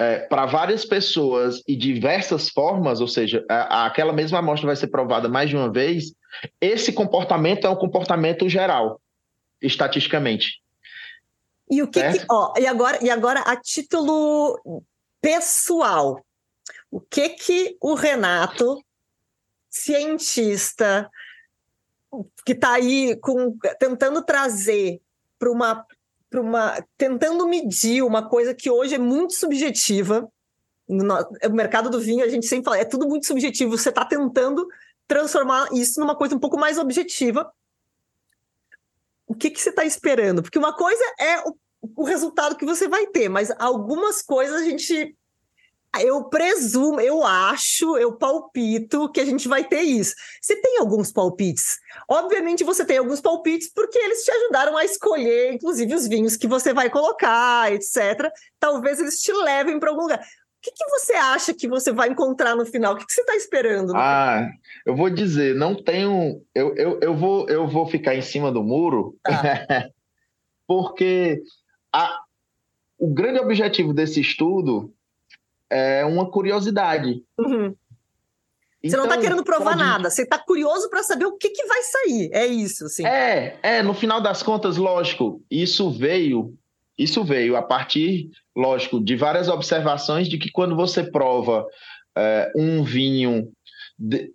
é, 0.00 0.18
para 0.18 0.46
várias 0.46 0.84
pessoas 0.84 1.62
e 1.68 1.76
diversas 1.76 2.48
formas, 2.48 3.00
ou 3.00 3.06
seja, 3.06 3.44
a, 3.48 3.86
aquela 3.86 4.12
mesma 4.12 4.40
amostra 4.40 4.66
vai 4.66 4.74
ser 4.74 4.88
provada 4.88 5.28
mais 5.28 5.48
de 5.48 5.56
uma 5.56 5.70
vez, 5.70 6.12
esse 6.60 6.92
comportamento 6.92 7.68
é 7.68 7.70
um 7.70 7.76
comportamento 7.76 8.48
geral 8.48 9.00
estatisticamente. 9.62 10.60
E 11.70 11.82
o 11.82 11.88
que, 11.88 12.02
que, 12.02 12.26
ó, 12.30 12.52
e 12.58 12.66
agora 12.66 12.98
e 13.02 13.08
agora 13.08 13.40
a 13.40 13.56
título 13.56 14.60
pessoal, 15.20 16.22
o 16.90 17.00
que 17.00 17.30
que 17.30 17.76
o 17.80 17.94
Renato, 17.94 18.84
cientista, 19.70 21.10
que 22.44 22.52
está 22.52 22.74
aí 22.74 23.16
com, 23.16 23.56
tentando 23.78 24.22
trazer 24.22 25.00
para 25.38 25.50
uma 25.50 25.86
para 26.28 26.40
uma 26.40 26.84
tentando 26.96 27.46
medir 27.46 28.02
uma 28.02 28.28
coisa 28.28 28.54
que 28.54 28.70
hoje 28.70 28.94
é 28.94 28.98
muito 28.98 29.34
subjetiva. 29.34 30.30
No, 30.88 31.14
o 31.44 31.52
mercado 31.52 31.88
do 31.88 32.00
vinho, 32.00 32.24
a 32.24 32.28
gente 32.28 32.46
sempre 32.46 32.64
fala, 32.64 32.78
é 32.78 32.84
tudo 32.84 33.08
muito 33.08 33.26
subjetivo. 33.26 33.76
Você 33.76 33.90
está 33.90 34.04
tentando 34.04 34.66
transformar 35.06 35.68
isso 35.72 36.00
numa 36.00 36.16
coisa 36.16 36.34
um 36.34 36.38
pouco 36.38 36.58
mais 36.58 36.78
objetiva 36.78 37.50
o 39.32 39.34
que, 39.34 39.50
que 39.50 39.60
você 39.60 39.70
está 39.70 39.84
esperando? 39.84 40.42
Porque 40.42 40.58
uma 40.58 40.74
coisa 40.74 41.02
é 41.18 41.40
o, 41.40 41.56
o 41.96 42.04
resultado 42.04 42.56
que 42.56 42.64
você 42.64 42.86
vai 42.86 43.06
ter, 43.06 43.28
mas 43.28 43.50
algumas 43.58 44.22
coisas 44.22 44.60
a 44.60 44.64
gente 44.64 45.16
eu 46.00 46.24
presumo, 46.24 46.98
eu 47.00 47.22
acho, 47.22 47.98
eu 47.98 48.16
palpito 48.16 49.10
que 49.12 49.20
a 49.20 49.26
gente 49.26 49.46
vai 49.46 49.62
ter 49.62 49.82
isso. 49.82 50.14
Você 50.40 50.56
tem 50.56 50.78
alguns 50.78 51.12
palpites? 51.12 51.76
Obviamente 52.08 52.64
você 52.64 52.82
tem 52.82 52.96
alguns 52.96 53.20
palpites 53.20 53.70
porque 53.70 53.98
eles 53.98 54.24
te 54.24 54.30
ajudaram 54.30 54.74
a 54.74 54.86
escolher, 54.86 55.52
inclusive, 55.52 55.94
os 55.94 56.08
vinhos 56.08 56.34
que 56.34 56.46
você 56.46 56.72
vai 56.72 56.88
colocar, 56.88 57.70
etc. 57.72 58.30
Talvez 58.58 59.00
eles 59.00 59.20
te 59.20 59.32
levem 59.32 59.78
para 59.78 59.90
algum 59.90 60.02
lugar 60.02 60.26
que, 60.62 60.70
que 60.70 60.88
você 60.88 61.12
acha 61.14 61.52
que 61.52 61.66
você 61.66 61.92
vai 61.92 62.08
encontrar 62.08 62.54
no 62.54 62.64
final? 62.64 62.94
O 62.94 62.96
que, 62.96 63.04
que 63.04 63.12
você 63.12 63.20
está 63.20 63.34
esperando? 63.34 63.92
Ah, 63.96 64.48
eu 64.86 64.94
vou 64.94 65.10
dizer, 65.10 65.56
não 65.56 65.74
tenho. 65.74 66.40
Eu, 66.54 66.74
eu, 66.76 67.00
eu, 67.02 67.16
vou, 67.16 67.48
eu 67.48 67.66
vou 67.66 67.86
ficar 67.86 68.14
em 68.14 68.22
cima 68.22 68.52
do 68.52 68.62
muro, 68.62 69.18
tá. 69.24 69.32
porque 70.66 71.42
a, 71.92 72.20
o 72.96 73.12
grande 73.12 73.40
objetivo 73.40 73.92
desse 73.92 74.20
estudo 74.20 74.94
é 75.68 76.04
uma 76.04 76.30
curiosidade. 76.30 77.22
Uhum. 77.36 77.74
Você 78.84 78.96
não 78.96 79.04
está 79.04 79.14
então, 79.14 79.22
querendo 79.22 79.44
provar 79.44 79.76
pode... 79.76 79.78
nada, 79.78 80.10
você 80.10 80.22
está 80.22 80.38
curioso 80.38 80.90
para 80.90 81.02
saber 81.02 81.24
o 81.24 81.36
que, 81.36 81.50
que 81.50 81.66
vai 81.66 81.82
sair. 81.82 82.30
É 82.32 82.46
isso, 82.46 82.88
sim. 82.88 83.06
É, 83.06 83.56
é, 83.62 83.82
no 83.82 83.94
final 83.94 84.20
das 84.20 84.42
contas, 84.42 84.76
lógico, 84.76 85.40
isso 85.50 85.90
veio 85.90 86.56
isso 86.98 87.24
veio 87.24 87.56
a 87.56 87.62
partir, 87.62 88.28
lógico, 88.56 89.02
de 89.02 89.16
várias 89.16 89.48
observações 89.48 90.28
de 90.28 90.38
que 90.38 90.50
quando 90.50 90.76
você 90.76 91.02
prova 91.02 91.66
é, 92.16 92.52
um 92.54 92.82
vinho, 92.82 93.48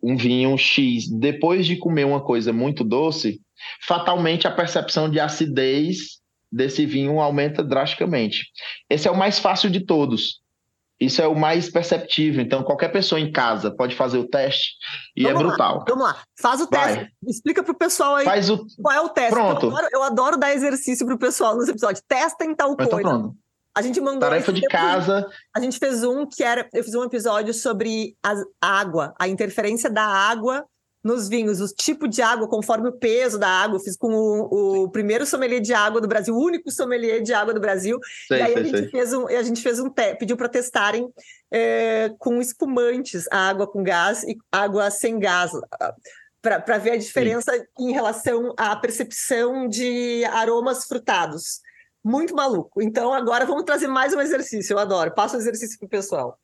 um 0.01 0.17
vinho 0.17 0.57
X, 0.57 1.07
depois 1.09 1.65
de 1.65 1.77
comer 1.77 2.05
uma 2.05 2.23
coisa 2.23 2.51
muito 2.51 2.83
doce, 2.83 3.39
fatalmente 3.85 4.47
a 4.47 4.51
percepção 4.51 5.09
de 5.09 5.19
acidez 5.19 6.19
desse 6.51 6.85
vinho 6.85 7.19
aumenta 7.19 7.63
drasticamente. 7.63 8.47
Esse 8.89 9.07
é 9.07 9.11
o 9.11 9.17
mais 9.17 9.39
fácil 9.39 9.69
de 9.69 9.81
todos. 9.81 10.41
Isso 10.99 11.21
é 11.21 11.27
o 11.27 11.35
mais 11.35 11.69
perceptível. 11.69 12.41
Então, 12.41 12.63
qualquer 12.63 12.89
pessoa 12.89 13.19
em 13.19 13.31
casa 13.31 13.69
pode 13.69 13.95
fazer 13.95 14.17
o 14.17 14.27
teste 14.27 14.73
e 15.15 15.27
é 15.27 15.33
vamos 15.33 15.41
é 15.41 15.47
brutal. 15.47 15.77
Lá, 15.77 15.85
vamos 15.87 16.03
lá, 16.03 16.23
faz 16.41 16.61
o 16.61 16.67
teste. 16.67 16.95
Vai. 16.95 17.09
Explica 17.27 17.63
para 17.63 17.71
o 17.71 17.77
pessoal 17.77 18.15
aí 18.15 18.25
faz 18.25 18.49
o... 18.49 18.65
qual 18.81 18.95
é 18.95 19.01
o 19.01 19.09
teste. 19.09 19.31
Pronto. 19.31 19.67
Eu 19.67 19.71
adoro, 19.71 19.87
eu 19.91 20.03
adoro 20.03 20.37
dar 20.37 20.53
exercício 20.53 21.05
para 21.05 21.15
o 21.15 21.19
pessoal 21.19 21.55
nos 21.55 21.69
episódios. 21.69 22.03
Testem 22.07 22.55
tal 22.55 22.73
então, 22.73 22.89
coisa. 22.89 23.07
Pronto. 23.07 23.35
A 23.75 23.81
gente 23.83 24.01
mandou. 24.01 24.21
Tarefa 24.21 24.51
de 24.51 24.61
casa. 24.61 25.27
A 25.55 25.59
gente 25.59 25.77
fez 25.77 26.03
um 26.03 26.25
que 26.25 26.43
era. 26.43 26.67
Eu 26.73 26.83
fiz 26.83 26.95
um 26.95 27.03
episódio 27.03 27.53
sobre 27.53 28.17
a 28.23 28.33
água, 28.59 29.13
a 29.19 29.27
interferência 29.27 29.87
da 29.87 30.03
água 30.03 30.65
nos 31.03 31.29
vinhos, 31.29 31.61
o 31.61 31.67
tipo 31.73 32.07
de 32.07 32.21
água, 32.21 32.47
conforme 32.47 32.89
o 32.89 32.91
peso 32.91 33.37
da 33.37 33.47
água. 33.47 33.77
Eu 33.77 33.81
fiz 33.81 33.95
com 33.95 34.13
o, 34.13 34.83
o 34.83 34.89
primeiro 34.89 35.25
sommelier 35.25 35.61
de 35.61 35.73
água 35.73 36.01
do 36.01 36.07
Brasil, 36.07 36.35
o 36.35 36.43
único 36.43 36.69
sommelier 36.71 37.21
de 37.21 37.33
água 37.33 37.53
do 37.53 37.59
Brasil. 37.59 37.99
Sei, 38.27 38.39
e 38.39 38.41
aí 38.41 38.53
sei, 38.53 38.61
a, 38.61 38.65
gente 38.65 38.91
fez 38.91 39.13
um, 39.13 39.27
a 39.27 39.43
gente 39.43 39.61
fez 39.61 39.79
um 39.79 39.89
pediu 39.89 40.35
para 40.35 40.49
testarem 40.49 41.07
é, 41.51 42.11
com 42.17 42.41
espumantes, 42.41 43.25
a 43.31 43.49
água 43.49 43.67
com 43.67 43.83
gás 43.83 44.23
e 44.23 44.37
água 44.51 44.89
sem 44.91 45.19
gás. 45.19 45.51
Para 46.41 46.77
ver 46.77 46.91
a 46.91 46.97
diferença 46.97 47.51
Sim. 47.51 47.89
em 47.89 47.91
relação 47.91 48.53
à 48.57 48.75
percepção 48.75 49.67
de 49.67 50.23
aromas 50.25 50.85
frutados. 50.85 51.61
Muito 52.03 52.33
maluco. 52.33 52.81
Então, 52.81 53.13
agora 53.13 53.45
vamos 53.45 53.63
trazer 53.63 53.87
mais 53.87 54.13
um 54.13 54.21
exercício. 54.21 54.73
Eu 54.73 54.79
adoro. 54.79 55.13
Passa 55.13 55.35
o 55.35 55.39
exercício 55.39 55.77
para 55.77 55.87
o 55.87 55.89
pessoal. 55.89 56.39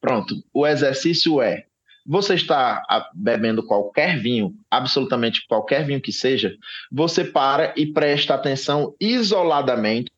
Pronto. 0.00 0.34
O 0.54 0.66
exercício 0.66 1.42
é: 1.42 1.66
você 2.10 2.34
está 2.34 2.82
bebendo 3.14 3.64
qualquer 3.64 4.18
vinho, 4.18 4.52
absolutamente 4.68 5.46
qualquer 5.46 5.84
vinho 5.86 6.00
que 6.00 6.12
seja, 6.12 6.52
você 6.90 7.22
para 7.24 7.72
e 7.76 7.86
presta 7.86 8.34
atenção 8.34 8.96
isoladamente 9.00 10.10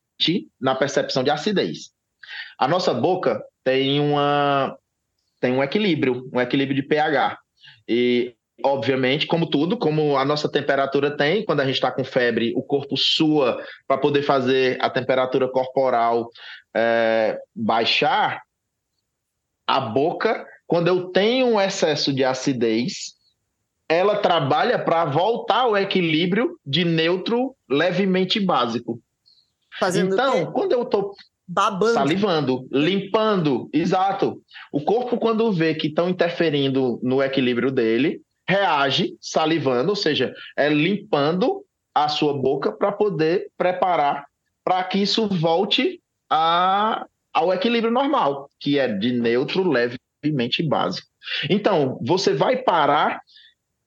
na 0.59 0.75
percepção 0.75 1.23
de 1.23 1.29
acidez. 1.29 1.91
A 2.59 2.67
nossa 2.67 2.95
boca 2.95 3.45
tem 3.63 4.01
uma 4.01 4.75
tem 5.39 5.53
um 5.53 5.63
equilíbrio, 5.63 6.31
um 6.33 6.41
equilíbrio 6.41 6.81
de 6.81 6.89
pH. 6.89 7.39
E 7.87 8.35
obviamente, 8.65 9.27
como 9.27 9.45
tudo, 9.51 9.77
como 9.77 10.17
a 10.17 10.25
nossa 10.25 10.51
temperatura 10.51 11.15
tem, 11.15 11.45
quando 11.45 11.61
a 11.61 11.67
gente 11.67 11.75
está 11.75 11.93
com 11.93 12.05
febre, 12.05 12.55
o 12.57 12.63
corpo 12.63 12.97
sua 12.97 13.63
para 13.87 13.99
poder 13.99 14.23
fazer 14.23 14.79
a 14.81 14.89
temperatura 14.89 15.47
corporal 15.47 16.31
é, 16.75 17.39
baixar, 17.55 18.41
a 19.67 19.79
boca, 19.79 20.47
quando 20.73 20.89
eu 20.89 21.11
tenho 21.11 21.49
um 21.49 21.61
excesso 21.61 22.15
de 22.15 22.25
acidez, 22.25 23.13
ela 23.87 24.17
trabalha 24.17 24.79
para 24.79 25.05
voltar 25.05 25.65
ao 25.65 25.77
equilíbrio 25.77 26.59
de 26.65 26.83
neutro 26.83 27.55
levemente 27.69 28.41
básico. 28.41 28.99
Fazendo 29.79 30.15
então, 30.15 30.51
quando 30.51 30.73
eu 30.73 30.85
estou 30.85 31.13
babando, 31.47 31.93
salivando, 31.93 32.67
limpando, 32.73 33.69
exato. 33.71 34.41
O 34.73 34.81
corpo 34.81 35.19
quando 35.19 35.53
vê 35.53 35.75
que 35.75 35.89
estão 35.89 36.09
interferindo 36.09 36.99
no 37.03 37.23
equilíbrio 37.23 37.71
dele, 37.71 38.23
reage 38.49 39.15
salivando, 39.21 39.91
ou 39.91 39.97
seja, 39.97 40.33
é 40.57 40.71
limpando 40.71 41.63
a 41.95 42.09
sua 42.09 42.33
boca 42.33 42.73
para 42.73 42.91
poder 42.91 43.49
preparar 43.59 44.25
para 44.65 44.83
que 44.85 45.03
isso 45.03 45.29
volte 45.29 46.01
a, 46.31 47.05
ao 47.31 47.53
equilíbrio 47.53 47.93
normal, 47.93 48.49
que 48.59 48.79
é 48.79 48.89
de 48.89 49.13
neutro 49.13 49.63
levemente 50.23 50.63
básico. 50.63 51.07
Então, 51.49 51.99
você 52.03 52.33
vai 52.33 52.57
parar 52.57 53.21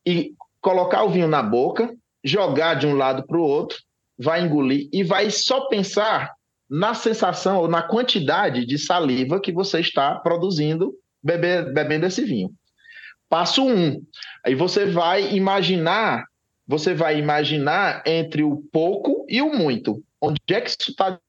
e 0.06 0.34
colocar 0.62 1.04
o 1.04 1.10
vinho 1.10 1.28
na 1.28 1.42
boca, 1.42 1.96
jogar 2.24 2.76
de 2.76 2.88
um 2.88 2.96
lado 2.96 3.26
para 3.26 3.38
o 3.38 3.44
outro, 3.44 3.78
vai 4.18 4.42
engolir 4.42 4.90
e 4.92 5.04
vai 5.04 5.30
só 5.30 5.68
pensar 5.68 6.34
na 6.70 6.94
sensação 6.94 7.60
ou 7.60 7.68
na 7.68 7.84
quantidade 7.84 8.66
de 8.66 8.78
saliva 8.78 9.40
que 9.40 9.52
você 9.52 9.80
está 9.80 10.16
produzindo 10.16 10.94
bebendo 11.24 12.06
esse 12.06 12.24
vinho. 12.24 12.52
Passo 13.28 13.68
um. 13.68 14.02
Aí 14.44 14.54
você 14.54 14.86
vai 14.86 15.34
imaginar, 15.34 16.26
você 16.68 16.94
vai 16.94 17.18
imaginar 17.18 18.04
entre 18.06 18.44
o 18.44 18.58
pouco 18.72 19.26
e 19.28 19.42
o 19.42 19.52
muito. 19.52 20.04
Onde 20.22 20.40
é 20.50 20.62
que 20.62 20.70
isso 20.70 20.90
está? 20.90 21.20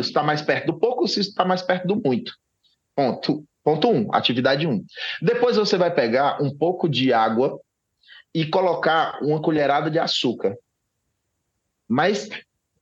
Está 0.00 0.22
mais 0.22 0.42
perto 0.42 0.66
do 0.66 0.78
pouco 0.78 1.02
ou 1.02 1.08
se 1.08 1.20
está 1.20 1.44
mais 1.44 1.62
perto 1.62 1.86
do 1.86 2.02
muito? 2.04 2.32
Ponto. 2.94 3.44
Ponto 3.66 3.90
um, 3.90 4.14
atividade 4.14 4.64
um. 4.64 4.84
Depois 5.20 5.56
você 5.56 5.76
vai 5.76 5.92
pegar 5.92 6.40
um 6.40 6.56
pouco 6.56 6.88
de 6.88 7.12
água 7.12 7.58
e 8.32 8.46
colocar 8.46 9.18
uma 9.20 9.42
colherada 9.42 9.90
de 9.90 9.98
açúcar. 9.98 10.56
Mas, 11.88 12.30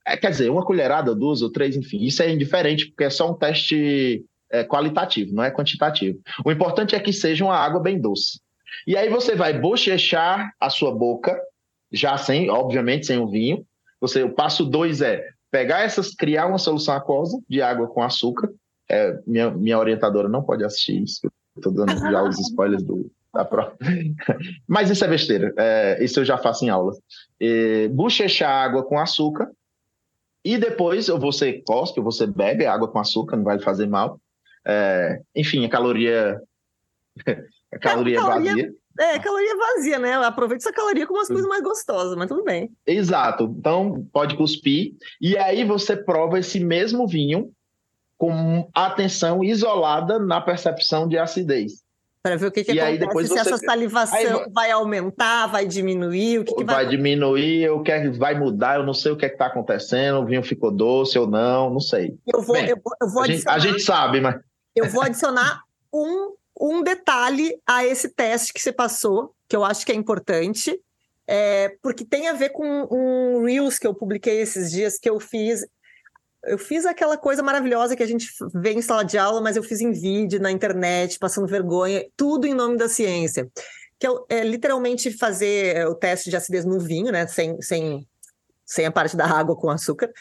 é, 0.05 0.15
quer 0.15 0.29
dizer, 0.29 0.51
uma 0.51 0.63
colherada, 0.63 1.15
duas 1.15 1.41
ou 1.41 1.51
três, 1.51 1.75
enfim, 1.75 2.03
isso 2.03 2.21
é 2.21 2.29
indiferente, 2.29 2.85
porque 2.85 3.05
é 3.05 3.09
só 3.09 3.31
um 3.31 3.33
teste 3.33 4.23
é, 4.51 4.63
qualitativo, 4.63 5.33
não 5.33 5.43
é 5.43 5.49
quantitativo. 5.49 6.19
O 6.45 6.51
importante 6.51 6.93
é 6.93 6.99
que 6.99 7.11
seja 7.11 7.43
uma 7.43 7.57
água 7.57 7.81
bem 7.81 7.99
doce. 7.99 8.39
E 8.85 8.95
aí 8.95 9.09
você 9.09 9.33
vai 9.33 9.59
bochechar 9.59 10.51
a 10.59 10.69
sua 10.69 10.93
boca, 10.93 11.35
já 11.91 12.15
sem, 12.15 12.47
obviamente, 12.51 13.07
sem 13.07 13.17
o 13.17 13.27
vinho. 13.27 13.65
Você, 13.99 14.21
o 14.21 14.35
passo 14.35 14.63
dois 14.63 15.01
é 15.01 15.27
pegar 15.49 15.81
essas, 15.81 16.13
criar 16.13 16.45
uma 16.45 16.59
solução 16.59 16.93
aquosa 16.93 17.39
de 17.49 17.59
água 17.59 17.87
com 17.87 18.03
açúcar. 18.03 18.53
É, 18.89 19.19
minha, 19.25 19.51
minha 19.51 19.79
orientadora 19.79 20.29
não 20.29 20.43
pode 20.43 20.63
assistir 20.63 21.01
isso. 21.01 21.29
Estou 21.55 21.71
dando 21.71 21.97
já 21.97 22.23
os 22.23 22.39
spoilers 22.39 22.83
do, 22.83 23.09
da 23.33 23.45
prova. 23.45 23.75
Mas 24.67 24.89
isso 24.89 25.03
é 25.03 25.07
besteira. 25.07 25.53
É, 25.57 26.03
isso 26.03 26.19
eu 26.19 26.25
já 26.25 26.37
faço 26.37 26.65
em 26.65 26.69
aulas. 26.69 26.99
É, 27.39 27.87
bochechar 27.87 28.51
água 28.51 28.83
com 28.83 28.99
açúcar. 28.99 29.49
E 30.43 30.57
depois 30.57 31.07
você 31.07 31.63
cospe, 31.65 31.99
você 32.01 32.27
bebe 32.27 32.65
água 32.65 32.87
com 32.87 32.99
açúcar, 32.99 33.35
não 33.35 33.43
vai 33.43 33.59
fazer 33.59 33.87
mal. 33.87 34.19
É, 34.65 35.21
enfim, 35.35 35.65
a 35.65 35.69
caloria 35.69 36.39
a 37.73 37.79
caloria, 37.79 38.19
caloria 38.19 38.51
vazia. 38.51 38.73
É, 38.97 39.19
caloria 39.19 39.57
vazia, 39.57 39.99
né? 39.99 40.13
Aproveita 40.13 40.63
essa 40.63 40.73
caloria 40.73 41.05
com 41.05 41.13
umas 41.13 41.27
coisas 41.27 41.47
mais 41.47 41.61
gostosas, 41.61 42.15
mas 42.15 42.29
tudo 42.29 42.43
bem. 42.43 42.71
Exato. 42.85 43.53
Então, 43.57 44.07
pode 44.13 44.37
cuspir. 44.37 44.93
E 45.19 45.37
aí 45.37 45.65
você 45.65 45.97
prova 45.97 46.39
esse 46.39 46.59
mesmo 46.61 47.05
vinho 47.05 47.51
com 48.17 48.69
atenção 48.73 49.43
isolada 49.43 50.19
na 50.19 50.39
percepção 50.39 51.07
de 51.07 51.17
acidez. 51.17 51.83
Para 52.23 52.37
ver 52.37 52.47
o 52.47 52.51
que, 52.51 52.63
que 52.63 52.71
e 52.71 52.79
acontece, 52.79 52.93
aí 52.93 53.07
depois 53.07 53.27
se 53.27 53.33
você... 53.33 53.39
essa 53.41 53.57
salivação 53.57 54.39
aí... 54.39 54.51
vai 54.51 54.71
aumentar, 54.71 55.45
vai 55.47 55.67
diminuir, 55.67 56.39
o 56.39 56.43
que, 56.45 56.55
que 56.55 56.63
vai... 56.63 56.75
vai 56.77 56.87
diminuir, 56.87 57.69
o 57.69 57.83
que 57.83 57.91
é 57.91 58.09
vai 58.09 58.33
mudar, 58.33 58.79
eu 58.79 58.85
não 58.85 58.95
sei 58.95 59.11
o 59.11 59.17
que 59.17 59.25
é 59.25 59.27
está 59.27 59.45
acontecendo, 59.45 60.19
o 60.19 60.25
vinho 60.25 60.41
ficou 60.41 60.71
doce 60.71 61.19
ou 61.19 61.27
não, 61.27 61.69
não 61.69 61.79
sei. 61.79 62.17
Eu 62.25 62.41
vou, 62.41 62.55
Bem, 62.55 62.69
eu 62.69 62.79
vou, 62.83 62.93
eu 62.99 63.09
vou 63.09 63.21
a, 63.21 63.27
gente, 63.27 63.47
a 63.47 63.59
gente 63.59 63.79
sabe, 63.81 64.21
mas... 64.21 64.39
Eu 64.75 64.89
vou 64.89 65.03
adicionar 65.03 65.61
um 65.93 66.33
um 66.59 66.81
detalhe 66.81 67.59
a 67.67 67.85
esse 67.85 68.09
teste 68.09 68.53
que 68.53 68.61
você 68.61 68.71
passou, 68.71 69.33
que 69.47 69.55
eu 69.55 69.63
acho 69.63 69.85
que 69.85 69.91
é 69.91 69.95
importante, 69.95 70.79
é, 71.27 71.75
porque 71.81 72.05
tem 72.05 72.27
a 72.27 72.33
ver 72.33 72.49
com 72.49 72.87
um 72.89 73.43
Reels 73.43 73.77
que 73.77 73.87
eu 73.87 73.93
publiquei 73.93 74.39
esses 74.39 74.71
dias, 74.71 74.97
que 74.97 75.09
eu 75.09 75.19
fiz. 75.19 75.65
Eu 76.45 76.57
fiz 76.57 76.85
aquela 76.85 77.17
coisa 77.17 77.41
maravilhosa 77.43 77.95
que 77.95 78.03
a 78.03 78.07
gente 78.07 78.27
vê 78.53 78.73
em 78.73 78.81
sala 78.81 79.03
de 79.03 79.17
aula, 79.17 79.41
mas 79.41 79.55
eu 79.55 79.63
fiz 79.63 79.81
em 79.81 79.91
vídeo, 79.91 80.39
na 80.39 80.51
internet, 80.51 81.19
passando 81.19 81.47
vergonha, 81.47 82.05
tudo 82.15 82.45
em 82.45 82.53
nome 82.53 82.77
da 82.77 82.87
ciência. 82.87 83.49
Que 83.99 84.07
é, 84.07 84.11
é 84.29 84.43
literalmente 84.43 85.11
fazer 85.11 85.87
o 85.87 85.95
teste 85.95 86.29
de 86.29 86.35
acidez 86.35 86.65
no 86.65 86.79
vinho, 86.79 87.11
né? 87.11 87.27
Sem, 87.27 87.61
sem, 87.61 88.07
sem 88.65 88.85
a 88.85 88.91
parte 88.91 89.15
da 89.15 89.25
água 89.25 89.55
com 89.55 89.69
açúcar 89.69 90.11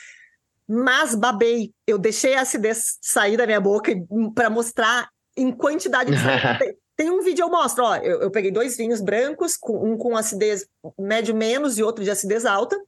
mas 0.66 1.14
babei. 1.14 1.72
Eu 1.86 1.98
deixei 1.98 2.34
a 2.34 2.42
acidez 2.42 2.98
sair 3.00 3.36
da 3.36 3.46
minha 3.46 3.60
boca 3.60 3.92
para 4.34 4.48
mostrar 4.48 5.08
em 5.36 5.52
quantidade 5.52 6.10
de 6.10 6.16
tem, 6.58 6.76
tem, 6.96 7.10
um 7.10 7.22
vídeo 7.22 7.44
eu 7.44 7.50
mostro, 7.50 7.84
ó, 7.84 7.96
eu, 7.96 8.22
eu, 8.22 8.30
peguei 8.30 8.50
dois 8.50 8.76
vinhos 8.76 9.00
brancos, 9.00 9.58
um 9.68 9.96
com 9.96 10.16
acidez 10.16 10.66
médio 10.98 11.34
menos 11.34 11.76
e 11.76 11.82
outro 11.82 12.04
de 12.04 12.10
acidez 12.10 12.46
alta, 12.46 12.80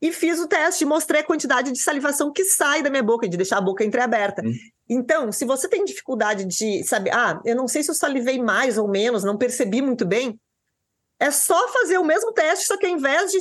e 0.00 0.12
fiz 0.12 0.38
o 0.38 0.46
teste, 0.46 0.84
mostrei 0.84 1.20
a 1.20 1.24
quantidade 1.24 1.72
de 1.72 1.78
salivação 1.78 2.32
que 2.32 2.44
sai 2.44 2.82
da 2.82 2.90
minha 2.90 3.02
boca, 3.02 3.28
de 3.28 3.36
deixar 3.36 3.58
a 3.58 3.60
boca 3.60 3.84
entreaberta. 3.84 4.42
Hum. 4.44 4.52
Então, 4.88 5.32
se 5.32 5.44
você 5.44 5.68
tem 5.68 5.84
dificuldade 5.84 6.44
de 6.44 6.84
saber, 6.84 7.12
ah, 7.12 7.40
eu 7.44 7.56
não 7.56 7.66
sei 7.66 7.82
se 7.82 7.90
eu 7.90 7.94
salivei 7.94 8.40
mais 8.40 8.78
ou 8.78 8.88
menos, 8.88 9.24
não 9.24 9.36
percebi 9.36 9.82
muito 9.82 10.06
bem, 10.06 10.38
é 11.18 11.30
só 11.30 11.68
fazer 11.68 11.98
o 11.98 12.04
mesmo 12.04 12.32
teste, 12.32 12.66
só 12.66 12.76
que 12.76 12.86
ao 12.86 12.92
invés 12.92 13.32
de 13.32 13.38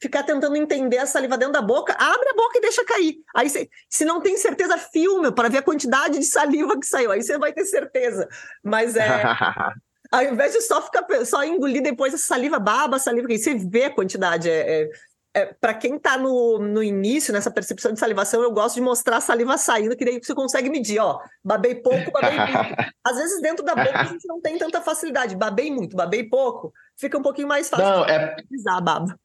ficar 0.00 0.22
tentando 0.22 0.56
entender 0.56 0.98
a 0.98 1.06
saliva 1.06 1.36
dentro 1.36 1.54
da 1.54 1.62
boca, 1.62 1.92
abre 1.92 2.28
a 2.30 2.34
boca 2.34 2.58
e 2.58 2.60
deixa 2.60 2.84
cair. 2.84 3.16
Aí, 3.34 3.50
cê, 3.50 3.68
se 3.90 4.04
não 4.04 4.20
tem 4.20 4.36
certeza, 4.36 4.78
filma 4.78 5.32
para 5.32 5.48
ver 5.48 5.58
a 5.58 5.62
quantidade 5.62 6.18
de 6.18 6.24
saliva 6.24 6.78
que 6.78 6.86
saiu. 6.86 7.10
Aí 7.10 7.22
você 7.22 7.36
vai 7.36 7.52
ter 7.52 7.64
certeza. 7.64 8.28
Mas 8.62 8.96
é. 8.96 9.24
ao 10.10 10.22
invés 10.22 10.52
de 10.52 10.62
só 10.62 10.80
ficar 10.80 11.04
só 11.26 11.44
engolir 11.44 11.82
depois 11.82 12.14
a 12.14 12.18
saliva, 12.18 12.58
baba 12.58 12.96
a 12.96 13.00
saliva, 13.00 13.28
aí 13.28 13.38
você 13.38 13.54
vê 13.54 13.84
a 13.84 13.94
quantidade. 13.94 14.48
É, 14.48 14.82
é, 14.82 14.90
é 15.34 15.46
para 15.46 15.74
quem 15.74 15.96
está 15.96 16.16
no, 16.16 16.58
no 16.58 16.82
início, 16.82 17.32
nessa 17.32 17.50
percepção 17.50 17.92
de 17.92 17.98
salivação, 17.98 18.42
eu 18.42 18.50
gosto 18.50 18.76
de 18.76 18.80
mostrar 18.80 19.18
a 19.18 19.20
saliva 19.20 19.56
saindo, 19.56 19.96
que 19.96 20.04
daí 20.04 20.18
você 20.22 20.34
consegue 20.34 20.70
medir, 20.70 20.98
ó. 20.98 21.20
Babei 21.44 21.76
pouco, 21.76 22.10
babei 22.10 22.38
muito. 22.38 22.92
Às 23.04 23.16
vezes, 23.16 23.40
dentro 23.42 23.64
da 23.64 23.74
boca, 23.74 24.00
a 24.00 24.04
gente 24.04 24.26
não 24.26 24.40
tem 24.40 24.58
tanta 24.58 24.80
facilidade. 24.80 25.36
Babei 25.36 25.70
muito, 25.70 25.96
babei 25.96 26.24
pouco, 26.24 26.72
fica 26.96 27.18
um 27.18 27.22
pouquinho 27.22 27.48
mais 27.48 27.68
fácil 27.68 27.84
não, 27.84 28.04
é... 28.04 28.36
a 28.68 28.80
baba. 28.80 29.18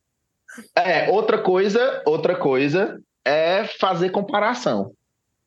É, 0.76 1.10
outra 1.10 1.41
coisa, 1.41 2.04
outra 2.06 2.36
coisa 2.36 3.01
é 3.26 3.66
fazer 3.80 4.10
comparação. 4.12 4.93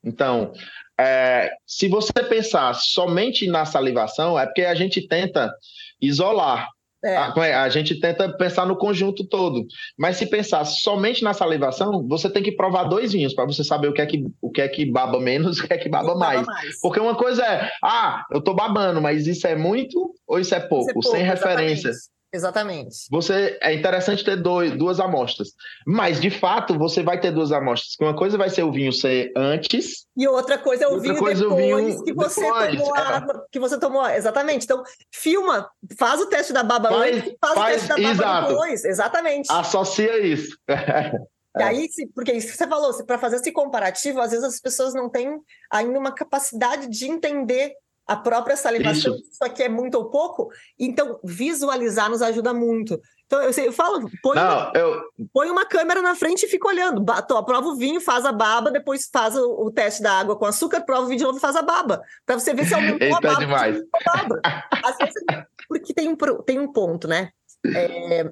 Então, 0.03 0.53
é, 0.99 1.51
se 1.67 1.89
você 1.89 2.13
pensar 2.13 2.75
somente 2.75 3.47
na 3.47 3.65
salivação, 3.65 4.39
é 4.39 4.47
porque 4.47 4.63
a 4.63 4.75
gente 4.75 5.07
tenta 5.07 5.53
isolar. 6.01 6.69
É. 7.05 7.17
A, 7.17 7.35
é, 7.39 7.55
a, 7.55 7.69
gente 7.69 8.01
tenta 8.01 8.29
pensar 8.37 8.67
no 8.67 8.77
conjunto 8.77 9.27
todo. 9.27 9.67
Mas 9.99 10.17
se 10.17 10.27
pensar 10.27 10.65
somente 10.65 11.23
na 11.23 11.35
salivação, 11.35 12.07
você 12.09 12.29
tem 12.29 12.43
que 12.43 12.53
provar 12.53 12.85
dois 12.85 13.13
vinhos 13.13 13.35
para 13.35 13.45
você 13.45 13.63
saber 13.63 13.89
o 13.89 13.93
que 13.93 14.01
é 14.01 14.07
que, 14.07 14.25
o 14.41 14.51
que 14.51 14.61
é 14.61 14.69
que 14.69 14.91
baba 14.91 15.21
menos 15.21 15.59
e 15.59 15.61
o 15.63 15.67
que 15.67 15.73
é 15.73 15.79
que 15.79 15.89
baba, 15.89 16.15
mais. 16.15 16.47
mais. 16.47 16.81
Porque 16.81 16.99
uma 16.99 17.15
coisa 17.15 17.45
é, 17.45 17.71
ah, 17.83 18.25
eu 18.31 18.41
tô 18.41 18.55
babando, 18.55 19.01
mas 19.01 19.27
isso 19.27 19.47
é 19.47 19.55
muito 19.55 20.15
ou 20.27 20.39
isso 20.39 20.55
é 20.55 20.61
pouco? 20.61 20.91
Isso 20.91 20.91
é 20.91 20.95
pouco 20.95 21.11
Sem 21.11 21.23
referência. 21.23 21.93
Exatamente. 22.37 23.09
Você 23.11 23.59
é 23.63 23.75
interessante 23.75 24.25
ter 24.25 24.37
dois, 24.37 24.77
duas 24.77 25.01
amostras, 25.01 25.53
mas 25.87 26.21
de 26.21 26.31
fato 26.31 26.79
você 26.79 27.03
vai 27.03 27.19
ter 27.19 27.33
duas 27.33 27.51
amostras. 27.51 27.97
Uma 28.01 28.15
coisa 28.15 28.37
vai 28.37 28.51
ser 28.51 28.63
o 28.63 28.71
vinho 28.71 28.93
ser 28.93 29.33
antes 29.35 30.07
e 30.17 30.29
outra 30.29 30.59
coisa 30.59 30.85
é 30.85 30.89
o 30.89 31.01
vinho 31.01 31.15
depois 31.15 31.41
o 31.41 31.57
vinho 31.57 32.05
que 32.05 32.13
você 32.13 32.41
depois, 32.41 32.77
tomou 32.77 32.95
a 32.95 33.17
é. 33.17 33.51
que 33.51 33.59
você 33.59 33.79
tomou. 33.79 34.07
Exatamente. 34.09 34.65
Então 34.65 34.83
filma, 35.13 35.69
faz 35.99 36.21
o 36.21 36.27
teste 36.27 36.53
da 36.53 36.63
baba 36.63 36.91
faz, 36.91 37.17
antes, 37.17 37.35
faz, 37.41 37.55
faz, 37.55 37.69
o 37.69 37.73
teste 37.73 37.89
da 37.89 37.97
baba 37.97 38.11
exato. 38.11 38.49
depois. 38.49 38.85
Exatamente. 38.85 39.47
Associa 39.51 40.19
isso. 40.19 40.57
E 41.59 41.63
aí, 41.63 41.89
porque 42.15 42.35
isso 42.35 42.49
que 42.49 42.57
você 42.59 42.67
falou, 42.67 42.93
para 43.07 43.17
fazer 43.17 43.37
esse 43.37 43.51
comparativo, 43.51 44.21
às 44.21 44.31
vezes 44.31 44.45
as 44.45 44.61
pessoas 44.61 44.93
não 44.93 45.09
têm 45.09 45.41
ainda 45.71 45.99
uma 45.99 46.13
capacidade 46.13 46.87
de 46.87 47.07
entender 47.07 47.73
a 48.07 48.17
própria 48.17 48.57
salivação, 48.57 49.17
isso. 49.17 49.31
isso 49.33 49.45
aqui 49.45 49.65
é 49.65 49.69
muito 49.69 49.97
ou 49.97 50.11
pouco. 50.11 50.49
Então, 50.79 51.19
visualizar 51.25 52.09
nos 52.09 52.23
ajuda 52.23 52.55
muito. 52.55 53.01
Então, 53.27 53.43
eu, 53.43 53.51
eu 53.51 53.73
falo, 53.73 54.09
põe, 54.23 54.37
Não, 54.37 54.45
uma, 54.45 54.73
eu... 54.75 55.03
põe 55.33 55.51
uma 55.51 55.67
câmera 55.67 56.01
na 56.01 56.15
frente 56.15 56.45
e 56.45 56.49
fica 56.49 56.69
olhando. 56.69 57.05
Prova 57.05 57.67
o 57.67 57.75
vinho, 57.75 58.01
faz 58.01 58.25
a 58.25 58.31
baba, 58.31 58.71
depois 58.71 59.09
faz 59.13 59.35
o, 59.37 59.67
o 59.67 59.71
teste 59.73 60.03
da 60.03 60.13
água 60.13 60.37
com 60.37 60.45
açúcar, 60.45 60.83
prova 60.83 61.03
o 61.03 61.07
vinho 61.07 61.19
de 61.19 61.25
novo 61.25 61.39
e 61.39 61.41
faz 61.41 61.57
a 61.57 61.63
baba. 61.63 62.01
Para 62.25 62.39
você 62.39 62.55
ver 62.55 62.67
se 62.67 62.75
aumentou 62.75 63.07
Eita, 63.07 63.17
a 63.17 63.21
baba. 63.21 63.41
demais. 63.41 63.77
A 63.77 64.17
baba. 64.17 64.41
Vezes, 64.99 65.15
porque 65.69 65.93
tem 65.93 66.09
um, 66.09 66.17
tem 66.45 66.61
um 66.61 66.73
ponto, 66.73 67.09
né? 67.09 67.31
É, 67.75 68.31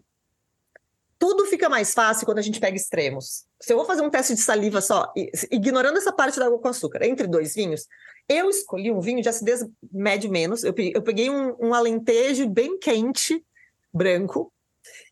tudo 1.19 1.47
fica 1.47 1.69
mais 1.69 1.93
fácil 1.93 2.25
quando 2.25 2.39
a 2.39 2.43
gente 2.43 2.61
pega 2.61 2.77
extremos. 2.77 3.45
Se 3.65 3.73
eu 3.73 3.79
vou 3.79 3.87
fazer 3.87 4.03
um 4.03 4.11
teste 4.11 4.35
de 4.35 4.43
saliva 4.43 4.83
só, 4.83 5.11
ignorando 5.51 5.97
essa 5.97 6.13
parte 6.13 6.39
da 6.39 6.45
água 6.45 6.59
com 6.59 6.69
açúcar, 6.69 7.03
entre 7.03 7.27
dois 7.27 7.55
vinhos, 7.55 7.87
eu 8.29 8.51
escolhi 8.51 8.93
um 8.93 9.01
vinho 9.01 9.23
de 9.23 9.29
acidez 9.31 9.65
médio 9.91 10.31
menos. 10.31 10.65
Eu 10.65 10.75
peguei, 10.75 11.31
um, 11.31 11.57
um 11.59 11.73
alentejo 11.73 12.47
bem 12.47 12.79
quente, 12.79 13.43
branco, 13.91 14.53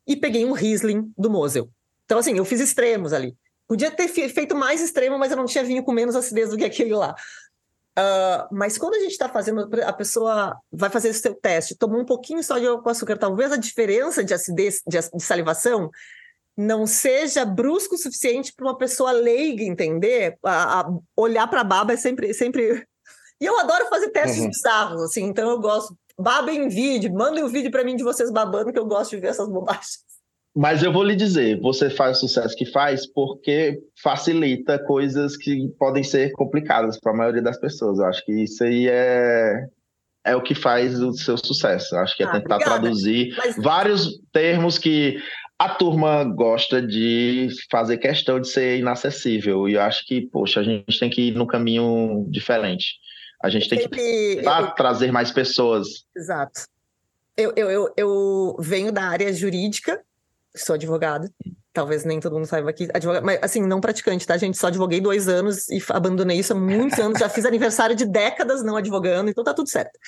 e 0.06 0.14
peguei 0.16 0.44
um 0.44 0.52
Riesling 0.52 1.10
do 1.16 1.30
Mosel. 1.30 1.70
Então, 2.04 2.18
assim, 2.18 2.36
eu 2.36 2.44
fiz 2.44 2.60
extremos 2.60 3.14
ali. 3.14 3.34
Podia 3.66 3.90
ter 3.90 4.06
feito 4.06 4.54
mais 4.54 4.82
extremo, 4.82 5.18
mas 5.18 5.30
eu 5.30 5.38
não 5.38 5.46
tinha 5.46 5.64
vinho 5.64 5.82
com 5.82 5.92
menos 5.92 6.14
acidez 6.14 6.50
do 6.50 6.58
que 6.58 6.64
aquele 6.64 6.94
lá. 6.94 7.14
Uh, 7.98 8.54
mas 8.54 8.76
quando 8.76 8.96
a 8.96 9.00
gente 9.00 9.12
está 9.12 9.30
fazendo, 9.30 9.66
a 9.82 9.92
pessoa 9.94 10.58
vai 10.70 10.90
fazer 10.90 11.08
o 11.08 11.14
seu 11.14 11.34
teste, 11.34 11.74
tomou 11.74 12.02
um 12.02 12.04
pouquinho 12.04 12.42
só 12.44 12.58
de 12.58 12.66
com 12.82 12.88
açúcar, 12.90 13.16
talvez 13.16 13.50
a 13.50 13.56
diferença 13.56 14.22
de 14.22 14.34
acidez, 14.34 14.82
de, 14.86 14.98
de 14.98 15.22
salivação, 15.22 15.90
não 16.56 16.86
seja 16.86 17.44
brusco 17.44 17.94
o 17.94 17.98
suficiente 17.98 18.52
para 18.54 18.66
uma 18.66 18.76
pessoa 18.76 19.12
leiga 19.12 19.62
entender. 19.62 20.36
A, 20.44 20.80
a 20.80 20.98
olhar 21.16 21.46
para 21.48 21.60
a 21.60 21.64
baba 21.64 21.92
é 21.92 21.96
sempre, 21.96 22.32
sempre. 22.34 22.84
E 23.40 23.44
eu 23.44 23.58
adoro 23.58 23.88
fazer 23.88 24.10
testes 24.10 24.40
uhum. 24.40 24.50
bizarros, 24.50 25.02
assim, 25.02 25.24
então 25.24 25.50
eu 25.50 25.58
gosto. 25.58 25.96
Baba 26.16 26.52
em 26.52 26.68
vídeo, 26.68 27.12
mandem 27.12 27.42
um 27.42 27.48
vídeo 27.48 27.72
para 27.72 27.82
mim 27.82 27.96
de 27.96 28.04
vocês 28.04 28.30
babando, 28.30 28.72
que 28.72 28.78
eu 28.78 28.86
gosto 28.86 29.10
de 29.10 29.16
ver 29.16 29.30
essas 29.30 29.48
bobagens. 29.48 29.98
Mas 30.54 30.82
eu 30.82 30.92
vou 30.92 31.02
lhe 31.02 31.16
dizer, 31.16 31.58
você 31.60 31.88
faz 31.88 32.18
o 32.18 32.20
sucesso 32.20 32.54
que 32.54 32.66
faz 32.66 33.04
porque 33.10 33.80
facilita 34.02 34.78
coisas 34.78 35.36
que 35.36 35.68
podem 35.78 36.04
ser 36.04 36.30
complicadas 36.32 37.00
para 37.00 37.10
a 37.10 37.16
maioria 37.16 37.42
das 37.42 37.58
pessoas. 37.58 37.98
Eu 37.98 38.04
acho 38.04 38.24
que 38.24 38.44
isso 38.44 38.62
aí 38.62 38.86
é, 38.86 39.66
é 40.24 40.36
o 40.36 40.42
que 40.42 40.54
faz 40.54 41.00
o 41.00 41.12
seu 41.14 41.38
sucesso. 41.38 41.94
Eu 41.94 42.00
acho 42.00 42.14
que 42.16 42.22
é 42.22 42.26
ah, 42.26 42.32
tentar 42.32 42.56
obrigada. 42.56 42.80
traduzir 42.80 43.34
Mas... 43.36 43.56
vários 43.56 44.20
termos 44.30 44.78
que 44.78 45.16
a 45.64 45.74
turma 45.74 46.24
gosta 46.24 46.82
de 46.82 47.48
fazer 47.70 47.98
questão 47.98 48.40
de 48.40 48.48
ser 48.48 48.78
inacessível. 48.78 49.68
E 49.68 49.74
eu 49.74 49.80
acho 49.80 50.04
que, 50.06 50.22
poxa, 50.22 50.60
a 50.60 50.62
gente 50.64 50.98
tem 50.98 51.08
que 51.08 51.28
ir 51.28 51.34
num 51.34 51.46
caminho 51.46 52.26
diferente. 52.28 52.96
A 53.42 53.48
gente 53.48 53.68
tem, 53.68 53.78
tem 53.78 53.88
que, 53.88 53.96
que 53.96 54.46
eu... 54.46 54.70
trazer 54.74 55.12
mais 55.12 55.30
pessoas. 55.30 56.04
Exato. 56.16 56.62
Eu, 57.36 57.52
eu, 57.56 57.70
eu, 57.70 57.94
eu 57.96 58.56
venho 58.60 58.92
da 58.92 59.04
área 59.04 59.32
jurídica 59.32 60.02
sou 60.54 60.74
advogada. 60.74 61.30
Talvez 61.72 62.04
nem 62.04 62.20
todo 62.20 62.34
mundo 62.34 62.46
saiba 62.46 62.70
aqui. 62.70 62.88
Advogado, 62.92 63.24
mas 63.24 63.38
assim, 63.42 63.62
não 63.62 63.80
praticante, 63.80 64.26
tá, 64.26 64.36
gente? 64.36 64.58
Só 64.58 64.66
advoguei 64.66 65.00
dois 65.00 65.28
anos 65.28 65.68
e 65.70 65.82
abandonei 65.88 66.38
isso 66.38 66.52
há 66.52 66.56
muitos 66.56 66.98
anos. 66.98 67.18
Já 67.18 67.28
fiz 67.28 67.46
aniversário 67.46 67.96
de 67.96 68.04
décadas 68.04 68.62
não 68.62 68.76
advogando, 68.76 69.30
então 69.30 69.42
tá 69.42 69.54
tudo 69.54 69.68
certo. 69.68 69.98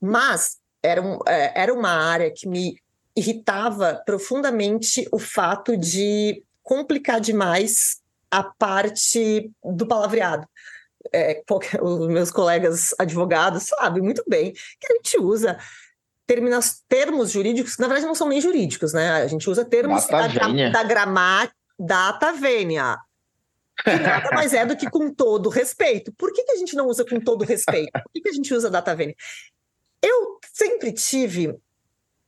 Mas 0.00 0.56
era, 0.82 1.02
um, 1.02 1.18
é, 1.26 1.62
era 1.62 1.74
uma 1.74 1.90
área 1.90 2.32
que 2.34 2.48
me 2.48 2.76
irritava 3.16 4.02
profundamente 4.04 5.08
o 5.10 5.18
fato 5.18 5.76
de 5.76 6.42
complicar 6.62 7.20
demais 7.20 8.00
a 8.30 8.42
parte 8.42 9.50
do 9.64 9.86
palavreado. 9.86 10.46
É, 11.12 11.42
os 11.80 12.08
meus 12.08 12.30
colegas 12.30 12.94
advogados 12.98 13.64
sabem 13.64 14.02
muito 14.02 14.24
bem 14.28 14.52
que 14.52 14.92
a 14.92 14.96
gente 14.96 15.18
usa 15.18 15.56
termos 16.88 17.30
jurídicos, 17.30 17.76
que 17.76 17.80
na 17.80 17.86
verdade 17.86 18.06
não 18.06 18.14
são 18.14 18.28
nem 18.28 18.40
jurídicos, 18.40 18.92
né? 18.92 19.10
A 19.10 19.26
gente 19.28 19.48
usa 19.48 19.64
termos 19.64 20.06
da, 20.06 20.26
da 20.70 20.82
gramática, 20.82 21.54
data 21.78 22.32
vênia, 22.32 22.98
que 23.84 23.94
nada 23.96 24.30
mais 24.32 24.52
é 24.52 24.66
do 24.66 24.76
que 24.76 24.90
com 24.90 25.12
todo 25.12 25.48
respeito. 25.48 26.12
Por 26.14 26.32
que, 26.32 26.42
que 26.42 26.52
a 26.52 26.56
gente 26.56 26.74
não 26.74 26.88
usa 26.88 27.04
com 27.04 27.20
todo 27.20 27.44
respeito? 27.44 27.92
Por 27.92 28.12
que, 28.12 28.20
que 28.22 28.28
a 28.28 28.32
gente 28.32 28.52
usa 28.52 28.70
data 28.70 28.94
vênia? 28.94 29.14
Eu 30.02 30.38
sempre 30.52 30.92
tive. 30.92 31.54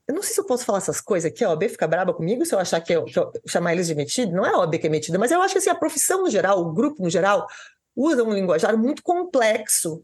Eu 0.09 0.15
não 0.15 0.23
sei 0.23 0.33
se 0.33 0.41
eu 0.41 0.47
posso 0.47 0.65
falar 0.65 0.79
essas 0.79 1.03
coisas 1.03 1.31
aqui, 1.31 1.45
a 1.45 1.51
OAB 1.51 1.69
fica 1.69 1.87
braba 1.87 2.15
comigo 2.15 2.45
se 2.47 2.55
eu 2.55 2.59
achar 2.59 2.81
que 2.81 2.95
eu, 2.95 3.05
que 3.05 3.19
eu 3.19 3.31
chamar 3.47 3.75
eles 3.75 3.87
de 3.87 3.95
metido. 3.95 4.33
Não 4.33 4.47
é 4.47 4.49
a 4.49 4.59
OAB 4.59 4.79
que 4.79 4.87
é 4.87 4.91
metida, 4.91 5.19
mas 5.19 5.31
eu 5.31 5.43
acho 5.43 5.53
que 5.53 5.59
assim, 5.59 5.69
a 5.69 5.75
profissão 5.75 6.23
no 6.23 6.31
geral, 6.31 6.61
o 6.61 6.73
grupo 6.73 7.03
no 7.03 7.11
geral, 7.11 7.47
usa 7.95 8.25
um 8.25 8.33
linguajar 8.33 8.77
muito 8.79 9.03
complexo 9.03 10.03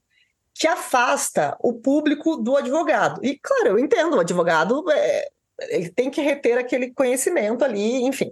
que 0.55 0.67
afasta 0.67 1.57
o 1.61 1.73
público 1.73 2.37
do 2.37 2.57
advogado. 2.57 3.25
E, 3.25 3.39
claro, 3.43 3.69
eu 3.69 3.79
entendo, 3.79 4.17
o 4.17 4.21
advogado 4.21 4.85
é, 4.91 5.29
ele 5.69 5.89
tem 5.89 6.11
que 6.11 6.21
reter 6.21 6.59
aquele 6.59 6.93
conhecimento 6.93 7.65
ali, 7.65 8.05
enfim. 8.05 8.31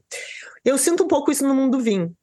Eu 0.64 0.76
sinto 0.78 1.04
um 1.04 1.08
pouco 1.08 1.32
isso 1.32 1.46
no 1.46 1.54
mundo 1.54 1.78
do 1.78 1.82
vinho. 1.82 2.14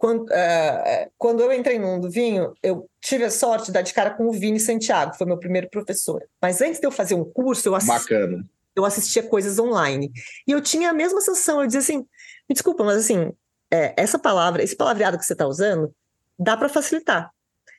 Quando, 0.00 0.22
uh, 0.22 1.12
quando 1.18 1.40
eu 1.42 1.52
entrei 1.52 1.78
no 1.78 1.86
mundo 1.86 2.10
vinho, 2.10 2.54
eu 2.62 2.88
tive 3.02 3.24
a 3.24 3.30
sorte 3.30 3.66
de 3.66 3.72
dar 3.72 3.82
de 3.82 3.92
cara 3.92 4.10
com 4.12 4.28
o 4.28 4.32
Vini 4.32 4.58
Santiago, 4.58 5.14
foi 5.14 5.26
meu 5.26 5.38
primeiro 5.38 5.68
professor. 5.68 6.26
Mas 6.40 6.62
antes 6.62 6.80
de 6.80 6.86
eu 6.86 6.90
fazer 6.90 7.14
um 7.14 7.22
curso, 7.22 7.68
eu, 7.68 7.72
Bacana. 7.72 8.42
eu 8.74 8.86
assistia 8.86 9.22
coisas 9.22 9.58
online. 9.58 10.10
E 10.48 10.52
eu 10.52 10.62
tinha 10.62 10.88
a 10.88 10.94
mesma 10.94 11.20
sensação, 11.20 11.60
eu 11.60 11.66
dizia 11.66 11.80
assim, 11.80 11.98
me 11.98 12.54
desculpa, 12.54 12.82
mas 12.82 12.96
assim, 12.96 13.30
é, 13.70 13.92
essa 13.94 14.18
palavra, 14.18 14.62
esse 14.62 14.74
palavreado 14.74 15.18
que 15.18 15.24
você 15.26 15.34
está 15.34 15.46
usando, 15.46 15.94
dá 16.38 16.56
para 16.56 16.70
facilitar. 16.70 17.30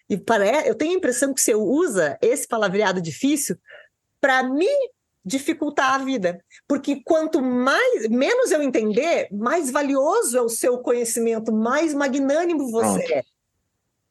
E 0.08 0.16
para, 0.16 0.68
eu 0.68 0.76
tenho 0.76 0.92
a 0.92 0.98
impressão 0.98 1.34
que 1.34 1.42
você 1.42 1.56
usa 1.56 2.20
esse 2.22 2.48
palavreado 2.48 3.02
difícil 3.02 3.58
para 4.20 4.44
me 4.44 4.70
dificultar 5.24 5.96
a 5.96 5.98
vida. 6.04 6.44
Porque 6.68 7.02
quanto 7.04 7.42
mais 7.42 8.08
menos 8.08 8.52
eu 8.52 8.62
entender, 8.62 9.28
mais 9.32 9.72
valioso 9.72 10.38
é 10.38 10.42
o 10.42 10.50
seu 10.50 10.80
conhecimento, 10.80 11.52
mais 11.52 11.94
magnânimo 11.94 12.72
você 12.72 13.04
Pronto. 13.04 13.14
é. 13.14 13.24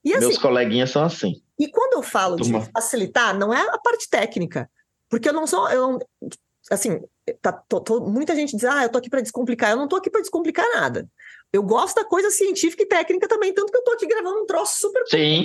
E, 0.02 0.14
assim, 0.14 0.26
Meus 0.28 0.38
coleguinhas 0.38 0.90
são 0.90 1.04
assim. 1.04 1.42
E 1.58 1.68
quando 1.68 1.94
eu 1.94 2.02
falo 2.02 2.36
Turma. 2.36 2.60
de 2.60 2.70
facilitar, 2.72 3.38
não 3.38 3.52
é 3.52 3.60
a 3.60 3.78
parte 3.78 4.08
técnica. 4.08 4.70
Porque 5.10 5.28
eu 5.28 5.32
não 5.32 5.46
sou. 5.46 5.68
Eu 5.68 5.98
assim, 6.70 7.00
tá, 7.42 7.52
tô, 7.52 7.80
tô, 7.80 8.00
muita 8.00 8.34
gente 8.34 8.56
diz, 8.56 8.64
ah, 8.64 8.84
eu 8.84 8.88
tô 8.88 8.98
aqui 8.98 9.10
para 9.10 9.20
descomplicar. 9.20 9.70
Eu 9.70 9.76
não 9.76 9.88
tô 9.88 9.96
aqui 9.96 10.08
para 10.08 10.20
descomplicar 10.20 10.64
nada. 10.74 11.06
Eu 11.52 11.62
gosto 11.62 11.96
da 11.96 12.04
coisa 12.04 12.30
científica 12.30 12.82
e 12.82 12.86
técnica 12.86 13.26
também, 13.26 13.52
tanto 13.52 13.72
que 13.72 13.76
eu 13.76 13.84
tô 13.84 13.92
aqui 13.92 14.06
gravando 14.06 14.40
um 14.40 14.46
troço 14.46 14.78
super 14.78 15.02
Sim. 15.06 15.44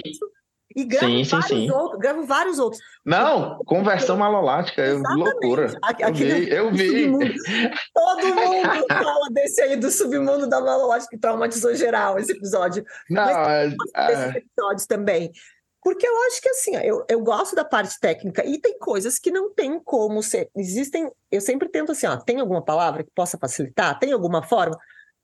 E 0.76 0.84
gravo 0.84 1.06
sim, 1.06 1.24
vários 1.24 1.48
sim. 1.48 1.72
outros, 1.72 2.00
gravo 2.02 2.24
vários 2.26 2.60
outros. 2.60 2.82
Não, 3.06 3.60
conversão 3.66 4.18
malolática, 4.18 4.82
é 4.82 4.94
loucura. 4.94 5.74
Eu 6.00 6.14
vi, 6.14 6.50
eu 6.50 6.72
vi. 6.72 7.12
Todo 7.94 8.28
mundo 8.28 8.86
fala 8.90 9.30
desse 9.32 9.62
aí 9.62 9.78
do 9.78 9.90
submundo 9.90 10.48
da 10.48 10.60
malolática 10.60 11.12
que 11.12 11.18
traumatizou 11.18 11.74
geral 11.76 12.20
esse 12.20 12.34
episódio. 12.34 12.84
Não, 13.10 13.24
Mas, 13.24 13.74
é, 13.96 14.14
é... 14.14 14.30
episódios 14.38 14.86
também. 14.86 15.32
Porque 15.82 16.06
eu 16.06 16.18
acho 16.28 16.42
que 16.42 16.50
assim, 16.50 16.76
eu, 16.78 17.06
eu 17.08 17.22
gosto 17.22 17.56
da 17.56 17.64
parte 17.64 17.98
técnica 18.00 18.44
e 18.44 18.60
tem 18.60 18.78
coisas 18.78 19.20
que 19.20 19.32
não 19.32 19.54
tem 19.54 19.80
como 19.80 20.22
ser. 20.24 20.50
Existem, 20.58 21.10
eu 21.32 21.40
sempre 21.40 21.70
tento 21.70 21.92
assim, 21.92 22.08
ó, 22.08 22.18
tem 22.18 22.40
alguma 22.40 22.62
palavra 22.62 23.04
que 23.04 23.12
possa 23.16 23.38
facilitar? 23.38 23.98
Tem 24.00 24.12
alguma 24.12 24.42
forma? 24.42 24.76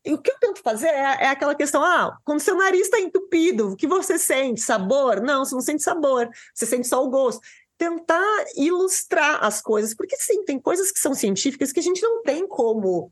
E 0.03 0.13
o 0.13 0.17
que 0.17 0.31
eu 0.31 0.37
tento 0.39 0.61
fazer 0.61 0.87
é, 0.87 1.25
é 1.25 1.27
aquela 1.27 1.55
questão: 1.55 1.83
ah, 1.83 2.17
quando 2.23 2.39
seu 2.39 2.55
nariz 2.55 2.81
está 2.81 2.99
entupido, 2.99 3.71
o 3.71 3.75
que 3.75 3.87
você 3.87 4.17
sente? 4.17 4.61
Sabor? 4.61 5.21
Não, 5.21 5.45
você 5.45 5.53
não 5.53 5.61
sente 5.61 5.83
sabor, 5.83 6.29
você 6.53 6.65
sente 6.65 6.87
só 6.87 7.03
o 7.03 7.09
gosto. 7.09 7.41
Tentar 7.77 8.45
ilustrar 8.55 9.43
as 9.43 9.61
coisas, 9.61 9.95
porque 9.95 10.15
sim, 10.15 10.43
tem 10.43 10.59
coisas 10.59 10.91
que 10.91 10.99
são 10.99 11.15
científicas 11.15 11.71
que 11.71 11.79
a 11.79 11.83
gente 11.83 12.01
não 12.01 12.21
tem 12.21 12.47
como 12.47 13.11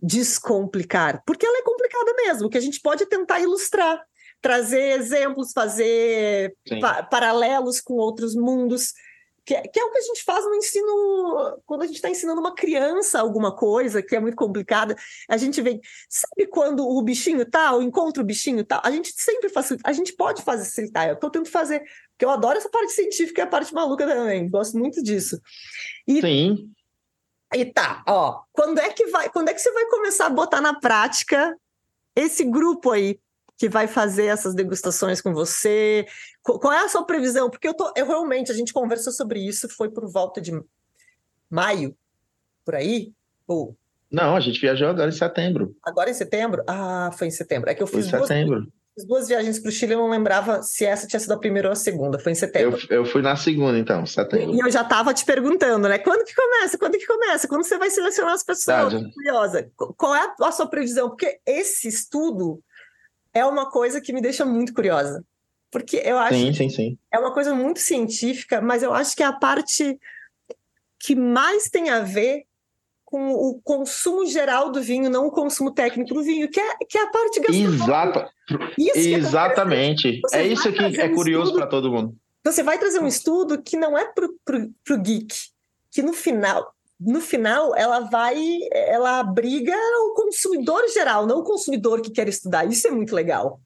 descomplicar, 0.00 1.22
porque 1.24 1.46
ela 1.46 1.58
é 1.58 1.62
complicada 1.62 2.14
mesmo, 2.16 2.50
que 2.50 2.58
a 2.58 2.60
gente 2.60 2.80
pode 2.80 3.06
tentar 3.06 3.38
ilustrar, 3.40 4.02
trazer 4.40 4.98
exemplos, 4.98 5.52
fazer 5.52 6.56
pa 6.80 7.02
paralelos 7.04 7.80
com 7.80 7.94
outros 7.94 8.34
mundos. 8.34 8.92
Que, 9.44 9.60
que, 9.60 9.80
é 9.80 9.84
o 9.84 9.90
que 9.90 9.98
a 9.98 10.02
gente 10.02 10.22
faz 10.22 10.44
no 10.44 10.54
ensino, 10.54 11.60
quando 11.66 11.82
a 11.82 11.86
gente 11.86 11.96
está 11.96 12.08
ensinando 12.08 12.40
uma 12.40 12.54
criança 12.54 13.18
alguma 13.18 13.54
coisa 13.54 14.00
que 14.00 14.14
é 14.14 14.20
muito 14.20 14.36
complicada, 14.36 14.96
a 15.28 15.36
gente 15.36 15.60
vem, 15.60 15.80
sabe 16.08 16.46
quando 16.46 16.86
o 16.86 17.02
bichinho 17.02 17.44
tal, 17.44 17.82
encontra 17.82 18.22
o 18.22 18.26
bichinho 18.26 18.64
tal, 18.64 18.80
a 18.84 18.90
gente 18.90 19.12
sempre 19.16 19.48
facilita, 19.48 19.88
a 19.88 19.92
gente 19.92 20.12
pode 20.12 20.42
facilitar, 20.42 21.08
é 21.08 21.12
o 21.12 21.16
que 21.18 21.26
eu 21.26 21.30
tento 21.30 21.50
fazer, 21.50 21.80
porque 22.10 22.24
eu 22.24 22.30
adoro 22.30 22.56
essa 22.56 22.70
parte 22.70 22.92
científica 22.92 23.40
e 23.40 23.42
a 23.42 23.46
parte 23.48 23.74
maluca 23.74 24.06
também, 24.06 24.48
gosto 24.48 24.78
muito 24.78 25.02
disso. 25.02 25.40
E, 26.06 26.20
Sim. 26.20 26.70
E 27.54 27.64
tá, 27.64 28.02
ó, 28.06 28.42
quando 28.52 28.78
é 28.78 28.90
que 28.90 29.06
vai, 29.06 29.28
quando 29.28 29.48
é 29.48 29.54
que 29.54 29.60
você 29.60 29.72
vai 29.72 29.86
começar 29.86 30.26
a 30.26 30.30
botar 30.30 30.60
na 30.60 30.78
prática 30.78 31.56
esse 32.14 32.44
grupo 32.44 32.90
aí 32.90 33.18
que 33.62 33.68
vai 33.68 33.86
fazer 33.86 34.26
essas 34.26 34.56
degustações 34.56 35.20
com 35.20 35.32
você? 35.32 36.04
Qual 36.42 36.72
é 36.72 36.84
a 36.84 36.88
sua 36.88 37.04
previsão? 37.04 37.48
Porque 37.48 37.68
eu, 37.68 37.74
tô, 37.74 37.92
eu 37.96 38.04
realmente, 38.04 38.50
a 38.50 38.54
gente 38.56 38.72
conversou 38.72 39.12
sobre 39.12 39.38
isso, 39.38 39.68
foi 39.68 39.88
por 39.88 40.10
volta 40.10 40.40
de 40.40 40.50
maio, 41.48 41.96
por 42.64 42.74
aí? 42.74 43.12
Ou... 43.46 43.76
Não, 44.10 44.34
a 44.34 44.40
gente 44.40 44.60
viajou 44.60 44.88
agora 44.88 45.10
em 45.10 45.12
setembro. 45.12 45.76
Agora 45.84 46.10
em 46.10 46.14
setembro? 46.14 46.64
Ah, 46.66 47.12
foi 47.16 47.28
em 47.28 47.30
setembro. 47.30 47.70
É 47.70 47.74
que 47.76 47.84
eu 47.84 47.86
fiz 47.86 48.10
foi 48.10 48.18
em 48.18 48.22
setembro. 48.22 48.66
As 48.98 49.04
duas 49.06 49.28
viagens 49.28 49.60
para 49.60 49.68
o 49.68 49.72
Chile, 49.72 49.92
eu 49.92 49.98
não 50.00 50.10
lembrava 50.10 50.60
se 50.60 50.84
essa 50.84 51.06
tinha 51.06 51.20
sido 51.20 51.32
a 51.32 51.38
primeira 51.38 51.68
ou 51.68 51.72
a 51.72 51.76
segunda, 51.76 52.18
foi 52.18 52.32
em 52.32 52.34
setembro. 52.34 52.76
Eu, 52.90 52.96
eu 52.96 53.04
fui 53.04 53.22
na 53.22 53.36
segunda, 53.36 53.78
então, 53.78 54.04
setembro. 54.04 54.56
E 54.56 54.58
eu 54.58 54.70
já 54.72 54.82
estava 54.82 55.14
te 55.14 55.24
perguntando, 55.24 55.86
né? 55.86 55.98
Quando 55.98 56.24
que 56.24 56.34
começa? 56.34 56.76
Quando 56.76 56.98
que 56.98 57.06
começa? 57.06 57.46
Quando 57.46 57.62
você 57.62 57.78
vai 57.78 57.90
selecionar 57.90 58.34
as 58.34 58.42
pessoas? 58.42 58.92
Tá, 58.92 59.10
curiosa. 59.14 59.70
Qual 59.76 60.16
é 60.16 60.34
a 60.40 60.50
sua 60.50 60.66
previsão? 60.66 61.08
Porque 61.10 61.38
esse 61.46 61.86
estudo 61.86 62.60
é 63.34 63.44
uma 63.44 63.70
coisa 63.70 64.00
que 64.00 64.12
me 64.12 64.20
deixa 64.20 64.44
muito 64.44 64.74
curiosa. 64.74 65.24
Porque 65.70 66.02
eu 66.04 66.18
acho 66.18 66.34
sim, 66.34 66.52
sim, 66.52 66.68
sim. 66.68 66.98
é 67.10 67.18
uma 67.18 67.32
coisa 67.32 67.54
muito 67.54 67.80
científica, 67.80 68.60
mas 68.60 68.82
eu 68.82 68.92
acho 68.92 69.16
que 69.16 69.22
é 69.22 69.26
a 69.26 69.32
parte 69.32 69.98
que 70.98 71.16
mais 71.16 71.70
tem 71.70 71.88
a 71.88 72.00
ver 72.00 72.44
com 73.06 73.32
o 73.32 73.60
consumo 73.62 74.26
geral 74.26 74.70
do 74.70 74.80
vinho, 74.80 75.10
não 75.10 75.26
o 75.26 75.30
consumo 75.30 75.70
técnico 75.70 76.14
do 76.14 76.22
vinho, 76.22 76.48
que 76.48 76.60
é, 76.60 76.76
que 76.88 76.96
é 76.96 77.02
a 77.02 77.08
parte 77.08 77.40
gastronômica. 77.40 77.84
Exata, 77.84 78.30
isso 78.78 78.98
Exatamente. 78.98 80.20
É 80.32 80.46
isso 80.46 80.72
que 80.72 81.00
é 81.00 81.06
um 81.06 81.14
curioso 81.14 81.54
para 81.54 81.66
todo 81.66 81.90
mundo. 81.90 82.16
Você 82.44 82.62
vai 82.62 82.78
trazer 82.78 83.00
um 83.00 83.06
estudo 83.06 83.62
que 83.62 83.76
não 83.76 83.96
é 83.96 84.06
para 84.06 84.26
o 84.56 84.98
geek, 84.98 85.34
que 85.90 86.02
no 86.02 86.12
final, 86.12 86.74
no 87.04 87.20
final 87.20 87.74
ela 87.76 88.00
vai, 88.00 88.36
ela 88.72 89.20
abriga 89.20 89.74
o 89.74 90.14
consumidor 90.14 90.82
geral, 90.92 91.26
não 91.26 91.38
o 91.38 91.44
consumidor 91.44 92.00
que 92.00 92.10
quer 92.10 92.28
estudar. 92.28 92.64
Isso 92.66 92.86
é 92.86 92.90
muito 92.90 93.14
legal. 93.14 93.60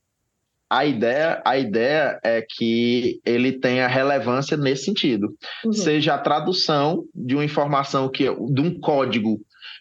A 0.68 0.84
ideia, 0.84 1.40
a 1.44 1.56
ideia 1.56 2.18
é 2.24 2.42
que 2.42 3.20
ele 3.24 3.52
tenha 3.52 3.86
relevância 3.86 4.56
nesse 4.56 4.84
sentido. 4.84 5.36
Uhum. 5.64 5.72
Seja 5.72 6.14
a 6.14 6.18
tradução 6.18 7.04
de 7.14 7.36
uma 7.36 7.44
informação 7.44 8.08
que 8.08 8.24
de 8.24 8.60
um 8.60 8.80
código 8.80 9.40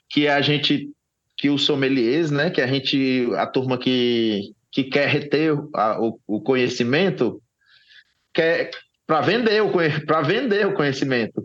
que 0.10 0.28
a 0.28 0.42
gente 0.42 0.90
que 1.38 1.50
os 1.50 1.66
sommeliers, 1.66 2.32
né, 2.32 2.50
que 2.50 2.62
a 2.62 2.68
gente 2.68 3.28
a 3.36 3.46
turma 3.46 3.78
que, 3.78 4.54
que 4.72 4.86
quer 4.86 5.10
reter 5.10 5.54
a, 5.74 6.00
o, 6.00 6.20
o 6.26 6.40
conhecimento 6.40 7.42
quer 8.34 8.70
para 9.08 9.22
vender 9.22 9.62
o 9.62 9.72
para 10.06 10.22
vender 10.22 10.68
o 10.68 10.74
conhecimento. 10.74 11.44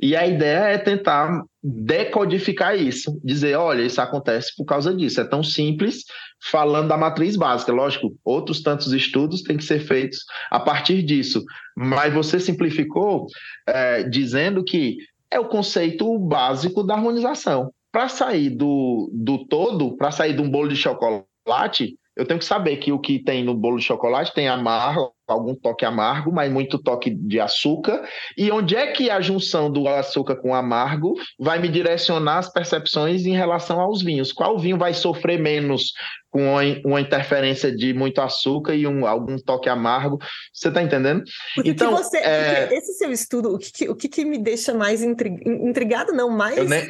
E 0.00 0.16
a 0.16 0.26
ideia 0.26 0.68
é 0.68 0.78
tentar 0.78 1.44
decodificar 1.62 2.76
isso, 2.76 3.18
dizer, 3.24 3.56
olha, 3.56 3.82
isso 3.82 4.00
acontece 4.00 4.54
por 4.56 4.64
causa 4.64 4.94
disso. 4.94 5.20
É 5.20 5.24
tão 5.24 5.42
simples 5.42 6.04
falando 6.50 6.88
da 6.88 6.96
matriz 6.96 7.36
básica. 7.36 7.72
Lógico, 7.72 8.14
outros 8.24 8.62
tantos 8.62 8.92
estudos 8.92 9.42
têm 9.42 9.56
que 9.56 9.64
ser 9.64 9.80
feitos 9.80 10.18
a 10.50 10.60
partir 10.60 11.02
disso. 11.02 11.42
Mas 11.76 12.12
você 12.12 12.38
simplificou 12.38 13.26
é, 13.66 14.02
dizendo 14.02 14.62
que 14.62 14.96
é 15.30 15.40
o 15.40 15.48
conceito 15.48 16.18
básico 16.18 16.82
da 16.82 16.94
harmonização. 16.94 17.72
Para 17.90 18.08
sair 18.08 18.50
do, 18.50 19.10
do 19.12 19.46
todo, 19.46 19.96
para 19.96 20.10
sair 20.10 20.34
de 20.34 20.42
um 20.42 20.50
bolo 20.50 20.68
de 20.68 20.76
chocolate, 20.76 21.96
eu 22.16 22.24
tenho 22.24 22.38
que 22.38 22.46
saber 22.46 22.76
que 22.76 22.92
o 22.92 22.98
que 22.98 23.18
tem 23.18 23.42
no 23.42 23.54
bolo 23.54 23.78
de 23.78 23.84
chocolate 23.84 24.32
tem 24.32 24.48
amargo, 24.48 25.12
algum 25.26 25.54
toque 25.54 25.84
amargo, 25.84 26.30
mas 26.32 26.52
muito 26.52 26.78
toque 26.78 27.10
de 27.10 27.40
açúcar. 27.40 28.06
E 28.36 28.50
onde 28.52 28.76
é 28.76 28.92
que 28.92 29.10
a 29.10 29.20
junção 29.20 29.70
do 29.70 29.88
açúcar 29.88 30.36
com 30.36 30.54
amargo 30.54 31.14
vai 31.38 31.58
me 31.58 31.68
direcionar 31.68 32.38
as 32.38 32.52
percepções 32.52 33.26
em 33.26 33.32
relação 33.32 33.80
aos 33.80 34.02
vinhos? 34.02 34.32
Qual 34.32 34.58
vinho 34.58 34.78
vai 34.78 34.94
sofrer 34.94 35.40
menos 35.40 35.92
com 36.30 36.42
uma 36.84 37.00
interferência 37.00 37.74
de 37.74 37.92
muito 37.92 38.20
açúcar 38.20 38.74
e 38.74 38.86
um, 38.86 39.06
algum 39.06 39.36
toque 39.36 39.68
amargo? 39.68 40.18
Você 40.52 40.68
está 40.68 40.82
entendendo? 40.82 41.24
Porque 41.56 41.70
então, 41.70 41.90
você, 41.90 42.18
é... 42.18 42.68
esse 42.72 42.94
seu 42.94 43.10
estudo, 43.10 43.54
o 43.54 43.58
que, 43.58 43.88
o 43.88 43.96
que, 43.96 44.24
me 44.24 44.38
deixa 44.38 44.72
mais 44.72 45.02
intrigado, 45.02 46.12
não 46.12 46.30
mais 46.30 46.68
nem... 46.68 46.86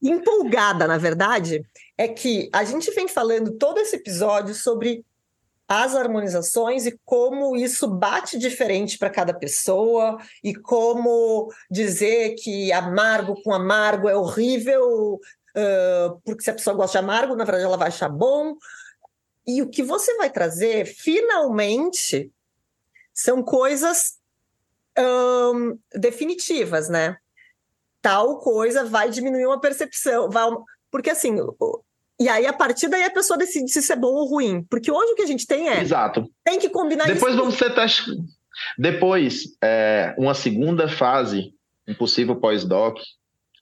empolgada, 0.00 0.86
na 0.86 0.98
verdade, 0.98 1.64
é 1.96 2.06
que 2.06 2.48
a 2.52 2.64
gente 2.64 2.90
vem 2.92 3.08
falando 3.08 3.52
todo 3.52 3.78
esse 3.78 3.96
episódio 3.96 4.54
sobre 4.54 5.04
as 5.68 5.94
harmonizações 5.94 6.86
e 6.86 6.98
como 7.04 7.54
isso 7.54 7.86
bate 7.86 8.38
diferente 8.38 8.96
para 8.96 9.10
cada 9.10 9.34
pessoa 9.34 10.16
e 10.42 10.54
como 10.54 11.52
dizer 11.70 12.36
que 12.36 12.72
amargo 12.72 13.40
com 13.42 13.52
amargo 13.52 14.08
é 14.08 14.16
horrível, 14.16 15.14
uh, 15.14 16.20
porque 16.24 16.42
se 16.42 16.50
a 16.50 16.54
pessoa 16.54 16.74
gosta 16.74 16.98
de 16.98 17.04
amargo, 17.04 17.36
na 17.36 17.44
verdade 17.44 17.64
ela 17.64 17.76
vai 17.76 17.88
achar 17.88 18.08
bom. 18.08 18.56
E 19.46 19.60
o 19.60 19.68
que 19.68 19.82
você 19.82 20.14
vai 20.16 20.30
trazer, 20.30 20.86
finalmente, 20.86 22.30
são 23.12 23.42
coisas 23.42 24.18
um, 24.98 25.78
definitivas, 25.94 26.88
né? 26.88 27.16
Tal 28.00 28.38
coisa 28.38 28.84
vai 28.84 29.10
diminuir 29.10 29.46
uma 29.46 29.60
percepção, 29.60 30.30
vai, 30.30 30.48
porque 30.90 31.10
assim, 31.10 31.36
e 32.20 32.28
aí, 32.28 32.46
a 32.46 32.52
partir 32.52 32.88
daí, 32.88 33.04
a 33.04 33.10
pessoa 33.10 33.38
decide 33.38 33.70
se 33.70 33.78
isso 33.78 33.92
é 33.92 33.96
bom 33.96 34.08
ou 34.08 34.28
ruim. 34.28 34.64
Porque 34.68 34.90
hoje 34.90 35.12
o 35.12 35.14
que 35.14 35.22
a 35.22 35.26
gente 35.26 35.46
tem 35.46 35.68
é. 35.68 35.80
Exato. 35.80 36.24
Tem 36.44 36.58
que 36.58 36.68
combinar 36.68 37.06
Depois 37.06 37.32
isso. 37.32 37.42
vamos 37.42 37.56
ser 37.56 37.72
teste. 37.74 38.10
Depois, 38.76 39.44
é, 39.62 40.16
uma 40.18 40.34
segunda 40.34 40.88
fase, 40.88 41.52
um 41.86 41.94
possível 41.94 42.34
pós-doc, 42.34 42.98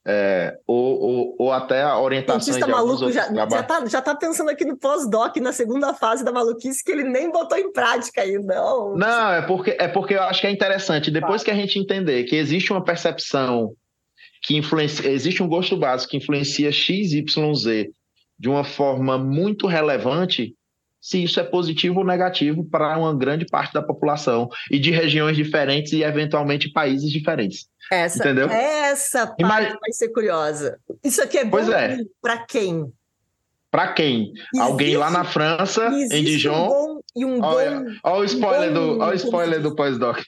é, 0.09 0.57
ou, 0.65 0.99
ou, 0.99 1.35
ou, 1.37 1.51
até 1.51 1.83
a 1.83 1.99
orientação 1.99 2.57
de 2.57 2.65
maluco 2.65 3.11
já, 3.11 3.31
já, 3.31 3.63
tá, 3.63 3.85
já 3.85 4.01
tá 4.01 4.15
pensando 4.15 4.49
aqui 4.49 4.63
no 4.63 4.77
pós-doc, 4.77 5.35
na 5.37 5.51
segunda 5.51 5.93
fase 5.93 6.23
da 6.23 6.31
maluquice, 6.31 6.81
que 6.81 6.91
ele 6.91 7.03
nem 7.03 7.29
botou 7.29 7.57
em 7.57 7.71
prática 7.71 8.21
ainda. 8.21 8.55
Não, 8.55 8.95
não 8.95 9.33
é, 9.33 9.41
porque, 9.45 9.75
é 9.77 9.87
porque 9.87 10.15
eu 10.15 10.23
acho 10.23 10.41
que 10.41 10.47
é 10.47 10.51
interessante. 10.51 11.11
Depois 11.11 11.43
que 11.43 11.51
a 11.51 11.55
gente 11.55 11.77
entender 11.77 12.23
que 12.23 12.37
existe 12.37 12.71
uma 12.71 12.83
percepção 12.83 13.73
que 14.47 14.55
influencia, 14.55 15.11
existe 15.11 15.43
um 15.43 15.47
gosto 15.47 15.75
básico 15.75 16.11
que 16.11 16.17
influencia 16.17 16.71
X, 16.71 17.11
Y, 17.11 17.53
Z 17.53 17.91
de 18.39 18.47
uma 18.47 18.63
forma 18.63 19.17
muito 19.17 19.67
relevante 19.67 20.55
se 21.01 21.21
isso 21.21 21.39
é 21.39 21.43
positivo 21.43 21.99
ou 21.99 22.05
negativo 22.05 22.63
para 22.63 22.97
uma 22.97 23.13
grande 23.15 23.45
parte 23.45 23.73
da 23.73 23.83
população 23.83 24.47
e 24.71 24.79
de 24.79 24.89
regiões 24.89 25.35
diferentes 25.35 25.91
e 25.91 26.01
eventualmente 26.01 26.71
países 26.71 27.11
diferentes. 27.11 27.67
Essa, 27.91 28.19
Entendeu? 28.19 28.49
essa 28.49 29.27
parte 29.27 29.77
vai 29.79 29.91
ser 29.91 30.09
curiosa. 30.09 30.79
Isso 31.03 31.21
aqui 31.21 31.37
é 31.37 31.45
bom 31.45 31.59
é. 31.59 31.97
para 32.21 32.45
quem? 32.45 32.85
Para 33.71 33.93
quem? 33.93 34.31
Existe, 34.31 34.59
Alguém 34.59 34.97
lá 34.97 35.11
na 35.11 35.23
França, 35.23 35.89
em 36.11 36.23
Dijon. 36.23 36.53
Um 36.53 36.67
bom, 36.67 37.01
e 37.15 37.25
um 37.25 37.43
olha, 37.43 37.79
bom, 37.79 37.85
olha 38.03 38.21
o 38.21 38.23
spoiler, 38.23 38.69
um 38.69 38.73
do, 38.73 38.99
olha 38.99 39.11
o 39.11 39.15
spoiler 39.15 39.61
do 39.61 39.75
pós-doc. 39.75 40.19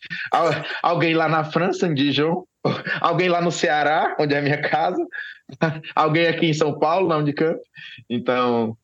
Alguém 0.81 1.13
lá 1.13 1.27
na 1.27 1.43
França, 1.43 1.87
em 1.87 1.93
Dijon. 1.93 2.43
Alguém 2.99 3.29
lá 3.29 3.41
no 3.41 3.51
Ceará, 3.51 4.15
onde 4.19 4.33
é 4.33 4.39
a 4.39 4.41
minha 4.41 4.61
casa. 4.61 5.03
alguém 5.95 6.27
aqui 6.27 6.47
em 6.47 6.53
São 6.53 6.77
Paulo, 6.77 7.07
na 7.07 7.17
Unicamp. 7.17 7.59
Então, 8.09 8.75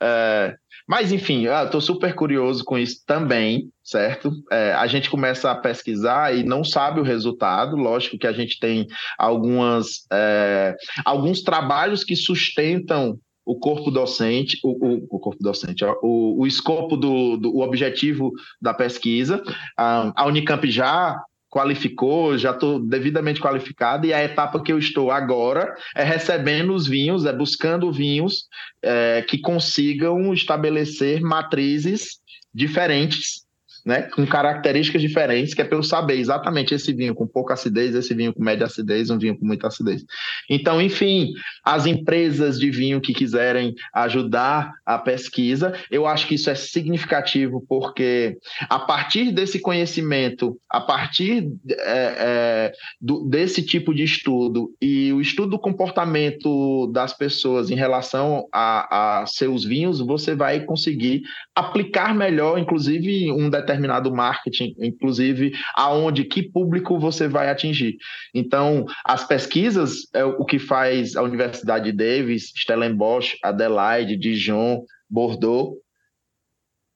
é, 0.00 0.54
mas 0.86 1.10
enfim, 1.10 1.46
eu 1.46 1.64
estou 1.64 1.80
super 1.80 2.14
curioso 2.14 2.64
com 2.64 2.78
isso 2.78 3.02
também, 3.04 3.70
certo? 3.82 4.30
É, 4.52 4.72
a 4.72 4.86
gente 4.86 5.10
começa 5.10 5.50
a 5.50 5.56
pesquisar 5.56 6.34
e 6.34 6.44
não 6.44 6.62
sabe 6.62 7.00
o 7.00 7.04
resultado. 7.04 7.76
Lógico 7.76 8.18
que 8.18 8.26
a 8.26 8.32
gente 8.32 8.60
tem 8.60 8.86
algumas, 9.18 10.06
é, 10.12 10.76
alguns 11.04 11.42
trabalhos 11.42 12.04
que 12.04 12.14
sustentam 12.14 13.18
o 13.46 13.54
corpo 13.54 13.92
docente, 13.92 14.58
o, 14.64 14.70
o, 14.70 15.06
o 15.08 15.18
corpo 15.20 15.40
docente, 15.40 15.84
o, 16.02 16.42
o 16.42 16.46
escopo 16.46 16.96
do, 16.96 17.36
do 17.36 17.54
o 17.54 17.60
objetivo 17.60 18.32
da 18.60 18.74
pesquisa. 18.74 19.40
A, 19.78 20.12
a 20.16 20.26
Unicamp 20.26 20.68
já 20.68 21.22
qualificou, 21.48 22.36
já 22.36 22.50
estou 22.50 22.80
devidamente 22.80 23.40
qualificado, 23.40 24.04
e 24.04 24.12
a 24.12 24.22
etapa 24.22 24.60
que 24.60 24.72
eu 24.72 24.78
estou 24.78 25.12
agora 25.12 25.74
é 25.94 26.02
recebendo 26.02 26.74
os 26.74 26.88
vinhos, 26.88 27.24
é 27.24 27.32
buscando 27.32 27.92
vinhos 27.92 28.48
é, 28.82 29.22
que 29.22 29.38
consigam 29.38 30.34
estabelecer 30.34 31.20
matrizes 31.20 32.18
diferentes 32.52 33.45
né, 33.86 34.02
com 34.02 34.26
características 34.26 35.00
diferentes, 35.00 35.54
que 35.54 35.62
é 35.62 35.64
para 35.64 35.78
eu 35.78 35.82
saber 35.82 36.18
exatamente 36.18 36.74
esse 36.74 36.92
vinho 36.92 37.14
com 37.14 37.24
pouca 37.24 37.54
acidez, 37.54 37.94
esse 37.94 38.12
vinho 38.14 38.34
com 38.34 38.42
média 38.42 38.66
acidez, 38.66 39.10
um 39.10 39.18
vinho 39.18 39.38
com 39.38 39.46
muita 39.46 39.68
acidez. 39.68 40.04
Então, 40.50 40.82
enfim, 40.82 41.30
as 41.64 41.86
empresas 41.86 42.58
de 42.58 42.68
vinho 42.68 43.00
que 43.00 43.14
quiserem 43.14 43.74
ajudar 43.94 44.72
a 44.84 44.98
pesquisa, 44.98 45.72
eu 45.88 46.04
acho 46.04 46.26
que 46.26 46.34
isso 46.34 46.50
é 46.50 46.56
significativo, 46.56 47.64
porque 47.68 48.36
a 48.68 48.80
partir 48.80 49.30
desse 49.30 49.60
conhecimento, 49.60 50.58
a 50.68 50.80
partir 50.80 51.48
é, 51.70 51.76
é, 51.78 52.72
do, 53.00 53.24
desse 53.28 53.62
tipo 53.62 53.94
de 53.94 54.02
estudo 54.02 54.74
e 54.82 55.12
o 55.12 55.20
estudo 55.20 55.50
do 55.50 55.58
comportamento 55.60 56.88
das 56.88 57.16
pessoas 57.16 57.70
em 57.70 57.76
relação 57.76 58.48
a, 58.52 59.20
a 59.20 59.26
seus 59.26 59.64
vinhos, 59.64 60.00
você 60.00 60.34
vai 60.34 60.64
conseguir 60.64 61.22
aplicar 61.54 62.12
melhor, 62.12 62.58
inclusive, 62.58 63.30
um 63.30 63.48
determinado 63.48 63.75
determinado 63.76 64.12
marketing, 64.12 64.74
inclusive 64.78 65.52
aonde, 65.74 66.24
que 66.24 66.42
público 66.42 66.98
você 66.98 67.28
vai 67.28 67.48
atingir. 67.48 67.96
Então, 68.34 68.86
as 69.04 69.26
pesquisas 69.26 70.08
é 70.14 70.24
o 70.24 70.44
que 70.44 70.58
faz 70.58 71.14
a 71.16 71.22
Universidade 71.22 71.90
de 71.90 71.96
Davis, 71.96 72.52
Stellenbosch, 72.56 73.36
Adelaide, 73.42 74.16
Dijon, 74.16 74.84
Bordeaux, 75.08 75.76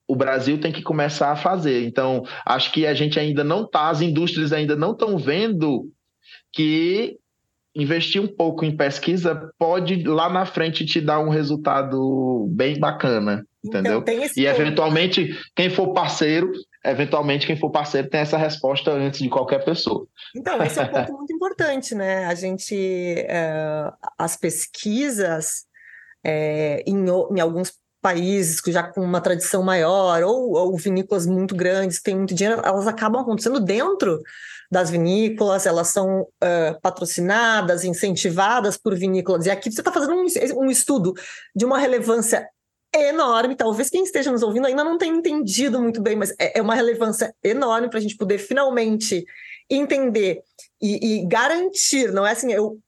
o 0.08 0.16
Brasil 0.16 0.58
tem 0.58 0.72
que 0.72 0.82
começar 0.82 1.30
a 1.30 1.36
fazer. 1.36 1.84
Então, 1.84 2.24
acho 2.44 2.72
que 2.72 2.84
a 2.84 2.94
gente 2.94 3.20
ainda 3.20 3.44
não 3.44 3.62
está, 3.62 3.88
as 3.90 4.00
indústrias 4.00 4.52
ainda 4.52 4.74
não 4.74 4.90
estão 4.90 5.16
vendo 5.16 5.88
que 6.52 7.16
investir 7.74 8.20
um 8.20 8.26
pouco 8.26 8.64
em 8.64 8.76
pesquisa 8.76 9.52
pode 9.58 10.02
lá 10.04 10.28
na 10.28 10.44
frente 10.44 10.84
te 10.84 11.00
dar 11.00 11.20
um 11.20 11.28
resultado 11.28 12.48
bem 12.50 12.78
bacana, 12.78 13.44
então, 13.64 13.80
entendeu? 13.80 14.04
Então, 14.06 14.30
e 14.36 14.46
eventualmente 14.46 15.38
quem 15.54 15.70
for 15.70 15.92
parceiro, 15.92 16.50
eventualmente 16.84 17.46
quem 17.46 17.56
for 17.56 17.70
parceiro 17.70 18.08
tem 18.08 18.20
essa 18.20 18.36
resposta 18.36 18.90
antes 18.90 19.20
de 19.20 19.28
qualquer 19.28 19.64
pessoa. 19.64 20.06
Então 20.34 20.60
esse 20.62 20.80
é 20.80 20.82
um 20.82 20.88
ponto 20.88 21.12
muito 21.12 21.32
importante, 21.32 21.94
né? 21.94 22.26
A 22.26 22.34
gente 22.34 22.74
é, 22.76 23.90
as 24.18 24.36
pesquisas 24.36 25.64
é, 26.24 26.82
em, 26.86 27.04
em 27.06 27.40
alguns 27.40 27.72
países 28.02 28.60
já 28.66 28.82
com 28.82 29.02
uma 29.02 29.20
tradição 29.20 29.62
maior 29.62 30.22
ou, 30.22 30.52
ou 30.54 30.76
vinícolas 30.76 31.26
muito 31.26 31.54
grandes 31.54 31.98
que 31.98 32.04
têm 32.04 32.16
muito 32.16 32.34
dinheiro, 32.34 32.62
elas 32.64 32.86
acabam 32.86 33.20
acontecendo 33.20 33.60
dentro 33.60 34.20
das 34.70 34.88
vinícolas, 34.88 35.66
elas 35.66 35.88
são 35.88 36.22
uh, 36.22 36.80
patrocinadas, 36.80 37.84
incentivadas 37.84 38.76
por 38.76 38.94
vinícolas. 38.94 39.46
E 39.46 39.50
aqui 39.50 39.70
você 39.70 39.80
está 39.80 39.90
fazendo 39.90 40.14
um, 40.14 40.26
um 40.64 40.70
estudo 40.70 41.12
de 41.54 41.64
uma 41.64 41.78
relevância 41.78 42.48
enorme. 42.94 43.56
Talvez 43.56 43.90
quem 43.90 44.04
esteja 44.04 44.30
nos 44.30 44.42
ouvindo 44.42 44.66
ainda 44.66 44.84
não 44.84 44.96
tenha 44.96 45.14
entendido 45.14 45.80
muito 45.80 46.00
bem, 46.00 46.16
mas 46.16 46.30
é, 46.38 46.58
é 46.58 46.62
uma 46.62 46.74
relevância 46.74 47.34
enorme 47.42 47.88
para 47.88 47.98
a 47.98 48.02
gente 48.02 48.16
poder 48.16 48.38
finalmente 48.38 49.24
entender 49.68 50.40
e, 50.80 51.20
e, 51.20 51.26
garantir. 51.26 52.12
Não 52.12 52.26
é 52.26 52.32
assim, 52.32 52.52
eu, 52.52 52.78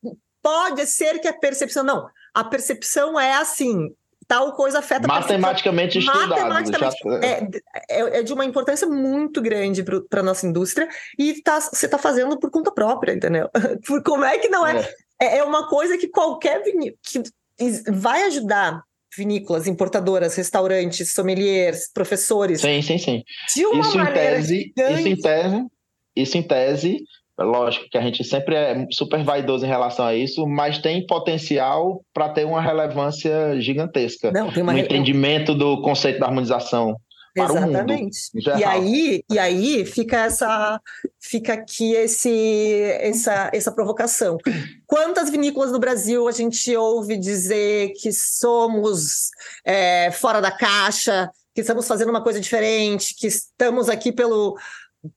pode 0.41 0.87
ser 0.87 1.19
que 1.19 1.29
a 1.29 1.33
percepção. 1.33 1.83
Não, 1.83 2.09
a 2.35 2.45
percepção 2.45 3.19
é 3.19 3.35
assim 3.35 3.93
tal 4.33 4.53
coisa 4.55 4.79
afeta 4.79 5.07
matematicamente 5.07 5.99
estudado. 5.99 6.31
Matematicamente, 6.31 6.97
já... 7.05 7.21
é, 7.23 7.49
é, 7.91 8.19
é, 8.19 8.23
de 8.23 8.33
uma 8.33 8.47
importância 8.47 8.87
muito 8.87 9.43
grande 9.43 9.85
para 10.09 10.21
a 10.21 10.23
nossa 10.23 10.47
indústria 10.47 10.89
e 11.19 11.43
tá, 11.43 11.61
você 11.61 11.85
está 11.85 11.99
fazendo 11.99 12.39
por 12.41 12.51
conta 12.51 12.73
própria, 12.73 13.13
entendeu? 13.13 13.51
por 13.87 14.03
como 14.03 14.25
é 14.25 14.39
que 14.39 14.49
não 14.49 14.67
é? 14.67 14.81
É, 15.21 15.27
é, 15.27 15.39
é 15.39 15.45
uma 15.45 15.69
coisa 15.69 15.99
que 15.99 16.09
qualquer 16.09 16.63
vinícola 16.65 16.99
que 17.03 17.23
vai 17.93 18.23
ajudar 18.25 18.83
vinícolas, 19.15 19.67
importadoras, 19.67 20.35
restaurantes, 20.35 21.13
sommeliers, 21.13 21.91
professores. 21.93 22.63
Sim, 22.63 22.81
sim, 22.81 22.97
sim. 22.97 23.23
De 23.55 23.67
uma 23.67 23.81
isso 23.83 23.99
maneira 23.99 24.19
em 24.19 24.37
tese, 24.37 24.73
isso 24.77 25.09
em 25.09 25.21
tese, 25.21 25.67
isso 26.17 26.39
em 26.39 26.43
tese 26.43 27.05
Lógico 27.39 27.89
que 27.91 27.97
a 27.97 28.03
gente 28.03 28.23
sempre 28.23 28.55
é 28.55 28.87
super 28.91 29.25
vaidoso 29.25 29.65
em 29.65 29.69
relação 29.69 30.07
a 30.07 30.15
isso, 30.15 30.47
mas 30.47 30.79
tem 30.79 31.07
potencial 31.07 32.03
para 32.13 32.29
ter 32.29 32.45
uma 32.45 32.61
relevância 32.61 33.59
gigantesca 33.61 34.31
Não, 34.31 34.53
tem 34.53 34.63
uma... 34.63 34.73
no 34.73 34.79
entendimento 34.79 35.55
do 35.55 35.81
conceito 35.81 36.21
da 36.21 36.27
harmonização. 36.27 36.97
Exatamente. 37.35 38.31
e 38.35 38.63
aí, 38.63 39.25
e 39.31 39.39
aí 39.39 39.87
fica 39.87 40.25
essa 40.25 40.79
fica 41.19 41.55
aqui 41.55 41.95
esse 41.95 42.83
essa 43.01 43.51
essa 43.55 43.73
provocação. 43.73 44.37
Quantas 44.87 45.31
vinícolas 45.31 45.73
no 45.73 45.79
Brasil 45.79 46.29
a 46.29 46.33
gente 46.33 46.77
ouve 46.77 47.17
dizer 47.17 47.93
que 47.95 48.13
somos 48.13 49.31
é, 49.65 50.11
fora 50.11 50.43
da 50.43 50.51
caixa, 50.51 51.31
que 51.55 51.63
estamos 51.63 51.89
fazendo 51.89 52.11
uma 52.11 52.23
coisa 52.23 52.39
diferente, 52.39 53.15
que 53.19 53.27
estamos 53.27 53.89
aqui 53.89 54.13
pelo 54.13 54.55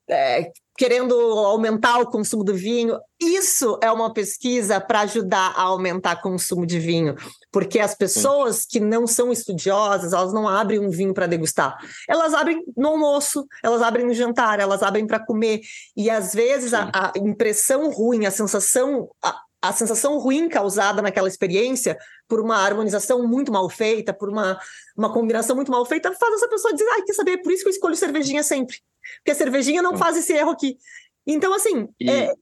é, 0.09 0.53
querendo 0.78 1.16
aumentar 1.16 2.00
o 2.00 2.06
consumo 2.06 2.44
do 2.44 2.54
vinho. 2.54 3.00
Isso 3.20 3.80
é 3.82 3.90
uma 3.90 4.14
pesquisa 4.14 4.80
para 4.80 5.02
ajudar 5.02 5.54
a 5.56 5.62
aumentar 5.62 6.18
o 6.18 6.22
consumo 6.22 6.66
de 6.66 6.80
vinho, 6.80 7.16
porque 7.52 7.80
as 7.80 7.96
pessoas 7.96 8.58
Sim. 8.58 8.68
que 8.70 8.80
não 8.82 9.08
são 9.08 9.32
estudiosas, 9.32 10.12
elas 10.12 10.34
não 10.34 10.48
abrem 10.48 10.80
um 10.80 10.90
vinho 10.90 11.14
para 11.14 11.28
degustar. 11.28 11.78
Elas 12.10 12.34
abrem 12.34 12.62
no 12.76 12.90
almoço, 12.90 13.48
elas 13.64 13.82
abrem 13.82 14.06
no 14.06 14.14
jantar, 14.14 14.60
elas 14.60 14.84
abrem 14.84 15.08
para 15.08 15.26
comer. 15.26 15.62
E 15.96 16.10
às 16.10 16.34
vezes 16.34 16.74
a, 16.74 16.92
a, 16.94 17.14
impressão 17.18 17.90
ruim, 17.90 18.26
a 18.26 18.32
sensação, 18.32 19.10
a, 19.24 19.40
a 19.62 19.72
sensação 19.72 20.20
ruim 20.20 20.50
causada 20.50 21.02
naquela 21.02 21.30
experiência 21.30 21.98
por 22.28 22.42
uma 22.42 22.58
harmonização 22.58 23.26
muito 23.26 23.50
mal 23.50 23.70
feita, 23.70 24.14
por 24.14 24.30
uma, 24.30 24.60
uma 24.98 25.14
combinação 25.14 25.56
muito 25.56 25.72
mal 25.72 25.86
feita, 25.86 26.12
faz 26.12 26.34
essa 26.36 26.50
pessoa 26.50 26.74
dizer, 26.74 26.90
ai, 26.92 27.04
quer 27.04 27.14
saber, 27.14 27.38
por 27.38 27.54
isso 27.54 27.64
que 27.64 27.70
eu 27.70 27.74
escolho 27.74 27.96
cervejinha 27.96 28.44
sempre. 28.44 28.78
Porque 29.18 29.32
a 29.32 29.36
cervejinha 29.36 29.82
não 29.82 29.97
faz 29.97 30.18
esse 30.18 30.34
erro 30.34 30.51
aqui. 30.51 30.78
Então, 31.26 31.53
assim, 31.53 31.88
e... 31.99 32.10
é, 32.10 32.34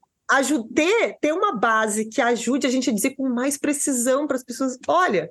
ter, 0.74 1.18
ter 1.22 1.32
uma 1.34 1.56
base 1.56 2.06
que 2.06 2.22
ajude 2.22 2.68
a 2.68 2.70
gente 2.70 2.90
a 2.90 2.94
dizer 2.94 3.12
com 3.12 3.30
mais 3.30 3.58
precisão 3.58 4.28
para 4.28 4.38
as 4.38 4.44
pessoas, 4.44 4.78
olha, 4.88 5.30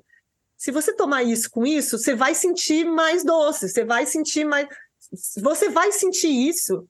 se 0.57 0.71
você 0.71 0.95
tomar 0.95 1.23
isso 1.23 1.49
com 1.49 1.65
isso, 1.65 1.97
você 1.97 2.15
vai 2.15 2.33
sentir 2.33 2.85
mais 2.85 3.23
doce, 3.23 3.69
você 3.69 3.83
vai 3.83 4.05
sentir 4.05 4.45
mais... 4.45 4.67
Você 5.41 5.69
vai 5.69 5.91
sentir 5.91 6.29
isso, 6.29 6.87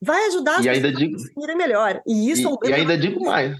vai 0.00 0.26
ajudar 0.26 0.58
as 0.58 0.66
e 0.66 0.68
pessoas 0.68 0.96
digo... 0.96 1.16
a 1.16 1.18
sentirem 1.20 1.56
melhor. 1.56 2.02
E 2.06 2.30
isso... 2.30 2.58
E, 2.64 2.68
e 2.68 2.72
ainda 2.72 2.98
digo 2.98 3.24
mais, 3.24 3.56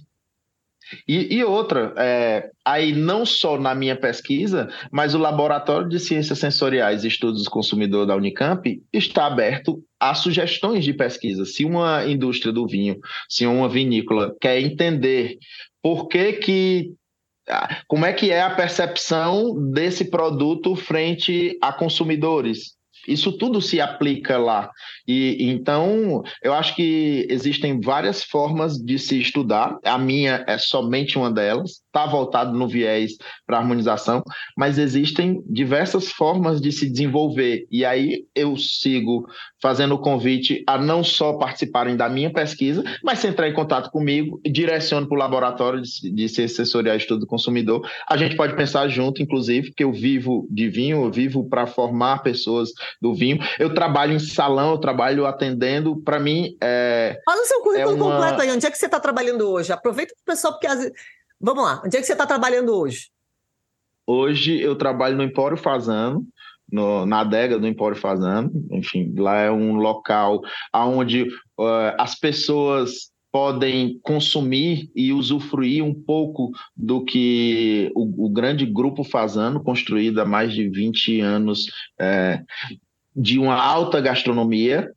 e, 1.06 1.36
e, 1.36 1.44
outra, 1.44 1.92
é, 1.96 2.50
aí 2.64 2.92
não 2.92 3.24
só 3.24 3.58
na 3.58 3.74
minha 3.74 3.96
pesquisa, 3.96 4.68
mas 4.90 5.14
o 5.14 5.18
Laboratório 5.18 5.88
de 5.88 5.98
Ciências 5.98 6.38
Sensoriais 6.38 7.04
e 7.04 7.08
Estudos 7.08 7.44
do 7.44 7.50
Consumidor 7.50 8.06
da 8.06 8.16
Unicamp 8.16 8.80
está 8.92 9.26
aberto 9.26 9.82
a 9.98 10.14
sugestões 10.14 10.84
de 10.84 10.92
pesquisa. 10.92 11.44
Se 11.44 11.64
uma 11.64 12.04
indústria 12.06 12.52
do 12.52 12.66
vinho, 12.66 12.98
se 13.28 13.46
uma 13.46 13.68
vinícola 13.68 14.34
quer 14.40 14.60
entender 14.60 15.38
por 15.82 16.08
que 16.08 16.34
que 16.34 16.92
como 17.88 18.06
é 18.06 18.12
que 18.12 18.30
é 18.30 18.40
a 18.40 18.54
percepção 18.54 19.54
desse 19.72 20.04
produto 20.04 20.76
frente 20.76 21.58
a 21.60 21.72
consumidores? 21.72 22.76
Isso 23.06 23.32
tudo 23.32 23.60
se 23.60 23.80
aplica 23.80 24.38
lá. 24.38 24.70
E 25.06 25.36
então, 25.40 26.22
eu 26.42 26.54
acho 26.54 26.74
que 26.74 27.26
existem 27.28 27.80
várias 27.80 28.22
formas 28.22 28.76
de 28.78 28.98
se 28.98 29.20
estudar. 29.20 29.78
A 29.84 29.98
minha 29.98 30.44
é 30.46 30.56
somente 30.58 31.18
uma 31.18 31.30
delas, 31.30 31.81
está 31.92 32.06
voltado 32.06 32.56
no 32.56 32.66
viés 32.66 33.12
para 33.46 33.58
harmonização, 33.58 34.22
mas 34.56 34.78
existem 34.78 35.42
diversas 35.46 36.10
formas 36.10 36.60
de 36.60 36.72
se 36.72 36.90
desenvolver. 36.90 37.66
E 37.70 37.84
aí 37.84 38.24
eu 38.34 38.56
sigo 38.56 39.28
fazendo 39.60 39.94
o 39.94 39.98
convite 39.98 40.64
a 40.66 40.78
não 40.78 41.04
só 41.04 41.34
participarem 41.34 41.96
da 41.96 42.08
minha 42.08 42.32
pesquisa, 42.32 42.82
mas 43.04 43.18
se 43.18 43.28
entrar 43.28 43.48
em 43.48 43.52
contato 43.52 43.90
comigo, 43.90 44.40
direciono 44.44 45.06
para 45.06 45.14
o 45.14 45.18
laboratório 45.18 45.82
de, 45.82 46.10
de 46.10 46.28
ciências 46.28 46.56
sensoriais 46.56 47.02
estudo 47.02 47.20
do 47.20 47.26
consumidor. 47.26 47.86
A 48.08 48.16
gente 48.16 48.36
pode 48.36 48.56
pensar 48.56 48.88
junto, 48.88 49.22
inclusive, 49.22 49.68
porque 49.68 49.84
eu 49.84 49.92
vivo 49.92 50.46
de 50.50 50.68
vinho, 50.68 51.04
eu 51.04 51.10
vivo 51.10 51.48
para 51.48 51.66
formar 51.66 52.22
pessoas 52.22 52.70
do 53.00 53.14
vinho. 53.14 53.38
Eu 53.58 53.74
trabalho 53.74 54.14
em 54.14 54.18
salão, 54.18 54.72
eu 54.72 54.78
trabalho 54.78 55.26
atendendo. 55.26 56.00
Para 56.02 56.18
mim, 56.18 56.56
é. 56.62 57.20
Fala 57.24 57.42
o 57.42 57.46
seu 57.46 57.60
currículo 57.60 57.90
é 57.90 57.94
uma... 57.94 58.12
completo 58.12 58.42
aí. 58.42 58.50
Onde 58.50 58.66
é 58.66 58.70
que 58.70 58.78
você 58.78 58.86
está 58.86 58.98
trabalhando 58.98 59.48
hoje? 59.48 59.72
Aproveita 59.72 60.14
o 60.14 60.24
pessoal, 60.24 60.54
porque. 60.54 60.66
Vamos 61.42 61.64
lá. 61.64 61.82
Onde 61.84 61.96
é 61.96 62.00
que 62.00 62.06
você 62.06 62.12
está 62.12 62.24
trabalhando 62.24 62.72
hoje? 62.74 63.08
Hoje 64.06 64.60
eu 64.60 64.76
trabalho 64.76 65.16
no 65.16 65.24
Empório 65.24 65.56
Fazano. 65.56 66.24
No, 66.70 67.04
na 67.04 67.20
adega 67.20 67.58
do 67.58 67.66
Empório 67.66 67.98
Fazano, 67.98 68.50
enfim, 68.70 69.12
lá 69.18 69.40
é 69.40 69.50
um 69.50 69.74
local 69.74 70.40
onde 70.72 71.24
uh, 71.24 71.92
as 71.98 72.18
pessoas 72.18 73.12
podem 73.30 73.98
consumir 74.02 74.90
e 74.96 75.12
usufruir 75.12 75.84
um 75.84 75.92
pouco 75.92 76.50
do 76.74 77.04
que 77.04 77.92
o, 77.94 78.26
o 78.26 78.30
grande 78.30 78.64
grupo 78.64 79.04
Fazano, 79.04 79.62
construído 79.62 80.20
há 80.20 80.24
mais 80.24 80.54
de 80.54 80.66
20 80.66 81.20
anos, 81.20 81.66
é, 82.00 82.42
de 83.14 83.38
uma 83.38 83.62
alta 83.62 84.00
gastronomia, 84.00 84.90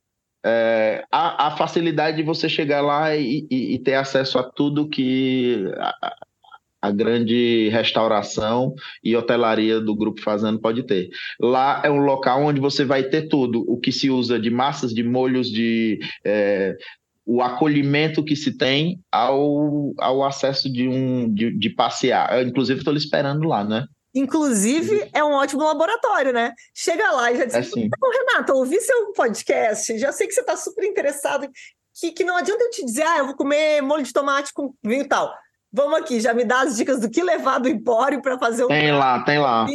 é, 0.46 1.04
a, 1.12 1.48
a, 1.48 1.58
facilidade 1.58 2.18
de 2.18 2.24
você 2.24 2.48
chegar 2.48 2.80
lá 2.80 3.16
e, 3.18 3.46
e, 3.52 3.74
e 3.74 3.80
ter 3.80 3.96
acesso 3.96 4.40
a 4.40 4.44
tudo 4.44 4.88
que 4.88 5.66
a, 5.78 6.16
a, 6.88 6.92
grande 6.92 7.70
restauração 7.70 8.74
e 9.04 9.16
hotelaria 9.16 9.80
do 9.80 9.96
Grupo 9.96 10.22
Fazano 10.22 10.60
pode 10.60 10.84
ter. 10.84 11.10
Lá 11.40 11.82
é 11.84 11.90
um 11.90 12.00
local 12.00 12.44
onde 12.44 12.60
você 12.60 12.86
vai 12.86 13.04
ter 13.04 13.28
tudo, 13.28 13.64
o 13.68 13.78
que 13.80 13.92
se 13.92 14.10
usa 14.10 14.40
de 14.40 14.50
massas, 14.50 14.94
de 14.94 15.04
molhos, 15.04 15.50
de 15.50 16.00
é, 16.24 16.76
o 17.26 17.42
acolhimento 17.42 18.24
que 18.24 18.36
se 18.36 18.56
tem 18.56 19.00
ao, 19.12 19.94
ao 19.98 20.24
acesso 20.24 20.72
de 20.72 20.88
um 20.88 21.34
de, 21.34 21.58
de 21.58 21.70
passear. 21.70 22.38
Eu, 22.38 22.48
inclusive, 22.48 22.80
estou 22.80 22.94
lhe 22.94 23.00
esperando 23.00 23.48
lá, 23.48 23.64
né? 23.64 23.86
Inclusive, 24.14 25.10
é 25.14 25.22
um 25.24 25.34
ótimo 25.34 25.64
laboratório, 25.64 26.32
né? 26.32 26.54
Chega 26.74 27.12
lá 27.12 27.32
e 27.32 27.38
já 27.38 27.46
diz: 27.46 27.56
é 27.56 27.60
assim. 27.60 27.90
Renato, 28.14 28.54
ouvi 28.54 28.80
seu 28.80 29.12
podcast, 29.12 29.98
já 29.98 30.12
sei 30.14 30.26
que 30.28 30.34
você 30.34 30.40
está 30.40 30.56
super 30.56 30.86
interessado, 30.86 31.50
que, 32.00 32.12
que 32.12 32.24
não 32.24 32.38
adianta 32.38 32.64
eu 32.64 32.70
te 32.70 32.86
dizer, 32.86 33.04
ah, 33.04 33.18
eu 33.18 33.26
vou 33.26 33.36
comer 33.36 33.82
molho 33.82 34.04
de 34.04 34.14
tomate 34.14 34.54
com 34.54 34.74
vinho 34.84 35.02
e 35.02 35.08
tal. 35.08 35.34
Vamos 35.72 36.00
aqui, 36.00 36.20
já 36.22 36.34
me 36.34 36.44
dá 36.46 36.62
as 36.62 36.78
dicas 36.78 37.02
do 37.02 37.10
que 37.10 37.22
levar 37.22 37.60
do 37.60 37.68
empório 37.68 38.22
para 38.22 38.40
fazer 38.40 38.64
o. 38.64 38.68
Tem 38.68 38.92
lá, 38.92 39.24
tem 39.24 39.40
lá. 39.40 39.66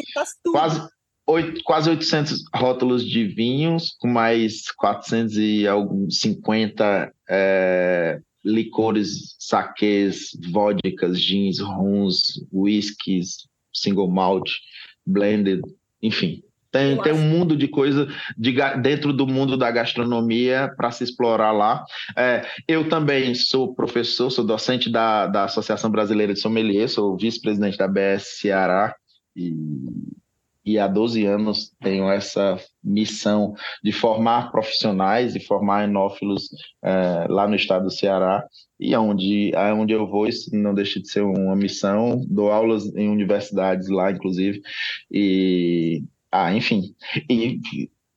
Quase, 0.51 0.89
oito, 1.27 1.63
quase 1.63 1.91
800 1.91 2.43
rótulos 2.55 3.05
de 3.05 3.25
vinhos, 3.25 3.95
com 3.99 4.09
mais 4.09 4.71
450 4.73 7.13
é, 7.29 8.19
licores, 8.45 9.37
saquês, 9.39 10.31
vodkas, 10.51 11.21
gins, 11.21 11.61
rums, 11.61 12.43
whiskies, 12.53 13.47
single 13.73 14.11
malt, 14.11 14.51
blended, 15.07 15.63
enfim. 16.03 16.43
Tem, 16.71 17.01
tem 17.03 17.13
um 17.13 17.29
mundo 17.29 17.57
de 17.57 17.67
coisa 17.67 18.07
de, 18.37 18.55
dentro 18.81 19.13
do 19.13 19.27
mundo 19.27 19.57
da 19.57 19.71
gastronomia 19.71 20.73
para 20.77 20.91
se 20.91 21.03
explorar 21.03 21.53
lá. 21.53 21.85
É, 22.17 22.43
eu 22.69 22.89
também 22.89 23.35
sou 23.35 23.75
professor, 23.75 24.31
sou 24.31 24.45
docente 24.45 24.91
da, 24.91 25.27
da 25.27 25.45
Associação 25.45 25.91
Brasileira 25.91 26.33
de 26.33 26.41
Sommelier, 26.41 26.89
sou 26.89 27.17
vice-presidente 27.17 27.77
da 27.77 27.89
BS 27.89 28.39
Ceará 28.41 28.95
e, 29.35 29.55
e 30.65 30.79
há 30.79 30.87
12 30.87 31.25
anos 31.27 31.73
tenho 31.81 32.09
essa 32.09 32.57
missão 32.83 33.55
de 33.83 33.91
formar 33.91 34.53
profissionais 34.53 35.35
e 35.35 35.41
formar 35.41 35.85
enófilos 35.85 36.51
é, 36.85 37.27
lá 37.29 37.49
no 37.49 37.57
estado 37.57 37.85
do 37.85 37.91
Ceará 37.91 38.45
e 38.79 38.95
aonde, 38.95 39.53
aonde 39.57 39.93
eu 39.93 40.07
vou 40.07 40.27
isso 40.27 40.55
não 40.55 40.73
deixa 40.73 41.01
de 41.01 41.11
ser 41.11 41.23
uma 41.23 41.57
missão 41.57 42.25
dou 42.29 42.51
aulas 42.51 42.85
em 42.95 43.09
universidades 43.09 43.89
lá 43.89 44.11
inclusive 44.11 44.61
e 45.11 46.03
ah, 46.33 46.53
enfim. 46.53 46.95
E, 47.29 47.61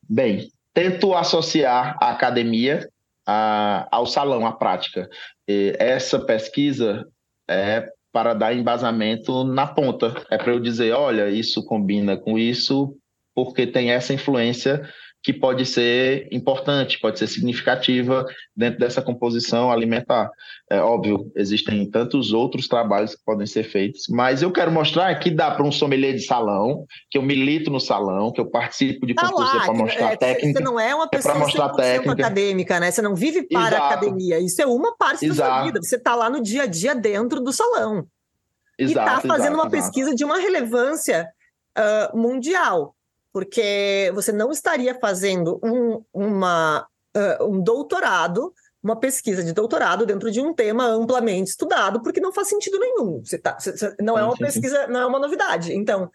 bem, 0.07 0.49
tento 0.73 1.13
associar 1.13 1.97
a 2.01 2.11
academia 2.11 2.87
a, 3.25 3.87
ao 3.91 4.05
salão, 4.05 4.45
à 4.45 4.51
prática. 4.51 5.09
E 5.47 5.75
essa 5.79 6.19
pesquisa 6.19 7.07
é 7.49 7.87
para 8.11 8.33
dar 8.33 8.53
embasamento 8.53 9.43
na 9.43 9.65
ponta. 9.65 10.13
É 10.29 10.37
para 10.37 10.51
eu 10.51 10.59
dizer, 10.59 10.93
olha, 10.93 11.29
isso 11.29 11.65
combina 11.65 12.15
com 12.15 12.37
isso, 12.37 12.95
porque 13.33 13.65
tem 13.65 13.91
essa 13.91 14.13
influência 14.13 14.87
que 15.23 15.31
pode 15.31 15.65
ser 15.65 16.27
importante, 16.31 16.99
pode 16.99 17.17
ser 17.17 17.27
significativa 17.27 18.25
dentro 18.53 18.79
dessa 18.79 19.01
composição 19.01 19.71
alimentar. 19.71 20.29
É 20.69 20.81
óbvio, 20.81 21.31
existem 21.35 21.89
tantos 21.89 22.33
outros 22.33 22.67
trabalhos 22.67 23.15
que 23.15 23.23
podem 23.23 23.47
ser 23.47 23.63
feitos, 23.63 24.07
mas 24.09 24.41
eu 24.41 24.51
quero 24.51 24.69
mostrar 24.69 25.15
que 25.15 25.31
dá 25.31 25.49
para 25.51 25.63
um 25.63 25.71
sommelier 25.71 26.13
de 26.13 26.23
salão, 26.23 26.85
que 27.09 27.17
eu 27.17 27.21
milito 27.21 27.71
no 27.71 27.79
salão, 27.79 28.33
que 28.33 28.41
eu 28.41 28.45
participo 28.45 29.05
de 29.05 29.13
tá 29.13 29.31
para 29.31 29.73
mostrar 29.73 30.11
é, 30.11 30.17
técnica. 30.17 30.59
Você 30.59 30.63
não 30.63 30.77
é 30.77 30.93
uma 30.93 31.05
é 31.05 31.07
pessoa 31.07 31.35
é 31.35 31.39
mostrar 31.39 31.69
técnica. 31.69 32.11
acadêmica, 32.11 32.79
né? 32.81 32.91
Você 32.91 33.01
não 33.01 33.15
vive 33.15 33.43
para 33.43 33.67
Exato. 33.67 33.81
a 33.81 33.87
academia. 33.87 34.39
Isso 34.39 34.61
é 34.61 34.65
uma 34.65 34.93
parte 34.97 35.25
Exato. 35.25 35.49
da 35.49 35.55
sua 35.55 35.63
vida. 35.63 35.79
Você 35.81 35.95
está 35.95 36.15
lá 36.15 36.29
no 36.29 36.43
dia 36.43 36.63
a 36.63 36.65
dia 36.65 36.93
dentro 36.93 37.39
do 37.39 37.53
salão. 37.53 38.01
Tá 38.03 38.83
Exato, 38.83 39.09
e 39.09 39.15
está 39.15 39.21
fazendo 39.21 39.53
uma 39.53 39.69
pesquisa 39.69 40.13
de 40.13 40.25
uma 40.25 40.37
relevância 40.37 41.29
uh, 41.77 42.17
mundial 42.17 42.93
porque 43.33 44.11
você 44.13 44.31
não 44.31 44.51
estaria 44.51 44.93
fazendo 44.93 45.59
um, 45.63 46.03
uma, 46.13 46.87
uh, 47.17 47.43
um 47.49 47.59
doutorado, 47.59 48.53
uma 48.81 48.95
pesquisa 48.95 49.43
de 49.43 49.51
doutorado 49.51 50.05
dentro 50.05 50.29
de 50.29 50.39
um 50.39 50.53
tema 50.53 50.85
amplamente 50.85 51.49
estudado, 51.49 52.01
porque 52.01 52.21
não 52.21 52.31
faz 52.31 52.49
sentido 52.49 52.79
nenhum. 52.79 53.21
Você 53.23 53.39
tá, 53.39 53.57
você, 53.59 53.95
não 53.99 54.17
é 54.17 54.23
uma 54.23 54.37
pesquisa, 54.37 54.87
não 54.87 55.01
é 55.01 55.05
uma 55.07 55.19
novidade. 55.19 55.73
Então, 55.73 56.11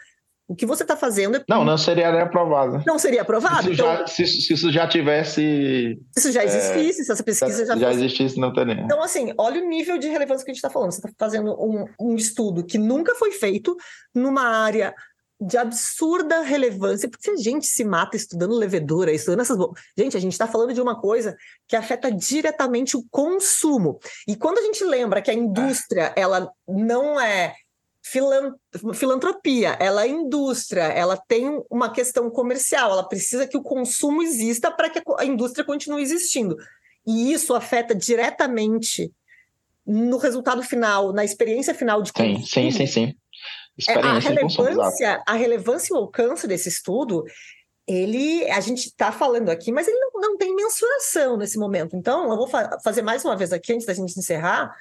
o 0.48 0.54
que 0.54 0.64
você 0.64 0.82
está 0.82 0.96
fazendo 0.96 1.36
é. 1.36 1.44
Não, 1.46 1.62
não 1.62 1.76
seria 1.76 2.22
aprovado. 2.22 2.82
Não 2.86 2.98
seria 2.98 3.20
aprovado? 3.20 3.64
Se, 3.64 3.72
então, 3.72 3.96
já, 3.96 4.06
se, 4.06 4.26
se, 4.26 4.52
isso 4.54 4.72
já 4.72 4.88
tivesse. 4.88 5.98
Se 6.12 6.20
isso 6.20 6.32
já 6.32 6.42
existisse, 6.42 7.02
é, 7.02 7.04
se 7.04 7.12
essa 7.12 7.22
pesquisa 7.22 7.66
já. 7.66 7.76
Já 7.76 7.88
fosse... 7.88 8.04
existisse, 8.04 8.40
não 8.40 8.52
teria. 8.52 8.80
Então, 8.80 9.02
assim, 9.02 9.34
olha 9.36 9.60
o 9.60 9.68
nível 9.68 9.98
de 9.98 10.08
relevância 10.08 10.44
que 10.44 10.50
a 10.50 10.54
gente 10.54 10.64
está 10.64 10.70
falando. 10.70 10.92
Você 10.92 11.00
está 11.00 11.10
fazendo 11.18 11.52
um, 11.52 11.84
um 12.00 12.14
estudo 12.14 12.64
que 12.64 12.78
nunca 12.78 13.14
foi 13.14 13.32
feito 13.32 13.76
numa 14.14 14.42
área 14.42 14.94
de 15.40 15.56
absurda 15.56 16.40
relevância, 16.40 17.08
porque 17.08 17.22
se 17.22 17.30
a 17.30 17.36
gente 17.36 17.66
se 17.66 17.84
mata 17.84 18.16
estudando 18.16 18.56
levedura, 18.56 19.12
estudando 19.12 19.40
essas. 19.40 19.56
Gente, 19.96 20.16
a 20.16 20.20
gente 20.20 20.32
está 20.32 20.48
falando 20.48 20.74
de 20.74 20.80
uma 20.80 21.00
coisa 21.00 21.36
que 21.66 21.76
afeta 21.76 22.10
diretamente 22.10 22.96
o 22.96 23.04
consumo. 23.10 23.98
E 24.26 24.34
quando 24.34 24.58
a 24.58 24.62
gente 24.62 24.82
lembra 24.82 25.22
que 25.22 25.30
a 25.30 25.34
indústria, 25.34 26.12
ela 26.16 26.50
não 26.66 27.20
é 27.20 27.54
filantropia, 28.94 29.76
ela 29.78 30.04
é 30.04 30.08
indústria, 30.08 30.84
ela 30.84 31.16
tem 31.16 31.62
uma 31.70 31.92
questão 31.92 32.30
comercial, 32.30 32.90
ela 32.92 33.06
precisa 33.06 33.46
que 33.46 33.56
o 33.56 33.62
consumo 33.62 34.22
exista 34.22 34.70
para 34.70 34.88
que 34.88 35.02
a 35.18 35.24
indústria 35.24 35.64
continue 35.64 36.02
existindo. 36.02 36.56
E 37.06 37.32
isso 37.32 37.54
afeta 37.54 37.94
diretamente 37.94 39.12
no 39.86 40.18
resultado 40.18 40.62
final, 40.62 41.12
na 41.12 41.24
experiência 41.24 41.74
final 41.74 42.02
de 42.02 42.12
consumo. 42.12 42.46
Sim, 42.46 42.70
sim, 42.70 42.70
sim, 42.70 42.86
sim. 42.86 43.14
É, 43.86 43.94
a 43.94 44.18
relevância, 44.18 45.22
a 45.26 45.32
relevância 45.34 45.92
e 45.92 45.96
o 45.96 46.00
alcance 46.00 46.48
desse 46.48 46.68
estudo, 46.68 47.24
ele, 47.86 48.48
a 48.50 48.60
gente 48.60 48.86
está 48.86 49.12
falando 49.12 49.50
aqui, 49.50 49.70
mas 49.70 49.86
ele 49.86 49.98
não, 49.98 50.20
não 50.20 50.36
tem 50.36 50.54
mensuração 50.54 51.36
nesse 51.36 51.58
momento. 51.58 51.96
Então, 51.96 52.30
eu 52.30 52.36
vou 52.36 52.48
fa 52.48 52.78
fazer 52.82 53.02
mais 53.02 53.24
uma 53.24 53.36
vez 53.36 53.52
aqui, 53.52 53.72
antes 53.72 53.86
da 53.86 53.94
gente 53.94 54.18
encerrar. 54.18 54.74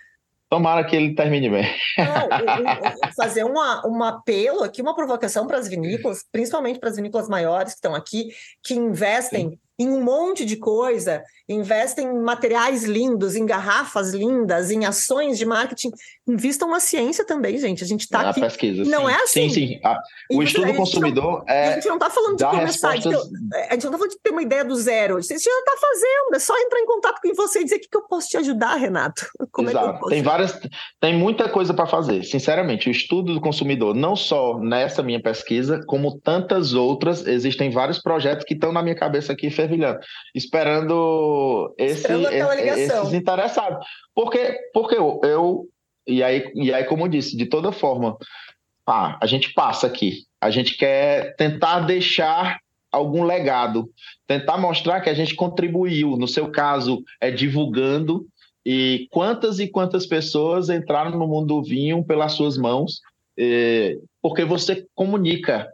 Tomara 0.49 0.83
que 0.85 0.95
ele 0.95 1.13
termine 1.13 1.49
bem. 1.49 1.65
Não, 1.97 3.11
fazer 3.15 3.43
uma, 3.43 3.85
um 3.85 4.01
apelo 4.03 4.63
aqui, 4.63 4.81
uma 4.81 4.95
provocação 4.95 5.45
para 5.45 5.57
as 5.57 5.67
vinícolas, 5.67 6.25
principalmente 6.31 6.79
para 6.79 6.89
as 6.89 6.95
vinícolas 6.95 7.27
maiores 7.27 7.73
que 7.73 7.77
estão 7.77 7.93
aqui, 7.93 8.29
que 8.63 8.73
investem 8.73 9.49
Sim 9.51 9.59
em 9.79 9.89
um 9.89 10.03
monte 10.03 10.43
de 10.43 10.55
coisa, 10.55 11.23
investem 11.47 12.07
em 12.07 12.19
materiais 12.19 12.83
lindos, 12.83 13.35
em 13.35 13.45
garrafas 13.45 14.11
lindas, 14.11 14.71
em 14.71 14.85
ações 14.85 15.37
de 15.37 15.45
marketing. 15.45 15.91
Invistam 16.27 16.69
na 16.69 16.79
ciência 16.79 17.23
também, 17.23 17.57
gente. 17.57 17.83
A 17.83 17.87
gente 17.87 18.01
está 18.01 18.29
aqui. 18.29 18.41
pesquisa. 18.41 18.83
Não 18.83 19.05
sim. 19.05 19.11
é 19.11 19.15
assim. 19.15 19.49
Sim, 19.49 19.67
sim. 19.67 19.79
Ah, 19.83 19.99
o 20.31 20.41
estudo 20.41 20.73
consumidor 20.73 21.43
não, 21.45 21.53
é. 21.53 21.69
A 21.69 21.73
gente 21.75 21.87
não 21.87 21.95
está 21.95 22.09
falando 22.09 22.37
de 22.37 22.43
começar. 22.43 22.91
Respostas... 22.91 23.29
a 23.69 23.73
gente 23.73 23.83
não 23.83 23.91
está 23.91 23.97
falando 23.97 24.09
de 24.09 24.19
ter 24.19 24.31
uma 24.31 24.41
ideia 24.41 24.65
do 24.65 24.75
zero. 24.75 25.15
Você 25.21 25.37
já 25.37 25.51
está 25.51 25.77
fazendo. 25.79 26.35
É 26.35 26.39
só 26.39 26.57
entrar 26.57 26.79
em 26.79 26.85
contato 26.85 27.21
com 27.21 27.33
você 27.35 27.59
e 27.59 27.63
dizer 27.63 27.75
o 27.75 27.79
que, 27.79 27.87
que 27.87 27.97
eu 27.97 28.07
posso 28.07 28.29
te 28.29 28.37
ajudar, 28.37 28.75
Renato. 28.75 29.27
Como 29.51 29.69
Exato. 29.69 30.07
É 30.07 30.09
tem 30.09 30.23
várias. 30.23 30.59
Tem 30.99 31.17
muita 31.17 31.47
coisa 31.47 31.73
para 31.73 31.85
fazer. 31.85 32.23
Sinceramente, 32.23 32.89
o 32.89 32.91
estudo 32.91 33.33
do 33.33 33.39
consumidor, 33.39 33.93
não 33.95 34.15
só 34.15 34.57
nessa 34.59 35.03
minha 35.03 35.21
pesquisa, 35.21 35.83
como 35.85 36.19
tantas 36.19 36.73
outras, 36.73 37.25
existem 37.25 37.69
vários 37.69 37.99
projetos 37.99 38.43
que 38.45 38.53
estão 38.53 38.71
na 38.71 38.81
minha 38.81 38.95
cabeça 38.95 39.33
aqui 39.33 39.49
fervilhando, 39.67 39.99
esperando, 40.33 41.75
esse, 41.77 42.11
esperando 42.11 42.51
esses 42.53 43.13
interessados. 43.13 43.85
Porque, 44.15 44.57
porque 44.73 44.95
eu, 44.95 45.19
eu, 45.23 45.65
e, 46.07 46.23
aí, 46.23 46.49
e 46.55 46.73
aí, 46.73 46.83
como 46.85 47.05
eu 47.05 47.09
disse, 47.09 47.35
de 47.35 47.45
toda 47.45 47.71
forma, 47.71 48.17
ah, 48.85 49.17
a 49.21 49.25
gente 49.25 49.53
passa 49.53 49.87
aqui, 49.87 50.23
a 50.39 50.49
gente 50.49 50.77
quer 50.77 51.35
tentar 51.35 51.81
deixar 51.81 52.59
algum 52.91 53.23
legado, 53.23 53.89
tentar 54.25 54.57
mostrar 54.57 55.01
que 55.01 55.09
a 55.09 55.13
gente 55.13 55.35
contribuiu, 55.35 56.15
no 56.15 56.27
seu 56.27 56.49
caso, 56.49 57.03
é 57.19 57.29
divulgando, 57.29 58.25
e 58.65 59.07
quantas 59.11 59.59
e 59.59 59.67
quantas 59.67 60.05
pessoas 60.05 60.69
entraram 60.69 61.11
no 61.11 61.27
mundo 61.27 61.47
do 61.47 61.63
vinho 61.63 62.03
pelas 62.03 62.33
suas 62.33 62.57
mãos, 62.57 63.01
porque 64.21 64.43
você 64.43 64.85
comunica. 64.95 65.71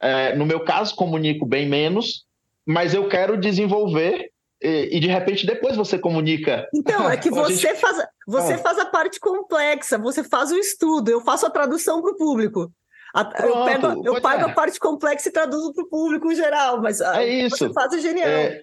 É, 0.00 0.34
no 0.34 0.46
meu 0.46 0.60
caso, 0.60 0.94
comunico 0.94 1.46
bem 1.46 1.68
menos, 1.68 2.24
mas 2.66 2.94
eu 2.94 3.08
quero 3.08 3.36
desenvolver 3.36 4.30
e, 4.62 5.00
de 5.00 5.08
repente 5.08 5.44
depois 5.44 5.76
você 5.76 5.98
comunica. 5.98 6.68
Então, 6.72 7.10
é 7.10 7.16
que 7.16 7.30
você, 7.30 7.54
gente... 7.54 7.80
faz, 7.80 7.98
você 8.26 8.54
ah. 8.54 8.58
faz 8.58 8.78
a 8.78 8.86
parte 8.86 9.18
complexa, 9.18 9.98
você 9.98 10.22
faz 10.22 10.52
o 10.52 10.56
estudo, 10.56 11.10
eu 11.10 11.20
faço 11.20 11.46
a 11.46 11.50
tradução 11.50 12.00
para 12.00 12.12
o 12.12 12.16
público. 12.16 12.70
A, 13.14 13.24
Pronto, 13.24 13.58
eu 13.58 13.64
pego, 13.64 14.06
eu 14.06 14.20
pago 14.22 14.42
é. 14.42 14.50
a 14.50 14.54
parte 14.54 14.78
complexa 14.78 15.28
e 15.28 15.32
traduzo 15.32 15.74
para 15.74 15.84
o 15.84 15.88
público 15.88 16.34
geral, 16.34 16.80
mas 16.80 17.00
é 17.00 17.26
isso. 17.26 17.58
você 17.58 17.72
faz 17.72 17.92
o 17.92 17.98
genial. 17.98 18.28
É, 18.28 18.62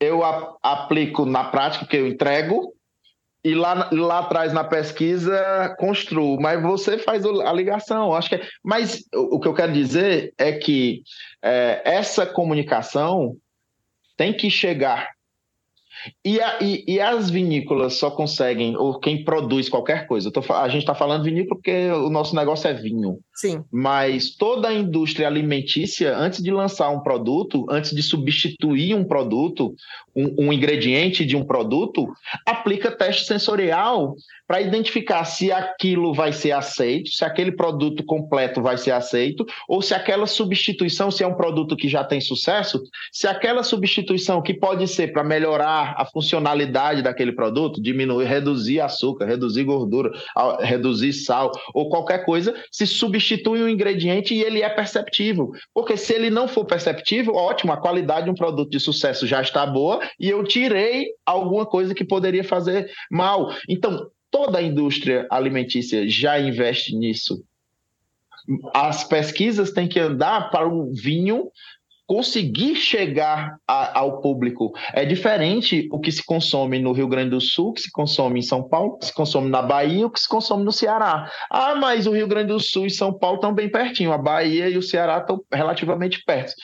eu 0.00 0.22
a, 0.22 0.56
aplico 0.62 1.24
na 1.24 1.44
prática 1.44 1.86
que 1.86 1.96
eu 1.96 2.06
entrego 2.06 2.75
e 3.46 3.54
lá, 3.54 3.88
lá 3.92 4.18
atrás 4.18 4.52
na 4.52 4.64
pesquisa 4.64 5.72
construo, 5.78 6.36
mas 6.40 6.60
você 6.60 6.98
faz 6.98 7.24
a 7.24 7.52
ligação, 7.52 8.12
acho 8.12 8.28
que 8.28 8.34
é, 8.34 8.48
mas 8.60 9.04
o, 9.14 9.38
que 9.38 9.46
eu 9.46 9.54
quero 9.54 9.72
dizer 9.72 10.34
é 10.36 10.50
que 10.50 11.04
é, 11.40 11.80
essa 11.84 12.26
comunicação 12.26 13.36
tem 14.16 14.36
que 14.36 14.50
chegar. 14.50 15.10
E, 16.24 16.40
a, 16.40 16.58
e, 16.60 16.84
e, 16.88 17.00
as 17.00 17.30
vinícolas 17.30 17.94
só 17.94 18.10
conseguem, 18.10 18.76
ou 18.76 18.98
quem 18.98 19.22
produz 19.22 19.68
qualquer 19.68 20.08
coisa, 20.08 20.28
tô, 20.32 20.40
a 20.52 20.68
gente 20.68 20.82
está 20.82 20.94
falando 20.94 21.22
vinícola 21.22 21.54
porque 21.54 21.88
o 21.92 22.10
nosso 22.10 22.34
negócio 22.34 22.66
é 22.68 22.74
vinho. 22.74 23.20
Sim. 23.36 23.62
Mas 23.70 24.30
toda 24.30 24.68
a 24.68 24.72
indústria 24.72 25.26
alimentícia, 25.26 26.16
antes 26.16 26.42
de 26.42 26.50
lançar 26.50 26.88
um 26.88 27.00
produto, 27.00 27.66
antes 27.68 27.94
de 27.94 28.02
substituir 28.02 28.94
um 28.94 29.04
produto, 29.04 29.74
um, 30.16 30.46
um 30.46 30.52
ingrediente 30.52 31.22
de 31.26 31.36
um 31.36 31.44
produto, 31.44 32.08
aplica 32.46 32.90
teste 32.90 33.26
sensorial 33.26 34.16
para 34.46 34.60
identificar 34.60 35.24
se 35.24 35.50
aquilo 35.50 36.14
vai 36.14 36.32
ser 36.32 36.52
aceito, 36.52 37.10
se 37.10 37.24
aquele 37.24 37.52
produto 37.52 38.04
completo 38.04 38.62
vai 38.62 38.78
ser 38.78 38.92
aceito, 38.92 39.44
ou 39.68 39.82
se 39.82 39.92
aquela 39.92 40.26
substituição, 40.26 41.10
se 41.10 41.22
é 41.22 41.26
um 41.26 41.34
produto 41.34 41.76
que 41.76 41.88
já 41.88 42.04
tem 42.04 42.20
sucesso, 42.20 42.82
se 43.12 43.26
aquela 43.26 43.62
substituição 43.62 44.40
que 44.40 44.54
pode 44.54 44.86
ser 44.86 45.12
para 45.12 45.24
melhorar 45.24 45.94
a 45.98 46.06
funcionalidade 46.06 47.02
daquele 47.02 47.32
produto, 47.32 47.82
diminuir, 47.82 48.26
reduzir 48.26 48.80
açúcar, 48.80 49.26
reduzir 49.26 49.64
gordura, 49.64 50.12
reduzir 50.60 51.12
sal, 51.12 51.50
ou 51.74 51.90
qualquer 51.90 52.24
coisa, 52.24 52.54
se 52.70 52.86
substitui 53.26 53.62
um 53.62 53.68
ingrediente 53.68 54.34
e 54.34 54.42
ele 54.42 54.62
é 54.62 54.68
perceptível. 54.68 55.52
Porque 55.74 55.96
se 55.96 56.14
ele 56.14 56.30
não 56.30 56.46
for 56.46 56.64
perceptível, 56.64 57.34
ótimo, 57.34 57.72
a 57.72 57.76
qualidade 57.76 58.26
de 58.26 58.30
um 58.30 58.34
produto 58.34 58.70
de 58.70 58.78
sucesso 58.78 59.26
já 59.26 59.42
está 59.42 59.66
boa 59.66 60.00
e 60.18 60.30
eu 60.30 60.44
tirei 60.44 61.08
alguma 61.24 61.66
coisa 61.66 61.94
que 61.94 62.04
poderia 62.04 62.44
fazer 62.44 62.90
mal. 63.10 63.52
Então, 63.68 64.08
toda 64.30 64.58
a 64.58 64.62
indústria 64.62 65.26
alimentícia 65.30 66.08
já 66.08 66.38
investe 66.38 66.94
nisso. 66.94 67.44
As 68.72 69.02
pesquisas 69.02 69.72
têm 69.72 69.88
que 69.88 69.98
andar 69.98 70.50
para 70.50 70.68
o 70.68 70.92
vinho 70.92 71.50
conseguir 72.06 72.76
chegar 72.76 73.56
a, 73.66 73.98
ao 73.98 74.20
público. 74.20 74.72
É 74.92 75.04
diferente 75.04 75.88
o 75.90 75.98
que 75.98 76.12
se 76.12 76.24
consome 76.24 76.78
no 76.78 76.92
Rio 76.92 77.08
Grande 77.08 77.30
do 77.30 77.40
Sul, 77.40 77.72
que 77.72 77.82
se 77.82 77.90
consome 77.90 78.38
em 78.38 78.42
São 78.42 78.62
Paulo, 78.62 78.98
que 78.98 79.06
se 79.06 79.14
consome 79.14 79.50
na 79.50 79.60
Bahia, 79.60 80.06
o 80.06 80.10
que 80.10 80.20
se 80.20 80.28
consome 80.28 80.64
no 80.64 80.72
Ceará. 80.72 81.30
Ah, 81.50 81.74
mas 81.74 82.06
o 82.06 82.12
Rio 82.12 82.28
Grande 82.28 82.52
do 82.52 82.60
Sul 82.60 82.86
e 82.86 82.90
São 82.90 83.12
Paulo 83.12 83.36
estão 83.36 83.52
bem 83.52 83.68
pertinho, 83.68 84.12
a 84.12 84.18
Bahia 84.18 84.68
e 84.68 84.78
o 84.78 84.82
Ceará 84.82 85.18
estão 85.18 85.42
relativamente 85.52 86.22
perto. 86.24 86.54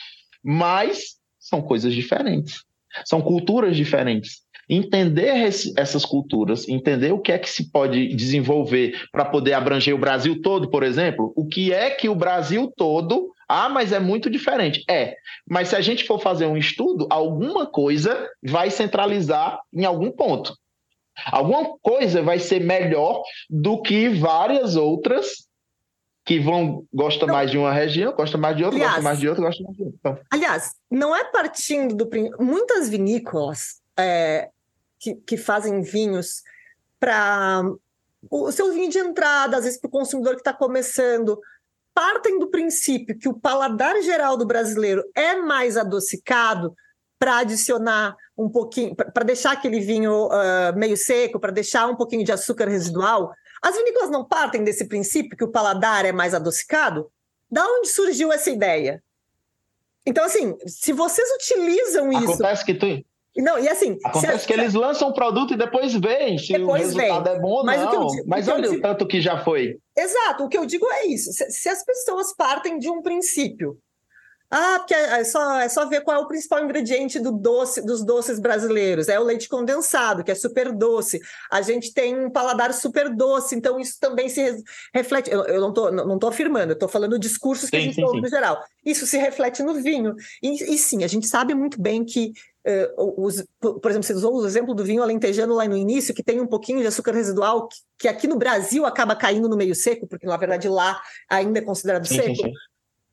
Mas 0.41 1.17
são 1.37 1.61
coisas 1.61 1.93
diferentes, 1.93 2.63
são 3.05 3.21
culturas 3.21 3.75
diferentes. 3.75 4.41
Entender 4.69 5.45
esse, 5.45 5.73
essas 5.77 6.05
culturas, 6.05 6.69
entender 6.69 7.11
o 7.11 7.19
que 7.19 7.33
é 7.33 7.37
que 7.37 7.49
se 7.49 7.69
pode 7.69 8.15
desenvolver 8.15 8.97
para 9.11 9.25
poder 9.25 9.53
abranger 9.53 9.93
o 9.93 9.97
Brasil 9.97 10.41
todo, 10.41 10.69
por 10.69 10.83
exemplo, 10.83 11.33
o 11.35 11.45
que 11.45 11.73
é 11.73 11.89
que 11.89 12.07
o 12.07 12.15
Brasil 12.15 12.71
todo 12.77 13.32
ah, 13.47 13.69
mas 13.69 13.91
é 13.91 13.99
muito 13.99 14.29
diferente. 14.29 14.83
É, 14.89 15.15
mas 15.47 15.69
se 15.69 15.75
a 15.75 15.81
gente 15.81 16.05
for 16.05 16.19
fazer 16.19 16.45
um 16.45 16.57
estudo, 16.57 17.07
alguma 17.09 17.65
coisa 17.65 18.29
vai 18.43 18.69
centralizar 18.69 19.59
em 19.73 19.85
algum 19.85 20.11
ponto. 20.11 20.55
Alguma 21.31 21.77
coisa 21.79 22.21
vai 22.23 22.39
ser 22.39 22.59
melhor 22.59 23.21
do 23.49 23.81
que 23.81 24.09
várias 24.09 24.75
outras 24.75 25.47
que 26.25 26.39
vão 26.39 26.85
gosta 26.93 27.27
mais 27.27 27.51
de 27.51 27.57
uma 27.57 27.71
região, 27.71 28.13
gosta 28.13 28.37
mais 28.37 28.55
de 28.55 28.63
outra, 28.63 28.77
aliás, 28.77 28.93
gosta 28.93 29.03
mais 29.03 29.19
de 29.19 29.27
outra, 29.27 29.43
gosta 29.43 29.63
mais 29.63 29.75
de 29.75 29.83
outra. 29.83 29.97
Então. 29.99 30.19
Aliás, 30.31 30.71
não 30.89 31.15
é 31.15 31.25
partindo 31.25 31.95
do 31.95 32.09
muitas 32.39 32.89
vinícolas 32.89 33.81
é, 33.97 34.49
que, 34.99 35.15
que 35.15 35.37
fazem 35.37 35.81
vinhos 35.81 36.41
para 36.99 37.63
o 38.31 38.51
seu 38.51 38.71
vinho 38.71 38.89
de 38.89 38.99
entrada, 38.99 39.57
às 39.57 39.65
vezes 39.65 39.79
para 39.79 39.89
o 39.89 39.91
consumidor 39.91 40.35
que 40.35 40.41
está 40.41 40.53
começando, 40.53 41.37
partem 41.93 42.39
do 42.39 42.49
princípio 42.49 43.17
que 43.17 43.29
o 43.29 43.39
paladar 43.39 44.01
geral 44.01 44.35
do 44.35 44.45
brasileiro 44.45 45.03
é 45.15 45.35
mais 45.35 45.77
adocicado 45.77 46.75
para 47.19 47.37
adicionar 47.37 48.15
um 48.37 48.49
pouquinho, 48.49 48.95
para 48.95 49.23
deixar 49.23 49.53
aquele 49.53 49.79
vinho 49.79 50.27
uh, 50.27 50.75
meio 50.75 50.97
seco, 50.97 51.39
para 51.39 51.51
deixar 51.51 51.87
um 51.87 51.95
pouquinho 51.95 52.25
de 52.25 52.31
açúcar 52.31 52.67
residual. 52.67 53.31
As 53.61 53.77
vinícolas 53.77 54.09
não 54.09 54.25
partem 54.25 54.63
desse 54.63 54.85
princípio 54.89 55.37
que 55.37 55.43
o 55.43 55.51
paladar 55.51 56.03
é 56.05 56.11
mais 56.11 56.33
adocicado? 56.33 57.09
Da 57.49 57.65
onde 57.65 57.87
surgiu 57.87 58.31
essa 58.31 58.49
ideia? 58.49 59.01
Então, 60.05 60.25
assim, 60.25 60.57
se 60.67 60.91
vocês 60.91 61.29
utilizam 61.35 62.11
isso. 62.11 62.33
Acontece 62.33 62.65
que 62.65 62.73
tu, 62.73 63.05
não, 63.37 63.57
e 63.57 63.67
assim. 63.67 63.97
Acontece 64.03 64.45
que 64.45 64.53
eles 64.53 64.73
lançam 64.73 65.09
um 65.09 65.13
produto 65.13 65.53
e 65.53 65.57
depois 65.57 65.93
veem 65.93 66.37
se 66.37 66.53
depois 66.53 66.93
o 66.93 66.97
resultado 66.97 67.29
vem. 67.29 67.33
é 67.33 67.39
bom 67.39 67.49
ou 67.49 67.65
Mas 67.65 67.81
não. 67.81 68.07
Digo, 68.07 68.23
Mas 68.27 68.47
olha 68.47 68.71
o 68.71 68.81
tanto 68.81 69.07
que 69.07 69.21
já 69.21 69.43
foi. 69.43 69.77
Exato, 69.97 70.43
o 70.43 70.49
que 70.49 70.57
eu 70.57 70.65
digo 70.65 70.85
é 70.91 71.07
isso. 71.07 71.31
Se, 71.33 71.49
se 71.49 71.69
as 71.69 71.83
pessoas 71.83 72.35
partem 72.35 72.77
de 72.77 72.89
um 72.89 73.01
princípio 73.01 73.77
ah, 74.55 74.77
porque 74.77 74.93
é, 74.93 75.19
é 75.19 75.23
só, 75.23 75.59
é 75.59 75.67
só 75.67 75.83
ver 75.89 76.01
qual 76.01 76.15
é 76.15 76.19
o 76.19 76.27
principal 76.27 76.63
ingrediente 76.63 77.19
do 77.19 77.31
doce, 77.31 77.83
dos 77.83 78.05
doces 78.05 78.39
brasileiros. 78.39 79.09
É 79.09 79.19
o 79.19 79.23
leite 79.23 79.49
condensado, 79.49 80.23
que 80.23 80.29
é 80.29 80.35
super 80.35 80.71
doce. 80.71 81.19
A 81.49 81.63
gente 81.63 81.91
tem 81.91 82.15
um 82.15 82.29
paladar 82.29 82.71
super 82.71 83.09
doce, 83.09 83.55
então 83.55 83.79
isso 83.79 83.97
também 83.99 84.29
se 84.29 84.63
reflete. 84.93 85.31
Eu, 85.31 85.43
eu 85.45 85.59
não 85.59 85.69
estou 85.69 85.91
não 85.91 86.19
tô 86.19 86.27
afirmando, 86.27 86.71
eu 86.71 86.75
estou 86.75 86.87
falando 86.87 87.17
discursos 87.17 87.67
que 87.67 87.77
sim, 87.77 87.83
a 87.83 87.85
gente 87.87 88.03
ouve 88.03 88.21
no 88.21 88.29
geral. 88.29 88.63
Isso 88.85 89.07
se 89.07 89.17
reflete 89.17 89.63
no 89.63 89.73
vinho. 89.73 90.13
E, 90.43 90.75
e 90.75 90.77
sim, 90.77 91.03
a 91.03 91.07
gente 91.07 91.25
sabe 91.25 91.55
muito 91.55 91.81
bem 91.81 92.05
que 92.05 92.31
por 93.59 93.91
exemplo, 93.91 94.03
você 94.03 94.13
usou 94.13 94.35
o 94.35 94.45
exemplo 94.45 94.73
do 94.73 94.85
vinho 94.85 95.03
alentejano 95.03 95.53
lá 95.53 95.67
no 95.67 95.75
início, 95.75 96.13
que 96.13 96.23
tem 96.23 96.39
um 96.39 96.47
pouquinho 96.47 96.79
de 96.79 96.87
açúcar 96.87 97.13
residual, 97.13 97.67
que, 97.67 97.77
que, 97.99 98.07
aqui 98.07 98.25
no 98.27 98.37
Brasil 98.37 98.85
acaba 98.85 99.15
caindo 99.15 99.49
no 99.49 99.57
meio 99.57 99.75
seco, 99.75 100.07
porque 100.07 100.25
na 100.25 100.37
verdade 100.37 100.69
lá 100.69 101.01
ainda 101.29 101.59
é 101.59 101.61
considerado 101.61 102.07
sim, 102.07 102.15
seco. 102.15 102.35
Sim, 102.35 102.43
sim 102.43 102.53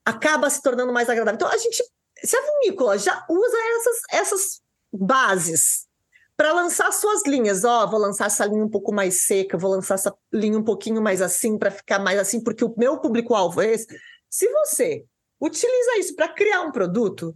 acaba 0.05 0.49
se 0.49 0.61
tornando 0.61 0.91
mais 0.91 1.09
agradável. 1.09 1.35
Então, 1.35 1.47
a 1.47 1.57
gente, 1.57 1.83
se 2.23 2.35
a 2.35 2.41
vinícola 2.41 2.97
já 2.97 3.25
usa 3.29 3.57
essas, 3.77 4.01
essas 4.11 4.61
bases 4.91 5.87
para 6.35 6.53
lançar 6.53 6.91
suas 6.91 7.23
linhas, 7.25 7.63
ó, 7.63 7.83
oh, 7.83 7.89
vou 7.89 7.99
lançar 7.99 8.25
essa 8.25 8.45
linha 8.45 8.63
um 8.63 8.69
pouco 8.69 8.93
mais 8.93 9.25
seca, 9.25 9.57
vou 9.57 9.71
lançar 9.71 9.95
essa 9.95 10.13
linha 10.33 10.57
um 10.57 10.63
pouquinho 10.63 11.01
mais 11.01 11.21
assim 11.21 11.57
para 11.57 11.69
ficar 11.69 11.99
mais 11.99 12.19
assim, 12.19 12.41
porque 12.43 12.65
o 12.65 12.73
meu 12.77 12.99
público-alvo 12.99 13.61
é 13.61 13.73
esse. 13.73 13.87
Se 14.29 14.47
você 14.49 15.05
utiliza 15.39 15.97
isso 15.97 16.15
para 16.15 16.29
criar 16.29 16.61
um 16.61 16.71
produto, 16.71 17.35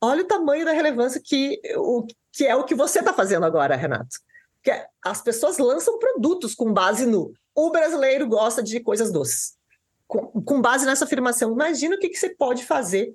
olha 0.00 0.22
o 0.22 0.26
tamanho 0.26 0.64
da 0.64 0.72
relevância 0.72 1.20
que, 1.24 1.60
o, 1.76 2.06
que 2.32 2.46
é 2.46 2.56
o 2.56 2.64
que 2.64 2.74
você 2.74 3.00
está 3.00 3.12
fazendo 3.12 3.44
agora, 3.44 3.76
Renato. 3.76 4.16
Que 4.62 4.70
é, 4.70 4.86
as 5.04 5.20
pessoas 5.22 5.58
lançam 5.58 5.98
produtos 5.98 6.54
com 6.54 6.72
base 6.72 7.06
no 7.06 7.32
o 7.54 7.70
brasileiro 7.70 8.28
gosta 8.28 8.62
de 8.62 8.78
coisas 8.80 9.10
doces 9.10 9.58
com, 10.10 10.26
com 10.42 10.60
base 10.60 10.84
nessa 10.84 11.04
afirmação, 11.04 11.52
imagina 11.52 11.94
o 11.94 11.98
que, 11.98 12.08
que 12.08 12.18
você 12.18 12.34
pode 12.34 12.64
fazer 12.64 13.14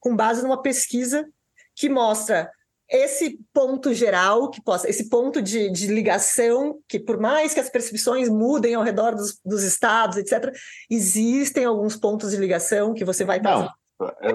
com 0.00 0.16
base 0.16 0.42
numa 0.42 0.62
pesquisa 0.62 1.28
que 1.76 1.86
mostra 1.86 2.50
esse 2.88 3.38
ponto 3.52 3.92
geral, 3.92 4.50
que 4.50 4.60
possa, 4.62 4.88
esse 4.88 5.10
ponto 5.10 5.42
de, 5.42 5.70
de, 5.70 5.86
ligação, 5.86 6.80
que 6.88 6.98
por 6.98 7.20
mais 7.20 7.52
que 7.52 7.60
as 7.60 7.68
percepções 7.68 8.30
mudem 8.30 8.74
ao 8.74 8.82
redor 8.82 9.14
dos, 9.14 9.38
dos 9.44 9.62
estados, 9.62 10.16
etc., 10.16 10.50
existem 10.88 11.66
alguns 11.66 11.94
pontos 11.94 12.30
de 12.30 12.38
ligação 12.38 12.94
que 12.94 13.04
você 13.04 13.22
vai 13.22 13.38
Não, 13.38 13.70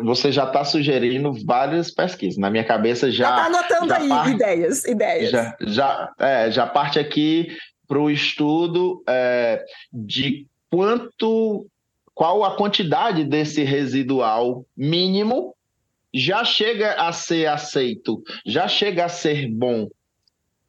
você 0.04 0.32
já 0.32 0.46
está 0.46 0.64
sugerindo 0.64 1.34
várias 1.46 1.92
pesquisas. 1.92 2.38
Na 2.38 2.50
minha 2.50 2.64
cabeça 2.64 3.12
já. 3.12 3.30
Está 3.30 3.46
anotando 3.46 3.90
já 3.90 3.98
aí 3.98 4.10
parte, 4.10 4.32
ideias, 4.32 4.86
ideias. 4.86 5.30
Já, 5.32 5.58
já, 5.62 6.14
é, 6.20 6.52
já 6.52 6.68
parte 6.68 7.00
aqui 7.00 7.48
para 7.88 8.00
o 8.00 8.10
estudo 8.10 9.04
é, 9.08 9.64
de 9.92 10.46
quanto 10.70 11.66
qual 12.14 12.44
a 12.44 12.56
quantidade 12.56 13.24
desse 13.24 13.64
residual 13.64 14.66
mínimo 14.76 15.56
já 16.14 16.46
chega 16.46 16.94
a 16.94 17.12
ser 17.12 17.48
aceito, 17.48 18.24
já 18.46 18.68
chega 18.68 19.06
a 19.06 19.10
ser 19.10 19.50
bom. 19.50 19.90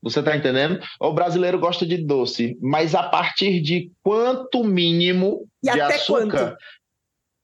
Você 0.02 0.20
está 0.20 0.36
entendendo? 0.36 0.80
O 1.00 1.12
brasileiro 1.12 1.58
gosta 1.58 1.86
de 1.86 1.98
doce, 1.98 2.56
mas 2.60 2.94
a 2.94 3.02
partir 3.04 3.60
de 3.60 3.90
quanto 4.02 4.62
mínimo 4.62 5.48
e 5.62 5.70
de 5.70 5.80
até 5.80 5.96
açúcar 5.96 6.30
quanto? 6.30 6.56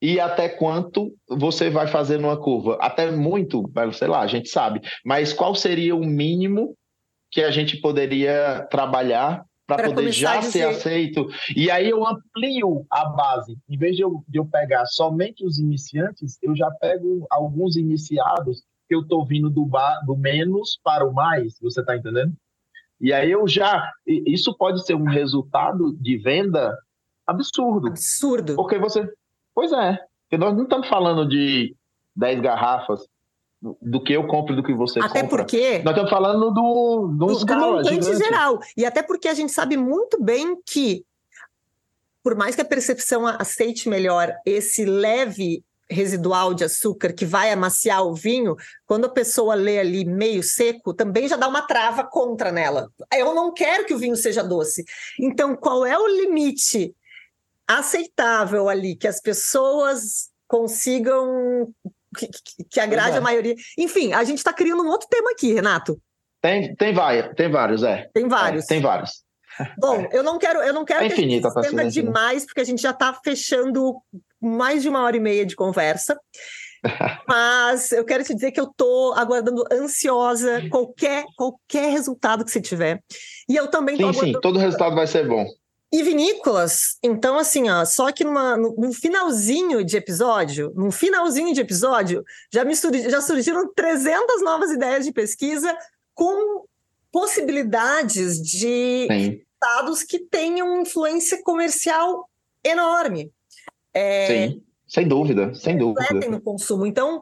E 0.03 0.19
até 0.19 0.49
quanto 0.49 1.15
você 1.29 1.69
vai 1.69 1.87
fazer 1.87 2.19
numa 2.19 2.35
curva? 2.35 2.77
Até 2.81 3.09
muito, 3.09 3.63
sei 3.93 4.09
lá, 4.09 4.19
a 4.19 4.27
gente 4.27 4.49
sabe. 4.49 4.81
Mas 5.05 5.31
qual 5.31 5.55
seria 5.55 5.95
o 5.95 6.05
mínimo 6.05 6.75
que 7.31 7.41
a 7.41 7.49
gente 7.49 7.79
poderia 7.79 8.67
trabalhar 8.69 9.45
para 9.65 9.85
poder 9.85 10.11
já 10.11 10.41
ser 10.41 10.63
aceito. 10.63 11.25
E 11.55 11.71
aí 11.71 11.89
eu 11.89 12.05
amplio 12.05 12.85
a 12.91 13.05
base. 13.05 13.57
Em 13.69 13.77
vez 13.77 13.95
de 13.95 14.01
eu, 14.01 14.21
de 14.27 14.37
eu 14.37 14.45
pegar 14.45 14.85
somente 14.87 15.45
os 15.45 15.57
iniciantes, 15.57 16.37
eu 16.41 16.53
já 16.53 16.69
pego 16.81 17.25
alguns 17.31 17.77
iniciados 17.77 18.61
que 18.89 18.93
eu 18.93 19.01
estou 19.01 19.25
vindo 19.25 19.49
do, 19.49 19.65
ba, 19.65 20.01
do 20.05 20.17
menos 20.17 20.77
para 20.83 21.07
o 21.07 21.13
mais, 21.13 21.57
você 21.61 21.79
está 21.79 21.95
entendendo? 21.95 22.33
E 22.99 23.13
aí 23.13 23.31
eu 23.31 23.47
já. 23.47 23.89
Isso 24.05 24.53
pode 24.57 24.85
ser 24.85 24.95
um 24.95 25.05
resultado 25.05 25.95
de 25.95 26.17
venda 26.17 26.77
absurdo. 27.25 27.87
Absurdo. 27.87 28.55
Porque 28.55 28.77
você. 28.77 29.09
Pois 29.53 29.71
é. 29.71 29.99
Porque 30.23 30.37
nós 30.37 30.55
não 30.55 30.63
estamos 30.63 30.87
falando 30.87 31.27
de 31.27 31.75
10 32.15 32.41
garrafas, 32.41 33.07
do 33.81 34.03
que 34.03 34.11
eu 34.13 34.27
compro 34.27 34.55
do 34.55 34.63
que 34.63 34.73
você 34.73 34.99
até 34.99 35.21
compra. 35.21 35.37
porque 35.37 35.79
nós 35.83 35.93
estamos 35.93 36.09
falando 36.09 36.51
do 36.51 37.07
do, 37.07 37.27
do, 37.27 37.31
escala, 37.31 37.81
do 37.81 37.91
montante 37.91 38.17
geral 38.17 38.59
e 38.75 38.85
até 38.85 39.01
porque 39.01 39.29
a 39.29 39.33
gente 39.33 39.53
sabe 39.53 39.77
muito 39.77 40.21
bem 40.21 40.57
que 40.65 41.05
por 42.21 42.35
mais 42.35 42.55
que 42.55 42.61
a 42.61 42.65
percepção 42.65 43.25
aceite 43.25 43.87
melhor 43.87 44.33
esse 44.45 44.83
leve 44.83 45.63
residual 45.89 46.53
de 46.53 46.63
açúcar 46.63 47.13
que 47.13 47.25
vai 47.25 47.51
amaciar 47.51 48.03
o 48.05 48.13
vinho, 48.15 48.55
quando 48.85 49.05
a 49.05 49.09
pessoa 49.09 49.53
lê 49.53 49.79
ali 49.79 50.05
meio 50.05 50.41
seco, 50.41 50.93
também 50.93 51.27
já 51.27 51.35
dá 51.35 51.47
uma 51.47 51.61
trava 51.61 52.03
contra 52.03 52.51
nela. 52.51 52.89
Eu 53.13 53.35
não 53.35 53.53
quero 53.53 53.85
que 53.85 53.93
o 53.93 53.97
vinho 53.97 54.15
seja 54.15 54.41
doce. 54.41 54.83
Então, 55.19 55.55
qual 55.55 55.85
é 55.85 55.97
o 55.97 56.07
limite 56.07 56.95
aceitável 57.67 58.69
ali 58.69 58.95
que 58.95 59.07
as 59.07 59.21
pessoas 59.21 60.29
consigam 60.47 61.73
que, 62.17 62.29
que 62.69 62.79
agrade 62.79 63.15
é. 63.15 63.17
a 63.17 63.21
maioria. 63.21 63.55
Enfim, 63.77 64.13
a 64.13 64.23
gente 64.23 64.37
está 64.37 64.53
criando 64.53 64.83
um 64.83 64.89
outro 64.89 65.07
tema 65.09 65.31
aqui, 65.31 65.53
Renato. 65.53 65.99
Tem, 66.41 66.75
tem, 66.75 66.93
vai, 66.93 67.33
tem 67.33 67.49
vários, 67.49 67.83
é. 67.83 68.09
Tem 68.13 68.27
vários. 68.27 68.65
É, 68.65 68.67
tem 68.67 68.81
vários. 68.81 69.23
Bom, 69.79 70.07
eu 70.11 70.23
não 70.23 70.37
quero, 70.37 70.59
eu 70.59 70.73
não 70.73 70.83
quero 70.83 71.05
é 71.05 71.07
que 71.07 71.13
infinita, 71.13 71.47
a 71.55 71.61
gente 71.61 72.01
demais, 72.01 72.45
porque 72.45 72.61
a 72.61 72.65
gente 72.65 72.81
já 72.81 72.91
está 72.91 73.13
fechando 73.13 73.95
mais 74.41 74.81
de 74.81 74.89
uma 74.89 75.01
hora 75.03 75.15
e 75.15 75.19
meia 75.19 75.45
de 75.45 75.55
conversa. 75.55 76.19
Mas 77.27 77.91
eu 77.91 78.03
quero 78.03 78.23
te 78.23 78.33
dizer 78.33 78.51
que 78.51 78.59
eu 78.59 78.65
estou 78.65 79.13
aguardando 79.13 79.63
ansiosa 79.71 80.67
qualquer, 80.69 81.23
qualquer 81.37 81.89
resultado 81.91 82.43
que 82.43 82.51
você 82.51 82.59
tiver. 82.59 83.01
E 83.47 83.55
eu 83.55 83.67
também 83.67 83.95
Sim, 83.95 84.03
aguardando... 84.03 84.33
sim, 84.33 84.41
todo 84.41 84.59
resultado 84.59 84.95
vai 84.95 85.07
ser 85.07 85.27
bom. 85.27 85.45
E 85.93 86.01
vinícolas, 86.01 86.97
então 87.03 87.37
assim, 87.37 87.69
ó, 87.69 87.85
só 87.85 88.11
que 88.11 88.23
numa, 88.23 88.57
finalzinho 88.91 89.85
de 89.85 89.95
episódio, 89.95 90.73
num 90.75 90.89
finalzinho 90.89 91.53
de 91.53 91.61
episódio, 91.61 92.23
já, 92.51 92.65
me 92.65 92.73
já 92.73 93.21
surgiram 93.21 93.71
300 93.75 94.41
novas 94.41 94.71
ideias 94.71 95.05
de 95.05 95.11
pesquisa 95.11 95.71
com 96.15 96.65
possibilidades 97.11 98.41
de 98.41 99.07
estados 99.53 100.01
que 100.01 100.17
tenham 100.17 100.81
influência 100.81 101.39
comercial 101.43 102.27
enorme. 102.63 103.31
É, 103.93 104.25
Sim, 104.47 104.63
sem 104.87 105.07
dúvida, 105.07 105.53
sem 105.53 105.77
dúvida. 105.77 106.27
no 106.27 106.41
consumo. 106.41 106.87
Então, 106.87 107.21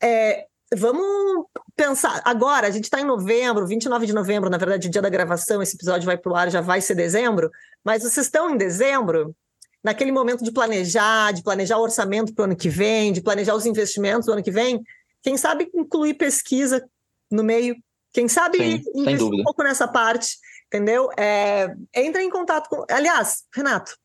é, 0.00 0.46
vamos 0.74 1.46
pensar. 1.74 2.20
Agora, 2.24 2.66
a 2.66 2.70
gente 2.70 2.84
está 2.84 3.00
em 3.00 3.04
novembro, 3.04 3.66
29 3.66 4.06
de 4.06 4.12
novembro, 4.12 4.50
na 4.50 4.58
verdade, 4.58 4.88
o 4.88 4.90
dia 4.90 5.02
da 5.02 5.08
gravação, 5.08 5.62
esse 5.62 5.76
episódio 5.76 6.06
vai 6.06 6.16
para 6.16 6.32
o 6.32 6.36
ar, 6.36 6.50
já 6.50 6.60
vai 6.60 6.80
ser 6.80 6.94
dezembro, 6.94 7.50
mas 7.84 8.02
vocês 8.02 8.26
estão 8.26 8.50
em 8.50 8.56
dezembro, 8.56 9.34
naquele 9.82 10.10
momento 10.10 10.42
de 10.42 10.50
planejar, 10.50 11.32
de 11.32 11.42
planejar 11.42 11.78
o 11.78 11.82
orçamento 11.82 12.34
para 12.34 12.42
o 12.42 12.44
ano 12.46 12.56
que 12.56 12.68
vem, 12.68 13.12
de 13.12 13.20
planejar 13.20 13.54
os 13.54 13.66
investimentos 13.66 14.26
do 14.26 14.32
ano 14.32 14.42
que 14.42 14.50
vem, 14.50 14.82
quem 15.22 15.36
sabe 15.36 15.70
incluir 15.74 16.14
pesquisa 16.14 16.84
no 17.30 17.44
meio, 17.44 17.76
quem 18.12 18.28
sabe 18.28 18.58
Sim, 18.58 18.82
investir 18.94 19.40
um 19.40 19.44
pouco 19.44 19.62
nessa 19.62 19.86
parte, 19.86 20.38
entendeu? 20.66 21.10
É, 21.16 21.74
entra 21.94 22.22
em 22.22 22.30
contato 22.30 22.68
com. 22.68 22.84
Aliás, 22.90 23.44
Renato, 23.54 23.96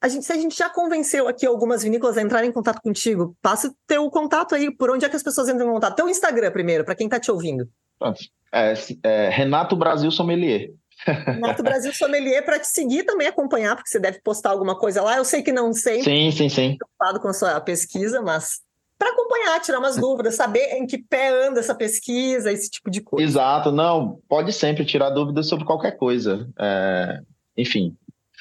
a 0.00 0.08
gente, 0.08 0.24
se 0.24 0.32
a 0.32 0.36
gente 0.36 0.56
já 0.56 0.70
convenceu 0.70 1.26
aqui 1.26 1.44
algumas 1.44 1.82
vinícolas 1.82 2.16
a 2.16 2.22
entrarem 2.22 2.50
em 2.50 2.52
contato 2.52 2.80
contigo, 2.80 3.36
passa 3.42 3.68
o 3.68 3.74
teu 3.86 4.08
contato 4.10 4.54
aí, 4.54 4.74
por 4.74 4.90
onde 4.90 5.04
é 5.04 5.08
que 5.08 5.16
as 5.16 5.22
pessoas 5.22 5.48
entram 5.48 5.68
em 5.68 5.72
contato? 5.72 5.96
Teu 5.96 6.08
Instagram 6.08 6.50
primeiro, 6.52 6.84
para 6.84 6.94
quem 6.94 7.06
está 7.06 7.18
te 7.18 7.30
ouvindo. 7.30 7.68
É, 8.52 8.74
é, 9.02 9.28
Renato 9.28 9.74
Brasil 9.74 10.10
Sommelier. 10.10 10.70
Renato 11.04 11.62
Brasil 11.62 11.92
Sommelier 11.92 12.44
para 12.44 12.58
te 12.58 12.68
seguir 12.68 13.04
também 13.04 13.26
acompanhar, 13.26 13.74
porque 13.74 13.90
você 13.90 13.98
deve 13.98 14.20
postar 14.20 14.50
alguma 14.50 14.76
coisa 14.76 15.02
lá. 15.02 15.16
Eu 15.16 15.24
sei 15.24 15.42
que 15.42 15.52
não 15.52 15.72
sei. 15.72 16.02
Sim, 16.02 16.30
sim, 16.30 16.48
sim. 16.48 16.76
Preocupado 16.76 17.20
com 17.20 17.28
a 17.28 17.32
sua 17.32 17.60
pesquisa, 17.60 18.22
mas 18.22 18.60
para 18.96 19.10
acompanhar, 19.10 19.60
tirar 19.60 19.78
umas 19.78 19.96
dúvidas, 19.96 20.34
saber 20.34 20.74
em 20.74 20.86
que 20.86 20.98
pé 20.98 21.28
anda 21.46 21.60
essa 21.60 21.74
pesquisa, 21.74 22.52
esse 22.52 22.70
tipo 22.70 22.90
de 22.90 23.00
coisa. 23.00 23.24
Exato, 23.24 23.70
não, 23.70 24.20
pode 24.28 24.52
sempre 24.52 24.84
tirar 24.84 25.10
dúvidas 25.10 25.46
sobre 25.46 25.64
qualquer 25.64 25.96
coisa. 25.96 26.48
É, 26.58 27.20
enfim, 27.56 27.96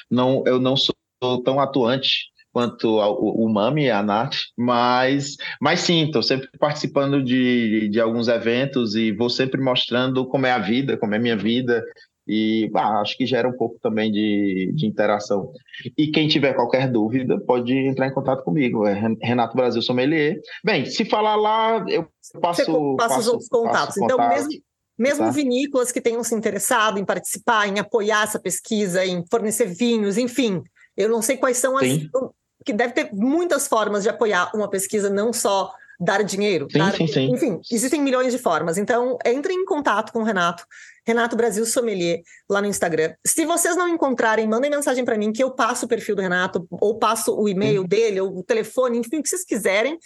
não, 0.10 0.44
eu 0.48 0.60
não 0.60 0.76
sou 0.76 0.96
tão 1.44 1.60
atuante 1.60 2.28
quanto 2.52 2.98
o, 2.98 3.46
o 3.46 3.50
Mami 3.50 3.84
e 3.84 3.92
a 3.92 4.02
Nath, 4.02 4.36
mas, 4.58 5.36
mas 5.62 5.82
sim, 5.82 6.06
estou 6.06 6.24
sempre 6.24 6.50
participando 6.58 7.24
de, 7.24 7.88
de 7.90 8.00
alguns 8.00 8.28
eventos 8.28 8.96
e 8.96 9.12
vou 9.12 9.30
sempre 9.30 9.62
mostrando 9.62 10.26
como 10.26 10.48
é 10.48 10.52
a 10.52 10.58
vida, 10.58 10.98
como 10.98 11.14
é 11.14 11.18
a 11.18 11.22
minha 11.22 11.38
vida, 11.38 11.84
e 12.28 12.70
ah, 12.76 13.00
acho 13.00 13.16
que 13.16 13.26
gera 13.26 13.48
um 13.48 13.56
pouco 13.56 13.78
também 13.80 14.12
de, 14.12 14.72
de 14.76 14.86
interação. 14.86 15.52
E 15.98 16.08
quem 16.08 16.28
tiver 16.28 16.54
qualquer 16.54 16.92
dúvida 16.92 17.40
pode 17.40 17.74
entrar 17.74 18.08
em 18.08 18.14
contato 18.14 18.44
comigo, 18.44 18.86
é 18.86 19.00
Renato 19.22 19.56
Brasil 19.56 19.82
Sommelier. 19.82 20.40
Bem, 20.64 20.86
se 20.86 21.06
falar 21.06 21.36
lá, 21.36 21.86
eu 21.88 22.08
passo, 22.42 22.66
Você 22.66 22.72
passa 22.98 22.98
passo, 22.98 23.20
os 23.20 23.28
outros 23.28 23.50
contatos. 23.50 23.98
Então, 23.98 24.18
mesmo, 24.30 24.50
mesmo 24.98 25.26
tá. 25.26 25.32
vinícolas 25.32 25.92
que 25.92 26.02
tenham 26.02 26.24
se 26.24 26.36
interessado 26.36 27.00
em 27.00 27.06
participar, 27.06 27.68
em 27.68 27.80
apoiar 27.80 28.24
essa 28.24 28.40
pesquisa, 28.40 29.06
em 29.06 29.24
fornecer 29.30 29.68
vinhos, 29.68 30.18
enfim, 30.18 30.62
eu 30.98 31.10
não 31.10 31.22
sei 31.22 31.38
quais 31.38 31.58
são 31.58 31.78
as. 31.78 31.84
Sim. 31.84 32.10
Que 32.66 32.74
deve 32.74 32.94
ter 32.94 33.14
muitas 33.14 33.68
formas 33.68 34.04
de 34.04 34.10
apoiar 34.10 34.52
uma 34.54 34.70
pesquisa, 34.70 35.10
não 35.10 35.32
só 35.32 35.72
dar 36.00 36.24
dinheiro. 36.24 36.68
Sim, 36.72 36.78
dar, 36.78 36.96
sim, 36.96 37.08
sim. 37.08 37.32
Enfim, 37.32 37.60
existem 37.72 38.02
milhões 38.02 38.32
de 38.32 38.40
formas. 38.40 38.78
Então, 38.78 39.18
entre 39.26 39.54
em 39.54 39.66
contato 39.66 40.12
com 40.12 40.20
o 40.20 40.24
Renato, 40.24 40.66
Renato 41.06 41.36
Brasil 41.36 41.66
Sommelier, 41.66 42.22
lá 42.50 42.62
no 42.62 42.68
Instagram. 42.68 43.14
Se 43.26 43.46
vocês 43.46 43.76
não 43.76 43.88
encontrarem, 43.88 44.48
mandem 44.48 44.70
mensagem 44.70 45.06
para 45.06 45.18
mim 45.18 45.32
que 45.32 45.44
eu 45.44 45.52
passo 45.52 45.86
o 45.86 45.90
perfil 45.90 46.16
do 46.16 46.22
Renato, 46.22 46.68
ou 46.70 46.98
passo 46.98 47.36
o 47.36 47.48
e-mail 47.48 47.82
sim. 47.82 47.88
dele, 47.88 48.22
ou 48.22 48.40
o 48.40 48.44
telefone, 48.44 49.00
enfim, 49.00 49.20
o 49.20 49.24
que 49.24 49.30
vocês 49.30 49.46
quiserem. 49.46 49.98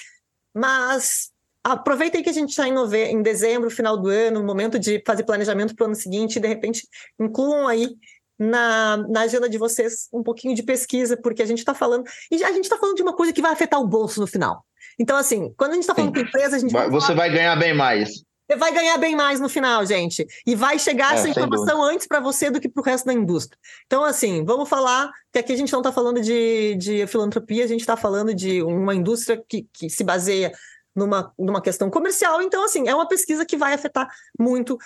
Mas 0.56 1.32
aproveitem 1.64 2.24
que 2.24 2.30
a 2.30 2.34
gente 2.34 2.50
está 2.50 2.68
em, 2.68 2.74
nove... 2.74 3.04
em 3.06 3.22
dezembro, 3.22 3.70
final 3.70 3.98
do 3.98 4.10
ano, 4.10 4.44
momento 4.44 4.80
de 4.80 5.02
fazer 5.06 5.24
planejamento 5.24 5.76
para 5.76 5.84
o 5.84 5.88
ano 5.88 5.96
seguinte, 5.96 6.38
e 6.38 6.40
de 6.40 6.48
repente 6.48 6.88
incluam 7.20 7.68
aí 7.68 7.96
na, 8.42 8.98
na 8.98 9.22
agenda 9.22 9.48
de 9.48 9.60
vocês 9.60 10.08
um 10.12 10.24
pouquinho 10.24 10.56
de 10.56 10.64
pesquisa, 10.64 11.16
porque 11.16 11.44
a 11.44 11.46
gente 11.46 11.60
está 11.60 11.76
falando. 11.76 12.06
E 12.32 12.44
a 12.44 12.52
gente 12.52 12.64
está 12.64 12.76
falando 12.76 12.96
de 12.96 13.04
uma 13.04 13.14
coisa 13.14 13.32
que 13.32 13.42
vai 13.42 13.52
afetar 13.52 13.80
o 13.80 13.88
bolso 13.88 14.20
no 14.20 14.26
final. 14.26 14.66
Então, 15.00 15.16
assim, 15.16 15.54
quando 15.56 15.72
a 15.72 15.74
gente 15.76 15.84
está 15.84 15.94
falando 15.94 16.12
com 16.12 16.20
empresa, 16.20 16.56
a 16.56 16.60
gente 16.60 16.74
vai. 16.74 16.90
Você 16.90 17.14
vai 17.14 17.30
ganhar 17.30 17.56
bem 17.56 17.72
mais. 17.72 18.24
Você 18.50 18.58
vai 18.58 18.74
ganhar 18.74 18.98
bem 18.98 19.16
mais 19.16 19.40
no 19.40 19.48
final, 19.48 19.86
gente. 19.86 20.26
E 20.46 20.56
vai 20.56 20.80
chegar 20.80 21.14
é, 21.14 21.20
essa 21.20 21.30
informação 21.30 21.84
antes 21.84 22.08
para 22.08 22.20
você 22.20 22.50
do 22.50 22.60
que 22.60 22.68
para 22.68 22.82
o 22.82 22.84
resto 22.84 23.06
da 23.06 23.14
indústria. 23.14 23.58
Então, 23.86 24.04
assim, 24.04 24.44
vamos 24.44 24.68
falar 24.68 25.12
que 25.32 25.40
aqui 25.40 25.54
a 25.54 25.56
gente 25.56 25.72
não 25.72 25.80
está 25.80 25.92
falando 25.92 26.20
de, 26.20 26.76
de 26.76 27.08
filantropia, 27.08 27.64
a 27.64 27.68
gente 27.68 27.82
está 27.82 27.96
falando 27.96 28.34
de 28.34 28.62
uma 28.64 28.96
indústria 28.96 29.42
que, 29.48 29.68
que 29.72 29.88
se 29.88 30.04
baseia 30.04 30.52
numa, 30.96 31.32
numa 31.38 31.62
questão 31.62 31.90
comercial. 31.90 32.42
Então, 32.42 32.66
assim, 32.66 32.88
é 32.88 32.96
uma 32.96 33.08
pesquisa 33.08 33.46
que 33.46 33.56
vai 33.56 33.74
afetar 33.74 34.10
muito 34.38 34.78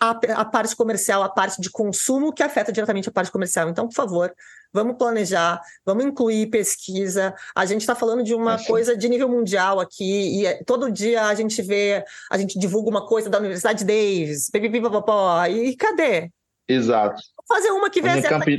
a, 0.00 0.10
a, 0.10 0.44
parte 0.44 0.76
comercial, 0.76 1.22
a 1.22 1.28
parte 1.28 1.60
de 1.60 1.70
consumo 1.70 2.32
que 2.32 2.42
afeta 2.42 2.72
diretamente 2.72 3.08
a 3.08 3.12
parte 3.12 3.30
comercial. 3.30 3.68
Então, 3.68 3.88
por 3.88 3.94
favor, 3.94 4.34
vamos 4.72 4.96
planejar, 4.96 5.60
vamos 5.84 6.04
incluir 6.04 6.50
pesquisa. 6.50 7.34
A 7.54 7.64
gente 7.64 7.80
está 7.80 7.94
falando 7.94 8.22
de 8.22 8.34
uma 8.34 8.54
é 8.54 8.64
coisa 8.64 8.96
de 8.96 9.08
nível 9.08 9.28
mundial 9.28 9.80
aqui, 9.80 10.40
e 10.40 10.46
é, 10.46 10.62
todo 10.64 10.90
dia 10.90 11.24
a 11.24 11.34
gente 11.34 11.60
vê, 11.62 12.04
a 12.30 12.38
gente 12.38 12.58
divulga 12.58 12.90
uma 12.90 13.06
coisa 13.06 13.30
da 13.30 13.38
Universidade 13.38 13.84
Davis, 13.84 14.50
pipipipopopó, 14.50 15.44
e 15.46 15.74
cadê? 15.76 16.30
Exato. 16.68 17.22
Vou 17.36 17.56
fazer 17.56 17.70
uma 17.70 17.88
que 17.88 18.02
vê 18.02 18.08
essa, 18.08 18.36
aqui, 18.36 18.58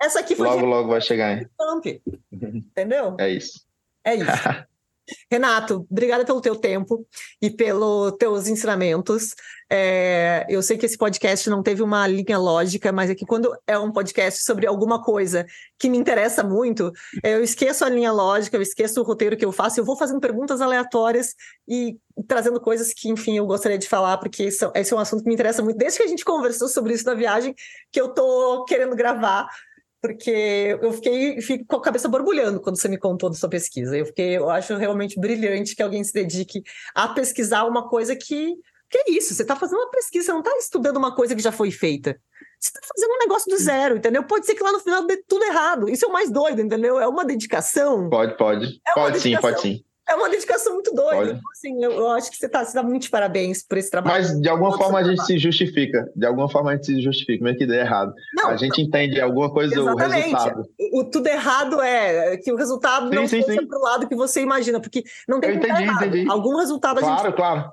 essa 0.00 0.20
aqui 0.20 0.36
foi 0.36 0.46
logo, 0.46 0.60
de... 0.60 0.66
logo 0.66 0.88
vai 0.88 1.00
chegar. 1.00 1.38
Hein? 1.38 1.50
Entendeu? 2.32 3.16
É 3.18 3.28
isso. 3.28 3.66
É 4.04 4.14
isso. 4.14 4.24
Renato, 5.30 5.86
obrigada 5.90 6.24
pelo 6.24 6.40
teu 6.40 6.56
tempo 6.56 7.06
e 7.40 7.50
pelos 7.50 8.12
teus 8.18 8.48
ensinamentos. 8.48 9.34
É, 9.70 10.46
eu 10.48 10.62
sei 10.62 10.78
que 10.78 10.86
esse 10.86 10.96
podcast 10.96 11.50
não 11.50 11.62
teve 11.62 11.82
uma 11.82 12.06
linha 12.06 12.38
lógica, 12.38 12.90
mas 12.90 13.10
é 13.10 13.14
que 13.14 13.26
quando 13.26 13.54
é 13.66 13.78
um 13.78 13.92
podcast 13.92 14.42
sobre 14.42 14.66
alguma 14.66 15.02
coisa 15.02 15.44
que 15.78 15.90
me 15.90 15.98
interessa 15.98 16.42
muito, 16.42 16.90
eu 17.22 17.42
esqueço 17.42 17.84
a 17.84 17.88
linha 17.88 18.10
lógica, 18.10 18.56
eu 18.56 18.62
esqueço 18.62 19.00
o 19.00 19.04
roteiro 19.04 19.36
que 19.36 19.44
eu 19.44 19.52
faço, 19.52 19.78
eu 19.78 19.84
vou 19.84 19.96
fazendo 19.96 20.20
perguntas 20.20 20.60
aleatórias 20.60 21.34
e 21.68 21.98
trazendo 22.26 22.60
coisas 22.60 22.94
que, 22.94 23.10
enfim, 23.10 23.36
eu 23.36 23.46
gostaria 23.46 23.78
de 23.78 23.86
falar, 23.86 24.16
porque 24.16 24.44
esse 24.44 24.64
é 24.64 24.96
um 24.96 24.98
assunto 24.98 25.22
que 25.22 25.28
me 25.28 25.34
interessa 25.34 25.62
muito. 25.62 25.76
Desde 25.76 25.98
que 25.98 26.04
a 26.04 26.08
gente 26.08 26.24
conversou 26.24 26.68
sobre 26.68 26.94
isso 26.94 27.04
na 27.04 27.14
viagem, 27.14 27.54
que 27.92 28.00
eu 28.00 28.08
tô 28.08 28.64
querendo 28.64 28.96
gravar 28.96 29.46
porque 30.00 30.78
eu 30.80 30.92
fiquei 30.92 31.40
fico 31.40 31.64
com 31.66 31.76
a 31.76 31.82
cabeça 31.82 32.08
borbulhando 32.08 32.60
quando 32.60 32.78
você 32.78 32.88
me 32.88 32.98
contou 32.98 33.30
da 33.30 33.36
sua 33.36 33.48
pesquisa. 33.48 33.96
Eu 33.96 34.06
fiquei, 34.06 34.36
eu 34.36 34.48
acho 34.50 34.76
realmente 34.76 35.18
brilhante 35.18 35.74
que 35.74 35.82
alguém 35.82 36.02
se 36.04 36.12
dedique 36.12 36.62
a 36.94 37.08
pesquisar 37.08 37.64
uma 37.64 37.88
coisa 37.88 38.14
que 38.14 38.54
que 38.90 38.98
é 38.98 39.10
isso? 39.10 39.34
Você 39.34 39.42
está 39.42 39.54
fazendo 39.54 39.78
uma 39.80 39.90
pesquisa, 39.90 40.26
você 40.26 40.32
não 40.32 40.40
está 40.40 40.56
estudando 40.56 40.96
uma 40.96 41.14
coisa 41.14 41.36
que 41.36 41.42
já 41.42 41.52
foi 41.52 41.70
feita. 41.70 42.18
Você 42.58 42.70
está 42.70 42.80
fazendo 42.82 43.12
um 43.12 43.18
negócio 43.18 43.50
do 43.50 43.58
zero, 43.58 43.96
entendeu? 43.98 44.24
Pode 44.24 44.46
ser 44.46 44.54
que 44.54 44.62
lá 44.62 44.72
no 44.72 44.80
final 44.80 45.06
dê 45.06 45.22
tudo 45.28 45.44
errado. 45.44 45.88
Isso 45.88 46.04
é 46.04 46.08
o 46.08 46.12
mais 46.12 46.30
doido, 46.30 46.62
entendeu? 46.62 46.98
É 46.98 47.06
uma 47.06 47.24
dedicação. 47.24 48.08
Pode, 48.08 48.36
pode. 48.36 48.80
É 48.86 48.94
pode 48.94 49.20
sim, 49.20 49.36
pode 49.38 49.60
sim. 49.60 49.84
É 50.08 50.14
uma 50.14 50.30
dedicação 50.30 50.72
muito 50.72 50.94
doida. 50.94 51.32
Então, 51.32 51.50
assim, 51.52 51.84
eu, 51.84 51.92
eu, 51.92 52.10
acho 52.10 52.30
que 52.30 52.38
você 52.38 52.46
está 52.46 52.64
tá 52.64 52.82
muito 52.82 53.02
de 53.02 53.10
parabéns 53.10 53.62
por 53.62 53.76
esse 53.76 53.90
trabalho. 53.90 54.16
Mas 54.16 54.40
de 54.40 54.48
alguma 54.48 54.76
forma 54.76 54.98
a 54.98 55.04
gente 55.04 55.22
se 55.24 55.38
justifica. 55.38 56.10
De 56.16 56.26
alguma 56.26 56.48
forma 56.48 56.70
a 56.70 56.74
gente 56.74 56.86
se 56.86 57.02
justifica, 57.02 57.44
mesmo 57.44 57.58
que 57.58 57.66
dê 57.66 57.80
errado. 57.80 58.14
Não, 58.34 58.48
a 58.48 58.56
gente 58.56 58.80
entende 58.80 59.20
alguma 59.20 59.52
coisa 59.52 59.74
exatamente. 59.74 60.02
o 60.02 60.36
resultado. 60.36 60.68
O, 60.94 61.04
tudo 61.04 61.26
errado 61.26 61.82
é 61.82 62.36
que 62.38 62.50
o 62.50 62.56
resultado 62.56 63.08
sim, 63.08 63.14
não 63.14 63.26
sim, 63.28 63.42
seja 63.42 63.66
para 63.66 63.78
o 63.78 63.82
lado 63.82 64.08
que 64.08 64.16
você 64.16 64.40
imagina, 64.40 64.80
porque 64.80 65.04
não 65.28 65.40
tem 65.40 65.50
eu 65.50 65.56
entendi, 65.56 65.84
entendi. 65.84 66.30
Algum 66.30 66.56
resultado 66.56 67.00
claro, 67.00 67.14
a 67.14 67.16
gente. 67.24 67.34
Claro, 67.36 67.60
claro. 67.60 67.72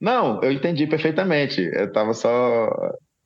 Não, 0.00 0.42
eu 0.42 0.52
entendi 0.52 0.86
perfeitamente. 0.86 1.60
Eu 1.60 1.86
estava 1.86 2.14
só 2.14 2.70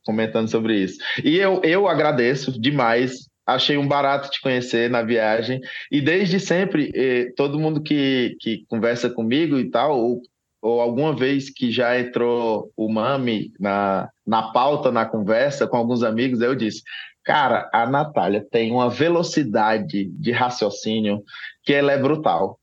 comentando 0.05 0.49
sobre 0.49 0.77
isso. 0.77 0.99
E 1.23 1.37
eu, 1.37 1.61
eu 1.63 1.87
agradeço 1.87 2.59
demais 2.59 3.30
achei 3.55 3.77
um 3.77 3.89
barato 3.89 4.31
te 4.31 4.41
conhecer 4.41 4.91
na 4.91 5.03
viagem. 5.03 5.61
E 5.91 6.01
desde 6.01 6.39
sempre, 6.39 6.91
eh, 6.95 7.33
todo 7.37 7.59
mundo 7.59 7.83
que, 7.83 8.37
que 8.41 8.65
conversa 8.69 9.11
comigo 9.11 9.59
e 9.59 9.71
tal, 9.71 9.99
ou, 9.99 10.23
ou 10.61 10.81
alguma 10.81 11.15
vez 11.17 11.51
que 11.51 11.71
já 11.71 11.99
entrou 11.99 12.71
o 12.77 12.89
Mami 12.93 13.53
na, 13.59 14.09
na 14.27 14.53
pauta, 14.53 14.93
na 14.93 15.07
conversa 15.07 15.67
com 15.67 15.77
alguns 15.77 16.03
amigos, 16.03 16.41
eu 16.41 16.55
disse: 16.55 16.83
Cara, 17.25 17.69
a 17.73 17.87
Natália 17.87 18.47
tem 18.51 18.71
uma 18.71 18.91
velocidade 18.91 20.05
de 20.05 20.33
raciocínio 20.33 21.23
que 21.65 21.73
ela 21.73 21.93
é 21.93 21.99
brutal. 21.99 22.60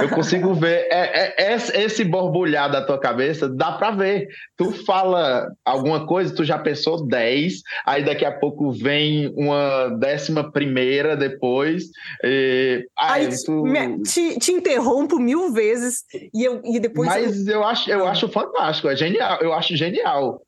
Eu 0.00 0.08
consigo 0.08 0.54
ver 0.54 0.86
é, 0.90 1.34
é, 1.36 1.52
é, 1.52 1.82
esse 1.84 2.04
borbulhar 2.04 2.70
da 2.70 2.84
tua 2.84 2.98
cabeça, 2.98 3.48
dá 3.48 3.72
para 3.72 3.90
ver. 3.90 4.28
Tu 4.56 4.72
fala 4.84 5.46
alguma 5.64 6.06
coisa, 6.06 6.34
tu 6.34 6.42
já 6.42 6.58
pensou 6.58 7.06
10, 7.06 7.60
aí 7.84 8.02
daqui 8.02 8.24
a 8.24 8.32
pouco 8.32 8.72
vem 8.72 9.30
uma 9.36 9.90
décima 9.98 10.50
primeira 10.50 11.16
depois. 11.16 11.84
E, 12.24 12.86
aí, 12.98 13.26
aí 13.26 13.44
tu... 13.44 13.64
te, 14.04 14.38
te, 14.38 14.52
interrompo 14.52 15.18
mil 15.18 15.52
vezes 15.52 16.04
e, 16.32 16.44
eu, 16.44 16.62
e 16.64 16.80
depois. 16.80 17.08
Mas 17.08 17.46
eu, 17.46 17.54
eu 17.54 17.64
acho, 17.64 17.90
eu 17.90 18.06
acho 18.06 18.28
fantástico, 18.28 18.88
é 18.88 18.96
genial, 18.96 19.38
eu 19.42 19.52
acho 19.52 19.76
genial. 19.76 20.40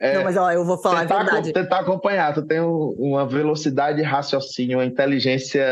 É, 0.00 0.14
não, 0.14 0.24
mas 0.24 0.36
ó, 0.36 0.50
eu 0.52 0.64
vou 0.64 0.78
falar 0.78 1.00
tentar, 1.00 1.20
a 1.20 1.22
verdade. 1.24 1.52
Tentar 1.52 1.80
acompanhar, 1.80 2.32
tu 2.32 2.42
tem 2.42 2.60
uma 2.60 3.26
velocidade 3.26 3.98
de 3.98 4.04
raciocínio, 4.04 4.78
uma 4.78 4.84
inteligência 4.84 5.64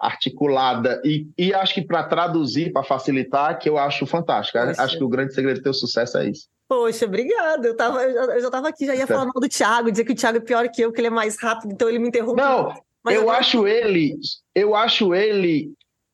articulada 0.00 1.00
e, 1.02 1.26
e 1.38 1.54
acho 1.54 1.74
que 1.74 1.82
para 1.82 2.02
traduzir, 2.04 2.72
para 2.72 2.82
facilitar, 2.82 3.58
que 3.58 3.68
eu 3.68 3.78
acho 3.78 4.04
fantástico. 4.06 4.58
Poxa. 4.58 4.82
Acho 4.82 4.98
que 4.98 5.04
o 5.04 5.08
grande 5.08 5.34
segredo 5.34 5.60
do 5.60 5.62
teu 5.62 5.72
sucesso 5.72 6.18
é 6.18 6.28
isso. 6.28 6.46
Poxa, 6.68 7.06
obrigada. 7.06 7.66
Eu, 7.66 7.76
tava, 7.76 8.02
eu, 8.02 8.12
já, 8.12 8.34
eu 8.34 8.40
já 8.42 8.50
tava 8.50 8.68
aqui, 8.68 8.84
já 8.84 8.94
ia 8.94 9.06
falar 9.06 9.24
mal 9.24 9.32
do 9.34 9.48
Thiago, 9.48 9.90
dizer 9.90 10.04
que 10.04 10.12
o 10.12 10.16
Thiago 10.16 10.38
é 10.38 10.40
pior 10.40 10.68
que 10.68 10.82
eu, 10.82 10.92
que 10.92 11.00
ele 11.00 11.08
é 11.08 11.10
mais 11.10 11.40
rápido, 11.40 11.72
então 11.72 11.88
ele 11.88 11.98
me 11.98 12.08
interrompe. 12.08 12.40
Não, 12.40 12.74
eu, 13.06 13.22
eu 13.22 13.30
acho 13.30 13.66
ele, 13.66 14.14
eu 14.54 14.76
acho 14.76 15.14
ele 15.14 15.72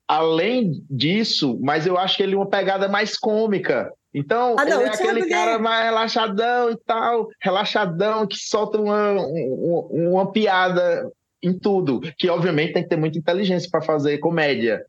além 0.09 0.85
disso, 0.89 1.59
mas 1.61 1.85
eu 1.85 1.99
acho 1.99 2.17
que 2.17 2.23
ele 2.23 2.35
é 2.35 2.37
uma 2.37 2.49
pegada 2.49 2.89
mais 2.89 3.19
cômica. 3.19 3.93
Então, 4.17 4.57
ah, 4.59 4.65
não, 4.65 4.81
ele 4.81 4.89
é 4.89 4.93
aquele 4.95 5.29
cara 5.29 5.59
mais 5.59 5.85
relaxadão 5.85 6.71
e 6.71 6.77
tal, 6.87 7.29
relaxadão, 7.39 8.27
que 8.27 8.39
solta 8.39 8.81
uma, 8.81 9.13
uma, 9.13 9.81
uma 9.91 10.33
piada 10.33 11.07
em 11.43 11.53
tudo, 11.53 12.01
que 12.17 12.31
obviamente 12.31 12.73
tem 12.73 12.83
que 12.83 12.89
ter 12.89 12.97
muita 12.97 13.19
inteligência 13.19 13.69
para 13.71 13.83
fazer 13.83 14.17
comédia. 14.17 14.83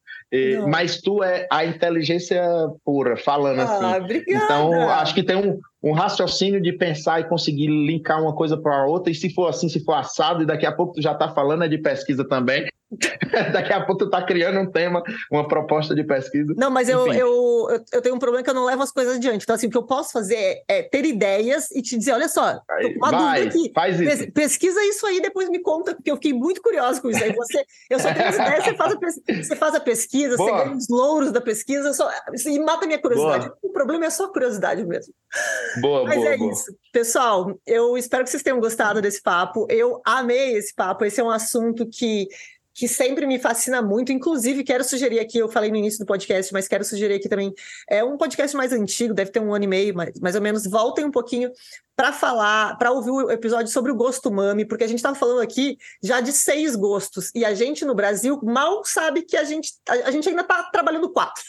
Mas 0.70 1.02
tu 1.02 1.22
é 1.22 1.45
a 1.52 1.66
inteligência 1.66 2.41
pura, 2.86 3.18
falando 3.18 3.60
ah, 3.60 3.64
assim. 3.64 4.04
Obrigada. 4.04 4.45
Então, 4.45 4.90
acho 4.91 5.14
que 5.14 5.24
tem 5.24 5.36
um, 5.36 5.60
um 5.84 5.91
raciocínio 5.91 6.62
de 6.62 6.72
pensar 6.72 7.20
e 7.20 7.26
conseguir 7.26 7.68
linkar 7.68 8.22
uma 8.22 8.34
coisa 8.34 8.56
para 8.56 8.78
a 8.78 8.86
outra, 8.86 9.12
e 9.12 9.16
se 9.16 9.30
for 9.30 9.48
assim, 9.48 9.68
se 9.68 9.84
for 9.84 9.94
assado, 9.94 10.44
e 10.44 10.45
daqui 10.45 10.66
a 10.66 10.72
pouco 10.72 10.94
tu 10.94 11.02
já 11.02 11.12
está 11.12 11.28
falando 11.28 11.66
é 11.66 11.68
de 11.68 11.78
pesquisa 11.78 12.26
também. 12.26 12.66
daqui 13.51 13.73
a 13.73 13.85
pouco 13.85 13.99
tu 13.99 14.05
está 14.05 14.26
criando 14.26 14.59
um 14.59 14.72
tema, 14.72 15.03
uma 15.30 15.47
proposta 15.47 15.93
de 15.93 16.03
pesquisa. 16.03 16.53
Não, 16.55 16.72
mas 16.72 16.88
eu, 16.88 17.11
eu, 17.11 17.85
eu, 17.91 18.01
tenho 18.01 18.15
um 18.15 18.19
problema 18.19 18.43
que 18.43 18.49
eu 18.49 18.53
não 18.53 18.65
levo 18.65 18.81
as 18.81 18.91
coisas 18.91 19.18
adiante. 19.18 19.43
Então, 19.43 19.55
assim, 19.55 19.68
o 19.68 19.69
que 19.69 19.77
eu 19.77 19.84
posso 19.84 20.14
fazer 20.14 20.61
é, 20.68 20.84
ter 20.84 21.05
ideias 21.05 21.69
e 21.72 21.81
te 21.81 21.97
dizer: 21.97 22.14
olha 22.14 22.30
só, 22.30 22.61
aí, 22.69 22.95
uma 22.95 23.11
vai, 23.11 23.41
dúvida 23.41 23.49
aqui. 23.49 23.72
Faz 23.73 23.99
isso. 23.99 24.31
pesquisa 24.31 24.81
isso 24.84 25.05
aí, 25.05 25.22
depois 25.22 25.49
me 25.49 25.59
conta, 25.59 25.95
porque 25.95 26.09
eu 26.09 26.15
fiquei 26.15 26.34
muito 26.34 26.61
curioso 26.61 27.01
com 27.01 27.09
isso. 27.09 27.23
Aí 27.23 27.34
você, 27.34 27.65
eu 27.89 27.99
só 27.99 28.14
tenho 28.14 28.30
as 28.30 28.35
ideias, 28.35 28.64
você 28.64 28.76
faz 28.76 28.93
a, 28.93 29.43
você 29.43 29.55
faz 29.55 29.76
a 29.76 29.80
pesquisa, 29.80 30.38
você 30.38 30.51
ganha 30.51 30.76
os 30.76 30.88
louros 30.89 31.31
da 31.31 31.41
pesquisa, 31.41 31.93
só, 31.93 32.09
e 32.45 32.59
mata 32.59 32.85
a 32.85 32.88
minha 32.88 33.01
curiosidade. 33.01 33.47
Boa. 33.47 33.57
O 33.64 33.69
problema 33.69 34.05
é 34.05 34.09
só 34.09 34.30
curiosidade 34.30 34.85
mesmo. 34.85 35.14
Boa, 35.81 36.05
Mas 36.05 36.15
boa, 36.15 36.30
é 36.30 36.38
boa. 36.38 36.51
isso. 36.51 36.73
Pessoal, 36.91 37.59
eu 37.65 37.97
espero 37.97 38.23
que 38.23 38.30
vocês 38.30 38.43
tenham 38.43 38.59
gostado 38.59 39.01
desse 39.01 39.22
papo. 39.22 39.68
Eu 39.69 40.01
amei 40.05 40.53
esse 40.53 40.73
papo. 40.73 41.03
Esse 41.05 41.19
é 41.19 41.23
um 41.23 41.30
assunto 41.30 41.88
que 41.88 42.27
que 42.78 42.88
sempre 42.88 43.26
me 43.26 43.40
fascina 43.40 43.82
muito. 43.82 44.12
Inclusive, 44.12 44.64
quero 44.64 44.84
sugerir 44.84 45.20
aqui, 45.20 45.40
eu 45.40 45.49
falei 45.49 45.72
no 45.72 45.78
início 45.78 45.98
do 45.98 46.06
podcast, 46.06 46.54
mas 46.54 46.68
quero 46.68 46.86
sugerir 46.86 47.16
aqui 47.16 47.28
também. 47.28 47.52
É 47.90 48.04
um 48.04 48.16
podcast 48.16 48.56
mais 48.56 48.72
antigo, 48.72 49.16
deve 49.16 49.32
ter 49.32 49.40
um 49.40 49.52
ano 49.52 49.64
e 49.64 49.68
meio, 49.68 49.95
mais, 49.95 50.20
mais 50.20 50.36
ou 50.36 50.41
menos. 50.44 50.68
Voltem 50.68 51.04
um 51.04 51.10
pouquinho 51.10 51.52
para 51.95 52.14
falar, 52.14 52.78
para 52.78 52.91
ouvir 52.91 53.10
o 53.10 53.32
episódio 53.32 53.72
sobre 53.72 53.91
o 53.91 53.95
gosto 53.95 54.32
mami, 54.32 54.64
porque 54.64 54.84
a 54.84 54.88
gente 54.88 54.99
estava 54.99 55.16
falando 55.16 55.41
aqui 55.41 55.76
já 56.04 56.22
de 56.22 56.32
seis 56.32 56.76
gostos. 56.76 57.32
E 57.34 57.44
a 57.44 57.56
gente 57.56 57.84
no 57.84 57.95
Brasil 57.95 58.40
mal 58.44 58.86
sabe 58.86 59.24
que 59.24 59.36
a 59.36 59.44
gente, 59.44 59.74
a, 59.90 59.94
a 59.94 60.12
gente 60.12 60.30
ainda 60.30 60.44
está 60.44 60.62
trabalhando 60.66 61.10
quatro. 61.10 61.44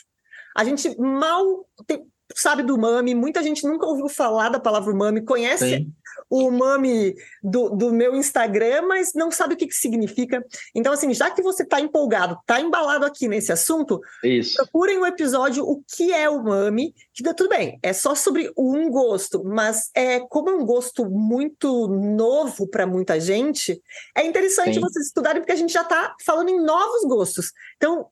A 0.57 0.65
gente 0.65 0.99
mal 0.99 1.69
tem, 1.87 2.07
sabe 2.35 2.63
do 2.63 2.75
umami, 2.75 3.15
muita 3.15 3.43
gente 3.43 3.67
nunca 3.67 3.87
ouviu 3.87 4.09
falar 4.09 4.49
da 4.49 4.61
palavra 4.61 4.93
umami, 4.93 5.23
conhece 5.23 5.79
Sim. 5.79 5.93
o 6.29 6.49
umami 6.49 7.15
do, 7.43 7.71
do 7.71 7.93
meu 7.93 8.15
Instagram, 8.15 8.83
mas 8.83 9.13
não 9.15 9.31
sabe 9.31 9.55
o 9.55 9.57
que, 9.57 9.67
que 9.67 9.75
significa. 9.75 10.45
Então, 10.75 10.93
assim, 10.93 11.13
já 11.15 11.31
que 11.31 11.43
você 11.43 11.63
está 11.63 11.81
empolgado, 11.81 12.37
está 12.41 12.61
embalado 12.61 13.05
aqui 13.07 13.29
nesse 13.29 13.51
assunto, 13.51 14.01
Isso. 14.23 14.57
procurem 14.57 14.99
o 14.99 15.03
um 15.03 15.07
episódio 15.07 15.65
O 15.65 15.83
que 15.97 16.13
é 16.13 16.29
umami, 16.29 16.95
que 17.15 17.23
dá 17.23 17.33
tudo 17.33 17.51
bem, 17.51 17.79
é 17.83 17.93
só 17.93 18.15
sobre 18.15 18.53
um 18.57 18.91
gosto, 18.91 19.43
mas 19.45 19.91
é 19.95 20.21
como 20.21 20.51
é 20.51 20.55
um 20.55 20.65
gosto 20.65 21.09
muito 21.09 21.89
novo 21.89 22.69
para 22.69 22.87
muita 22.87 23.19
gente, 23.19 23.81
é 24.17 24.25
interessante 24.25 24.75
Sim. 24.75 24.81
vocês 24.81 25.07
estudarem, 25.07 25.41
porque 25.41 25.53
a 25.53 25.57
gente 25.57 25.73
já 25.73 25.83
está 25.83 26.15
falando 26.25 26.51
em 26.51 26.63
novos 26.63 27.03
gostos. 27.05 27.53
Então, 27.77 28.07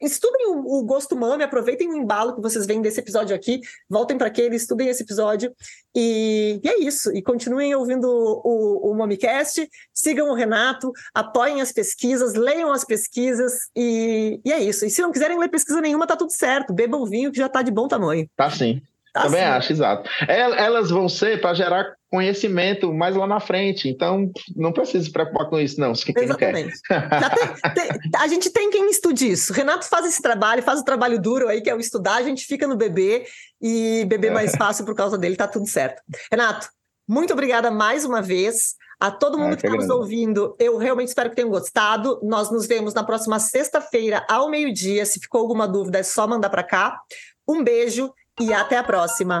estudem 0.00 0.48
o, 0.48 0.78
o 0.78 0.84
Gosto 0.84 1.16
Mami, 1.16 1.42
aproveitem 1.42 1.88
o 1.88 1.96
embalo 1.96 2.34
que 2.34 2.40
vocês 2.40 2.66
veem 2.66 2.80
desse 2.80 3.00
episódio 3.00 3.34
aqui, 3.34 3.60
voltem 3.88 4.16
para 4.16 4.28
aquele, 4.28 4.56
estudem 4.56 4.88
esse 4.88 5.02
episódio 5.02 5.52
e, 5.94 6.60
e, 6.62 6.68
é 6.68 6.80
isso. 6.80 7.14
E 7.14 7.22
continuem 7.22 7.74
ouvindo 7.74 8.04
o, 8.04 8.40
o, 8.44 8.90
o 8.90 8.94
MamiCast, 8.94 9.68
sigam 9.92 10.30
o 10.30 10.34
Renato, 10.34 10.92
apoiem 11.14 11.60
as 11.60 11.72
pesquisas, 11.72 12.34
leiam 12.34 12.72
as 12.72 12.84
pesquisas 12.84 13.52
e, 13.76 14.40
e 14.44 14.52
é 14.52 14.60
isso. 14.62 14.84
E 14.86 14.90
se 14.90 15.02
não 15.02 15.12
quiserem 15.12 15.38
ler 15.38 15.48
pesquisa 15.48 15.80
nenhuma, 15.80 16.06
tá 16.06 16.16
tudo 16.16 16.32
certo. 16.32 16.72
Bebam 16.72 17.04
vinho 17.04 17.30
que 17.30 17.38
já 17.38 17.48
tá 17.48 17.62
de 17.62 17.70
bom 17.70 17.88
tamanho. 17.88 18.28
Tá 18.36 18.50
sim. 18.50 18.80
Tá 19.12 19.22
Também 19.22 19.40
sim. 19.40 19.46
acho, 19.46 19.72
exato. 19.72 20.10
Elas 20.28 20.90
vão 20.90 21.08
ser 21.08 21.40
para 21.40 21.54
gerar 21.54 21.96
conhecimento 22.10 22.92
mais 22.92 23.14
lá 23.14 23.26
na 23.26 23.38
frente. 23.38 23.88
Então, 23.88 24.30
não 24.56 24.72
precisa 24.72 25.04
se 25.04 25.12
preocupar 25.12 25.48
com 25.48 25.58
isso, 25.58 25.80
não. 25.80 25.92
Quem 25.92 26.14
Exatamente. 26.24 26.74
Não 26.90 27.74
tem, 27.74 27.88
tem, 27.88 28.10
a 28.16 28.26
gente 28.26 28.50
tem 28.50 28.70
quem 28.70 28.90
estude 28.90 29.30
isso. 29.30 29.52
Renato 29.52 29.86
faz 29.88 30.06
esse 30.06 30.20
trabalho, 30.20 30.62
faz 30.62 30.80
o 30.80 30.84
trabalho 30.84 31.20
duro 31.20 31.48
aí, 31.48 31.60
que 31.60 31.70
é 31.70 31.74
o 31.74 31.80
estudar, 31.80 32.16
a 32.16 32.22
gente 32.22 32.44
fica 32.44 32.66
no 32.66 32.76
bebê 32.76 33.24
e 33.62 34.04
beber 34.06 34.32
mais 34.32 34.56
fácil 34.56 34.84
por 34.84 34.94
causa 34.94 35.16
dele, 35.16 35.36
tá 35.36 35.46
tudo 35.46 35.66
certo. 35.66 36.02
Renato, 36.30 36.68
muito 37.08 37.32
obrigada 37.32 37.70
mais 37.70 38.04
uma 38.04 38.20
vez. 38.20 38.74
A 38.98 39.10
todo 39.10 39.38
mundo 39.38 39.54
ah, 39.54 39.56
que 39.56 39.66
está 39.66 39.74
nos 39.74 39.88
ouvindo, 39.88 40.54
eu 40.58 40.76
realmente 40.76 41.08
espero 41.08 41.30
que 41.30 41.36
tenham 41.36 41.48
gostado. 41.48 42.20
Nós 42.22 42.50
nos 42.50 42.66
vemos 42.66 42.92
na 42.92 43.02
próxima 43.02 43.38
sexta-feira, 43.38 44.26
ao 44.28 44.50
meio-dia. 44.50 45.06
Se 45.06 45.18
ficou 45.18 45.40
alguma 45.40 45.66
dúvida, 45.66 45.98
é 45.98 46.02
só 46.02 46.26
mandar 46.26 46.50
para 46.50 46.62
cá. 46.62 47.00
Um 47.48 47.64
beijo 47.64 48.12
e 48.38 48.52
até 48.52 48.76
a 48.76 48.84
próxima. 48.84 49.40